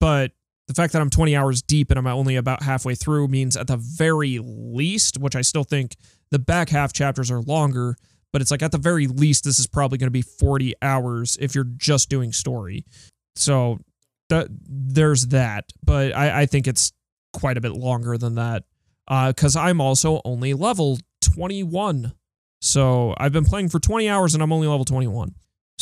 But 0.00 0.32
the 0.70 0.74
fact 0.74 0.92
that 0.92 1.02
I'm 1.02 1.10
20 1.10 1.34
hours 1.34 1.62
deep 1.62 1.90
and 1.90 1.98
I'm 1.98 2.06
only 2.06 2.36
about 2.36 2.62
halfway 2.62 2.94
through 2.94 3.26
means 3.26 3.56
at 3.56 3.66
the 3.66 3.76
very 3.76 4.38
least, 4.40 5.18
which 5.18 5.34
I 5.34 5.40
still 5.40 5.64
think 5.64 5.96
the 6.30 6.38
back 6.38 6.68
half 6.68 6.92
chapters 6.92 7.28
are 7.28 7.40
longer, 7.40 7.96
but 8.32 8.40
it's 8.40 8.52
like 8.52 8.62
at 8.62 8.70
the 8.70 8.78
very 8.78 9.08
least, 9.08 9.42
this 9.42 9.58
is 9.58 9.66
probably 9.66 9.98
going 9.98 10.06
to 10.06 10.12
be 10.12 10.22
40 10.22 10.74
hours 10.80 11.36
if 11.40 11.56
you're 11.56 11.64
just 11.64 12.08
doing 12.08 12.32
story. 12.32 12.84
So 13.34 13.80
that 14.28 14.46
there's 14.48 15.26
that, 15.28 15.64
but 15.84 16.14
I, 16.14 16.42
I 16.42 16.46
think 16.46 16.68
it's 16.68 16.92
quite 17.32 17.56
a 17.56 17.60
bit 17.60 17.72
longer 17.72 18.16
than 18.16 18.36
that 18.36 18.62
because 19.08 19.56
I'm 19.56 19.80
also 19.80 20.20
only 20.24 20.54
level 20.54 21.00
21. 21.34 22.12
So 22.60 23.12
I've 23.18 23.32
been 23.32 23.44
playing 23.44 23.70
for 23.70 23.80
20 23.80 24.08
hours 24.08 24.34
and 24.34 24.42
I'm 24.42 24.52
only 24.52 24.68
level 24.68 24.84
21. 24.84 25.34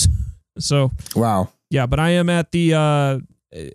so 0.58 0.92
wow. 1.14 1.50
yeah, 1.68 1.84
but 1.84 2.00
I 2.00 2.10
am 2.12 2.30
at 2.30 2.52
the 2.52 2.72
uh 2.72 3.18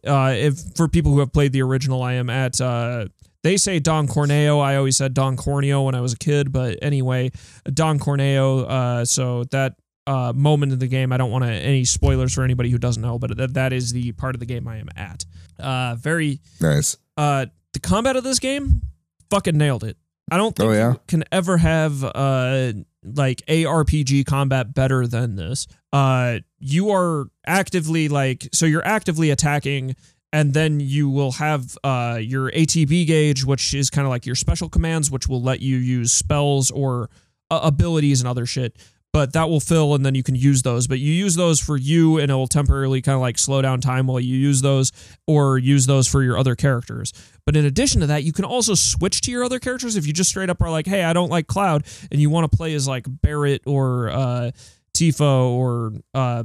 uh 0.07 0.34
if 0.36 0.59
for 0.76 0.88
people 0.88 1.11
who 1.11 1.19
have 1.19 1.34
played 1.34 1.51
the 1.53 1.61
original, 1.61 2.01
I 2.03 2.13
am 2.13 2.30
at 2.30 2.59
uh 2.61 3.07
they 3.43 3.57
say 3.57 3.80
Don 3.80 4.07
Corneo. 4.07 4.59
I 4.61 4.76
always 4.78 4.95
said 4.95 5.13
Don 5.13 5.36
Corneo 5.36 5.84
when 5.86 5.95
I 5.95 6.01
was 6.01 6.13
a 6.13 6.17
kid, 6.17 6.51
but 6.53 6.78
anyway, 6.82 7.32
Don 7.74 7.99
Corneo. 7.99 8.59
Uh, 8.63 9.05
so 9.05 9.43
that 9.45 9.76
uh 10.07 10.32
moment 10.36 10.71
in 10.74 10.80
the 10.80 10.88
game, 10.88 11.11
I 11.11 11.17
don't 11.17 11.32
want 11.32 11.43
to 11.45 11.51
any 11.51 11.84
spoilers 11.86 12.34
for 12.34 12.43
anybody 12.43 12.69
who 12.69 12.78
doesn't 12.78 13.01
know, 13.01 13.17
but 13.19 13.36
that 13.38 13.53
that 13.55 13.74
is 13.74 13.91
the 13.93 14.11
part 14.13 14.36
of 14.36 14.39
the 14.39 14.45
game 14.45 14.67
I 14.67 14.78
am 14.78 14.89
at. 14.95 15.26
Uh, 15.59 15.95
very 15.95 16.39
Nice. 16.61 16.97
uh 17.17 17.47
the 17.74 17.80
combat 17.80 18.15
of 18.15 18.24
this 18.24 18.39
game, 18.39 18.82
fucking 19.30 19.57
nailed 19.57 19.84
it. 19.84 19.97
I 20.32 20.38
don't 20.38 20.55
think 20.55 20.69
Oh, 20.69 20.74
yeah? 20.74 20.91
you 20.93 20.99
can 21.07 21.24
ever 21.32 21.57
have 21.57 22.03
uh 22.03 22.74
like 23.04 23.41
ARPG 23.47 24.26
combat 24.26 24.74
better 24.74 25.08
than 25.08 25.36
this. 25.36 25.68
Uh 25.91 26.39
you 26.60 26.91
are 26.91 27.28
actively 27.45 28.10
like 28.10 28.49
so 28.54 28.66
you're 28.66 28.86
actively 28.86 29.30
attacking 29.30 29.95
and 30.32 30.54
then 30.54 30.80
you 30.80 31.10
will 31.10 31.34
have 31.34 31.78
uh 31.84 32.18
your 32.22 32.51
ATB 32.51 33.06
gauge 33.08 33.45
which 33.45 33.74
is 33.74 33.89
kind 33.89 34.06
of 34.06 34.10
like 34.10 34.26
your 34.26 34.36
special 34.36 34.70
commands 34.70 35.12
which 35.12 35.28
will 35.28 35.41
let 35.41 35.60
you 35.60 35.78
use 35.78 36.12
spells 36.12 36.72
or 36.72 37.10
uh, 37.51 37.60
abilities 37.64 38.22
and 38.22 38.28
other 38.28 38.45
shit. 38.45 38.78
But 39.14 39.34
that 39.34 39.47
will 39.47 39.59
fill 39.59 39.93
and 39.93 40.03
then 40.03 40.16
you 40.16 40.24
can 40.24 40.34
use 40.34 40.64
those. 40.64 40.88
But 40.88 40.99
you 40.99 41.14
use 41.14 41.36
those 41.36 41.59
for 41.59 41.78
you 41.78 42.18
and 42.18 42.32
it 42.32 42.34
will 42.34 42.47
temporarily 42.47 42.99
kind 43.01 43.14
of 43.14 43.22
like 43.22 43.38
slow 43.38 43.61
down 43.61 43.80
time 43.80 44.07
while 44.07 44.20
you 44.20 44.36
use 44.36 44.64
those 44.64 44.91
or 45.28 45.59
use 45.59 45.86
those 45.86 46.07
for 46.07 46.24
your 46.24 46.36
other 46.36 46.55
characters. 46.55 47.14
But 47.45 47.55
in 47.55 47.64
addition 47.64 48.01
to 48.01 48.07
that, 48.07 48.24
you 48.24 48.34
can 48.34 48.43
also 48.43 48.74
switch 48.74 49.22
to 49.22 49.32
your 49.32 49.43
other 49.43 49.59
characters 49.59 49.95
if 49.95 50.07
you 50.07 50.14
just 50.14 50.32
straight 50.32 50.49
up 50.49 50.61
are 50.61 50.72
like, 50.72 50.88
hey, 50.88 51.03
I 51.03 51.14
don't 51.14 51.30
like 51.30 51.45
Cloud, 51.45 51.84
and 52.11 52.20
you 52.20 52.30
want 52.32 52.51
to 52.51 52.57
play 52.57 52.74
as 52.74 52.88
like 52.88 53.05
Barrett 53.07 53.61
or 53.68 54.09
uh, 54.09 54.51
Tifa 54.97 55.49
or 55.49 55.93
uh, 56.16 56.43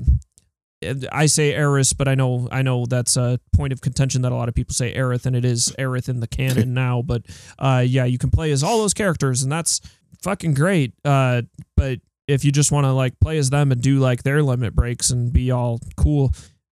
I 1.10 1.26
say 1.26 1.54
Eris, 1.54 1.92
but 1.92 2.06
I 2.06 2.14
know 2.14 2.48
I 2.52 2.62
know 2.62 2.86
that's 2.86 3.16
a 3.16 3.40
point 3.52 3.72
of 3.72 3.80
contention 3.80 4.22
that 4.22 4.32
a 4.32 4.34
lot 4.34 4.48
of 4.48 4.54
people 4.54 4.74
say 4.74 4.94
Aerith, 4.94 5.26
and 5.26 5.34
it 5.34 5.44
is 5.44 5.74
Aerith 5.78 6.08
in 6.08 6.20
the 6.20 6.28
canon 6.28 6.72
now. 6.74 7.02
But 7.02 7.22
uh, 7.58 7.84
yeah, 7.86 8.04
you 8.04 8.18
can 8.18 8.30
play 8.30 8.52
as 8.52 8.62
all 8.62 8.78
those 8.78 8.94
characters, 8.94 9.42
and 9.42 9.50
that's 9.50 9.80
fucking 10.22 10.54
great. 10.54 10.92
Uh, 11.04 11.42
but 11.76 11.98
if 12.28 12.44
you 12.44 12.52
just 12.52 12.70
want 12.70 12.84
to 12.84 12.92
like 12.92 13.18
play 13.20 13.38
as 13.38 13.50
them 13.50 13.72
and 13.72 13.80
do 13.80 13.98
like 13.98 14.22
their 14.22 14.42
limit 14.42 14.74
breaks 14.74 15.10
and 15.10 15.32
be 15.32 15.50
all 15.50 15.80
cool, 15.96 16.32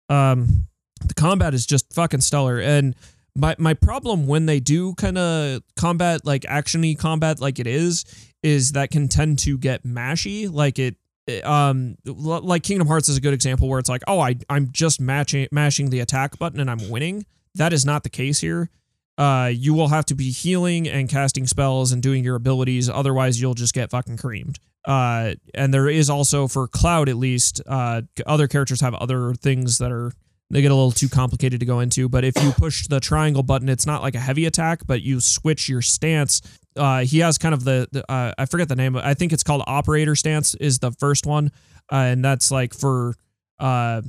um, 0.09 0.67
the 1.05 1.13
combat 1.13 1.53
is 1.53 1.65
just 1.65 1.93
fucking 1.93 2.21
stellar. 2.21 2.59
And 2.59 2.95
my 3.35 3.55
my 3.57 3.73
problem 3.73 4.27
when 4.27 4.45
they 4.45 4.59
do 4.59 4.93
kind 4.95 5.17
of 5.17 5.61
combat 5.75 6.25
like 6.25 6.43
actiony 6.43 6.97
combat 6.97 7.39
like 7.39 7.59
it 7.59 7.67
is 7.67 8.05
is 8.43 8.73
that 8.73 8.91
can 8.91 9.07
tend 9.07 9.39
to 9.39 9.57
get 9.57 9.83
mashy. 9.83 10.51
Like 10.51 10.77
it 10.77 10.95
um 11.43 11.97
like 12.05 12.63
Kingdom 12.63 12.87
Hearts 12.87 13.09
is 13.09 13.17
a 13.17 13.21
good 13.21 13.33
example 13.33 13.67
where 13.67 13.79
it's 13.79 13.89
like 13.89 14.03
oh 14.07 14.19
I 14.19 14.35
I'm 14.49 14.71
just 14.71 15.01
matching 15.01 15.47
mashing 15.51 15.89
the 15.89 16.01
attack 16.01 16.37
button 16.37 16.59
and 16.59 16.69
I'm 16.69 16.89
winning. 16.89 17.25
That 17.55 17.73
is 17.73 17.85
not 17.85 18.03
the 18.03 18.09
case 18.09 18.39
here. 18.39 18.69
Uh 19.17 19.51
you 19.53 19.73
will 19.73 19.87
have 19.87 20.05
to 20.05 20.15
be 20.15 20.31
healing 20.31 20.87
and 20.87 21.09
casting 21.09 21.47
spells 21.47 21.91
and 21.91 22.01
doing 22.01 22.23
your 22.23 22.35
abilities. 22.35 22.89
Otherwise 22.89 23.41
you'll 23.41 23.53
just 23.53 23.73
get 23.73 23.89
fucking 23.89 24.17
creamed 24.17 24.59
uh 24.85 25.33
and 25.53 25.73
there 25.73 25.87
is 25.87 26.09
also 26.09 26.47
for 26.47 26.67
Cloud 26.67 27.09
at 27.09 27.15
least 27.15 27.61
uh 27.67 28.01
other 28.25 28.47
characters 28.47 28.81
have 28.81 28.93
other 28.95 29.33
things 29.33 29.77
that 29.79 29.91
are 29.91 30.11
they 30.51 30.61
get 30.61 30.71
a 30.71 30.75
little 30.75 30.91
too 30.91 31.09
complicated 31.09 31.59
to 31.59 31.65
go 31.65 31.79
into. 31.79 32.07
But 32.07 32.23
if 32.23 32.41
you 32.41 32.51
push 32.51 32.87
the 32.87 32.99
triangle 32.99 33.43
button 33.43 33.67
it's 33.69 33.85
not 33.85 34.01
like 34.01 34.15
a 34.15 34.19
heavy 34.19 34.45
attack 34.45 34.85
but 34.85 35.01
you 35.01 35.19
switch 35.19 35.67
your 35.69 35.81
stance. 35.81 36.41
Uh, 36.77 37.05
he 37.05 37.19
has 37.19 37.37
kind 37.37 37.53
of 37.53 37.63
the, 37.63 37.87
the 37.93 38.11
uh, 38.11 38.33
i 38.37 38.45
forget 38.45 38.67
the 38.67 38.75
name 38.75 38.97
i 38.97 39.13
think 39.13 39.31
it's 39.31 39.43
called 39.43 39.63
operator 39.65 40.13
stance 40.13 40.55
is 40.55 40.79
the 40.79 40.91
first 40.91 41.25
one. 41.25 41.51
Uh, 41.91 41.95
and 41.95 42.25
that's 42.25 42.51
like 42.51 42.73
for 42.73 43.15
uh, 43.59 44.01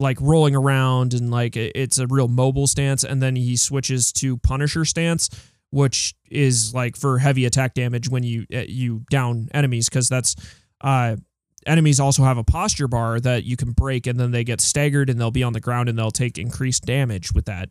like 0.00 0.20
rolling 0.20 0.54
around 0.54 1.14
and 1.14 1.30
like 1.30 1.56
it's 1.56 1.98
a 1.98 2.06
real 2.06 2.28
mobile 2.28 2.66
stance. 2.66 3.04
And 3.04 3.22
then 3.22 3.36
he 3.36 3.56
switches 3.56 4.12
to 4.14 4.36
punisher 4.38 4.84
stance 4.84 5.30
which 5.72 6.14
is 6.30 6.74
like 6.74 6.96
for 6.96 7.18
heavy 7.18 7.46
attack 7.46 7.74
damage 7.74 8.08
when 8.08 8.22
you 8.22 8.46
uh, 8.54 8.62
you 8.68 9.02
down 9.10 9.48
enemies 9.52 9.88
because 9.88 10.08
that's 10.08 10.36
uh 10.82 11.16
enemies 11.66 11.98
also 11.98 12.22
have 12.22 12.38
a 12.38 12.44
posture 12.44 12.88
bar 12.88 13.18
that 13.20 13.44
you 13.44 13.56
can 13.56 13.72
break 13.72 14.06
and 14.06 14.20
then 14.20 14.30
they 14.30 14.44
get 14.44 14.60
staggered 14.60 15.08
and 15.08 15.18
they'll 15.18 15.30
be 15.30 15.42
on 15.42 15.52
the 15.52 15.60
ground 15.60 15.88
and 15.88 15.98
they'll 15.98 16.10
take 16.10 16.36
increased 16.36 16.84
damage 16.84 17.32
with 17.32 17.46
that. 17.46 17.70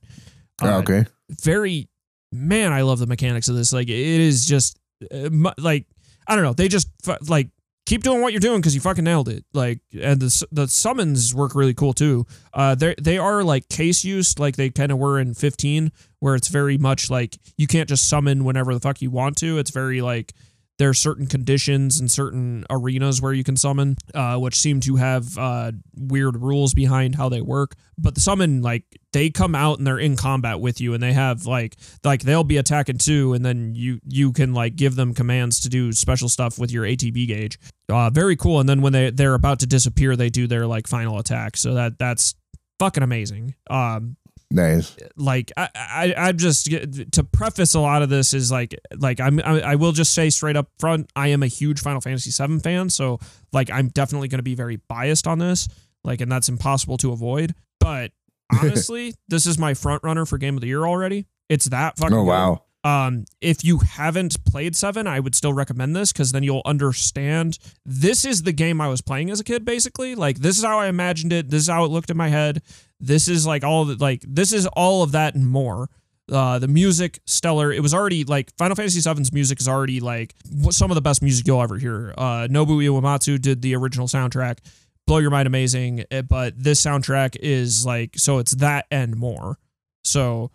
Uh, 0.62 0.78
okay. 0.78 1.06
Very 1.30 1.90
man, 2.32 2.74
I 2.74 2.82
love 2.82 3.00
the 3.00 3.08
mechanics 3.08 3.50
of 3.50 3.56
this. 3.56 3.72
Like 3.72 3.88
it 3.88 3.96
is 3.96 4.46
just 4.46 4.80
uh, 5.14 5.30
like 5.58 5.86
I 6.28 6.36
don't 6.36 6.44
know. 6.44 6.54
They 6.54 6.68
just 6.68 6.90
like 7.28 7.50
keep 7.86 8.04
doing 8.04 8.22
what 8.22 8.34
you're 8.34 8.40
doing 8.40 8.62
because 8.62 8.74
you 8.74 8.82
fucking 8.82 9.04
nailed 9.04 9.30
it. 9.30 9.46
Like 9.54 9.82
and 10.00 10.20
the 10.20 10.48
the 10.52 10.68
summons 10.68 11.36
work 11.36 11.54
really 11.54 11.74
cool 11.74 11.94
too. 11.94 12.26
Uh, 12.54 12.74
they 12.76 12.96
they 13.00 13.18
are 13.18 13.44
like 13.44 13.70
case 13.70 14.04
used 14.04 14.40
like 14.40 14.56
they 14.56 14.70
kind 14.70 14.92
of 14.92 14.98
were 14.98 15.20
in 15.20 15.34
15, 15.34 15.92
where 16.22 16.36
it's 16.36 16.48
very 16.48 16.78
much 16.78 17.10
like 17.10 17.38
you 17.58 17.68
can't 17.68 17.90
just 17.90 18.08
summon 18.08 18.46
whenever 18.46 18.74
the 18.74 18.80
fuck 18.80 19.02
you 19.02 19.12
want 19.12 19.36
to. 19.38 19.58
It's 19.58 19.72
very 19.72 20.02
like 20.02 20.34
there 20.78 20.90
are 20.90 20.96
certain 20.96 21.28
conditions 21.28 22.00
and 22.00 22.10
certain 22.10 22.66
arenas 22.70 23.22
where 23.22 23.34
you 23.34 23.44
can 23.44 23.56
summon, 23.56 23.96
uh, 24.16 24.38
which 24.38 24.56
seem 24.56 24.80
to 24.80 24.96
have 24.96 25.38
uh, 25.38 25.72
weird 25.96 26.38
rules 26.42 26.74
behind 26.74 27.16
how 27.16 27.28
they 27.28 27.42
work. 27.42 27.76
But 27.98 28.16
the 28.16 28.22
summon, 28.22 28.62
like 28.62 28.84
they 29.14 29.30
come 29.30 29.54
out 29.54 29.78
and 29.78 29.86
they're 29.86 30.00
in 30.00 30.16
combat 30.16 30.60
with 30.60 30.80
you, 30.80 30.94
and 30.94 31.04
they 31.04 31.14
have 31.14 31.46
like 31.46 31.76
like 32.04 32.22
they'll 32.22 32.44
be 32.44 32.58
attacking 32.58 33.00
too, 33.00 33.34
and 33.34 33.44
then 33.44 33.74
you 33.76 34.00
you 34.08 34.32
can 34.32 34.54
like 34.54 34.76
give 34.76 34.96
them 34.96 35.14
commands 35.14 35.60
to 35.62 35.70
do 35.70 35.92
special 35.92 36.30
stuff 36.30 36.58
with 36.58 36.72
your 36.72 36.86
ATB 36.86 37.28
gauge. 37.28 37.60
Uh, 37.90 38.10
very 38.10 38.36
cool. 38.36 38.60
And 38.60 38.70
then 38.70 38.82
when 38.82 38.94
they 38.94 39.10
they're 39.10 39.34
about 39.34 39.60
to 39.60 39.68
disappear, 39.68 40.16
they 40.16 40.30
do 40.30 40.48
their 40.48 40.66
like 40.66 40.88
final 40.88 41.20
attack. 41.20 41.58
So 41.58 41.74
that 41.74 42.00
that's 42.00 42.36
fucking 42.80 43.04
amazing. 43.04 43.54
Um, 43.70 44.18
Nice. 44.52 44.96
like 45.16 45.52
I, 45.56 45.70
I 45.76 46.14
I'm 46.18 46.38
just 46.38 46.66
to 46.68 47.24
preface 47.24 47.74
a 47.74 47.80
lot 47.80 48.02
of 48.02 48.10
this 48.10 48.34
is 48.34 48.52
like 48.52 48.76
like 48.98 49.20
I'm 49.20 49.40
I, 49.40 49.62
I 49.62 49.76
will 49.76 49.92
just 49.92 50.14
say 50.14 50.30
straight 50.30 50.58
up 50.58 50.70
front 50.80 51.10
I 51.16 51.30
am 51.30 51.44
a 51.44 51.48
huge 51.48 51.82
Final 51.82 52.02
Fantasy 52.02 52.32
VII 52.32 52.60
fan 52.60 52.90
so 52.90 53.20
like 53.54 53.70
I'm 53.72 53.88
definitely 53.90 54.28
going 54.28 54.40
to 54.40 54.44
be 54.44 54.56
very 54.56 54.78
biased 54.88 55.28
on 55.28 55.40
this 55.40 55.68
like 56.04 56.22
and 56.22 56.32
that's 56.32 56.50
impossible 56.50 56.98
to 56.98 57.12
avoid 57.12 57.54
but 57.80 58.12
honestly 58.62 59.14
this 59.28 59.46
is 59.46 59.58
my 59.58 59.74
front 59.74 60.04
runner 60.04 60.26
for 60.26 60.38
game 60.38 60.56
of 60.56 60.62
the 60.62 60.68
year 60.68 60.86
already 60.86 61.26
it's 61.50 61.66
that 61.66 61.98
fucking 61.98 62.16
Oh 62.16 62.24
good. 62.24 62.62
Um, 62.84 63.26
if 63.42 63.64
you 63.64 63.80
haven't 63.80 64.44
played 64.44 64.76
Seven, 64.76 65.06
I 65.06 65.20
would 65.20 65.36
still 65.36 65.54
recommend 65.54 65.96
this 65.96 66.12
because 66.12 66.32
then 66.32 66.42
you'll 66.44 66.64
understand. 66.66 67.60
This 67.86 68.26
is 68.26 68.44
the 68.44 68.52
game 68.52 68.82
I 68.82 68.88
was 68.88 69.02
playing 69.02 69.30
as 69.30 69.40
a 69.40 69.44
kid, 69.44 69.64
basically. 69.66 70.16
Like 70.16 70.40
this 70.40 70.58
is 70.58 70.64
how 70.64 70.80
I 70.80 70.88
imagined 70.88 71.32
it. 71.32 71.50
This 71.50 71.62
is 71.64 71.70
how 71.70 71.84
it 71.86 71.92
looked 71.92 72.10
in 72.10 72.18
my 72.18 72.30
head. 72.30 72.62
This 73.00 73.28
is 73.28 73.46
like 73.46 73.64
all 73.64 73.86
the, 73.86 73.96
like 73.96 74.24
this 74.28 74.52
is 74.52 74.66
all 74.68 75.04
of 75.04 75.12
that 75.12 75.36
and 75.36 75.48
more. 75.48 75.90
Uh, 76.32 76.58
the 76.60 76.68
music 76.68 77.20
stellar. 77.26 77.72
It 77.74 77.82
was 77.82 77.94
already 77.94 78.24
like 78.24 78.56
Final 78.58 78.76
Fantasy 78.76 79.02
VII's 79.02 79.34
music 79.34 79.60
is 79.60 79.68
already 79.68 80.00
like 80.00 80.34
some 80.70 80.90
of 80.90 80.96
the 80.96 81.02
best 81.02 81.22
music 81.22 81.46
you'll 81.46 81.62
ever 81.62 81.78
hear. 81.78 82.14
Uh, 82.18 82.48
Nobuo 82.50 82.82
Uematsu 83.02 83.40
did 83.40 83.62
the 83.62 83.76
original 83.76 84.08
soundtrack. 84.08 84.60
Blow 85.08 85.18
your 85.18 85.30
mind, 85.32 85.46
amazing. 85.48 86.06
eh, 86.10 86.22
But 86.22 86.54
this 86.58 86.82
soundtrack 86.82 87.36
is 87.42 87.86
like 87.86 88.18
so 88.18 88.38
it's 88.40 88.54
that 88.56 88.86
and 88.90 89.16
more. 89.18 89.58
So 90.04 90.52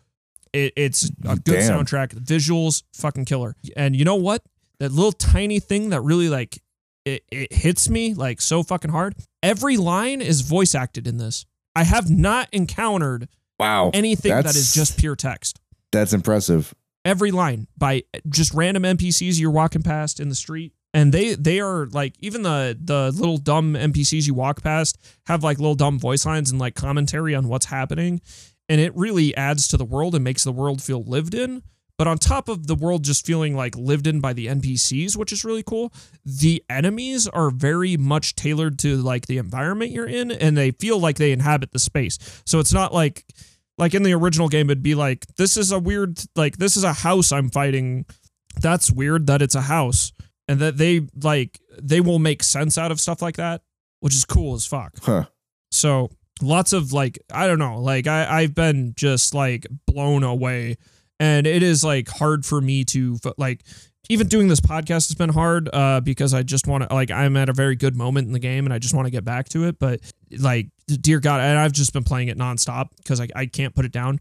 it, 0.52 0.72
it's 0.76 1.10
a 1.24 1.36
good 1.36 1.44
Damn. 1.60 1.84
soundtrack. 1.84 2.08
Visuals, 2.14 2.82
fucking 2.94 3.24
killer. 3.24 3.54
And 3.76 3.94
you 3.96 4.04
know 4.04 4.16
what? 4.16 4.42
That 4.78 4.92
little 4.92 5.12
tiny 5.12 5.60
thing 5.60 5.90
that 5.90 6.00
really 6.02 6.28
like 6.28 6.60
it, 7.04 7.24
it 7.30 7.52
hits 7.52 7.88
me 7.88 8.14
like 8.14 8.40
so 8.40 8.62
fucking 8.62 8.90
hard. 8.90 9.14
Every 9.42 9.76
line 9.76 10.20
is 10.20 10.40
voice 10.42 10.74
acted 10.74 11.06
in 11.06 11.18
this. 11.18 11.46
I 11.74 11.84
have 11.84 12.10
not 12.10 12.48
encountered 12.52 13.28
Wow. 13.58 13.90
anything 13.94 14.30
that 14.30 14.44
That's- 14.44 14.74
just 14.74 14.98
pure 14.98 15.16
text. 15.16 15.60
That's 15.92 16.12
impressive. 16.12 16.74
Every 17.04 17.30
line 17.30 17.68
by 17.78 18.02
just 18.28 18.52
random 18.52 18.82
NPCs 18.82 19.38
you're 19.38 19.50
walking 19.52 19.82
past 19.82 20.18
in 20.20 20.28
the 20.28 20.34
street. 20.34 20.72
And 20.92 21.12
they 21.12 21.34
they 21.34 21.60
are 21.60 21.86
like 21.86 22.14
even 22.20 22.42
the 22.42 22.76
the 22.78 23.12
little 23.14 23.36
dumb 23.38 23.74
NPCs 23.74 24.26
you 24.26 24.34
walk 24.34 24.62
past 24.62 24.98
have 25.26 25.44
like 25.44 25.58
little 25.58 25.74
dumb 25.74 25.98
voice 25.98 26.24
lines 26.26 26.50
and 26.50 26.58
like 26.58 26.74
commentary 26.74 27.34
on 27.34 27.48
what's 27.48 27.66
happening. 27.66 28.20
And 28.68 28.80
it 28.80 28.96
really 28.96 29.36
adds 29.36 29.68
to 29.68 29.76
the 29.76 29.84
world 29.84 30.14
and 30.14 30.24
makes 30.24 30.44
the 30.44 30.52
world 30.52 30.82
feel 30.82 31.02
lived 31.02 31.34
in. 31.34 31.62
But 31.98 32.06
on 32.06 32.18
top 32.18 32.48
of 32.48 32.66
the 32.66 32.74
world 32.74 33.04
just 33.04 33.24
feeling 33.24 33.56
like 33.56 33.74
lived 33.74 34.06
in 34.06 34.20
by 34.20 34.34
the 34.34 34.46
NPCs, 34.48 35.16
which 35.16 35.32
is 35.32 35.44
really 35.44 35.62
cool, 35.62 35.92
the 36.24 36.62
enemies 36.68 37.26
are 37.26 37.50
very 37.50 37.96
much 37.96 38.34
tailored 38.34 38.78
to 38.80 38.96
like 38.98 39.26
the 39.26 39.38
environment 39.38 39.92
you're 39.92 40.06
in 40.06 40.30
and 40.30 40.56
they 40.56 40.72
feel 40.72 40.98
like 40.98 41.16
they 41.16 41.32
inhabit 41.32 41.72
the 41.72 41.78
space. 41.78 42.18
So 42.44 42.58
it's 42.58 42.72
not 42.72 42.92
like 42.92 43.24
like 43.78 43.94
in 43.94 44.02
the 44.02 44.14
original 44.14 44.48
game 44.48 44.68
it'd 44.68 44.82
be 44.82 44.94
like 44.94 45.26
this 45.36 45.56
is 45.56 45.72
a 45.72 45.78
weird 45.78 46.20
like 46.34 46.58
this 46.58 46.76
is 46.76 46.84
a 46.84 46.92
house 46.92 47.32
I'm 47.32 47.48
fighting. 47.48 48.04
That's 48.60 48.92
weird 48.92 49.26
that 49.28 49.40
it's 49.40 49.54
a 49.54 49.62
house. 49.62 50.12
And 50.48 50.60
that 50.60 50.76
they 50.76 51.08
like 51.22 51.60
they 51.80 52.00
will 52.00 52.18
make 52.18 52.42
sense 52.42 52.78
out 52.78 52.92
of 52.92 53.00
stuff 53.00 53.22
like 53.22 53.36
that, 53.36 53.62
which 54.00 54.14
is 54.14 54.24
cool 54.24 54.54
as 54.54 54.66
fuck. 54.66 54.92
Huh. 55.02 55.24
So 55.70 56.10
lots 56.42 56.72
of 56.72 56.92
like 56.92 57.18
I 57.32 57.46
don't 57.46 57.58
know, 57.58 57.80
like 57.80 58.06
I 58.06 58.42
I've 58.42 58.54
been 58.54 58.94
just 58.96 59.34
like 59.34 59.66
blown 59.86 60.22
away, 60.22 60.76
and 61.18 61.46
it 61.46 61.62
is 61.62 61.84
like 61.84 62.08
hard 62.08 62.44
for 62.44 62.60
me 62.60 62.84
to 62.86 63.18
like 63.38 63.64
even 64.08 64.28
doing 64.28 64.46
this 64.48 64.60
podcast 64.60 65.08
has 65.08 65.14
been 65.14 65.30
hard 65.30 65.68
uh 65.72 66.00
because 66.00 66.32
I 66.32 66.44
just 66.44 66.68
want 66.68 66.88
to 66.88 66.94
like 66.94 67.10
I'm 67.10 67.36
at 67.36 67.48
a 67.48 67.52
very 67.52 67.74
good 67.74 67.96
moment 67.96 68.28
in 68.28 68.32
the 68.32 68.38
game 68.38 68.64
and 68.64 68.72
I 68.72 68.78
just 68.78 68.94
want 68.94 69.06
to 69.06 69.10
get 69.10 69.24
back 69.24 69.48
to 69.50 69.64
it, 69.64 69.78
but 69.78 70.00
like 70.38 70.68
dear 70.86 71.20
God, 71.20 71.40
and 71.40 71.58
I've 71.58 71.72
just 71.72 71.92
been 71.92 72.04
playing 72.04 72.28
it 72.28 72.38
nonstop 72.38 72.90
because 72.96 73.20
I 73.20 73.28
I 73.34 73.46
can't 73.46 73.74
put 73.74 73.84
it 73.84 73.92
down. 73.92 74.20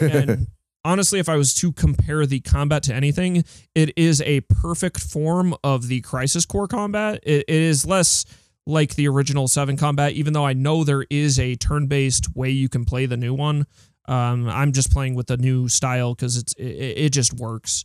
And 0.00 0.46
honestly, 0.84 1.18
if 1.18 1.28
I 1.28 1.36
was 1.36 1.52
to 1.54 1.72
compare 1.72 2.24
the 2.24 2.40
combat 2.40 2.84
to 2.84 2.94
anything, 2.94 3.44
it 3.74 3.92
is 3.98 4.22
a 4.22 4.40
perfect 4.42 5.00
form 5.00 5.54
of 5.62 5.88
the 5.88 6.00
Crisis 6.00 6.46
Core 6.46 6.68
combat. 6.68 7.20
It, 7.24 7.44
it 7.48 7.62
is 7.62 7.84
less 7.84 8.24
like 8.66 8.94
the 8.96 9.08
original 9.08 9.48
Seven 9.48 9.76
combat, 9.76 10.12
even 10.12 10.32
though 10.32 10.44
I 10.46 10.52
know 10.52 10.84
there 10.84 11.06
is 11.08 11.38
a 11.38 11.54
turn-based 11.54 12.34
way 12.34 12.50
you 12.50 12.68
can 12.68 12.84
play 12.84 13.06
the 13.06 13.16
new 13.16 13.34
one. 13.34 13.66
Um, 14.08 14.48
I'm 14.48 14.72
just 14.72 14.92
playing 14.92 15.14
with 15.14 15.28
the 15.28 15.36
new 15.36 15.68
style 15.68 16.14
because 16.14 16.36
it's 16.36 16.52
it, 16.54 16.64
it 16.64 17.12
just 17.12 17.32
works. 17.34 17.84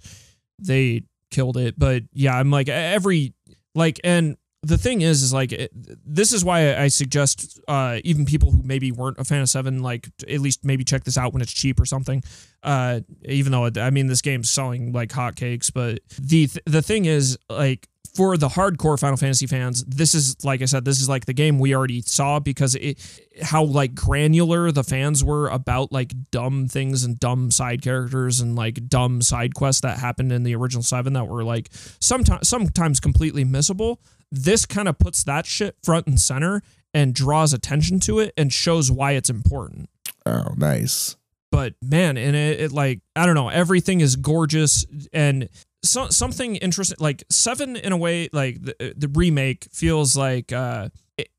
They 0.59 1.03
killed 1.29 1.57
it, 1.57 1.77
but 1.77 2.03
yeah, 2.13 2.37
I'm 2.37 2.51
like 2.51 2.69
every 2.69 3.33
like 3.73 3.99
and 4.03 4.37
the 4.63 4.77
thing 4.77 5.01
is 5.01 5.23
is 5.23 5.33
like 5.33 5.51
it, 5.51 5.71
this 6.05 6.31
is 6.31 6.45
why 6.45 6.75
I 6.75 6.87
suggest 6.87 7.59
uh 7.67 7.99
even 8.03 8.25
people 8.25 8.51
who 8.51 8.61
maybe 8.63 8.91
weren't 8.91 9.17
a 9.17 9.23
fan 9.23 9.41
of 9.41 9.49
7 9.49 9.81
like 9.81 10.07
at 10.29 10.39
least 10.39 10.63
maybe 10.63 10.83
check 10.83 11.03
this 11.03 11.17
out 11.17 11.33
when 11.33 11.41
it's 11.41 11.51
cheap 11.51 11.79
or 11.79 11.85
something 11.85 12.23
uh 12.61 12.99
even 13.25 13.51
though 13.51 13.65
it, 13.65 13.77
I 13.77 13.89
mean 13.89 14.07
this 14.07 14.21
game's 14.21 14.51
selling 14.51 14.91
like 14.91 15.09
hotcakes 15.09 15.73
but 15.73 16.01
the 16.19 16.47
th- 16.47 16.63
the 16.65 16.81
thing 16.81 17.05
is 17.05 17.39
like 17.49 17.87
for 18.13 18.35
the 18.37 18.49
hardcore 18.49 18.99
Final 18.99 19.15
Fantasy 19.17 19.47
fans 19.47 19.83
this 19.85 20.13
is 20.13 20.43
like 20.43 20.61
I 20.61 20.65
said 20.65 20.83
this 20.85 20.99
is 20.99 21.07
like 21.07 21.25
the 21.25 21.33
game 21.33 21.59
we 21.59 21.73
already 21.73 22.01
saw 22.01 22.39
because 22.39 22.75
it 22.75 22.99
how 23.41 23.63
like 23.63 23.95
granular 23.95 24.71
the 24.71 24.83
fans 24.83 25.23
were 25.23 25.47
about 25.47 25.91
like 25.91 26.13
dumb 26.31 26.67
things 26.67 27.03
and 27.03 27.19
dumb 27.19 27.51
side 27.51 27.81
characters 27.81 28.39
and 28.41 28.55
like 28.55 28.87
dumb 28.89 29.21
side 29.21 29.55
quests 29.55 29.81
that 29.81 29.99
happened 29.99 30.31
in 30.31 30.43
the 30.43 30.55
original 30.55 30.83
7 30.83 31.13
that 31.13 31.25
were 31.27 31.43
like 31.43 31.69
sometimes 31.99 32.47
sometimes 32.47 32.99
completely 32.99 33.45
missable 33.45 33.97
this 34.31 34.65
kind 34.65 34.87
of 34.87 34.97
puts 34.99 35.23
that 35.23 35.45
shit 35.45 35.75
front 35.83 36.07
and 36.07 36.19
center 36.19 36.61
and 36.93 37.13
draws 37.15 37.53
attention 37.53 37.99
to 38.01 38.19
it 38.19 38.33
and 38.35 38.51
shows 38.51 38.91
why 38.91 39.11
it's 39.13 39.29
important 39.29 39.89
Oh, 40.25 40.53
nice. 40.57 41.15
but 41.51 41.73
man 41.81 42.17
and 42.17 42.35
it, 42.35 42.59
it 42.59 42.71
like 42.73 42.99
i 43.15 43.25
don't 43.25 43.35
know 43.35 43.47
everything 43.49 44.01
is 44.01 44.15
gorgeous 44.17 44.85
and 45.13 45.47
so, 45.83 46.07
something 46.09 46.55
interesting 46.57 46.97
like 46.99 47.23
seven 47.29 47.75
in 47.75 47.91
a 47.91 47.97
way 47.97 48.29
like 48.33 48.61
the, 48.61 48.93
the 48.95 49.07
remake 49.07 49.67
feels 49.71 50.15
like 50.15 50.51
uh 50.51 50.89
it, 51.17 51.29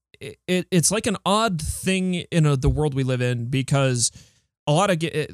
it 0.47 0.67
it's 0.71 0.91
like 0.91 1.07
an 1.07 1.17
odd 1.25 1.61
thing 1.61 2.15
in 2.15 2.47
a, 2.47 2.57
the 2.57 2.69
world 2.69 2.95
we 2.95 3.05
live 3.05 3.21
in 3.21 3.47
because 3.47 4.11
a 4.67 4.73
lot 4.73 4.91
of 4.91 4.99
ge- 4.99 5.29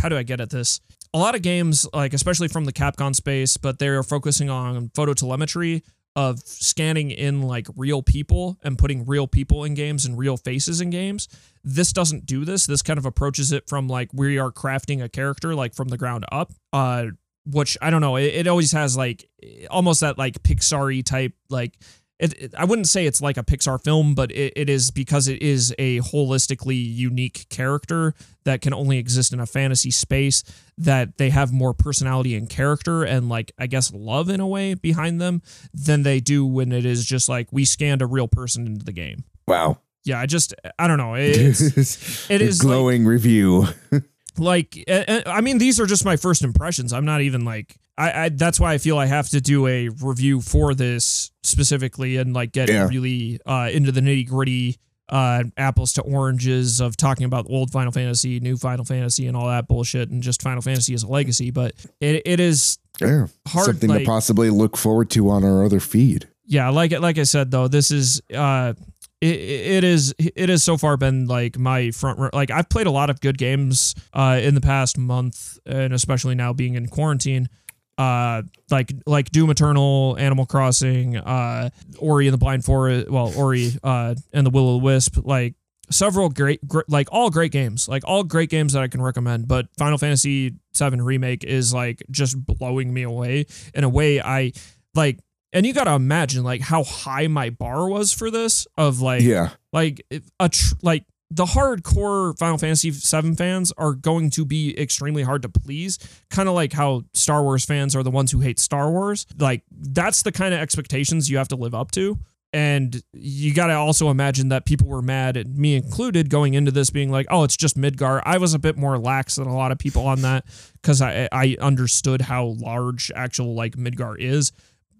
how 0.00 0.08
do 0.08 0.16
i 0.16 0.22
get 0.22 0.40
at 0.40 0.50
this 0.50 0.80
a 1.14 1.18
lot 1.18 1.34
of 1.34 1.42
games 1.42 1.86
like 1.92 2.12
especially 2.12 2.48
from 2.48 2.64
the 2.64 2.72
capcom 2.72 3.14
space 3.14 3.56
but 3.56 3.78
they're 3.78 4.02
focusing 4.02 4.50
on 4.50 4.88
photogrammetry 4.90 5.82
of 6.18 6.40
scanning 6.40 7.12
in 7.12 7.42
like 7.42 7.68
real 7.76 8.02
people 8.02 8.58
and 8.64 8.76
putting 8.76 9.06
real 9.06 9.28
people 9.28 9.62
in 9.62 9.74
games 9.74 10.04
and 10.04 10.18
real 10.18 10.36
faces 10.36 10.80
in 10.80 10.90
games. 10.90 11.28
This 11.62 11.92
doesn't 11.92 12.26
do 12.26 12.44
this. 12.44 12.66
This 12.66 12.82
kind 12.82 12.98
of 12.98 13.06
approaches 13.06 13.52
it 13.52 13.68
from 13.68 13.86
like 13.86 14.10
we 14.12 14.36
are 14.36 14.50
crafting 14.50 15.00
a 15.00 15.08
character 15.08 15.54
like 15.54 15.74
from 15.74 15.88
the 15.88 15.96
ground 15.96 16.24
up. 16.32 16.52
Uh 16.72 17.06
which 17.50 17.76
I 17.80 17.90
don't 17.90 18.00
know, 18.00 18.16
it, 18.16 18.24
it 18.34 18.46
always 18.46 18.72
has 18.72 18.96
like 18.96 19.28
almost 19.70 20.00
that 20.00 20.18
like 20.18 20.42
Pixar 20.42 21.04
type 21.04 21.32
like 21.50 21.78
it, 22.18 22.34
it- 22.42 22.54
I 22.56 22.64
wouldn't 22.64 22.88
say 22.88 23.06
it's 23.06 23.22
like 23.22 23.36
a 23.36 23.44
Pixar 23.44 23.82
film, 23.82 24.14
but 24.14 24.32
it, 24.32 24.52
it 24.56 24.68
is 24.68 24.90
because 24.90 25.28
it 25.28 25.40
is 25.40 25.72
a 25.78 26.00
holistically 26.00 26.76
unique 26.94 27.46
character 27.48 28.12
that 28.44 28.60
can 28.60 28.74
only 28.74 28.98
exist 28.98 29.32
in 29.32 29.38
a 29.40 29.46
fantasy 29.46 29.90
space 29.92 30.42
that 30.78 31.16
they 31.18 31.30
have 31.30 31.52
more 31.52 31.72
personality 31.74 32.34
and 32.34 32.50
character 32.50 33.04
and 33.04 33.28
like 33.28 33.52
I 33.58 33.66
guess 33.68 33.92
love 33.92 34.28
in 34.30 34.40
a 34.40 34.46
way 34.48 34.74
behind 34.74 35.20
them 35.20 35.42
than 35.72 36.02
they 36.02 36.18
do 36.20 36.44
when 36.44 36.72
it 36.72 36.84
is 36.84 37.04
just 37.04 37.28
like 37.28 37.48
we 37.52 37.64
scanned 37.64 38.02
a 38.02 38.06
real 38.06 38.28
person 38.28 38.66
into 38.66 38.84
the 38.84 38.92
game. 38.92 39.22
Wow. 39.46 39.78
Yeah, 40.04 40.18
I 40.20 40.26
just 40.26 40.54
I 40.78 40.88
don't 40.88 40.98
know. 40.98 41.14
It's 41.14 41.60
it 42.30 42.40
is 42.42 42.62
like- 42.64 42.66
glowing 42.68 43.04
review. 43.06 43.66
like 44.38 44.82
I 44.88 45.40
mean 45.40 45.58
these 45.58 45.78
are 45.80 45.86
just 45.86 46.04
my 46.04 46.16
first 46.16 46.42
impressions. 46.42 46.92
I'm 46.92 47.04
not 47.04 47.20
even 47.22 47.44
like 47.44 47.76
I, 47.96 48.24
I 48.24 48.28
that's 48.30 48.60
why 48.60 48.72
I 48.74 48.78
feel 48.78 48.98
I 48.98 49.06
have 49.06 49.28
to 49.30 49.40
do 49.40 49.66
a 49.66 49.88
review 49.88 50.40
for 50.40 50.74
this 50.74 51.30
specifically 51.42 52.16
and 52.16 52.32
like 52.34 52.52
get 52.52 52.68
Yeah. 52.68 52.86
really 52.88 53.40
uh 53.46 53.68
into 53.72 53.90
the 53.92 54.00
nitty 54.00 54.28
gritty 54.28 54.76
uh 55.08 55.44
apples 55.56 55.94
to 55.94 56.02
oranges 56.02 56.80
of 56.80 56.96
talking 56.96 57.24
about 57.24 57.46
old 57.48 57.70
Final 57.72 57.92
Fantasy, 57.92 58.40
new 58.40 58.56
Final 58.56 58.84
Fantasy 58.84 59.26
and 59.26 59.36
all 59.36 59.46
that 59.48 59.66
bullshit 59.66 60.10
and 60.10 60.22
just 60.22 60.42
Final 60.42 60.60
Fantasy 60.62 60.94
as 60.94 61.02
a 61.02 61.08
legacy, 61.08 61.50
but 61.50 61.74
it 62.00 62.22
it 62.26 62.40
is 62.40 62.78
Yeah. 63.00 63.26
hard 63.46 63.66
Something 63.66 63.88
like, 63.90 64.00
to 64.00 64.04
possibly 64.06 64.50
look 64.50 64.76
forward 64.76 65.10
to 65.10 65.30
on 65.30 65.44
our 65.44 65.64
other 65.64 65.80
feed. 65.80 66.28
yeah 66.46 66.68
like 66.70 66.92
it 66.92 67.00
like 67.00 67.18
i 67.18 67.24
said 67.24 67.50
though 67.50 67.68
this 67.68 67.90
is 67.90 68.20
uh 68.34 68.72
it, 69.20 69.40
it 69.40 69.84
is 69.84 70.14
it 70.18 70.48
has 70.48 70.62
so 70.62 70.76
far 70.76 70.96
been 70.96 71.26
like 71.26 71.58
my 71.58 71.90
front 71.90 72.32
like 72.32 72.50
i've 72.50 72.68
played 72.68 72.86
a 72.86 72.90
lot 72.90 73.10
of 73.10 73.20
good 73.20 73.36
games 73.36 73.94
uh 74.12 74.38
in 74.40 74.54
the 74.54 74.60
past 74.60 74.96
month 74.96 75.58
and 75.66 75.92
especially 75.92 76.34
now 76.34 76.52
being 76.52 76.74
in 76.74 76.86
quarantine. 76.88 77.48
Uh 77.96 78.42
like 78.70 78.92
like 79.06 79.28
doom 79.30 79.50
eternal 79.50 80.16
animal 80.20 80.46
crossing 80.46 81.16
uh 81.16 81.68
ori 81.98 82.28
and 82.28 82.34
the 82.34 82.38
blind 82.38 82.64
forest 82.64 83.10
well 83.10 83.32
ori 83.36 83.72
uh 83.82 84.14
and 84.32 84.46
the 84.46 84.50
will 84.50 84.68
o' 84.68 84.76
wisp 84.76 85.18
like 85.24 85.56
several 85.90 86.28
great, 86.28 86.60
gr 86.68 86.82
like 86.86 87.08
all 87.10 87.28
great 87.28 87.50
games 87.50 87.88
like 87.88 88.04
all 88.06 88.22
great 88.22 88.50
games 88.50 88.74
that 88.74 88.84
i 88.84 88.86
can 88.86 89.02
recommend 89.02 89.48
but 89.48 89.66
final 89.76 89.98
fantasy 89.98 90.54
7 90.74 91.02
remake 91.02 91.42
is 91.42 91.74
like 91.74 92.04
just 92.08 92.36
blowing 92.46 92.94
me 92.94 93.02
away 93.02 93.46
in 93.74 93.82
a 93.82 93.88
way 93.88 94.20
i 94.20 94.52
like 94.94 95.18
and 95.52 95.64
you 95.66 95.72
got 95.72 95.84
to 95.84 95.92
imagine 95.92 96.44
like 96.44 96.60
how 96.60 96.84
high 96.84 97.26
my 97.26 97.50
bar 97.50 97.88
was 97.88 98.12
for 98.12 98.30
this 98.30 98.66
of 98.76 99.00
like 99.00 99.22
Yeah. 99.22 99.50
like 99.72 100.04
a 100.40 100.48
tr- 100.48 100.74
like 100.82 101.04
the 101.30 101.44
hardcore 101.44 102.38
Final 102.38 102.56
Fantasy 102.56 102.88
VII 102.90 103.34
fans 103.34 103.70
are 103.76 103.92
going 103.92 104.30
to 104.30 104.46
be 104.46 104.78
extremely 104.80 105.22
hard 105.22 105.42
to 105.42 105.48
please, 105.50 105.98
kind 106.30 106.48
of 106.48 106.54
like 106.54 106.72
how 106.72 107.02
Star 107.12 107.42
Wars 107.42 107.66
fans 107.66 107.94
are 107.94 108.02
the 108.02 108.10
ones 108.10 108.32
who 108.32 108.40
hate 108.40 108.58
Star 108.58 108.90
Wars. 108.90 109.26
Like 109.38 109.62
that's 109.70 110.22
the 110.22 110.32
kind 110.32 110.54
of 110.54 110.60
expectations 110.60 111.28
you 111.28 111.36
have 111.36 111.48
to 111.48 111.56
live 111.56 111.74
up 111.74 111.90
to. 111.92 112.18
And 112.54 113.02
you 113.12 113.52
got 113.52 113.66
to 113.66 113.74
also 113.74 114.08
imagine 114.08 114.48
that 114.48 114.64
people 114.64 114.86
were 114.86 115.02
mad, 115.02 115.36
and 115.36 115.54
me 115.54 115.74
included, 115.76 116.30
going 116.30 116.54
into 116.54 116.70
this 116.70 116.88
being 116.88 117.10
like, 117.10 117.26
"Oh, 117.28 117.44
it's 117.44 117.58
just 117.58 117.76
Midgar." 117.76 118.22
I 118.24 118.38
was 118.38 118.54
a 118.54 118.58
bit 118.58 118.78
more 118.78 118.98
lax 118.98 119.34
than 119.36 119.46
a 119.46 119.54
lot 119.54 119.70
of 119.70 119.76
people 119.78 120.06
on 120.06 120.22
that 120.22 120.46
because 120.80 121.02
I 121.02 121.28
I 121.30 121.58
understood 121.60 122.22
how 122.22 122.54
large 122.58 123.12
actual 123.14 123.54
like 123.54 123.76
Midgar 123.76 124.16
is, 124.18 124.52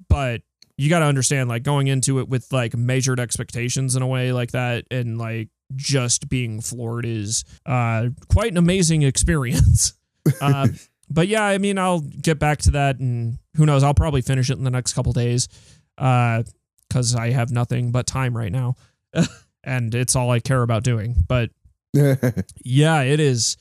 but 0.09 0.43
you 0.77 0.89
got 0.89 1.01
to 1.01 1.07
understand 1.07 1.49
like 1.49 1.63
going 1.63 1.89
into 1.89 2.21
it 2.21 2.29
with 2.29 2.53
like 2.53 2.77
measured 2.77 3.21
expectations 3.21 3.97
in 3.97 4.03
a 4.03 4.07
way 4.07 4.33
like 4.33 4.53
that, 4.53 4.85
and 4.91 5.19
like 5.19 5.49
just 5.77 6.29
being 6.29 6.61
floored 6.61 7.05
is 7.05 7.45
uh 7.67 8.09
quite 8.29 8.51
an 8.51 8.57
amazing 8.57 9.03
experience. 9.03 9.95
uh, 10.41 10.69
but 11.11 11.29
yeah, 11.29 11.45
I 11.45 11.59
mean, 11.59 11.79
I'll 11.79 12.01
get 12.01 12.39
back 12.39 12.59
to 12.61 12.71
that, 12.73 12.99
and 12.99 13.39
who 13.57 13.67
knows? 13.67 13.83
I'll 13.83 13.95
probably 13.95 14.23
finish 14.23 14.51
it 14.51 14.59
in 14.59 14.65
the 14.65 14.71
next 14.71 14.93
couple 14.93 15.13
days. 15.13 15.49
Uh, 15.97 16.43
because 16.89 17.15
I 17.15 17.31
have 17.31 17.51
nothing 17.51 17.93
but 17.93 18.07
time 18.07 18.37
right 18.37 18.53
now. 18.53 18.77
and 19.65 19.95
it's 19.95 20.17
all 20.17 20.31
I 20.31 20.41
care 20.41 20.63
about 20.63 20.85
doing. 20.85 21.17
But 21.27 21.51
yeah, 21.93 23.03
it 23.03 23.21
is 23.21 23.57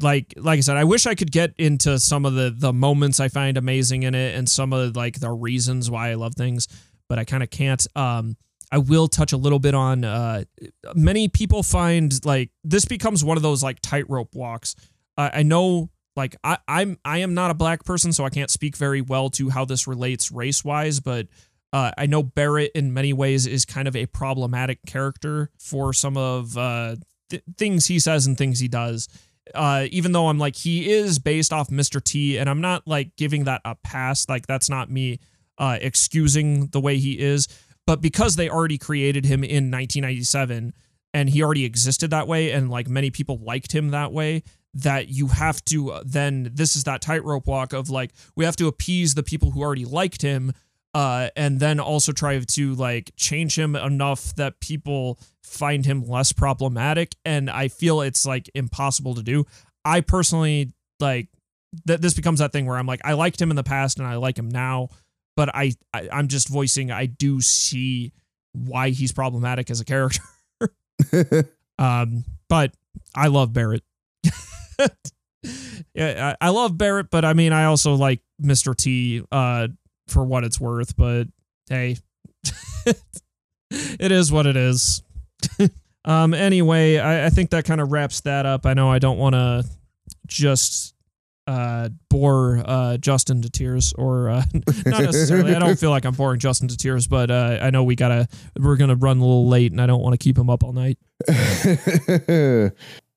like 0.00 0.34
like 0.36 0.58
I 0.58 0.60
said, 0.60 0.76
I 0.76 0.84
wish 0.84 1.06
I 1.06 1.14
could 1.14 1.30
get 1.30 1.54
into 1.58 1.98
some 1.98 2.24
of 2.24 2.34
the 2.34 2.54
the 2.56 2.72
moments 2.72 3.20
I 3.20 3.28
find 3.28 3.56
amazing 3.56 4.02
in 4.02 4.14
it 4.14 4.34
and 4.34 4.48
some 4.48 4.72
of 4.72 4.96
like 4.96 5.20
the 5.20 5.30
reasons 5.30 5.90
why 5.90 6.10
I 6.10 6.14
love 6.14 6.34
things, 6.34 6.68
but 7.08 7.18
I 7.18 7.24
kind 7.24 7.42
of 7.42 7.50
can't. 7.50 7.86
Um 7.96 8.36
I 8.72 8.78
will 8.78 9.06
touch 9.06 9.32
a 9.32 9.36
little 9.36 9.60
bit 9.60 9.74
on 9.74 10.04
uh 10.04 10.44
many 10.94 11.28
people 11.28 11.62
find 11.62 12.12
like 12.24 12.50
this 12.64 12.84
becomes 12.84 13.22
one 13.22 13.36
of 13.36 13.42
those 13.42 13.62
like 13.62 13.80
tightrope 13.80 14.34
walks. 14.34 14.74
Uh, 15.16 15.30
I 15.32 15.42
know 15.44 15.90
like 16.16 16.36
I 16.42 16.58
I'm 16.66 16.98
I 17.04 17.18
am 17.18 17.34
not 17.34 17.50
a 17.50 17.54
black 17.54 17.84
person 17.84 18.12
so 18.12 18.24
I 18.24 18.30
can't 18.30 18.50
speak 18.50 18.76
very 18.76 19.00
well 19.00 19.30
to 19.30 19.50
how 19.50 19.64
this 19.64 19.86
relates 19.86 20.32
race 20.32 20.64
wise, 20.64 21.00
but 21.00 21.28
uh, 21.72 21.90
I 21.98 22.06
know 22.06 22.22
Barrett 22.22 22.70
in 22.76 22.94
many 22.94 23.12
ways 23.12 23.48
is 23.48 23.64
kind 23.64 23.88
of 23.88 23.96
a 23.96 24.06
problematic 24.06 24.78
character 24.86 25.50
for 25.58 25.92
some 25.92 26.16
of 26.16 26.56
uh, 26.56 26.94
th- 27.30 27.42
things 27.58 27.86
he 27.86 27.98
says 27.98 28.28
and 28.28 28.38
things 28.38 28.60
he 28.60 28.68
does. 28.68 29.08
Uh, 29.54 29.86
even 29.90 30.12
though 30.12 30.28
I'm 30.28 30.38
like 30.38 30.56
he 30.56 30.90
is 30.90 31.18
based 31.18 31.52
off 31.52 31.68
Mr. 31.68 32.02
T, 32.02 32.38
and 32.38 32.48
I'm 32.48 32.60
not 32.60 32.86
like 32.86 33.16
giving 33.16 33.44
that 33.44 33.60
a 33.64 33.74
pass. 33.74 34.28
Like 34.28 34.46
that's 34.46 34.70
not 34.70 34.90
me 34.90 35.20
uh, 35.58 35.78
excusing 35.80 36.68
the 36.68 36.80
way 36.80 36.98
he 36.98 37.18
is, 37.18 37.48
but 37.86 38.00
because 38.00 38.36
they 38.36 38.48
already 38.48 38.78
created 38.78 39.24
him 39.24 39.44
in 39.44 39.70
1997 39.70 40.72
and 41.12 41.30
he 41.30 41.42
already 41.42 41.64
existed 41.64 42.10
that 42.10 42.26
way, 42.26 42.50
and 42.50 42.70
like 42.70 42.88
many 42.88 43.10
people 43.10 43.38
liked 43.38 43.72
him 43.72 43.90
that 43.90 44.12
way, 44.12 44.42
that 44.74 45.08
you 45.08 45.28
have 45.28 45.64
to 45.66 45.92
uh, 45.92 46.02
then 46.04 46.50
this 46.52 46.74
is 46.74 46.84
that 46.84 47.00
tightrope 47.00 47.46
walk 47.46 47.72
of 47.72 47.88
like 47.90 48.12
we 48.34 48.44
have 48.44 48.56
to 48.56 48.66
appease 48.66 49.14
the 49.14 49.22
people 49.22 49.52
who 49.52 49.62
already 49.62 49.84
liked 49.84 50.22
him 50.22 50.52
uh, 50.94 51.28
and 51.36 51.58
then 51.58 51.80
also 51.80 52.12
try 52.12 52.38
to 52.38 52.74
like 52.76 53.10
change 53.16 53.58
him 53.58 53.74
enough 53.74 54.34
that 54.36 54.60
people 54.60 55.18
find 55.42 55.84
him 55.84 56.06
less 56.06 56.32
problematic. 56.32 57.16
And 57.24 57.50
I 57.50 57.68
feel 57.68 58.00
it's 58.00 58.24
like 58.24 58.48
impossible 58.54 59.14
to 59.16 59.22
do. 59.22 59.44
I 59.84 60.00
personally 60.00 60.72
like 61.00 61.28
that 61.86 62.00
this 62.00 62.14
becomes 62.14 62.38
that 62.38 62.52
thing 62.52 62.66
where 62.66 62.78
I'm 62.78 62.86
like, 62.86 63.00
I 63.04 63.14
liked 63.14 63.42
him 63.42 63.50
in 63.50 63.56
the 63.56 63.64
past 63.64 63.98
and 63.98 64.06
I 64.06 64.16
like 64.16 64.38
him 64.38 64.48
now, 64.48 64.88
but 65.36 65.54
I, 65.54 65.72
I 65.92 66.08
I'm 66.12 66.28
just 66.28 66.48
voicing 66.48 66.92
I 66.92 67.06
do 67.06 67.40
see 67.40 68.12
why 68.52 68.90
he's 68.90 69.12
problematic 69.12 69.70
as 69.70 69.80
a 69.80 69.84
character. 69.84 70.22
um, 71.78 72.24
but 72.48 72.72
I 73.16 73.26
love 73.26 73.52
Barrett. 73.52 73.82
yeah, 75.92 76.34
I, 76.40 76.46
I 76.46 76.48
love 76.50 76.78
Barrett, 76.78 77.10
but 77.10 77.24
I 77.24 77.32
mean, 77.32 77.52
I 77.52 77.64
also 77.64 77.94
like 77.94 78.20
Mr. 78.40 78.76
T. 78.76 79.22
Uh, 79.32 79.68
for 80.08 80.24
what 80.24 80.44
it's 80.44 80.60
worth, 80.60 80.96
but 80.96 81.28
hey, 81.68 81.96
it 83.70 84.12
is 84.12 84.30
what 84.30 84.46
it 84.46 84.56
is. 84.56 85.02
um. 86.04 86.34
Anyway, 86.34 86.98
I, 86.98 87.26
I 87.26 87.30
think 87.30 87.50
that 87.50 87.64
kind 87.64 87.80
of 87.80 87.92
wraps 87.92 88.20
that 88.22 88.46
up. 88.46 88.66
I 88.66 88.74
know 88.74 88.90
I 88.90 88.98
don't 88.98 89.18
want 89.18 89.34
to 89.34 89.64
just 90.26 90.94
uh 91.46 91.90
bore 92.08 92.62
uh 92.64 92.96
Justin 92.96 93.42
to 93.42 93.50
tears 93.50 93.92
or 93.98 94.30
uh 94.30 94.42
not 94.86 95.02
necessarily 95.02 95.54
I 95.54 95.58
don't 95.58 95.78
feel 95.78 95.90
like 95.90 96.06
I'm 96.06 96.14
boring 96.14 96.40
Justin 96.40 96.68
to 96.68 96.76
tears 96.76 97.06
but 97.06 97.30
uh 97.30 97.58
I 97.60 97.68
know 97.68 97.84
we 97.84 97.96
gotta 97.96 98.28
we're 98.58 98.76
gonna 98.76 98.94
run 98.94 99.18
a 99.18 99.20
little 99.20 99.46
late 99.46 99.70
and 99.70 99.78
I 99.78 99.86
don't 99.86 100.00
want 100.00 100.14
to 100.14 100.18
keep 100.18 100.38
him 100.38 100.48
up 100.48 100.64
all 100.64 100.72
night 100.72 100.98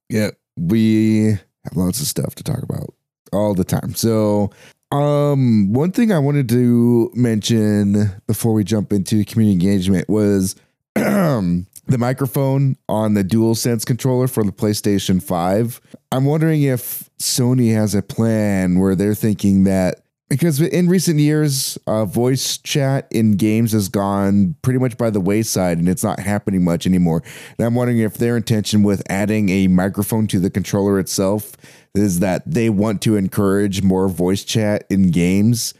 yeah 0.09 0.31
we 0.57 1.38
have 1.64 1.76
lots 1.76 2.01
of 2.01 2.07
stuff 2.07 2.35
to 2.35 2.43
talk 2.43 2.64
about 2.64 2.93
all 3.31 3.53
the 3.53 3.64
time 3.64 3.95
so 3.95 4.51
um, 4.91 5.73
one 5.73 5.91
thing 5.91 6.11
I 6.11 6.19
wanted 6.19 6.47
to 6.49 7.11
mention 7.14 8.22
before 8.26 8.53
we 8.53 8.64
jump 8.64 8.93
into 8.93 9.26
community 9.26 9.53
engagement 9.53 10.07
was 10.07 10.55
the 10.95 11.65
microphone 11.97 12.77
on 12.88 13.14
the 13.14 13.23
DualSense 13.23 13.85
controller 13.85 14.27
for 14.27 14.43
the 14.43 14.51
PlayStation 14.51 15.22
5. 15.22 15.81
I'm 16.11 16.26
wondering 16.26 16.64
if 16.64 17.09
Sony 17.19 17.73
has 17.73 17.95
a 17.95 18.01
plan 18.01 18.80
where 18.80 18.95
they're 18.95 19.15
thinking 19.15 19.65
that 19.65 20.01
because 20.30 20.59
in 20.59 20.89
recent 20.89 21.19
years, 21.19 21.77
uh, 21.88 22.03
voice 22.03 22.57
chat 22.57 23.07
in 23.11 23.38
games 23.38 23.72
has 23.72 23.88
gone 23.88 24.55
pretty 24.61 24.80
much 24.80 24.97
by 24.97 25.09
the 25.09 25.22
wayside 25.22 25.77
and 25.77 25.88
it's 25.88 26.03
not 26.03 26.19
happening 26.19 26.65
much 26.65 26.85
anymore. 26.85 27.23
And 27.57 27.65
I'm 27.65 27.76
wondering 27.76 27.99
if 27.99 28.15
their 28.15 28.35
intention 28.35 28.84
with 28.84 29.01
adding 29.09 29.47
a 29.49 29.68
microphone 29.68 30.27
to 30.27 30.39
the 30.39 30.49
controller 30.49 30.99
itself 30.99 31.53
is 31.95 32.19
that 32.19 32.43
they 32.45 32.69
want 32.69 33.01
to 33.03 33.15
encourage 33.15 33.81
more 33.81 34.07
voice 34.07 34.43
chat 34.43 34.85
in 34.89 35.11
games. 35.11 35.73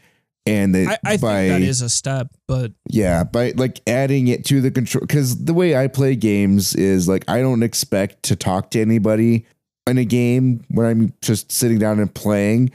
And 0.46 0.74
they, 0.74 0.86
I, 0.86 0.98
I 1.04 1.16
by, 1.18 1.48
think 1.48 1.62
that 1.62 1.62
is 1.62 1.82
a 1.82 1.90
step, 1.90 2.28
but 2.46 2.72
yeah, 2.88 3.22
by 3.24 3.52
like 3.56 3.80
adding 3.86 4.28
it 4.28 4.46
to 4.46 4.62
the 4.62 4.70
control, 4.70 5.02
because 5.02 5.44
the 5.44 5.52
way 5.52 5.76
I 5.76 5.88
play 5.88 6.16
games 6.16 6.74
is 6.74 7.06
like 7.06 7.28
I 7.28 7.42
don't 7.42 7.62
expect 7.62 8.22
to 8.24 8.36
talk 8.36 8.70
to 8.70 8.80
anybody 8.80 9.44
in 9.86 9.98
a 9.98 10.06
game 10.06 10.64
when 10.70 10.86
I'm 10.86 11.12
just 11.20 11.52
sitting 11.52 11.78
down 11.78 12.00
and 12.00 12.12
playing. 12.12 12.70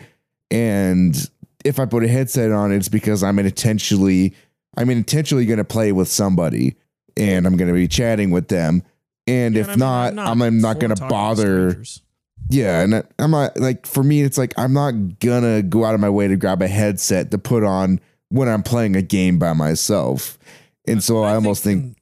And 0.52 1.16
if 1.66 1.80
I 1.80 1.86
put 1.86 2.04
a 2.04 2.08
headset 2.08 2.52
on, 2.52 2.72
it's 2.72 2.90
because 2.90 3.24
I'm 3.24 3.40
intentionally 3.40 4.36
I'm 4.78 4.92
intentionally 4.92 5.46
going 5.46 5.58
to 5.58 5.64
play 5.64 5.92
with 5.92 6.08
somebody 6.08 6.76
and 7.18 7.46
I'm 7.46 7.58
going 7.58 7.70
to 7.70 7.74
be 7.74 7.88
chatting 7.88 8.32
with 8.32 8.48
them. 8.48 8.84
And 9.26 9.56
yeah, 9.56 9.62
if 9.62 9.70
and 9.70 9.84
I 9.84 10.06
mean, 10.08 10.16
not, 10.16 10.28
I'm 10.28 10.38
not, 10.38 10.46
I'm 10.48 10.62
not 10.62 10.80
going 10.80 10.96
to 10.96 11.06
bother. 11.08 11.84
Yeah, 12.50 12.82
and 12.82 13.04
I'm 13.20 13.32
not 13.32 13.58
like 13.58 13.86
for 13.86 14.04
me, 14.04 14.22
it's 14.22 14.38
like 14.38 14.54
I'm 14.58 14.74
not 14.74 15.20
gonna 15.20 15.62
go 15.62 15.86
out 15.86 15.96
of 15.96 16.00
my 16.00 16.10
way 16.10 16.28
to 16.28 16.36
grab 16.36 16.62
a 16.62 16.68
headset 16.68 17.32
to 17.32 17.38
put 17.38 17.64
on 17.64 18.00
when 18.30 18.48
I'm 18.48 18.64
playing 18.64 18.96
a 18.96 19.02
game 19.02 19.40
by 19.40 19.54
myself. 19.54 20.38
And 20.86 21.04
so 21.04 21.24
I, 21.24 21.32
I 21.32 21.36
almost 21.36 21.64
think, 21.64 21.84
think 21.84 21.98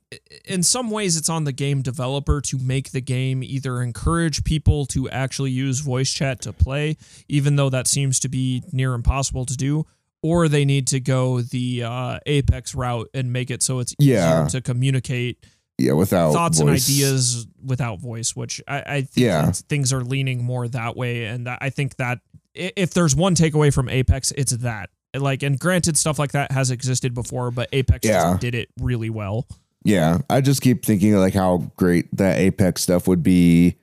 in 0.46 0.64
some 0.64 0.90
ways 0.90 1.18
it's 1.18 1.30
on 1.30 1.44
the 1.44 1.52
game 1.52 1.82
developer 1.82 2.42
to 2.42 2.58
make 2.58 2.92
the 2.92 3.02
game 3.02 3.44
either 3.44 3.82
encourage 3.82 4.44
people 4.44 4.86
to 4.88 5.10
actually 5.10 5.52
use 5.52 5.80
voice 5.80 6.12
chat 6.12 6.42
to 6.42 6.54
play, 6.54 6.98
even 7.28 7.56
though 7.56 7.70
that 7.70 7.88
seems 7.88 8.20
to 8.22 8.30
be 8.30 8.64
near 8.72 8.94
impossible 8.94 9.46
to 9.46 9.56
do, 9.56 9.86
or 10.22 10.48
they 10.48 10.66
need 10.66 10.88
to 10.88 11.00
go 11.00 11.42
the 11.42 11.84
uh, 11.84 12.20
Apex 12.26 12.76
route 12.76 13.10
and 13.14 13.32
make 13.32 13.50
it 13.50 13.64
so 13.64 13.80
it's 13.80 13.96
yeah. 14.00 14.48
to 14.48 14.62
communicate 14.62 15.46
yeah 15.78 15.94
without 15.94 16.34
thoughts 16.34 16.60
voice. 16.60 16.62
and 16.62 16.98
ideas 16.98 17.48
without 17.64 18.00
voice 18.00 18.36
which 18.36 18.62
i, 18.68 18.82
I 18.82 19.02
think 19.02 19.12
yeah. 19.16 19.52
things 19.52 19.92
are 19.94 20.04
leaning 20.04 20.44
more 20.44 20.68
that 20.68 20.96
way 20.96 21.26
and 21.26 21.50
i 21.50 21.70
think 21.70 21.96
that 21.98 22.20
if 22.54 22.94
there's 22.94 23.16
one 23.16 23.36
takeaway 23.36 23.74
from 23.74 23.90
apex 23.90 24.32
it's 24.32 24.52
that 24.58 24.90
like 25.16 25.44
and 25.44 25.60
granted 25.60 25.98
stuff 25.98 26.20
like 26.20 26.32
that 26.34 26.52
has 26.52 26.72
existed 26.72 27.14
before 27.14 27.52
but 27.52 27.70
apex 27.74 28.08
yeah. 28.08 28.38
did 28.40 28.56
it 28.56 28.70
really 28.80 29.10
well 29.10 29.48
yeah 29.84 30.20
i 30.30 30.42
just 30.42 30.62
keep 30.62 30.86
thinking 30.86 31.16
like 31.16 31.34
how 31.34 31.72
great 31.76 32.14
that 32.16 32.38
apex 32.38 32.82
stuff 32.82 33.08
would 33.08 33.24
be 33.24 33.76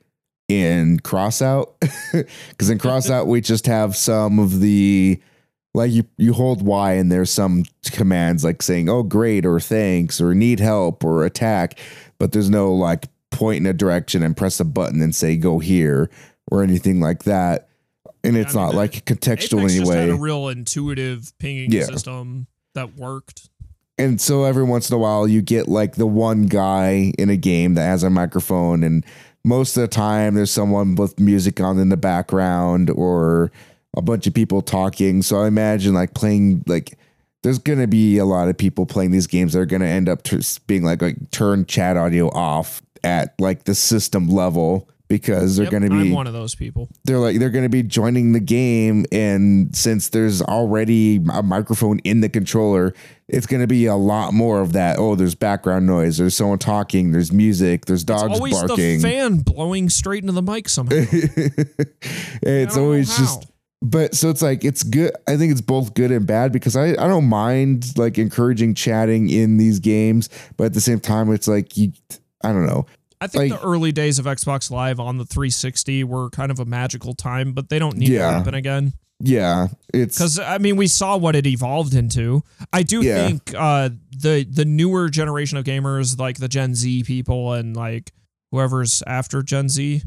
in 0.48 0.98
crossout 1.00 1.72
because 2.50 2.70
in 2.70 2.78
crossout 2.78 3.26
we 3.26 3.40
just 3.40 3.66
have 3.66 3.94
some 3.94 4.38
of 4.38 4.60
the 4.60 5.20
like 5.78 5.92
you 5.92 6.04
you 6.18 6.34
hold 6.34 6.60
Y 6.60 6.92
and 6.92 7.10
there's 7.10 7.30
some 7.30 7.64
commands 7.92 8.44
like 8.44 8.60
saying 8.60 8.88
oh 8.88 9.02
great 9.02 9.46
or 9.46 9.60
thanks 9.60 10.20
or 10.20 10.34
need 10.34 10.60
help 10.60 11.04
or 11.04 11.24
attack, 11.24 11.78
but 12.18 12.32
there's 12.32 12.50
no 12.50 12.72
like 12.72 13.06
point 13.30 13.58
in 13.60 13.66
a 13.66 13.72
direction 13.72 14.22
and 14.22 14.36
press 14.36 14.60
a 14.60 14.64
button 14.64 15.00
and 15.00 15.14
say 15.14 15.36
go 15.36 15.58
here 15.58 16.10
or 16.50 16.62
anything 16.62 17.00
like 17.00 17.22
that. 17.24 17.68
And 18.24 18.34
yeah, 18.34 18.42
it's 18.42 18.56
I 18.56 18.58
mean, 18.58 18.66
not 18.66 18.74
like 18.74 19.04
contextual 19.04 19.60
Apex 19.60 19.74
anyway. 19.74 19.78
Just 19.78 19.92
had 19.92 20.10
a 20.10 20.14
real 20.16 20.48
intuitive 20.48 21.32
pinging 21.38 21.70
yeah. 21.70 21.84
system 21.84 22.48
that 22.74 22.96
worked. 22.96 23.48
And 23.96 24.20
so 24.20 24.44
every 24.44 24.64
once 24.64 24.90
in 24.90 24.96
a 24.96 24.98
while 24.98 25.26
you 25.26 25.40
get 25.40 25.68
like 25.68 25.94
the 25.94 26.06
one 26.06 26.46
guy 26.46 27.12
in 27.18 27.30
a 27.30 27.36
game 27.36 27.74
that 27.74 27.84
has 27.84 28.02
a 28.02 28.10
microphone 28.10 28.82
and 28.82 29.04
most 29.44 29.76
of 29.76 29.80
the 29.82 29.88
time 29.88 30.34
there's 30.34 30.50
someone 30.50 30.96
with 30.96 31.18
music 31.20 31.60
on 31.60 31.78
in 31.78 31.88
the 31.88 31.96
background 31.96 32.90
or 32.90 33.50
a 33.96 34.02
bunch 34.02 34.26
of 34.26 34.34
people 34.34 34.62
talking. 34.62 35.22
So 35.22 35.40
I 35.42 35.46
imagine 35.48 35.94
like 35.94 36.14
playing 36.14 36.62
like 36.66 36.98
there's 37.42 37.58
gonna 37.58 37.86
be 37.86 38.18
a 38.18 38.24
lot 38.24 38.48
of 38.48 38.56
people 38.58 38.84
playing 38.86 39.10
these 39.10 39.26
games 39.26 39.52
that 39.52 39.60
are 39.60 39.66
gonna 39.66 39.86
end 39.86 40.08
up 40.08 40.26
being 40.66 40.82
like 40.84 41.00
like 41.02 41.30
turn 41.30 41.64
chat 41.66 41.96
audio 41.96 42.28
off 42.30 42.82
at 43.04 43.34
like 43.40 43.64
the 43.64 43.74
system 43.74 44.28
level 44.28 44.88
because 45.06 45.56
they're 45.56 45.64
Yep, 45.64 45.70
going 45.70 45.82
to 45.88 45.94
I'm 45.94 46.02
be 46.02 46.12
one 46.12 46.26
of 46.26 46.34
those 46.34 46.54
people. 46.54 46.90
they're 47.04 47.18
like 47.18 47.38
they're 47.38 47.48
going 47.48 47.64
to 47.64 47.70
be 47.70 47.82
joining 47.82 48.32
the 48.32 48.40
game 48.40 49.06
and 49.10 49.74
since 49.74 50.10
there's 50.10 50.42
already 50.42 51.16
a 51.32 51.42
microphone 51.42 51.98
in 52.00 52.20
the 52.20 52.28
controller 52.28 52.92
it's 53.26 53.46
going 53.46 53.60
to 53.62 53.66
be 53.66 53.86
a 53.86 53.94
lot 53.94 54.34
more 54.34 54.60
of 54.60 54.72
that 54.74 54.98
oh 54.98 55.14
there's 55.14 55.34
background 55.34 55.86
noise 55.86 56.18
there's 56.18 56.36
someone 56.36 56.58
talking 56.58 57.12
there's 57.12 57.32
music 57.32 57.86
there's 57.86 58.04
dogs 58.04 58.34
Always 58.34 58.52
barking 58.52 58.98
the 58.98 58.98
fan 58.98 59.38
blowing 59.38 59.88
straight 59.88 60.22
into 60.24 60.32
the 60.34 60.42
mic 60.42 60.68
somehow. 60.68 60.94
it's 62.42 62.76
always 62.76 63.16
just 63.16 63.46
but 63.80 64.14
so 64.14 64.28
it's 64.30 64.42
like 64.42 64.64
it's 64.64 64.82
good 64.82 65.12
i 65.28 65.36
think 65.36 65.52
it's 65.52 65.60
both 65.60 65.94
good 65.94 66.10
and 66.10 66.26
bad 66.26 66.50
because 66.52 66.74
i 66.76 66.88
i 66.90 67.06
don't 67.08 67.28
mind 67.28 67.96
like 67.96 68.18
encouraging 68.18 68.74
chatting 68.74 69.30
in 69.30 69.56
these 69.56 69.78
games 69.78 70.28
but 70.56 70.64
at 70.64 70.74
the 70.74 70.80
same 70.80 70.98
time 71.00 71.32
it's 71.32 71.46
like 71.48 71.76
you 71.76 71.92
i 72.42 72.52
don't 72.52 72.66
know 72.66 72.86
I 73.20 73.26
think 73.26 73.50
Like- 73.50 73.60
the 73.60 73.66
early 73.66 73.90
days 73.90 74.20
of 74.20 74.26
Xbox 74.26 74.70
Live 74.70 75.00
on 75.00 75.18
the 75.18 75.24
360 75.24 76.04
were 76.04 76.30
kind 76.30 76.52
of 76.52 76.60
a 76.60 76.64
magical 76.64 77.14
time, 77.14 77.52
but 77.52 77.68
they 77.68 77.80
don't 77.80 77.96
need 77.96 78.10
Yeah. 78.10 78.30
to 78.30 78.36
happen 78.36 78.54
again. 78.54 78.92
yeah 79.18 79.66
it's 79.92 80.16
Because 80.16 80.38
I 80.38 80.58
mean, 80.58 80.76
we 80.76 80.86
saw 80.86 81.16
what 81.16 81.34
it 81.34 81.44
evolved 81.44 81.94
into. 81.94 82.44
I 82.72 82.84
do 82.84 83.02
Yeah. 83.02 83.26
think 83.26 83.52
uh, 83.56 83.88
the 84.16 84.46
the 84.48 84.64
newer 84.64 85.08
generation 85.08 85.58
of 85.58 85.64
gamers, 85.64 86.16
like 86.16 86.36
the 86.38 86.46
Gen 86.46 86.76
Z 86.76 87.02
people, 87.02 87.54
and 87.54 87.74
like 87.76 88.12
whoever's 88.52 89.02
after 89.04 89.42
Gen 89.42 89.68
Z, 89.68 90.00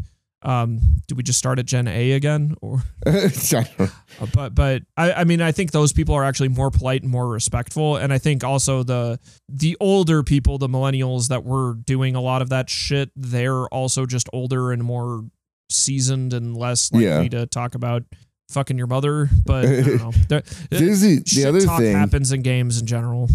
um, 0.43 0.80
do 1.07 1.15
we 1.15 1.23
just 1.23 1.38
start 1.39 1.59
at 1.59 1.65
Gen 1.65 1.88
A 1.88 2.11
again, 2.13 2.55
or? 2.61 2.81
I 3.05 3.30
don't 3.49 3.80
know. 3.80 3.88
Uh, 4.19 4.26
but 4.34 4.55
but 4.55 4.81
I, 4.97 5.13
I 5.13 5.23
mean 5.23 5.41
I 5.41 5.51
think 5.51 5.72
those 5.72 5.93
people 5.93 6.15
are 6.15 6.23
actually 6.23 6.49
more 6.49 6.72
polite 6.72 7.03
and 7.03 7.11
more 7.11 7.27
respectful, 7.27 7.97
and 7.97 8.11
I 8.11 8.18
think 8.18 8.43
also 8.43 8.84
the 8.84 9.19
the 9.49 9.77
older 9.80 10.23
people, 10.23 10.57
the 10.57 10.68
millennials 10.69 11.27
that 11.30 11.43
were 11.43 11.76
doing 11.76 12.15
a 12.15 12.22
lot 12.22 12.41
of 12.41 12.49
that 12.49 12.69
shit, 12.69 13.11
they're 13.15 13.65
also 13.68 14.05
just 14.05 14.27
older 14.34 14.72
and 14.72 14.84
more 14.84 15.23
seasoned 15.69 16.34
and 16.34 16.57
less 16.57 16.91
likely 16.91 17.07
Yeah. 17.07 17.27
to 17.30 17.45
talk 17.45 17.76
about 17.76 18.03
fucking 18.49 18.77
your 18.77 18.88
mother. 18.88 19.30
But 19.45 19.65
I 19.65 19.81
don't 19.81 19.97
know. 19.99 20.11
There- 20.30 20.41
the 20.69 21.45
other 21.47 21.59
thing 21.61 21.95
happens 21.95 22.31
in 22.31 22.41
games 22.41 22.80
in 22.80 22.85
general. 22.88 23.30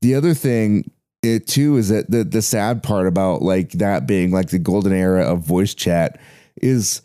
the 0.00 0.14
other 0.14 0.32
thing 0.34 0.90
it 1.22 1.46
too 1.46 1.76
is 1.76 1.88
that 1.90 2.10
the 2.10 2.24
the 2.24 2.42
sad 2.42 2.82
part 2.82 3.06
about 3.06 3.42
like 3.42 3.70
that 3.72 4.06
being 4.06 4.32
like 4.32 4.48
the 4.50 4.58
golden 4.58 4.92
era 4.92 5.22
of 5.22 5.40
voice 5.40 5.72
chat 5.74 6.18
is 6.62 7.02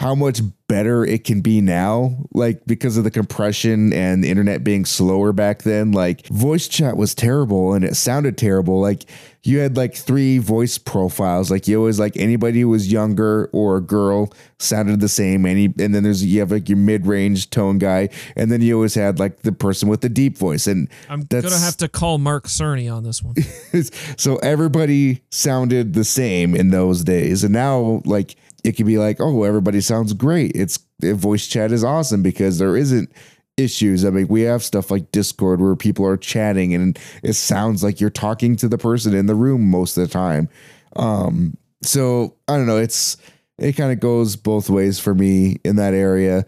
how 0.00 0.14
much 0.14 0.40
better 0.66 1.04
it 1.04 1.24
can 1.24 1.42
be 1.42 1.60
now 1.60 2.16
like 2.32 2.64
because 2.64 2.96
of 2.96 3.04
the 3.04 3.10
compression 3.10 3.92
and 3.92 4.24
the 4.24 4.30
internet 4.30 4.64
being 4.64 4.86
slower 4.86 5.30
back 5.30 5.62
then. 5.62 5.92
Like 5.92 6.26
voice 6.28 6.68
chat 6.68 6.96
was 6.96 7.14
terrible 7.14 7.74
and 7.74 7.84
it 7.84 7.96
sounded 7.96 8.38
terrible. 8.38 8.80
Like 8.80 9.04
you 9.42 9.58
had 9.58 9.76
like 9.76 9.94
three 9.94 10.38
voice 10.38 10.78
profiles. 10.78 11.50
Like 11.50 11.68
you 11.68 11.76
always 11.76 12.00
like 12.00 12.16
anybody 12.16 12.62
who 12.62 12.70
was 12.70 12.90
younger 12.90 13.50
or 13.52 13.76
a 13.76 13.80
girl 13.82 14.32
sounded 14.58 15.00
the 15.00 15.08
same. 15.08 15.44
Any 15.44 15.66
and 15.66 15.94
then 15.94 16.02
there's 16.02 16.24
you 16.24 16.40
have 16.40 16.50
like 16.50 16.70
your 16.70 16.78
mid-range 16.78 17.50
tone 17.50 17.76
guy 17.76 18.08
and 18.36 18.50
then 18.50 18.62
you 18.62 18.76
always 18.76 18.94
had 18.94 19.18
like 19.18 19.42
the 19.42 19.52
person 19.52 19.86
with 19.90 20.00
the 20.00 20.08
deep 20.08 20.38
voice 20.38 20.66
and 20.66 20.88
I'm 21.10 21.24
gonna 21.24 21.58
have 21.58 21.76
to 21.76 21.88
call 21.88 22.16
Mark 22.16 22.46
Cerny 22.46 22.90
on 22.90 23.02
this 23.02 23.22
one. 23.22 23.34
so 24.16 24.36
everybody 24.36 25.24
sounded 25.30 25.92
the 25.92 26.04
same 26.04 26.56
in 26.56 26.70
those 26.70 27.04
days. 27.04 27.44
And 27.44 27.52
now 27.52 28.00
like 28.06 28.36
it 28.64 28.76
can 28.76 28.86
be 28.86 28.98
like 28.98 29.20
oh 29.20 29.44
everybody 29.44 29.80
sounds 29.80 30.12
great. 30.12 30.52
It's 30.54 30.78
voice 31.00 31.46
chat 31.46 31.72
is 31.72 31.84
awesome 31.84 32.22
because 32.22 32.58
there 32.58 32.76
isn't 32.76 33.10
issues. 33.56 34.04
I 34.04 34.10
mean 34.10 34.28
we 34.28 34.42
have 34.42 34.62
stuff 34.62 34.90
like 34.90 35.12
discord 35.12 35.60
where 35.60 35.76
people 35.76 36.06
are 36.06 36.16
chatting 36.16 36.74
and 36.74 36.98
it 37.22 37.34
sounds 37.34 37.82
like 37.82 38.00
you're 38.00 38.10
talking 38.10 38.56
to 38.56 38.68
the 38.68 38.78
person 38.78 39.14
in 39.14 39.26
the 39.26 39.34
room 39.34 39.70
most 39.70 39.96
of 39.96 40.06
the 40.06 40.12
time. 40.12 40.48
Um 40.96 41.56
so 41.82 42.36
i 42.46 42.58
don't 42.58 42.66
know 42.66 42.76
it's 42.76 43.16
it 43.56 43.72
kind 43.72 43.90
of 43.90 44.00
goes 44.00 44.36
both 44.36 44.68
ways 44.68 44.98
for 45.00 45.14
me 45.14 45.56
in 45.64 45.76
that 45.76 45.94
area. 45.94 46.44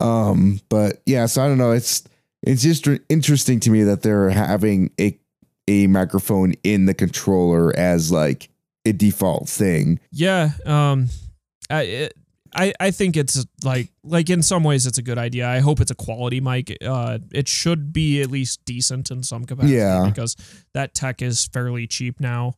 Um 0.00 0.60
but 0.68 1.02
yeah 1.06 1.26
so 1.26 1.42
i 1.42 1.48
don't 1.48 1.58
know 1.58 1.72
it's 1.72 2.04
it's 2.42 2.62
just 2.62 2.88
interesting 3.08 3.60
to 3.60 3.70
me 3.70 3.82
that 3.82 4.02
they're 4.02 4.30
having 4.30 4.90
a 4.98 5.18
a 5.68 5.86
microphone 5.86 6.54
in 6.64 6.86
the 6.86 6.94
controller 6.94 7.76
as 7.76 8.10
like 8.10 8.48
a 8.84 8.92
default 8.92 9.48
thing. 9.48 10.00
Yeah, 10.10 10.50
um, 10.66 11.08
I 11.70 11.82
it, 11.82 12.14
I 12.54 12.72
I 12.80 12.90
think 12.90 13.16
it's 13.16 13.46
like 13.64 13.90
like 14.02 14.28
in 14.30 14.42
some 14.42 14.64
ways 14.64 14.86
it's 14.86 14.98
a 14.98 15.02
good 15.02 15.18
idea. 15.18 15.48
I 15.48 15.60
hope 15.60 15.80
it's 15.80 15.90
a 15.90 15.94
quality 15.94 16.40
mic. 16.40 16.76
Uh, 16.84 17.18
it 17.32 17.48
should 17.48 17.92
be 17.92 18.20
at 18.22 18.30
least 18.30 18.64
decent 18.64 19.10
in 19.10 19.22
some 19.22 19.44
capacity. 19.44 19.76
Yeah. 19.76 20.06
because 20.06 20.36
that 20.74 20.94
tech 20.94 21.22
is 21.22 21.46
fairly 21.46 21.86
cheap 21.86 22.20
now. 22.20 22.54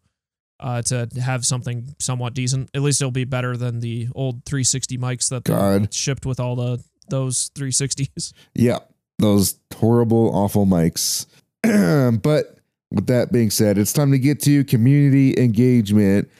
Uh, 0.60 0.80
to 0.80 1.09
have 1.20 1.44
something 1.44 1.93
somewhat 1.98 2.34
decent, 2.34 2.70
at 2.72 2.82
least 2.82 3.01
it'll 3.01 3.10
be 3.10 3.24
better 3.24 3.56
than 3.56 3.80
the 3.80 4.06
old 4.14 4.44
360 4.44 4.97
mics 4.97 5.28
that 5.28 5.43
God. 5.43 5.93
shipped 5.93 6.24
with 6.24 6.39
all 6.39 6.55
the 6.55 6.80
those 7.09 7.51
360s. 7.56 8.32
Yeah, 8.55 8.78
those 9.18 9.56
horrible, 9.74 10.30
awful 10.32 10.64
mics. 10.64 11.26
but 11.62 12.59
with 12.93 13.06
that 13.09 13.32
being 13.32 13.51
said, 13.51 13.76
it's 13.76 13.93
time 13.93 14.12
to 14.12 14.18
get 14.20 14.40
to 14.43 14.62
community 14.64 15.34
engagement. 15.36 16.30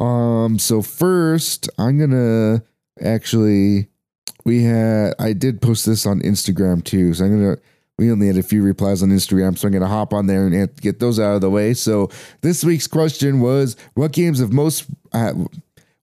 Um, 0.00 0.58
so 0.58 0.82
first, 0.82 1.68
I'm 1.78 1.98
gonna 1.98 2.62
actually 3.00 3.88
we 4.44 4.64
had 4.64 5.14
I 5.18 5.32
did 5.34 5.60
post 5.60 5.86
this 5.86 6.06
on 6.06 6.20
Instagram 6.20 6.82
too, 6.82 7.14
so 7.14 7.24
I'm 7.24 7.30
gonna 7.30 7.56
we 7.98 8.10
only 8.10 8.26
had 8.26 8.38
a 8.38 8.42
few 8.42 8.62
replies 8.62 9.02
on 9.02 9.10
Instagram, 9.10 9.58
so 9.58 9.68
I'm 9.68 9.72
gonna 9.74 9.86
hop 9.86 10.14
on 10.14 10.26
there 10.26 10.46
and 10.46 10.80
get 10.80 11.00
those 11.00 11.20
out 11.20 11.34
of 11.34 11.42
the 11.42 11.50
way. 11.50 11.74
So 11.74 12.10
this 12.40 12.64
week's 12.64 12.86
question 12.86 13.40
was, 13.40 13.76
what 13.94 14.12
games 14.12 14.40
have 14.40 14.52
most 14.52 14.86
uh, 15.12 15.34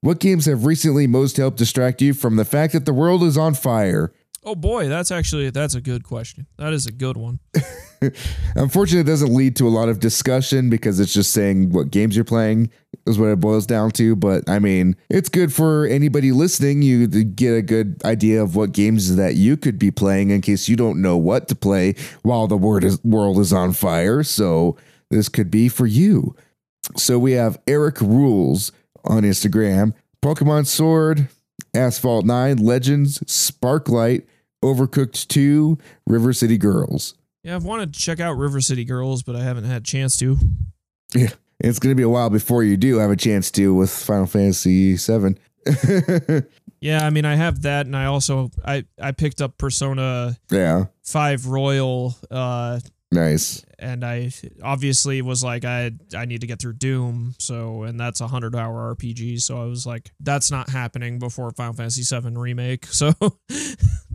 what 0.01 0.19
games 0.19 0.45
have 0.45 0.65
recently 0.65 1.07
most 1.07 1.37
helped 1.37 1.57
distract 1.57 2.01
you 2.01 2.13
from 2.13 2.35
the 2.35 2.45
fact 2.45 2.73
that 2.73 2.85
the 2.85 2.93
world 2.93 3.23
is 3.23 3.37
on 3.37 3.55
fire? 3.55 4.13
Oh 4.43 4.55
boy, 4.55 4.87
that's 4.87 5.09
actually 5.09 5.49
that's 5.49 5.73
a 5.73 5.81
good 5.81 6.03
question. 6.03 6.45
That 6.57 6.71
is 6.71 6.85
a 6.85 6.91
good 6.91 7.17
one. 7.17 7.39
Unfortunately, 8.55 9.01
it 9.01 9.11
doesn't 9.11 9.33
lead 9.33 9.55
to 9.57 9.67
a 9.67 9.69
lot 9.69 9.89
of 9.89 9.99
discussion 9.99 10.69
because 10.69 10.99
it's 10.99 11.13
just 11.13 11.31
saying 11.31 11.71
what 11.71 11.91
games 11.91 12.15
you're 12.15 12.25
playing 12.25 12.69
is 13.05 13.17
what 13.17 13.29
it 13.29 13.39
boils 13.39 13.65
down 13.65 13.91
to. 13.91 14.15
But 14.15 14.49
I 14.49 14.59
mean, 14.59 14.95
it's 15.09 15.29
good 15.29 15.53
for 15.53 15.85
anybody 15.85 16.31
listening. 16.31 16.81
You 16.81 17.07
get 17.07 17.55
a 17.55 17.61
good 17.61 18.01
idea 18.05 18.41
of 18.41 18.55
what 18.55 18.71
games 18.71 19.15
that 19.15 19.35
you 19.35 19.57
could 19.57 19.79
be 19.79 19.91
playing 19.91 20.29
in 20.29 20.41
case 20.41 20.69
you 20.69 20.75
don't 20.75 21.01
know 21.01 21.17
what 21.17 21.47
to 21.49 21.55
play 21.55 21.95
while 22.23 22.47
the 22.47 22.57
word 22.57 22.83
is, 22.83 23.03
world 23.03 23.39
is 23.39 23.53
on 23.53 23.73
fire. 23.73 24.23
So 24.23 24.77
this 25.09 25.29
could 25.29 25.49
be 25.49 25.69
for 25.69 25.87
you. 25.87 26.35
So 26.95 27.19
we 27.19 27.33
have 27.33 27.59
Eric 27.67 27.99
Rules 28.01 28.71
on 29.03 29.23
Instagram, 29.23 29.93
Pokemon 30.21 30.67
Sword, 30.67 31.27
Asphalt 31.73 32.25
9, 32.25 32.57
Legends, 32.57 33.19
Sparklite, 33.27 34.25
Overcooked 34.63 35.27
2, 35.27 35.77
River 36.07 36.33
City 36.33 36.57
Girls. 36.57 37.13
Yeah, 37.43 37.55
I've 37.55 37.63
wanted 37.63 37.93
to 37.93 37.99
check 37.99 38.19
out 38.19 38.33
River 38.33 38.61
City 38.61 38.83
Girls, 38.83 39.23
but 39.23 39.35
I 39.35 39.43
haven't 39.43 39.63
had 39.65 39.81
a 39.81 39.85
chance 39.85 40.17
to. 40.17 40.37
Yeah, 41.13 41.29
it's 41.59 41.79
going 41.79 41.91
to 41.91 41.95
be 41.95 42.03
a 42.03 42.09
while 42.09 42.29
before 42.29 42.63
you 42.63 42.77
do 42.77 42.97
have 42.97 43.11
a 43.11 43.15
chance 43.15 43.51
to 43.51 43.73
with 43.73 43.89
Final 43.89 44.25
Fantasy 44.25 44.95
VII. 44.95 45.37
Yeah, 46.79 47.05
I 47.05 47.09
mean, 47.09 47.25
I 47.25 47.35
have 47.35 47.63
that, 47.63 47.85
and 47.85 47.95
I 47.95 48.05
also 48.05 48.51
I 48.63 48.85
I 49.01 49.11
picked 49.11 49.41
up 49.41 49.57
Persona 49.57 50.37
yeah, 50.51 50.85
Five 51.03 51.47
Royal, 51.47 52.15
uh, 52.29 52.79
nice. 53.11 53.65
and 53.79 54.05
I 54.05 54.31
obviously 54.63 55.21
was 55.23 55.43
like, 55.43 55.65
I 55.65 55.91
I 56.15 56.25
need 56.25 56.41
to 56.41 56.47
get 56.47 56.59
through 56.59 56.73
Doom, 56.73 57.33
so 57.39 57.83
and 57.83 57.99
that's 57.99 58.21
a 58.21 58.27
hundred 58.27 58.55
hour 58.55 58.95
RPG, 58.95 59.41
so 59.41 59.59
I 59.59 59.65
was 59.65 59.87
like, 59.87 60.11
that's 60.19 60.51
not 60.51 60.69
happening 60.69 61.17
before 61.17 61.49
Final 61.51 61.73
Fantasy 61.73 62.03
VII 62.03 62.35
remake. 62.35 62.85
So 62.85 63.11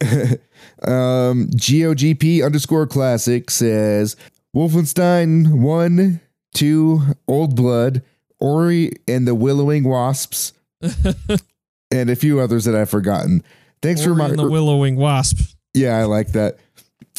um, 0.82 1.48
GOGP 1.50 2.44
underscore 2.44 2.86
classic 2.86 3.50
says 3.50 4.16
Wolfenstein 4.56 5.60
1, 5.60 6.20
2, 6.54 7.02
Old 7.28 7.54
Blood, 7.54 8.02
Ori 8.38 8.92
and 9.06 9.28
the 9.28 9.34
Willowing 9.34 9.84
Wasps, 9.84 10.54
and 11.90 12.10
a 12.10 12.16
few 12.16 12.40
others 12.40 12.64
that 12.64 12.74
I've 12.74 12.90
forgotten. 12.90 13.42
Thanks 13.82 14.02
for 14.02 14.10
Ori 14.10 14.18
my 14.18 14.28
and 14.28 14.38
the 14.38 14.48
Willowing 14.48 14.96
Wasp. 14.96 15.54
Yeah, 15.74 15.98
I 15.98 16.04
like 16.04 16.32
that. 16.32 16.56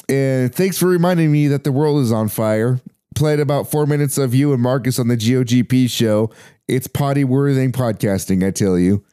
And 0.10 0.54
thanks 0.54 0.78
for 0.78 0.88
reminding 0.88 1.32
me 1.32 1.48
that 1.48 1.64
the 1.64 1.72
world 1.72 2.02
is 2.02 2.12
on 2.12 2.28
fire. 2.28 2.82
Played 3.16 3.40
about 3.40 3.70
four 3.70 3.86
minutes 3.86 4.18
of 4.18 4.34
you 4.34 4.54
and 4.54 4.62
Marcus 4.62 5.00
on 5.00 5.08
the 5.08 5.18
GOGP 5.18 5.90
show. 5.90 6.32
It's 6.68 6.88
potty 6.88 7.24
worthing 7.24 7.72
podcasting, 7.72 8.46
I 8.46 8.52
tell 8.52 8.78
you. 8.78 9.04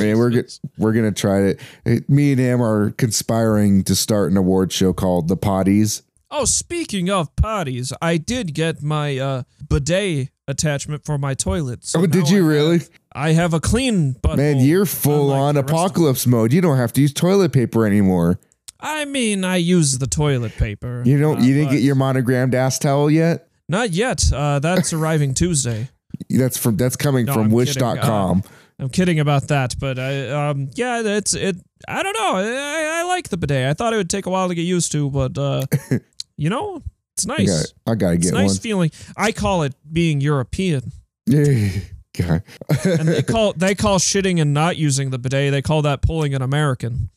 And 0.00 0.18
we're 0.18 0.30
go- 0.30 0.42
we're 0.76 0.92
gonna 0.92 1.12
try 1.12 1.54
it. 1.86 2.08
Me 2.08 2.30
and 2.32 2.40
him 2.40 2.62
are 2.62 2.90
conspiring 2.92 3.82
to 3.84 3.94
start 3.96 4.30
an 4.30 4.36
award 4.36 4.72
show 4.72 4.92
called 4.92 5.28
the 5.28 5.36
Potties. 5.36 6.02
Oh, 6.30 6.44
speaking 6.44 7.08
of 7.10 7.34
potties, 7.36 7.92
I 8.02 8.18
did 8.18 8.52
get 8.54 8.82
my 8.82 9.18
uh, 9.18 9.42
bidet 9.68 10.28
attachment 10.46 11.04
for 11.04 11.16
my 11.18 11.32
toilet. 11.34 11.84
So 11.86 12.02
oh, 12.02 12.06
did 12.06 12.28
you 12.28 12.44
I 12.44 12.48
really? 12.48 12.78
have- 12.78 12.90
I 13.14 13.32
have 13.32 13.52
a 13.54 13.58
clean. 13.60 14.14
Man, 14.36 14.58
you're 14.60 14.86
full 14.86 15.32
on 15.32 15.56
apocalypse 15.56 16.26
mode. 16.26 16.52
You 16.52 16.60
don't 16.60 16.76
have 16.76 16.92
to 16.92 17.00
use 17.00 17.12
toilet 17.12 17.52
paper 17.52 17.84
anymore. 17.86 18.38
I 18.78 19.06
mean, 19.06 19.42
I 19.44 19.56
use 19.56 19.98
the 19.98 20.06
toilet 20.06 20.52
paper. 20.52 21.02
You 21.04 21.18
don't. 21.18 21.38
uh, 21.38 21.42
You 21.42 21.54
didn't 21.54 21.70
get 21.72 21.80
your 21.82 21.96
monogrammed 21.96 22.54
ass 22.54 22.78
towel 22.78 23.10
yet. 23.10 23.48
Not 23.68 23.90
yet. 23.90 24.30
Uh, 24.32 24.60
that's 24.60 24.92
arriving 24.92 25.34
Tuesday. 25.34 25.88
That's 26.30 26.56
from 26.58 26.76
that's 26.76 26.96
coming 26.96 27.26
No, 27.26 27.32
from 27.34 27.42
I'm 27.44 27.50
wish.com. 27.50 28.42
I'm 28.80 28.88
kidding 28.90 29.18
about 29.18 29.48
that, 29.48 29.74
but 29.78 29.98
I, 29.98 30.28
um, 30.30 30.70
yeah, 30.74 31.02
it's 31.04 31.34
it. 31.34 31.56
I 31.88 32.02
don't 32.02 32.12
know. 32.12 32.36
I, 32.36 33.00
I 33.00 33.02
like 33.04 33.28
the 33.28 33.36
bidet. 33.36 33.68
I 33.68 33.74
thought 33.74 33.92
it 33.92 33.96
would 33.96 34.10
take 34.10 34.26
a 34.26 34.30
while 34.30 34.48
to 34.48 34.54
get 34.54 34.62
used 34.62 34.92
to, 34.92 35.10
but 35.10 35.36
uh, 35.36 35.66
you 36.36 36.48
know, 36.48 36.82
it's 37.14 37.28
I 37.28 37.36
nice. 37.38 37.72
I 37.86 37.94
gotta 37.96 38.14
It's 38.14 38.30
get 38.30 38.34
a 38.34 38.40
nice 38.40 38.50
one. 38.50 38.58
feeling. 38.58 38.90
I 39.16 39.32
call 39.32 39.62
it 39.64 39.74
being 39.92 40.20
European, 40.20 40.92
Yeah. 41.26 42.40
And 42.84 43.08
they 43.08 43.22
call 43.34 43.52
they 43.54 43.74
call 43.74 43.98
shitting 43.98 44.40
and 44.40 44.52
not 44.54 44.76
using 44.76 45.10
the 45.10 45.18
bidet. 45.18 45.50
They 45.52 45.62
call 45.62 45.82
that 45.82 46.02
pulling 46.02 46.34
an 46.34 46.42
American. 46.42 47.10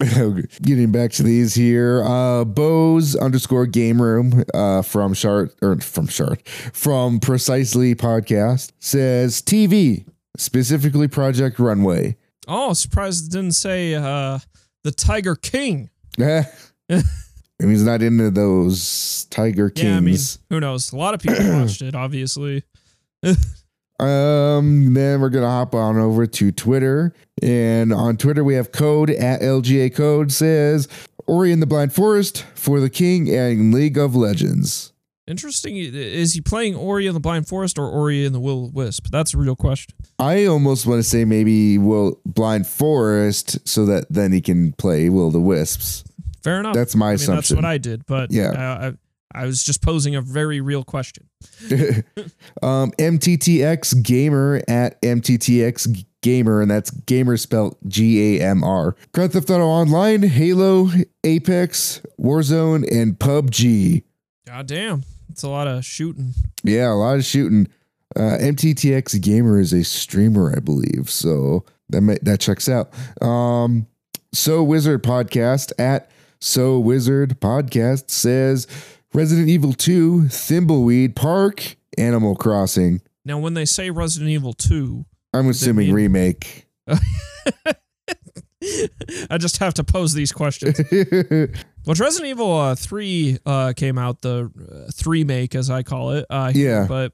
Getting 0.62 0.90
back 0.90 1.12
to 1.12 1.22
these 1.22 1.54
here, 1.54 2.02
uh, 2.04 2.44
Bose 2.44 3.14
underscore 3.14 3.66
game 3.66 4.02
room 4.02 4.42
uh, 4.52 4.82
from 4.82 5.14
Shart 5.14 5.54
or 5.62 5.80
from 5.80 6.08
Shart 6.08 6.46
from 6.48 7.20
Precisely 7.20 7.94
podcast 7.94 8.72
says 8.80 9.40
TV 9.40 10.04
specifically 10.36 11.06
Project 11.06 11.60
Runway. 11.60 12.16
Oh, 12.48 12.72
surprised 12.72 13.26
it 13.26 13.36
didn't 13.36 13.52
say 13.52 13.94
uh, 13.94 14.40
the 14.82 14.90
Tiger 14.90 15.36
King. 15.36 15.90
and 16.18 17.04
he's 17.60 17.84
not 17.84 18.02
into 18.02 18.30
those 18.30 19.26
Tiger 19.30 19.70
Kings. 19.70 19.86
Yeah, 19.86 19.96
I 19.96 20.00
mean, 20.00 20.18
who 20.50 20.60
knows? 20.60 20.92
A 20.92 20.96
lot 20.96 21.14
of 21.14 21.20
people 21.20 21.60
watched 21.60 21.82
it, 21.82 21.94
obviously. 21.94 22.64
Um, 24.00 24.92
then 24.94 25.20
we're 25.20 25.30
gonna 25.30 25.48
hop 25.48 25.74
on 25.74 25.96
over 25.98 26.26
to 26.26 26.52
Twitter, 26.52 27.14
and 27.42 27.92
on 27.92 28.16
Twitter 28.16 28.42
we 28.42 28.54
have 28.54 28.72
code 28.72 29.10
at 29.10 29.40
LGA 29.40 29.94
code 29.94 30.32
says 30.32 30.88
Ori 31.26 31.52
in 31.52 31.60
the 31.60 31.66
Blind 31.66 31.92
Forest 31.92 32.44
for 32.54 32.80
the 32.80 32.90
King 32.90 33.28
and 33.34 33.72
League 33.72 33.96
of 33.96 34.16
Legends. 34.16 34.92
Interesting. 35.26 35.76
Is 35.76 36.34
he 36.34 36.42
playing 36.42 36.74
Ori 36.74 37.06
in 37.06 37.14
the 37.14 37.20
Blind 37.20 37.48
Forest 37.48 37.78
or 37.78 37.88
Ori 37.88 38.26
in 38.26 38.34
the 38.34 38.40
Will 38.40 38.66
of 38.66 38.74
Wisp? 38.74 39.06
That's 39.10 39.32
a 39.32 39.38
real 39.38 39.56
question. 39.56 39.94
I 40.18 40.44
almost 40.44 40.86
want 40.86 40.98
to 40.98 41.02
say 41.02 41.24
maybe 41.24 41.78
Will 41.78 42.20
Blind 42.26 42.66
Forest 42.66 43.66
so 43.66 43.86
that 43.86 44.06
then 44.10 44.32
he 44.32 44.42
can 44.42 44.72
play 44.72 45.08
Will 45.08 45.30
the 45.30 45.40
Wisps. 45.40 46.04
Fair 46.42 46.60
enough. 46.60 46.74
That's 46.74 46.94
my 46.94 47.12
I 47.12 47.16
mean, 47.16 47.26
that's 47.26 47.50
what 47.50 47.64
I 47.64 47.78
did, 47.78 48.04
but 48.04 48.30
Yeah. 48.32 48.92
I, 49.34 49.46
was 49.46 49.62
just 49.62 49.82
posing 49.82 50.14
a 50.14 50.20
very 50.20 50.60
real 50.60 50.84
question. 50.84 51.28
um, 52.62 52.92
MTTX 52.92 54.02
Gamer 54.02 54.62
at 54.68 55.00
MTTX 55.02 56.04
Gamer, 56.22 56.62
and 56.62 56.70
that's 56.70 56.90
gamer 56.90 57.36
spelled 57.36 57.76
G 57.86 58.38
A 58.38 58.42
M 58.42 58.64
R. 58.64 58.96
Grand 59.12 59.32
Theft 59.32 59.50
Auto 59.50 59.66
Online, 59.66 60.22
Halo, 60.22 60.88
Apex, 61.22 62.00
Warzone, 62.18 62.90
and 62.90 63.18
PUBG. 63.18 64.04
God 64.46 64.66
damn, 64.66 65.04
it's 65.28 65.42
a 65.42 65.48
lot 65.48 65.66
of 65.66 65.84
shooting. 65.84 66.32
Yeah, 66.62 66.92
a 66.92 66.94
lot 66.94 67.16
of 67.16 67.24
shooting. 67.24 67.68
Uh, 68.16 68.38
MTTX 68.40 69.20
Gamer 69.20 69.58
is 69.58 69.72
a 69.72 69.82
streamer, 69.82 70.54
I 70.56 70.60
believe, 70.60 71.10
so 71.10 71.64
that 71.90 72.00
may, 72.00 72.16
that 72.22 72.40
checks 72.40 72.68
out. 72.68 72.92
Um, 73.20 73.86
so 74.32 74.62
Wizard 74.62 75.02
Podcast 75.02 75.72
at 75.78 76.10
So 76.40 76.78
Wizard 76.78 77.40
Podcast 77.40 78.10
says 78.10 78.66
Resident 79.14 79.48
Evil 79.48 79.72
2, 79.72 80.22
Thimbleweed 80.22 81.14
Park, 81.14 81.76
Animal 81.96 82.34
Crossing. 82.34 83.00
Now, 83.24 83.38
when 83.38 83.54
they 83.54 83.64
say 83.64 83.90
Resident 83.90 84.30
Evil 84.30 84.52
2, 84.52 85.04
I'm 85.32 85.48
assuming 85.48 85.86
mean- 85.86 85.94
remake. 85.94 86.66
I 89.30 89.36
just 89.38 89.58
have 89.58 89.74
to 89.74 89.84
pose 89.84 90.14
these 90.14 90.32
questions. 90.32 90.80
Well, 91.86 91.94
Resident 91.98 92.30
Evil 92.30 92.50
uh, 92.58 92.74
3 92.74 93.36
uh, 93.44 93.74
came 93.76 93.98
out, 93.98 94.22
the 94.22 94.50
uh, 94.88 94.90
3 94.90 95.24
make, 95.24 95.54
as 95.54 95.68
I 95.68 95.82
call 95.82 96.12
it. 96.12 96.24
Uh, 96.30 96.50
Yeah. 96.54 96.86
But 96.88 97.12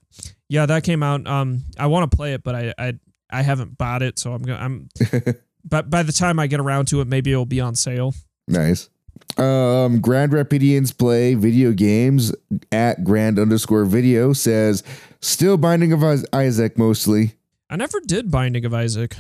yeah, 0.49 0.65
that 0.67 0.85
came 0.85 1.03
out. 1.03 1.27
Um, 1.27 1.65
I 1.77 1.89
want 1.89 2.09
to 2.09 2.17
play 2.17 2.35
it, 2.35 2.45
but 2.45 2.55
I, 2.55 2.73
I 2.79 2.93
I 3.33 3.43
haven't 3.43 3.77
bought 3.77 4.05
it, 4.05 4.21
so 4.21 4.33
I'm 4.33 4.43
gonna 4.43 4.61
I'm. 4.61 4.89
but 5.65 5.91
by 5.91 6.05
the 6.05 6.13
time 6.13 6.39
I 6.39 6.47
get 6.47 6.61
around 6.61 6.87
to 6.87 7.01
it, 7.01 7.09
maybe 7.09 7.33
it'll 7.33 7.47
be 7.47 7.61
on 7.61 7.75
sale. 7.75 8.15
nice. 8.47 8.89
Um, 9.37 10.01
Grand 10.01 10.33
Rapidians 10.33 10.97
play 10.97 11.35
video 11.35 11.73
games 11.73 12.35
at 12.73 13.05
grand 13.05 13.39
underscore 13.39 13.85
video 13.85 14.33
says 14.33 14.83
still 15.21 15.57
Binding 15.57 15.93
of 15.93 16.03
Isaac 16.33 16.77
mostly. 16.77 17.35
I 17.71 17.77
never 17.77 18.01
did 18.01 18.31
Binding 18.31 18.65
of 18.65 18.75
Isaac. 18.75 19.17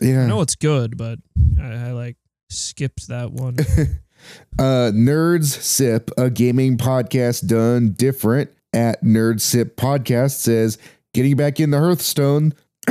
Yeah. 0.00 0.22
I 0.22 0.26
know 0.26 0.40
it's 0.40 0.54
good, 0.54 0.96
but 0.96 1.18
I, 1.60 1.88
I 1.88 1.92
like 1.92 2.16
skipped 2.50 3.08
that 3.08 3.32
one. 3.32 3.56
Uh, 4.58 4.90
Nerds 4.92 5.44
Sip, 5.60 6.10
a 6.16 6.30
gaming 6.30 6.78
podcast 6.78 7.46
done 7.46 7.90
different 7.90 8.50
at 8.72 9.02
Nerd 9.04 9.40
Sip 9.40 9.76
Podcast 9.76 10.32
says 10.32 10.78
getting 11.14 11.36
back 11.36 11.60
in 11.60 11.70
the 11.70 11.78
Hearthstone, 11.78 12.52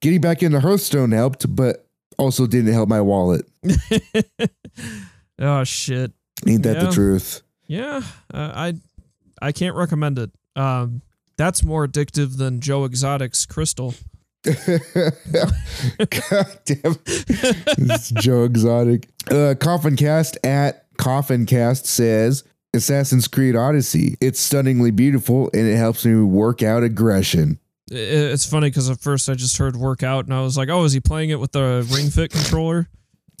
getting 0.00 0.20
back 0.20 0.42
in 0.42 0.52
the 0.52 0.60
Hearthstone 0.60 1.12
helped, 1.12 1.54
but 1.54 1.86
also 2.18 2.46
didn't 2.46 2.72
help 2.72 2.88
my 2.88 3.00
wallet. 3.00 3.46
oh 5.40 5.64
shit. 5.64 6.12
Ain't 6.46 6.62
that 6.62 6.76
Yeah. 6.76 6.84
the 6.84 6.92
truth? 6.92 7.42
Yeah, 7.66 8.02
uh, 8.32 8.52
I 8.54 8.74
I 9.42 9.52
can't 9.52 9.74
recommend 9.76 10.18
it. 10.18 10.30
Um, 10.56 11.02
that's 11.36 11.64
more 11.64 11.86
addictive 11.86 12.36
than 12.36 12.60
Joe 12.60 12.84
Exotic's 12.84 13.46
Crystal. 13.46 13.94
God 14.44 14.54
damn. 16.64 16.96
it's 17.06 18.10
Joe 18.10 18.44
Exotic. 18.44 19.08
Uh, 19.30 19.54
Coffin 19.58 19.96
Cast 19.96 20.38
at 20.44 20.86
Coffin 20.98 21.46
Cast 21.46 21.86
says 21.86 22.44
Assassin's 22.74 23.28
Creed 23.28 23.56
Odyssey. 23.56 24.16
It's 24.20 24.40
stunningly 24.40 24.90
beautiful 24.90 25.50
and 25.52 25.66
it 25.66 25.76
helps 25.76 26.04
me 26.04 26.14
work 26.22 26.62
out 26.62 26.82
aggression. 26.82 27.58
It's 27.90 28.46
funny 28.46 28.68
because 28.68 28.88
at 28.88 29.00
first 29.00 29.28
I 29.28 29.34
just 29.34 29.56
heard 29.58 29.76
workout 29.76 30.24
and 30.26 30.34
I 30.34 30.42
was 30.42 30.56
like, 30.56 30.68
oh, 30.68 30.84
is 30.84 30.92
he 30.92 31.00
playing 31.00 31.30
it 31.30 31.40
with 31.40 31.52
the 31.52 31.86
Ring 31.92 32.08
Fit 32.10 32.30
controller? 32.30 32.88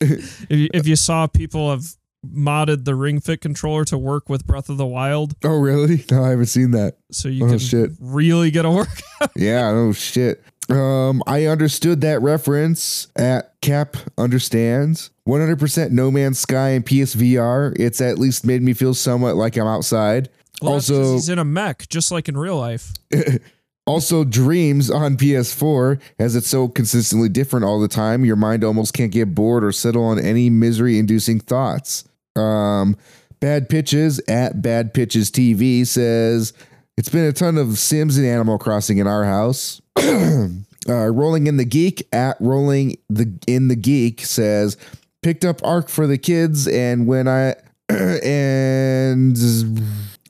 If, 0.00 0.46
you, 0.50 0.68
if 0.72 0.86
you 0.86 0.96
saw 0.96 1.26
people 1.26 1.70
have 1.70 1.84
modded 2.26 2.84
the 2.84 2.94
Ring 2.94 3.20
Fit 3.20 3.40
controller 3.40 3.84
to 3.86 3.96
work 3.98 4.28
with 4.28 4.46
Breath 4.46 4.68
of 4.68 4.76
the 4.76 4.86
Wild, 4.86 5.34
oh, 5.44 5.58
really? 5.58 6.04
No, 6.10 6.24
I 6.24 6.30
haven't 6.30 6.46
seen 6.46 6.70
that. 6.72 6.96
so 7.10 7.28
you 7.28 7.44
Oh, 7.46 7.48
can 7.48 7.58
shit. 7.58 7.90
really 8.00 8.50
get 8.50 8.64
a 8.64 8.70
workout. 8.70 9.30
Yeah, 9.36 9.68
Oh 9.70 9.92
shit. 9.92 10.42
Um, 10.68 11.22
I 11.26 11.46
understood 11.46 12.00
that 12.02 12.22
reference 12.22 13.08
at 13.16 13.60
Cap 13.60 13.96
understands. 14.16 15.10
100% 15.28 15.90
No 15.90 16.10
Man's 16.10 16.38
Sky 16.38 16.70
and 16.70 16.84
PSVR. 16.86 17.74
It's 17.78 18.00
at 18.00 18.18
least 18.18 18.46
made 18.46 18.62
me 18.62 18.72
feel 18.72 18.94
somewhat 18.94 19.34
like 19.36 19.56
I'm 19.56 19.66
outside. 19.66 20.28
Well, 20.62 20.74
also, 20.74 21.14
he's 21.14 21.28
in 21.28 21.38
a 21.38 21.44
mech, 21.44 21.88
just 21.88 22.12
like 22.12 22.28
in 22.28 22.36
real 22.36 22.56
life. 22.58 22.92
also 23.90 24.22
Dreams 24.22 24.88
on 24.88 25.16
PS4, 25.16 26.00
as 26.20 26.36
it's 26.36 26.46
so 26.46 26.68
consistently 26.68 27.28
different 27.28 27.64
all 27.64 27.80
the 27.80 27.88
time. 27.88 28.24
Your 28.24 28.36
mind 28.36 28.62
almost 28.62 28.94
can't 28.94 29.10
get 29.10 29.34
bored 29.34 29.64
or 29.64 29.72
settle 29.72 30.04
on 30.04 30.18
any 30.18 30.48
misery-inducing 30.48 31.40
thoughts. 31.40 32.04
Um, 32.36 32.96
Bad 33.40 33.68
Pitches 33.68 34.20
at 34.28 34.62
Bad 34.62 34.94
Pitches 34.94 35.28
TV 35.28 35.84
says 35.84 36.52
it's 36.96 37.08
been 37.08 37.24
a 37.24 37.32
ton 37.32 37.58
of 37.58 37.78
Sims 37.78 38.16
and 38.16 38.26
Animal 38.26 38.58
Crossing 38.58 38.98
in 38.98 39.08
our 39.08 39.24
house. 39.24 39.80
uh, 39.98 40.52
Rolling 40.88 41.48
in 41.48 41.56
the 41.56 41.64
Geek 41.64 42.06
at 42.12 42.36
Rolling 42.38 42.96
the 43.08 43.36
in 43.48 43.66
the 43.66 43.76
Geek 43.76 44.20
says 44.20 44.76
picked 45.20 45.44
up 45.44 45.60
ARK 45.64 45.88
for 45.88 46.06
the 46.06 46.16
kids 46.16 46.68
and 46.68 47.06
when 47.06 47.26
I 47.26 47.54
and 47.88 49.36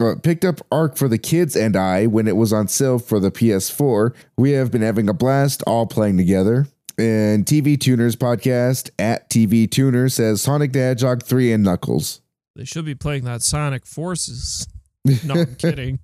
uh, 0.00 0.14
picked 0.22 0.44
up 0.44 0.60
ARK 0.72 0.96
for 0.96 1.08
the 1.08 1.18
kids 1.18 1.54
and 1.56 1.76
I 1.76 2.06
when 2.06 2.26
it 2.26 2.36
was 2.36 2.52
on 2.52 2.68
sale 2.68 2.98
for 2.98 3.20
the 3.20 3.30
PS4. 3.30 4.14
We 4.36 4.52
have 4.52 4.70
been 4.70 4.82
having 4.82 5.08
a 5.08 5.14
blast 5.14 5.62
all 5.66 5.86
playing 5.86 6.16
together. 6.16 6.66
And 6.98 7.46
TV 7.46 7.80
Tuners 7.80 8.16
podcast 8.16 8.90
at 8.98 9.30
TV 9.30 9.70
Tuner 9.70 10.08
says 10.08 10.42
Sonic 10.42 10.72
the 10.72 10.80
Hedgehog 10.80 11.22
3 11.22 11.52
and 11.52 11.64
Knuckles. 11.64 12.20
They 12.56 12.64
should 12.64 12.84
be 12.84 12.94
playing 12.94 13.24
that 13.24 13.42
Sonic 13.42 13.86
Forces. 13.86 14.66
No, 15.24 15.32
I'm 15.32 15.54
kidding. 15.54 15.98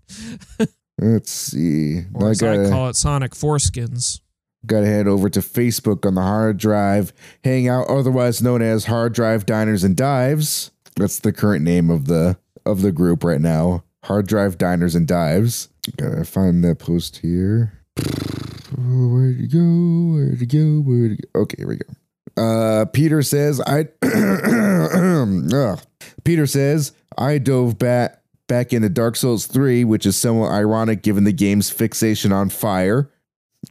Let's 0.98 1.30
see. 1.30 2.04
Or 2.14 2.28
I 2.28 2.30
as 2.30 2.42
I 2.42 2.56
gotta, 2.56 2.70
call 2.70 2.88
it, 2.88 2.96
Sonic 2.96 3.32
Foreskins. 3.32 4.20
gotta 4.64 4.86
head 4.86 5.06
over 5.06 5.28
to 5.28 5.40
Facebook 5.40 6.06
on 6.06 6.14
the 6.14 6.22
Hard 6.22 6.56
Drive 6.56 7.12
Hangout, 7.44 7.88
otherwise 7.88 8.40
known 8.40 8.62
as 8.62 8.86
Hard 8.86 9.12
Drive 9.12 9.44
Diners 9.44 9.84
and 9.84 9.94
Dives. 9.94 10.70
That's 10.96 11.18
the 11.18 11.30
current 11.30 11.62
name 11.62 11.90
of 11.90 12.06
the 12.06 12.38
of 12.64 12.80
the 12.80 12.90
group 12.90 13.22
right 13.22 13.40
now. 13.40 13.84
Hard 14.06 14.28
Drive 14.28 14.56
Diners 14.56 14.94
and 14.94 15.08
Dives. 15.08 15.68
Gotta 15.96 16.24
find 16.24 16.62
that 16.62 16.78
post 16.78 17.16
here. 17.18 17.72
Oh, 17.98 19.08
where'd 19.08 19.36
you 19.36 19.48
go? 19.48 20.14
Where'd 20.14 20.40
you 20.40 20.46
go? 20.46 20.88
Where'd 20.88 21.10
you 21.10 21.16
go? 21.16 21.40
Okay, 21.40 21.56
here 21.58 21.66
we 21.66 21.76
go. 21.76 22.40
Uh, 22.40 22.84
Peter 22.84 23.22
says 23.22 23.60
I. 23.60 23.88
Peter 26.24 26.46
says 26.46 26.92
I 27.18 27.38
dove 27.38 27.80
back 27.80 28.22
back 28.46 28.72
into 28.72 28.88
Dark 28.88 29.16
Souls 29.16 29.46
3, 29.46 29.82
which 29.82 30.06
is 30.06 30.16
somewhat 30.16 30.52
ironic 30.52 31.02
given 31.02 31.24
the 31.24 31.32
game's 31.32 31.68
fixation 31.70 32.30
on 32.30 32.48
fire. 32.48 33.10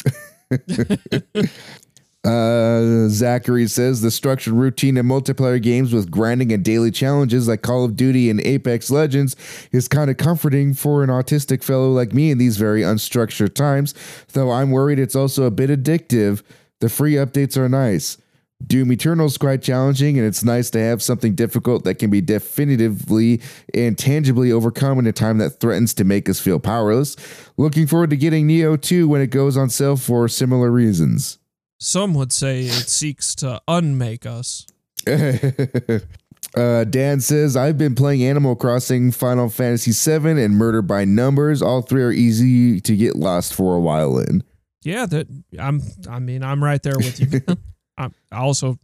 Uh, 2.25 3.07
Zachary 3.07 3.67
says 3.67 4.01
the 4.01 4.09
structured 4.09 4.53
routine 4.53 4.97
in 4.97 5.05
multiplayer 5.05 5.61
games 5.61 5.93
with 5.93 6.09
grinding 6.09 6.51
and 6.51 6.65
daily 6.65 6.89
challenges 6.89 7.47
like 7.47 7.61
Call 7.61 7.85
of 7.85 7.95
Duty 7.95 8.31
and 8.31 8.41
Apex 8.41 8.89
Legends 8.89 9.35
is 9.71 9.87
kind 9.87 10.09
of 10.09 10.17
comforting 10.17 10.73
for 10.73 11.03
an 11.03 11.11
autistic 11.11 11.63
fellow 11.63 11.91
like 11.91 12.13
me 12.13 12.31
in 12.31 12.39
these 12.39 12.57
very 12.57 12.81
unstructured 12.81 13.53
times, 13.53 13.93
though 14.33 14.49
I'm 14.49 14.71
worried 14.71 14.97
it's 14.97 15.15
also 15.15 15.43
a 15.43 15.51
bit 15.51 15.69
addictive. 15.69 16.41
The 16.79 16.89
free 16.89 17.13
updates 17.13 17.57
are 17.57 17.69
nice. 17.69 18.17
Doom 18.65 18.91
Eternal 18.91 19.27
is 19.27 19.37
quite 19.37 19.61
challenging, 19.61 20.17
and 20.17 20.25
it's 20.25 20.43
nice 20.43 20.71
to 20.71 20.79
have 20.79 21.03
something 21.03 21.35
difficult 21.35 21.83
that 21.83 21.95
can 21.95 22.09
be 22.09 22.21
definitively 22.21 23.41
and 23.73 23.97
tangibly 23.97 24.51
overcome 24.51 24.97
in 24.97 25.05
a 25.05 25.11
time 25.11 25.37
that 25.37 25.59
threatens 25.59 25.93
to 25.93 26.03
make 26.03 26.27
us 26.27 26.39
feel 26.39 26.59
powerless. 26.59 27.15
Looking 27.57 27.85
forward 27.85 28.09
to 28.11 28.17
getting 28.17 28.47
Nioh 28.47 28.81
2 28.81 29.07
when 29.07 29.21
it 29.21 29.27
goes 29.27 29.57
on 29.57 29.69
sale 29.69 29.97
for 29.97 30.27
similar 30.27 30.71
reasons. 30.71 31.37
Some 31.77 32.13
would 32.13 32.31
say 32.31 32.61
it 32.61 32.89
seeks 32.89 33.35
to 33.35 33.61
unmake 33.67 34.25
us. 34.25 34.65
uh, 35.07 36.83
Dan 36.85 37.19
says, 37.19 37.55
I've 37.57 37.77
been 37.77 37.95
playing 37.95 38.23
Animal 38.23 38.55
Crossing, 38.55 39.11
Final 39.11 39.49
Fantasy 39.49 39.91
VII, 39.91 40.41
and 40.41 40.55
Murder 40.55 40.81
by 40.81 41.05
Numbers. 41.05 41.61
All 41.61 41.81
three 41.81 42.01
are 42.01 42.11
easy 42.11 42.79
to 42.81 42.95
get 42.95 43.15
lost 43.15 43.53
for 43.53 43.75
a 43.75 43.79
while 43.79 44.17
in. 44.19 44.43
Yeah, 44.83 45.07
that 45.07 45.27
I'm. 45.59 45.81
I 46.09 46.19
mean, 46.19 46.43
I'm 46.43 46.63
right 46.63 46.81
there 46.81 46.97
with 46.97 47.19
you. 47.19 47.41
I 47.97 48.09
also, 48.31 48.77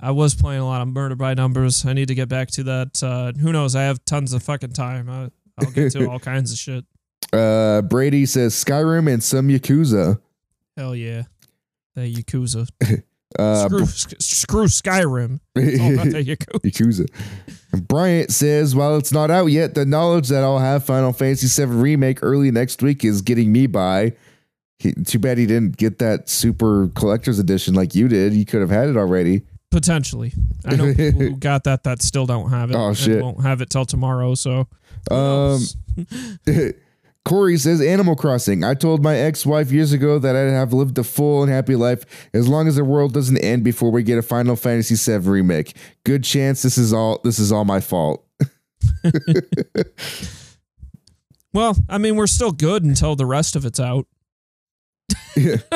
I 0.00 0.10
was 0.10 0.34
playing 0.34 0.60
a 0.60 0.66
lot 0.66 0.82
of 0.82 0.88
Murder 0.88 1.14
by 1.14 1.34
Numbers. 1.34 1.86
I 1.86 1.92
need 1.92 2.08
to 2.08 2.14
get 2.14 2.28
back 2.28 2.50
to 2.52 2.64
that. 2.64 3.02
Uh, 3.02 3.32
who 3.38 3.52
knows? 3.52 3.76
I 3.76 3.84
have 3.84 4.04
tons 4.04 4.32
of 4.32 4.42
fucking 4.42 4.72
time. 4.72 5.08
I, 5.08 5.30
I'll 5.58 5.70
get 5.70 5.92
to 5.92 6.10
all 6.10 6.18
kinds 6.20 6.52
of 6.52 6.58
shit. 6.58 6.84
Uh, 7.32 7.82
Brady 7.82 8.26
says 8.26 8.54
Skyrim 8.54 9.12
and 9.12 9.22
some 9.22 9.48
Yakuza. 9.48 10.20
Hell 10.76 10.96
yeah, 10.96 11.22
the 11.96 12.02
Yakuza. 12.14 12.68
Uh, 13.36 13.66
screw, 13.68 13.84
sc- 13.86 14.14
screw 14.20 14.64
Skyrim. 14.66 15.40
It's 15.56 15.80
all 15.80 15.92
about 15.92 16.06
the 16.06 16.24
Yakuza. 16.24 16.60
Yakuza. 16.62 17.86
Bryant 17.86 18.30
says, 18.30 18.74
while 18.74 18.96
it's 18.96 19.12
not 19.12 19.30
out 19.32 19.46
yet, 19.46 19.74
the 19.74 19.84
knowledge 19.84 20.28
that 20.28 20.42
I'll 20.44 20.60
have 20.60 20.84
Final 20.84 21.12
Fantasy 21.12 21.48
VII 21.66 21.70
Remake 21.72 22.20
early 22.22 22.50
next 22.52 22.82
week 22.82 23.04
is 23.04 23.20
getting 23.22 23.50
me 23.52 23.66
by. 23.66 24.12
He, 24.78 24.92
too 24.92 25.18
bad 25.18 25.36
he 25.38 25.44
didn't 25.44 25.76
get 25.76 25.98
that 25.98 26.30
super 26.30 26.88
collector's 26.94 27.38
edition 27.38 27.74
like 27.74 27.94
you 27.94 28.08
did. 28.08 28.32
You 28.32 28.46
could 28.46 28.60
have 28.60 28.70
had 28.70 28.88
it 28.88 28.96
already. 28.96 29.42
Potentially, 29.72 30.32
I 30.64 30.76
know 30.76 30.94
people 30.94 31.20
who 31.20 31.36
got 31.36 31.64
that 31.64 31.82
that 31.82 32.00
still 32.02 32.24
don't 32.26 32.48
have 32.50 32.70
it. 32.70 32.76
Oh, 32.78 32.88
and 32.88 32.96
shit. 32.96 33.20
Won't 33.22 33.42
have 33.42 33.60
it 33.60 33.68
till 33.68 33.84
tomorrow. 33.84 34.34
So, 34.36 34.68
Um? 35.10 35.60
Corey 37.26 37.58
says, 37.58 37.80
Animal 37.80 38.14
Crossing. 38.14 38.62
I 38.62 38.74
told 38.74 39.02
my 39.02 39.16
ex 39.16 39.44
wife 39.44 39.72
years 39.72 39.92
ago 39.92 40.20
that 40.20 40.36
I'd 40.36 40.52
have 40.52 40.72
lived 40.72 40.96
a 40.96 41.02
full 41.02 41.42
and 41.42 41.50
happy 41.50 41.74
life 41.74 42.04
as 42.32 42.46
long 42.46 42.68
as 42.68 42.76
the 42.76 42.84
world 42.84 43.12
doesn't 43.12 43.38
end 43.38 43.64
before 43.64 43.90
we 43.90 44.04
get 44.04 44.16
a 44.16 44.22
Final 44.22 44.54
Fantasy 44.54 44.94
VII 44.94 45.28
remake. 45.28 45.76
Good 46.04 46.22
chance 46.22 46.62
this 46.62 46.78
is 46.78 46.92
all 46.92 47.20
this 47.24 47.40
is 47.40 47.50
all 47.50 47.64
my 47.64 47.80
fault. 47.80 48.24
well, 51.52 51.76
I 51.88 51.98
mean, 51.98 52.14
we're 52.14 52.28
still 52.28 52.52
good 52.52 52.84
until 52.84 53.16
the 53.16 53.26
rest 53.26 53.56
of 53.56 53.66
it's 53.66 53.80
out. 53.80 54.06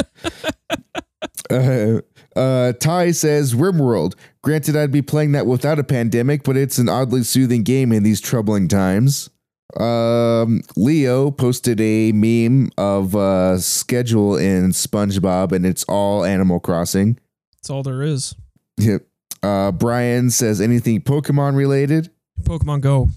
Uh, 1.51 2.01
uh, 2.36 2.72
Ty 2.74 3.10
says 3.10 3.55
Rimworld. 3.55 4.14
Granted, 4.43 4.77
I'd 4.77 4.93
be 4.93 5.02
playing 5.02 5.32
that 5.32 5.47
without 5.47 5.81
a 5.81 5.85
pandemic, 5.85 6.44
but 6.44 6.56
it's 6.56 6.78
an 6.78 6.89
oddly 6.89 7.24
soothing 7.24 7.64
game 7.64 7.90
in 7.90 8.05
these 8.05 8.20
troubling 8.20 8.68
times. 8.68 9.31
Um, 9.78 10.62
Leo 10.76 11.30
posted 11.30 11.80
a 11.80 12.12
meme 12.12 12.70
of 12.76 13.14
uh, 13.14 13.59
schedule 13.59 14.36
in 14.36 14.70
SpongeBob, 14.70 15.52
and 15.52 15.64
it's 15.64 15.84
all 15.84 16.24
Animal 16.24 16.60
Crossing. 16.60 17.18
That's 17.56 17.70
all 17.70 17.82
there 17.82 18.02
is. 18.02 18.34
Yep. 18.78 19.02
Uh, 19.42 19.72
Brian 19.72 20.30
says 20.30 20.60
anything 20.60 21.01
Pokemon 21.01 21.56
related. 21.56 22.10
Pokemon 22.42 22.80
Go. 22.80 23.10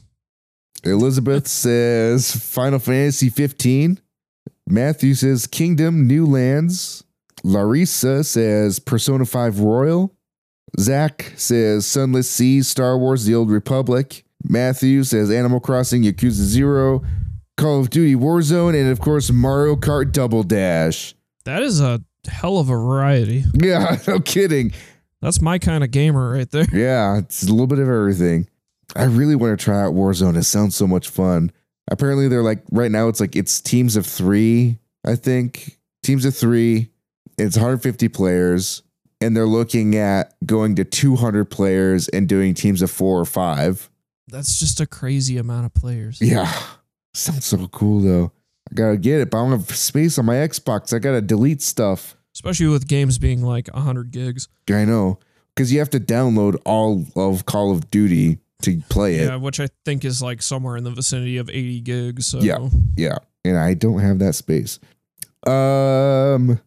Elizabeth 0.83 1.47
says 1.49 2.35
Final 2.35 2.79
Fantasy 2.79 3.29
15. 3.29 3.99
Matthew 4.67 5.13
says 5.13 5.47
Kingdom 5.47 6.07
New 6.07 6.25
Lands. 6.25 7.03
Larissa 7.43 8.23
says 8.23 8.79
Persona 8.79 9.25
5 9.25 9.59
Royal. 9.59 10.15
Zach 10.79 11.33
says 11.35 11.85
Sunless 11.85 12.29
Seas, 12.29 12.67
Star 12.67 12.97
Wars 12.97 13.25
The 13.25 13.35
Old 13.35 13.51
Republic. 13.51 14.22
Matthew 14.43 15.03
says 15.03 15.31
Animal 15.31 15.59
Crossing 15.59 16.03
Yakuza 16.03 16.31
Zero, 16.31 17.03
Call 17.57 17.79
of 17.79 17.89
Duty 17.89 18.15
Warzone, 18.15 18.79
and 18.79 18.91
of 18.91 18.99
course 18.99 19.31
Mario 19.31 19.75
Kart 19.75 20.11
Double 20.11 20.43
Dash. 20.43 21.13
That 21.45 21.63
is 21.63 21.81
a 21.81 22.01
hell 22.27 22.57
of 22.57 22.69
a 22.69 22.73
variety. 22.73 23.43
Yeah, 23.53 23.97
no 24.07 24.19
kidding. 24.19 24.73
That's 25.21 25.41
my 25.41 25.59
kind 25.59 25.83
of 25.83 25.91
gamer 25.91 26.31
right 26.33 26.49
there. 26.49 26.65
Yeah, 26.73 27.17
it's 27.17 27.43
a 27.43 27.51
little 27.51 27.67
bit 27.67 27.79
of 27.79 27.87
everything. 27.87 28.47
I 28.95 29.05
really 29.05 29.35
want 29.35 29.57
to 29.57 29.63
try 29.63 29.81
out 29.81 29.93
Warzone. 29.93 30.37
It 30.37 30.43
sounds 30.43 30.75
so 30.75 30.85
much 30.85 31.09
fun. 31.09 31.51
Apparently, 31.89 32.27
they're 32.27 32.43
like 32.43 32.63
right 32.71 32.91
now. 32.91 33.07
It's 33.07 33.19
like 33.19 33.35
it's 33.35 33.61
teams 33.61 33.95
of 33.95 34.05
three. 34.05 34.79
I 35.05 35.15
think 35.15 35.77
teams 36.03 36.25
of 36.25 36.35
three. 36.35 36.89
It's 37.37 37.55
150 37.55 38.09
players, 38.09 38.83
and 39.19 39.35
they're 39.35 39.47
looking 39.47 39.95
at 39.95 40.35
going 40.45 40.75
to 40.75 40.83
200 40.83 41.45
players 41.45 42.07
and 42.09 42.27
doing 42.29 42.53
teams 42.53 42.81
of 42.81 42.91
four 42.91 43.19
or 43.19 43.25
five. 43.25 43.89
That's 44.27 44.59
just 44.59 44.79
a 44.79 44.85
crazy 44.85 45.37
amount 45.37 45.65
of 45.65 45.73
players. 45.73 46.19
Yeah, 46.21 46.51
sounds 47.13 47.45
so 47.45 47.67
cool 47.67 48.01
though. 48.01 48.31
I 48.71 48.75
gotta 48.75 48.97
get 48.97 49.21
it, 49.21 49.29
but 49.29 49.39
I 49.39 49.41
don't 49.49 49.59
have 49.59 49.75
space 49.75 50.17
on 50.17 50.25
my 50.25 50.35
Xbox. 50.35 50.93
I 50.93 50.99
gotta 50.99 51.21
delete 51.21 51.61
stuff. 51.61 52.15
Especially 52.33 52.67
with 52.67 52.87
games 52.87 53.19
being 53.19 53.43
like 53.43 53.67
100 53.73 54.09
gigs. 54.11 54.47
Yeah, 54.67 54.77
I 54.77 54.85
know 54.85 55.19
because 55.55 55.71
you 55.71 55.79
have 55.79 55.89
to 55.91 55.99
download 55.99 56.59
all 56.65 57.05
of 57.15 57.45
Call 57.45 57.71
of 57.71 57.91
Duty 57.91 58.39
to 58.63 58.81
play 58.89 59.15
it. 59.15 59.25
Yeah, 59.27 59.35
which 59.35 59.59
I 59.59 59.67
think 59.85 60.03
is 60.05 60.21
like 60.21 60.41
somewhere 60.41 60.77
in 60.77 60.83
the 60.83 60.91
vicinity 60.91 61.37
of 61.37 61.49
80 61.49 61.81
gigs. 61.81 62.25
So 62.27 62.39
Yeah. 62.39 62.69
Yeah, 62.97 63.17
and 63.45 63.57
I 63.57 63.73
don't 63.73 63.99
have 63.99 64.19
that 64.19 64.33
space. 64.33 64.79
Um, 65.45 66.59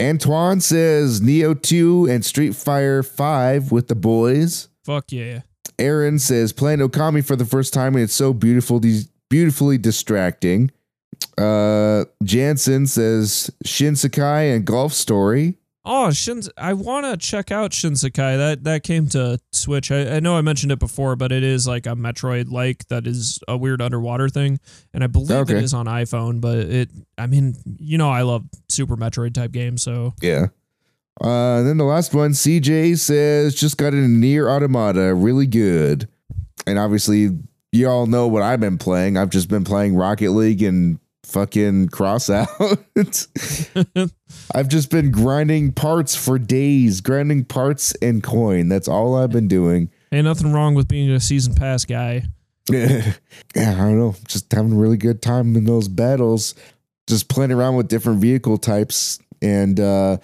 Antoine 0.00 0.60
says 0.60 1.20
Nioh 1.20 1.60
2 1.60 2.08
and 2.10 2.24
Street 2.24 2.54
Fighter 2.54 3.02
Five 3.02 3.70
with 3.72 3.88
the 3.88 3.94
boys. 3.94 4.68
fuck 4.84 5.12
yeah. 5.12 5.40
Aaron 5.78 6.18
says 6.18 6.52
playing 6.52 6.80
Okami 6.80 7.24
for 7.24 7.36
the 7.36 7.44
first 7.44 7.72
time 7.74 7.94
and 7.94 8.02
it's 8.04 8.14
so 8.14 8.32
beautiful, 8.32 8.80
these 8.80 9.08
beautifully 9.30 9.78
distracting. 9.78 10.70
Uh, 11.36 12.04
Jansen 12.22 12.86
says 12.86 13.50
Shinsekai 13.64 14.54
and 14.54 14.64
Golf 14.64 14.92
Story. 14.92 15.56
Oh, 15.90 16.10
Shins 16.10 16.50
I 16.58 16.74
want 16.74 17.06
to 17.06 17.16
check 17.16 17.50
out 17.50 17.70
Shinsekai. 17.70 18.36
That 18.36 18.64
that 18.64 18.82
came 18.82 19.08
to 19.10 19.38
Switch. 19.52 19.90
I, 19.90 20.16
I 20.16 20.20
know 20.20 20.36
I 20.36 20.42
mentioned 20.42 20.70
it 20.70 20.78
before, 20.78 21.16
but 21.16 21.32
it 21.32 21.42
is 21.42 21.66
like 21.66 21.86
a 21.86 21.90
Metroid 21.90 22.50
like 22.50 22.86
that 22.88 23.06
is 23.06 23.40
a 23.48 23.56
weird 23.56 23.80
underwater 23.80 24.28
thing. 24.28 24.60
And 24.92 25.02
I 25.02 25.06
believe 25.06 25.30
Okay. 25.30 25.56
it 25.56 25.62
is 25.64 25.72
on 25.72 25.86
iPhone, 25.86 26.42
but 26.42 26.58
it 26.58 26.90
I 27.16 27.26
mean, 27.26 27.54
you 27.78 27.96
know 27.96 28.10
I 28.10 28.22
love 28.22 28.44
Super 28.68 28.96
Metroid 28.96 29.32
type 29.32 29.50
games, 29.52 29.82
so 29.82 30.12
Yeah. 30.20 30.48
Uh, 31.22 31.58
and 31.58 31.66
then 31.66 31.76
the 31.78 31.84
last 31.84 32.14
one, 32.14 32.30
CJ 32.30 32.98
says 32.98 33.54
just 33.54 33.76
got 33.76 33.92
in 33.92 34.20
NieR 34.20 34.48
Automata, 34.48 35.14
really 35.14 35.46
good. 35.46 36.08
And 36.66 36.78
obviously, 36.78 37.30
you 37.72 37.88
all 37.88 38.06
know 38.06 38.28
what 38.28 38.42
I've 38.42 38.60
been 38.60 38.78
playing. 38.78 39.16
I've 39.16 39.30
just 39.30 39.48
been 39.48 39.64
playing 39.64 39.96
Rocket 39.96 40.30
League 40.30 40.62
and 40.62 40.98
fucking 41.24 41.88
Crossout. 41.88 42.48
I've 44.54 44.68
just 44.68 44.90
been 44.90 45.10
grinding 45.10 45.72
parts 45.72 46.14
for 46.14 46.38
days, 46.38 47.00
grinding 47.00 47.44
parts 47.44 47.94
and 48.00 48.22
coin. 48.22 48.68
That's 48.68 48.88
all 48.88 49.16
I've 49.16 49.30
been 49.30 49.48
doing. 49.48 49.90
ain't 50.12 50.24
nothing 50.24 50.52
wrong 50.52 50.74
with 50.74 50.88
being 50.88 51.10
a 51.10 51.20
season 51.20 51.54
pass 51.54 51.84
guy. 51.84 52.24
yeah, 52.70 53.12
I 53.56 53.74
don't 53.74 53.98
know. 53.98 54.14
Just 54.26 54.52
having 54.52 54.72
a 54.72 54.76
really 54.76 54.96
good 54.96 55.22
time 55.22 55.56
in 55.56 55.64
those 55.64 55.88
battles. 55.88 56.54
Just 57.06 57.28
playing 57.28 57.52
around 57.52 57.76
with 57.76 57.88
different 57.88 58.20
vehicle 58.20 58.58
types 58.58 59.18
and 59.40 59.80
uh, 59.80 60.18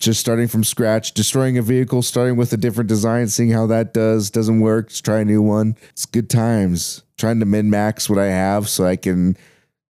just 0.00 0.18
starting 0.18 0.48
from 0.48 0.64
scratch, 0.64 1.12
destroying 1.12 1.58
a 1.58 1.62
vehicle, 1.62 2.00
starting 2.02 2.36
with 2.36 2.52
a 2.54 2.56
different 2.56 2.88
design, 2.88 3.28
seeing 3.28 3.50
how 3.50 3.66
that 3.66 3.92
does. 3.92 4.30
Doesn't 4.30 4.60
work. 4.60 4.88
Just 4.88 5.04
try 5.04 5.20
a 5.20 5.24
new 5.24 5.42
one. 5.42 5.76
It's 5.90 6.06
good 6.06 6.30
times. 6.30 7.02
Trying 7.18 7.38
to 7.40 7.46
min 7.46 7.68
max 7.68 8.08
what 8.08 8.18
I 8.18 8.26
have 8.28 8.68
so 8.68 8.86
I 8.86 8.96
can 8.96 9.36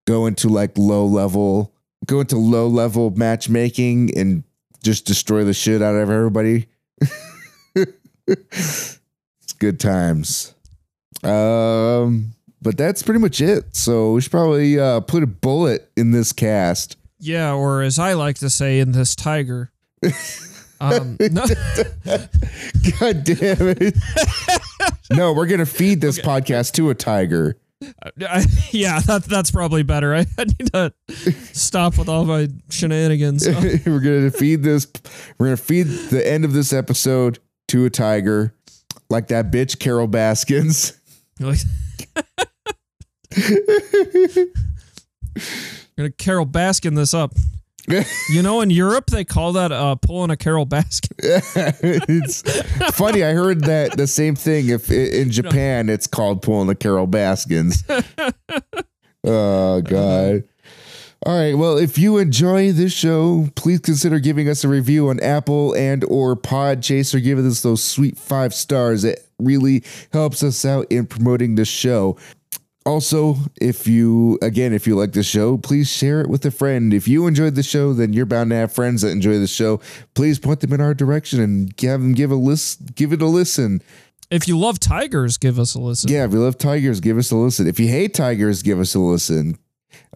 go 0.05 0.25
into 0.25 0.49
like 0.49 0.77
low 0.77 1.05
level, 1.05 1.73
go 2.05 2.19
into 2.19 2.35
low 2.35 2.67
level 2.67 3.11
matchmaking 3.11 4.17
and 4.17 4.43
just 4.83 5.05
destroy 5.05 5.45
the 5.45 5.53
shit 5.53 5.81
out 5.81 5.95
of 5.95 6.09
everybody. 6.09 6.67
it's 8.27 8.99
good 9.59 9.79
times. 9.79 10.53
Um, 11.23 12.33
but 12.61 12.77
that's 12.77 13.01
pretty 13.01 13.21
much 13.21 13.39
it. 13.39 13.75
So 13.77 14.13
we 14.13 14.21
should 14.21 14.31
probably 14.31 14.77
uh, 14.77 14.99
put 14.99 15.23
a 15.23 15.27
bullet 15.27 15.89
in 15.95 16.11
this 16.11 16.33
cast. 16.33 16.97
Yeah, 17.17 17.53
or 17.53 17.81
as 17.81 17.97
I 17.97 18.13
like 18.13 18.39
to 18.39 18.49
say 18.49 18.79
in 18.79 18.91
this 18.91 19.15
tiger. 19.15 19.70
Um, 20.79 21.17
no, 21.19 21.45
God 22.99 23.23
damn 23.23 23.67
it! 23.67 23.95
no, 25.11 25.31
we're 25.33 25.45
gonna 25.45 25.65
feed 25.65 26.01
this 26.01 26.17
podcast 26.19 26.73
to 26.73 26.89
a 26.89 26.95
tiger. 26.95 27.57
I, 28.21 28.45
yeah, 28.71 28.99
that, 29.01 29.25
that's 29.25 29.51
probably 29.51 29.83
better. 29.83 30.13
I, 30.15 30.25
I 30.37 30.43
need 30.45 30.71
to 30.73 30.93
stop 31.53 31.97
with 31.97 32.09
all 32.09 32.25
my 32.25 32.47
shenanigans. 32.69 33.47
we're 33.85 33.99
gonna 33.99 34.31
feed 34.31 34.63
this. 34.63 34.87
We're 35.37 35.47
gonna 35.47 35.57
feed 35.57 35.83
the 35.83 36.27
end 36.27 36.45
of 36.45 36.53
this 36.53 36.73
episode 36.73 37.39
to 37.69 37.85
a 37.85 37.89
tiger, 37.89 38.53
like 39.09 39.27
that 39.27 39.51
bitch 39.51 39.79
Carol 39.79 40.07
Baskins. 40.07 40.99
Like- 41.39 41.59
gonna 45.95 46.11
Carol 46.17 46.45
Baskin 46.45 46.95
this 46.95 47.13
up. 47.13 47.33
You 48.29 48.41
know, 48.41 48.61
in 48.61 48.69
Europe 48.69 49.07
they 49.07 49.25
call 49.25 49.53
that 49.53 49.71
uh, 49.71 49.95
pulling 49.95 50.31
a 50.31 50.37
Carol 50.37 50.65
Baskin. 50.65 51.11
it's 51.19 52.41
funny. 52.95 53.23
I 53.23 53.33
heard 53.33 53.65
that 53.65 53.97
the 53.97 54.07
same 54.07 54.35
thing. 54.35 54.69
If 54.69 54.91
in 54.91 55.31
Japan 55.31 55.89
it's 55.89 56.07
called 56.07 56.41
pulling 56.41 56.69
a 56.69 56.75
Carol 56.75 57.07
Baskins. 57.07 57.83
oh 59.23 59.81
God. 59.81 60.43
All 61.23 61.37
right. 61.37 61.55
Well, 61.55 61.77
if 61.77 61.99
you 61.99 62.17
enjoy 62.17 62.71
this 62.71 62.93
show, 62.93 63.49
please 63.55 63.79
consider 63.79 64.17
giving 64.19 64.49
us 64.49 64.63
a 64.63 64.67
review 64.67 65.09
on 65.09 65.19
Apple 65.19 65.75
and 65.75 66.03
or 66.05 66.35
Podchaser. 66.35 67.21
Give 67.21 67.37
us 67.37 67.61
those 67.61 67.83
sweet 67.83 68.17
five 68.17 68.55
stars. 68.55 69.03
It 69.03 69.23
really 69.37 69.83
helps 70.13 70.41
us 70.41 70.65
out 70.65 70.87
in 70.89 71.05
promoting 71.05 71.55
the 71.55 71.65
show. 71.65 72.17
Also, 72.85 73.35
if 73.61 73.87
you 73.87 74.39
again, 74.41 74.73
if 74.73 74.87
you 74.87 74.95
like 74.95 75.11
the 75.13 75.21
show, 75.23 75.57
please 75.57 75.87
share 75.89 76.21
it 76.21 76.27
with 76.29 76.43
a 76.45 76.51
friend. 76.51 76.93
If 76.93 77.07
you 77.07 77.27
enjoyed 77.27 77.53
the 77.55 77.61
show, 77.63 77.93
then 77.93 78.11
you're 78.11 78.25
bound 78.25 78.49
to 78.49 78.55
have 78.55 78.73
friends 78.73 79.03
that 79.03 79.09
enjoy 79.09 79.37
the 79.37 79.45
show. 79.47 79.79
Please 80.15 80.39
point 80.39 80.61
them 80.61 80.73
in 80.73 80.81
our 80.81 80.93
direction 80.95 81.39
and 81.41 81.71
have 81.81 82.01
them 82.01 82.13
give 82.13 82.31
a 82.31 82.35
list, 82.35 82.95
give 82.95 83.13
it 83.13 83.21
a 83.21 83.27
listen. 83.27 83.81
If 84.31 84.47
you 84.47 84.57
love 84.57 84.79
tigers, 84.79 85.37
give 85.37 85.59
us 85.59 85.75
a 85.75 85.79
listen. 85.79 86.09
Yeah, 86.11 86.25
if 86.25 86.31
you 86.31 86.39
love 86.39 86.57
tigers, 86.57 87.01
give 87.01 87.17
us 87.19 87.29
a 87.31 87.35
listen. 87.35 87.67
If 87.67 87.79
you 87.79 87.87
hate 87.87 88.13
tigers, 88.15 88.63
give 88.63 88.79
us 88.79 88.95
a 88.95 88.99
listen. 88.99 89.57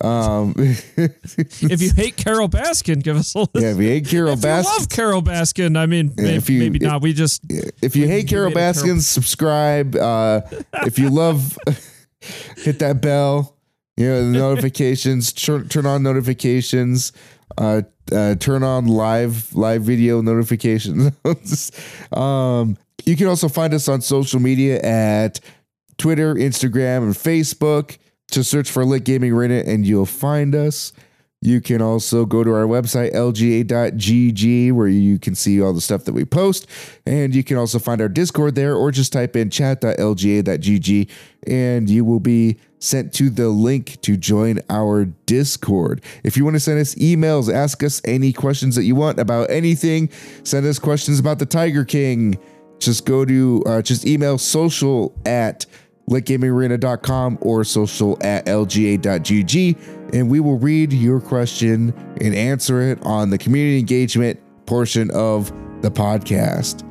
Um, 0.02 0.56
If 0.98 1.82
you 1.82 1.92
hate 1.96 2.16
Carol 2.18 2.50
Baskin, 2.50 3.04
give 3.04 3.18
us 3.18 3.36
a 3.36 3.40
listen. 3.40 3.62
yeah, 3.62 3.72
if 3.72 3.78
you 3.78 3.84
hate 3.90 4.08
Carol 4.08 4.34
if 4.34 4.40
you 4.40 4.46
Baskin, 4.50 4.64
love 4.64 4.90
Carol 4.90 5.22
Baskin, 5.22 5.78
I 5.78 5.86
mean, 5.86 6.14
may- 6.18 6.36
if 6.36 6.50
you- 6.50 6.60
maybe 6.60 6.78
if- 6.78 6.84
not. 6.84 7.02
We 7.02 7.14
just 7.14 7.42
if 7.50 7.96
you 7.96 8.08
hate 8.08 8.28
Carol 8.28 8.50
hate 8.52 8.76
Carol- 8.76 9.00
subscribe. 9.02 9.96
Uh, 9.96 10.42
if 10.86 10.98
you 10.98 11.10
love, 11.10 11.58
hit 12.58 12.80
that 12.80 13.02
bell. 13.02 13.56
You 13.98 14.08
know, 14.08 14.32
the 14.32 14.38
notifications. 14.40 15.34
Turn, 15.34 15.70
turn 15.70 15.86
on 15.86 16.04
notifications. 16.04 17.12
Uh, 17.58 17.84
uh, 18.12 18.36
turn 18.36 18.64
on 18.64 18.88
live 18.88 19.54
live 19.56 19.84
video 19.84 20.22
notifications. 20.22 21.12
um, 22.12 22.78
you 23.06 23.16
can 23.16 23.28
also 23.28 23.48
find 23.48 23.74
us 23.74 23.88
on 23.88 24.02
social 24.02 24.40
media 24.40 24.80
at 24.82 25.40
Twitter, 25.98 26.36
Instagram, 26.36 27.04
and 27.04 27.14
Facebook. 27.14 27.98
To 28.32 28.44
search 28.44 28.72
for 28.72 28.84
Lit 28.84 29.06
Gaming 29.06 29.32
Arena 29.32 29.64
and 29.68 29.86
you'll 29.86 30.08
find 30.08 30.56
us. 30.56 30.92
You 31.46 31.62
can 31.62 31.80
also 31.80 32.26
go 32.26 32.44
to 32.44 32.52
our 32.52 32.66
website, 32.66 33.14
lga.gg, 33.14 34.72
where 34.72 34.88
you 34.88 35.20
can 35.20 35.36
see 35.36 35.62
all 35.62 35.74
the 35.74 35.82
stuff 35.82 36.06
that 36.06 36.14
we 36.14 36.26
post. 36.26 36.66
And 37.06 37.36
you 37.36 37.44
can 37.44 37.56
also 37.58 37.78
find 37.78 38.02
our 38.02 38.10
Discord 38.10 38.56
there, 38.56 38.76
or 38.76 38.90
just 38.90 39.14
type 39.14 39.36
in 39.36 39.52
chat.lga.gg, 39.52 41.10
and 41.46 41.88
you 41.88 42.04
will 42.04 42.20
be 42.20 42.58
sent 42.80 43.14
to 43.14 43.30
the 43.30 43.50
link 43.50 44.02
to 44.02 44.18
join 44.18 44.60
our 44.72 45.06
Discord. 45.06 46.02
If 46.24 46.36
you 46.36 46.44
want 46.44 46.56
to 46.56 46.60
send 46.60 46.80
us 46.80 46.96
emails, 46.96 47.54
ask 47.54 47.84
us 47.84 48.02
any 48.06 48.34
questions 48.34 48.76
that 48.76 48.86
you 48.86 48.96
want 48.96 49.20
about 49.20 49.52
anything, 49.52 50.10
send 50.44 50.66
us 50.66 50.80
questions 50.80 51.20
about 51.20 51.38
the 51.38 51.46
Tiger 51.46 51.86
King, 51.86 52.40
just 52.80 53.06
go 53.06 53.24
to, 53.24 53.64
uh, 53.68 53.82
just 53.84 54.08
email 54.08 54.40
social 54.40 55.16
at 55.28 55.68
litgamingarena.com 56.10 57.38
or 57.42 57.64
social 57.64 58.18
at 58.22 58.46
lga.gg 58.46 59.95
and 60.14 60.30
we 60.30 60.40
will 60.40 60.58
read 60.58 60.94
your 60.94 61.20
question 61.20 61.94
and 62.22 62.36
answer 62.36 62.82
it 62.82 63.00
on 63.04 63.30
the 63.30 63.38
community 63.38 63.80
engagement 63.80 64.40
portion 64.66 65.12
of 65.12 65.52
the 65.82 65.92
podcast. 65.92 66.82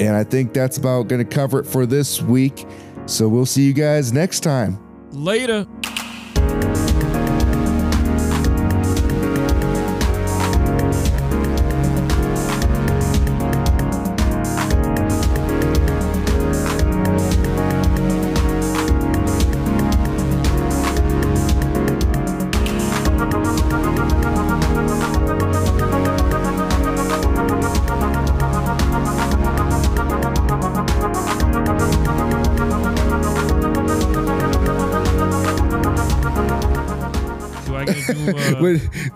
And 0.00 0.16
I 0.16 0.24
think 0.24 0.52
that's 0.52 0.78
about 0.78 1.08
going 1.08 1.24
to 1.24 1.30
cover 1.30 1.60
it 1.60 1.66
for 1.66 1.86
this 1.86 2.22
week. 2.22 2.66
So 3.06 3.28
we'll 3.28 3.46
see 3.46 3.62
you 3.62 3.72
guys 3.72 4.12
next 4.12 4.40
time. 4.40 4.78
later. 5.12 5.66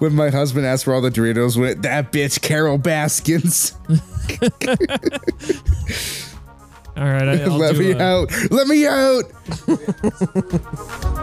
When, 0.05 0.15
my 0.15 0.29
husband 0.29 0.67
asked 0.67 0.87
where 0.87 0.95
all 0.95 1.01
the 1.01 1.11
Doritos 1.11 1.57
went, 1.57 1.81
that 1.81 2.13
bitch 2.13 2.43
Carol 2.43 2.77
Baskins. 2.77 3.73
all 6.95 7.05
right, 7.05 7.27
I, 7.27 7.43
I'll 7.45 7.57
Let 7.57 7.77
me 7.79 7.95
uh, 7.95 8.05
out. 8.05 8.31
Let 8.51 8.67
me 8.67 8.87
out. 8.87 9.25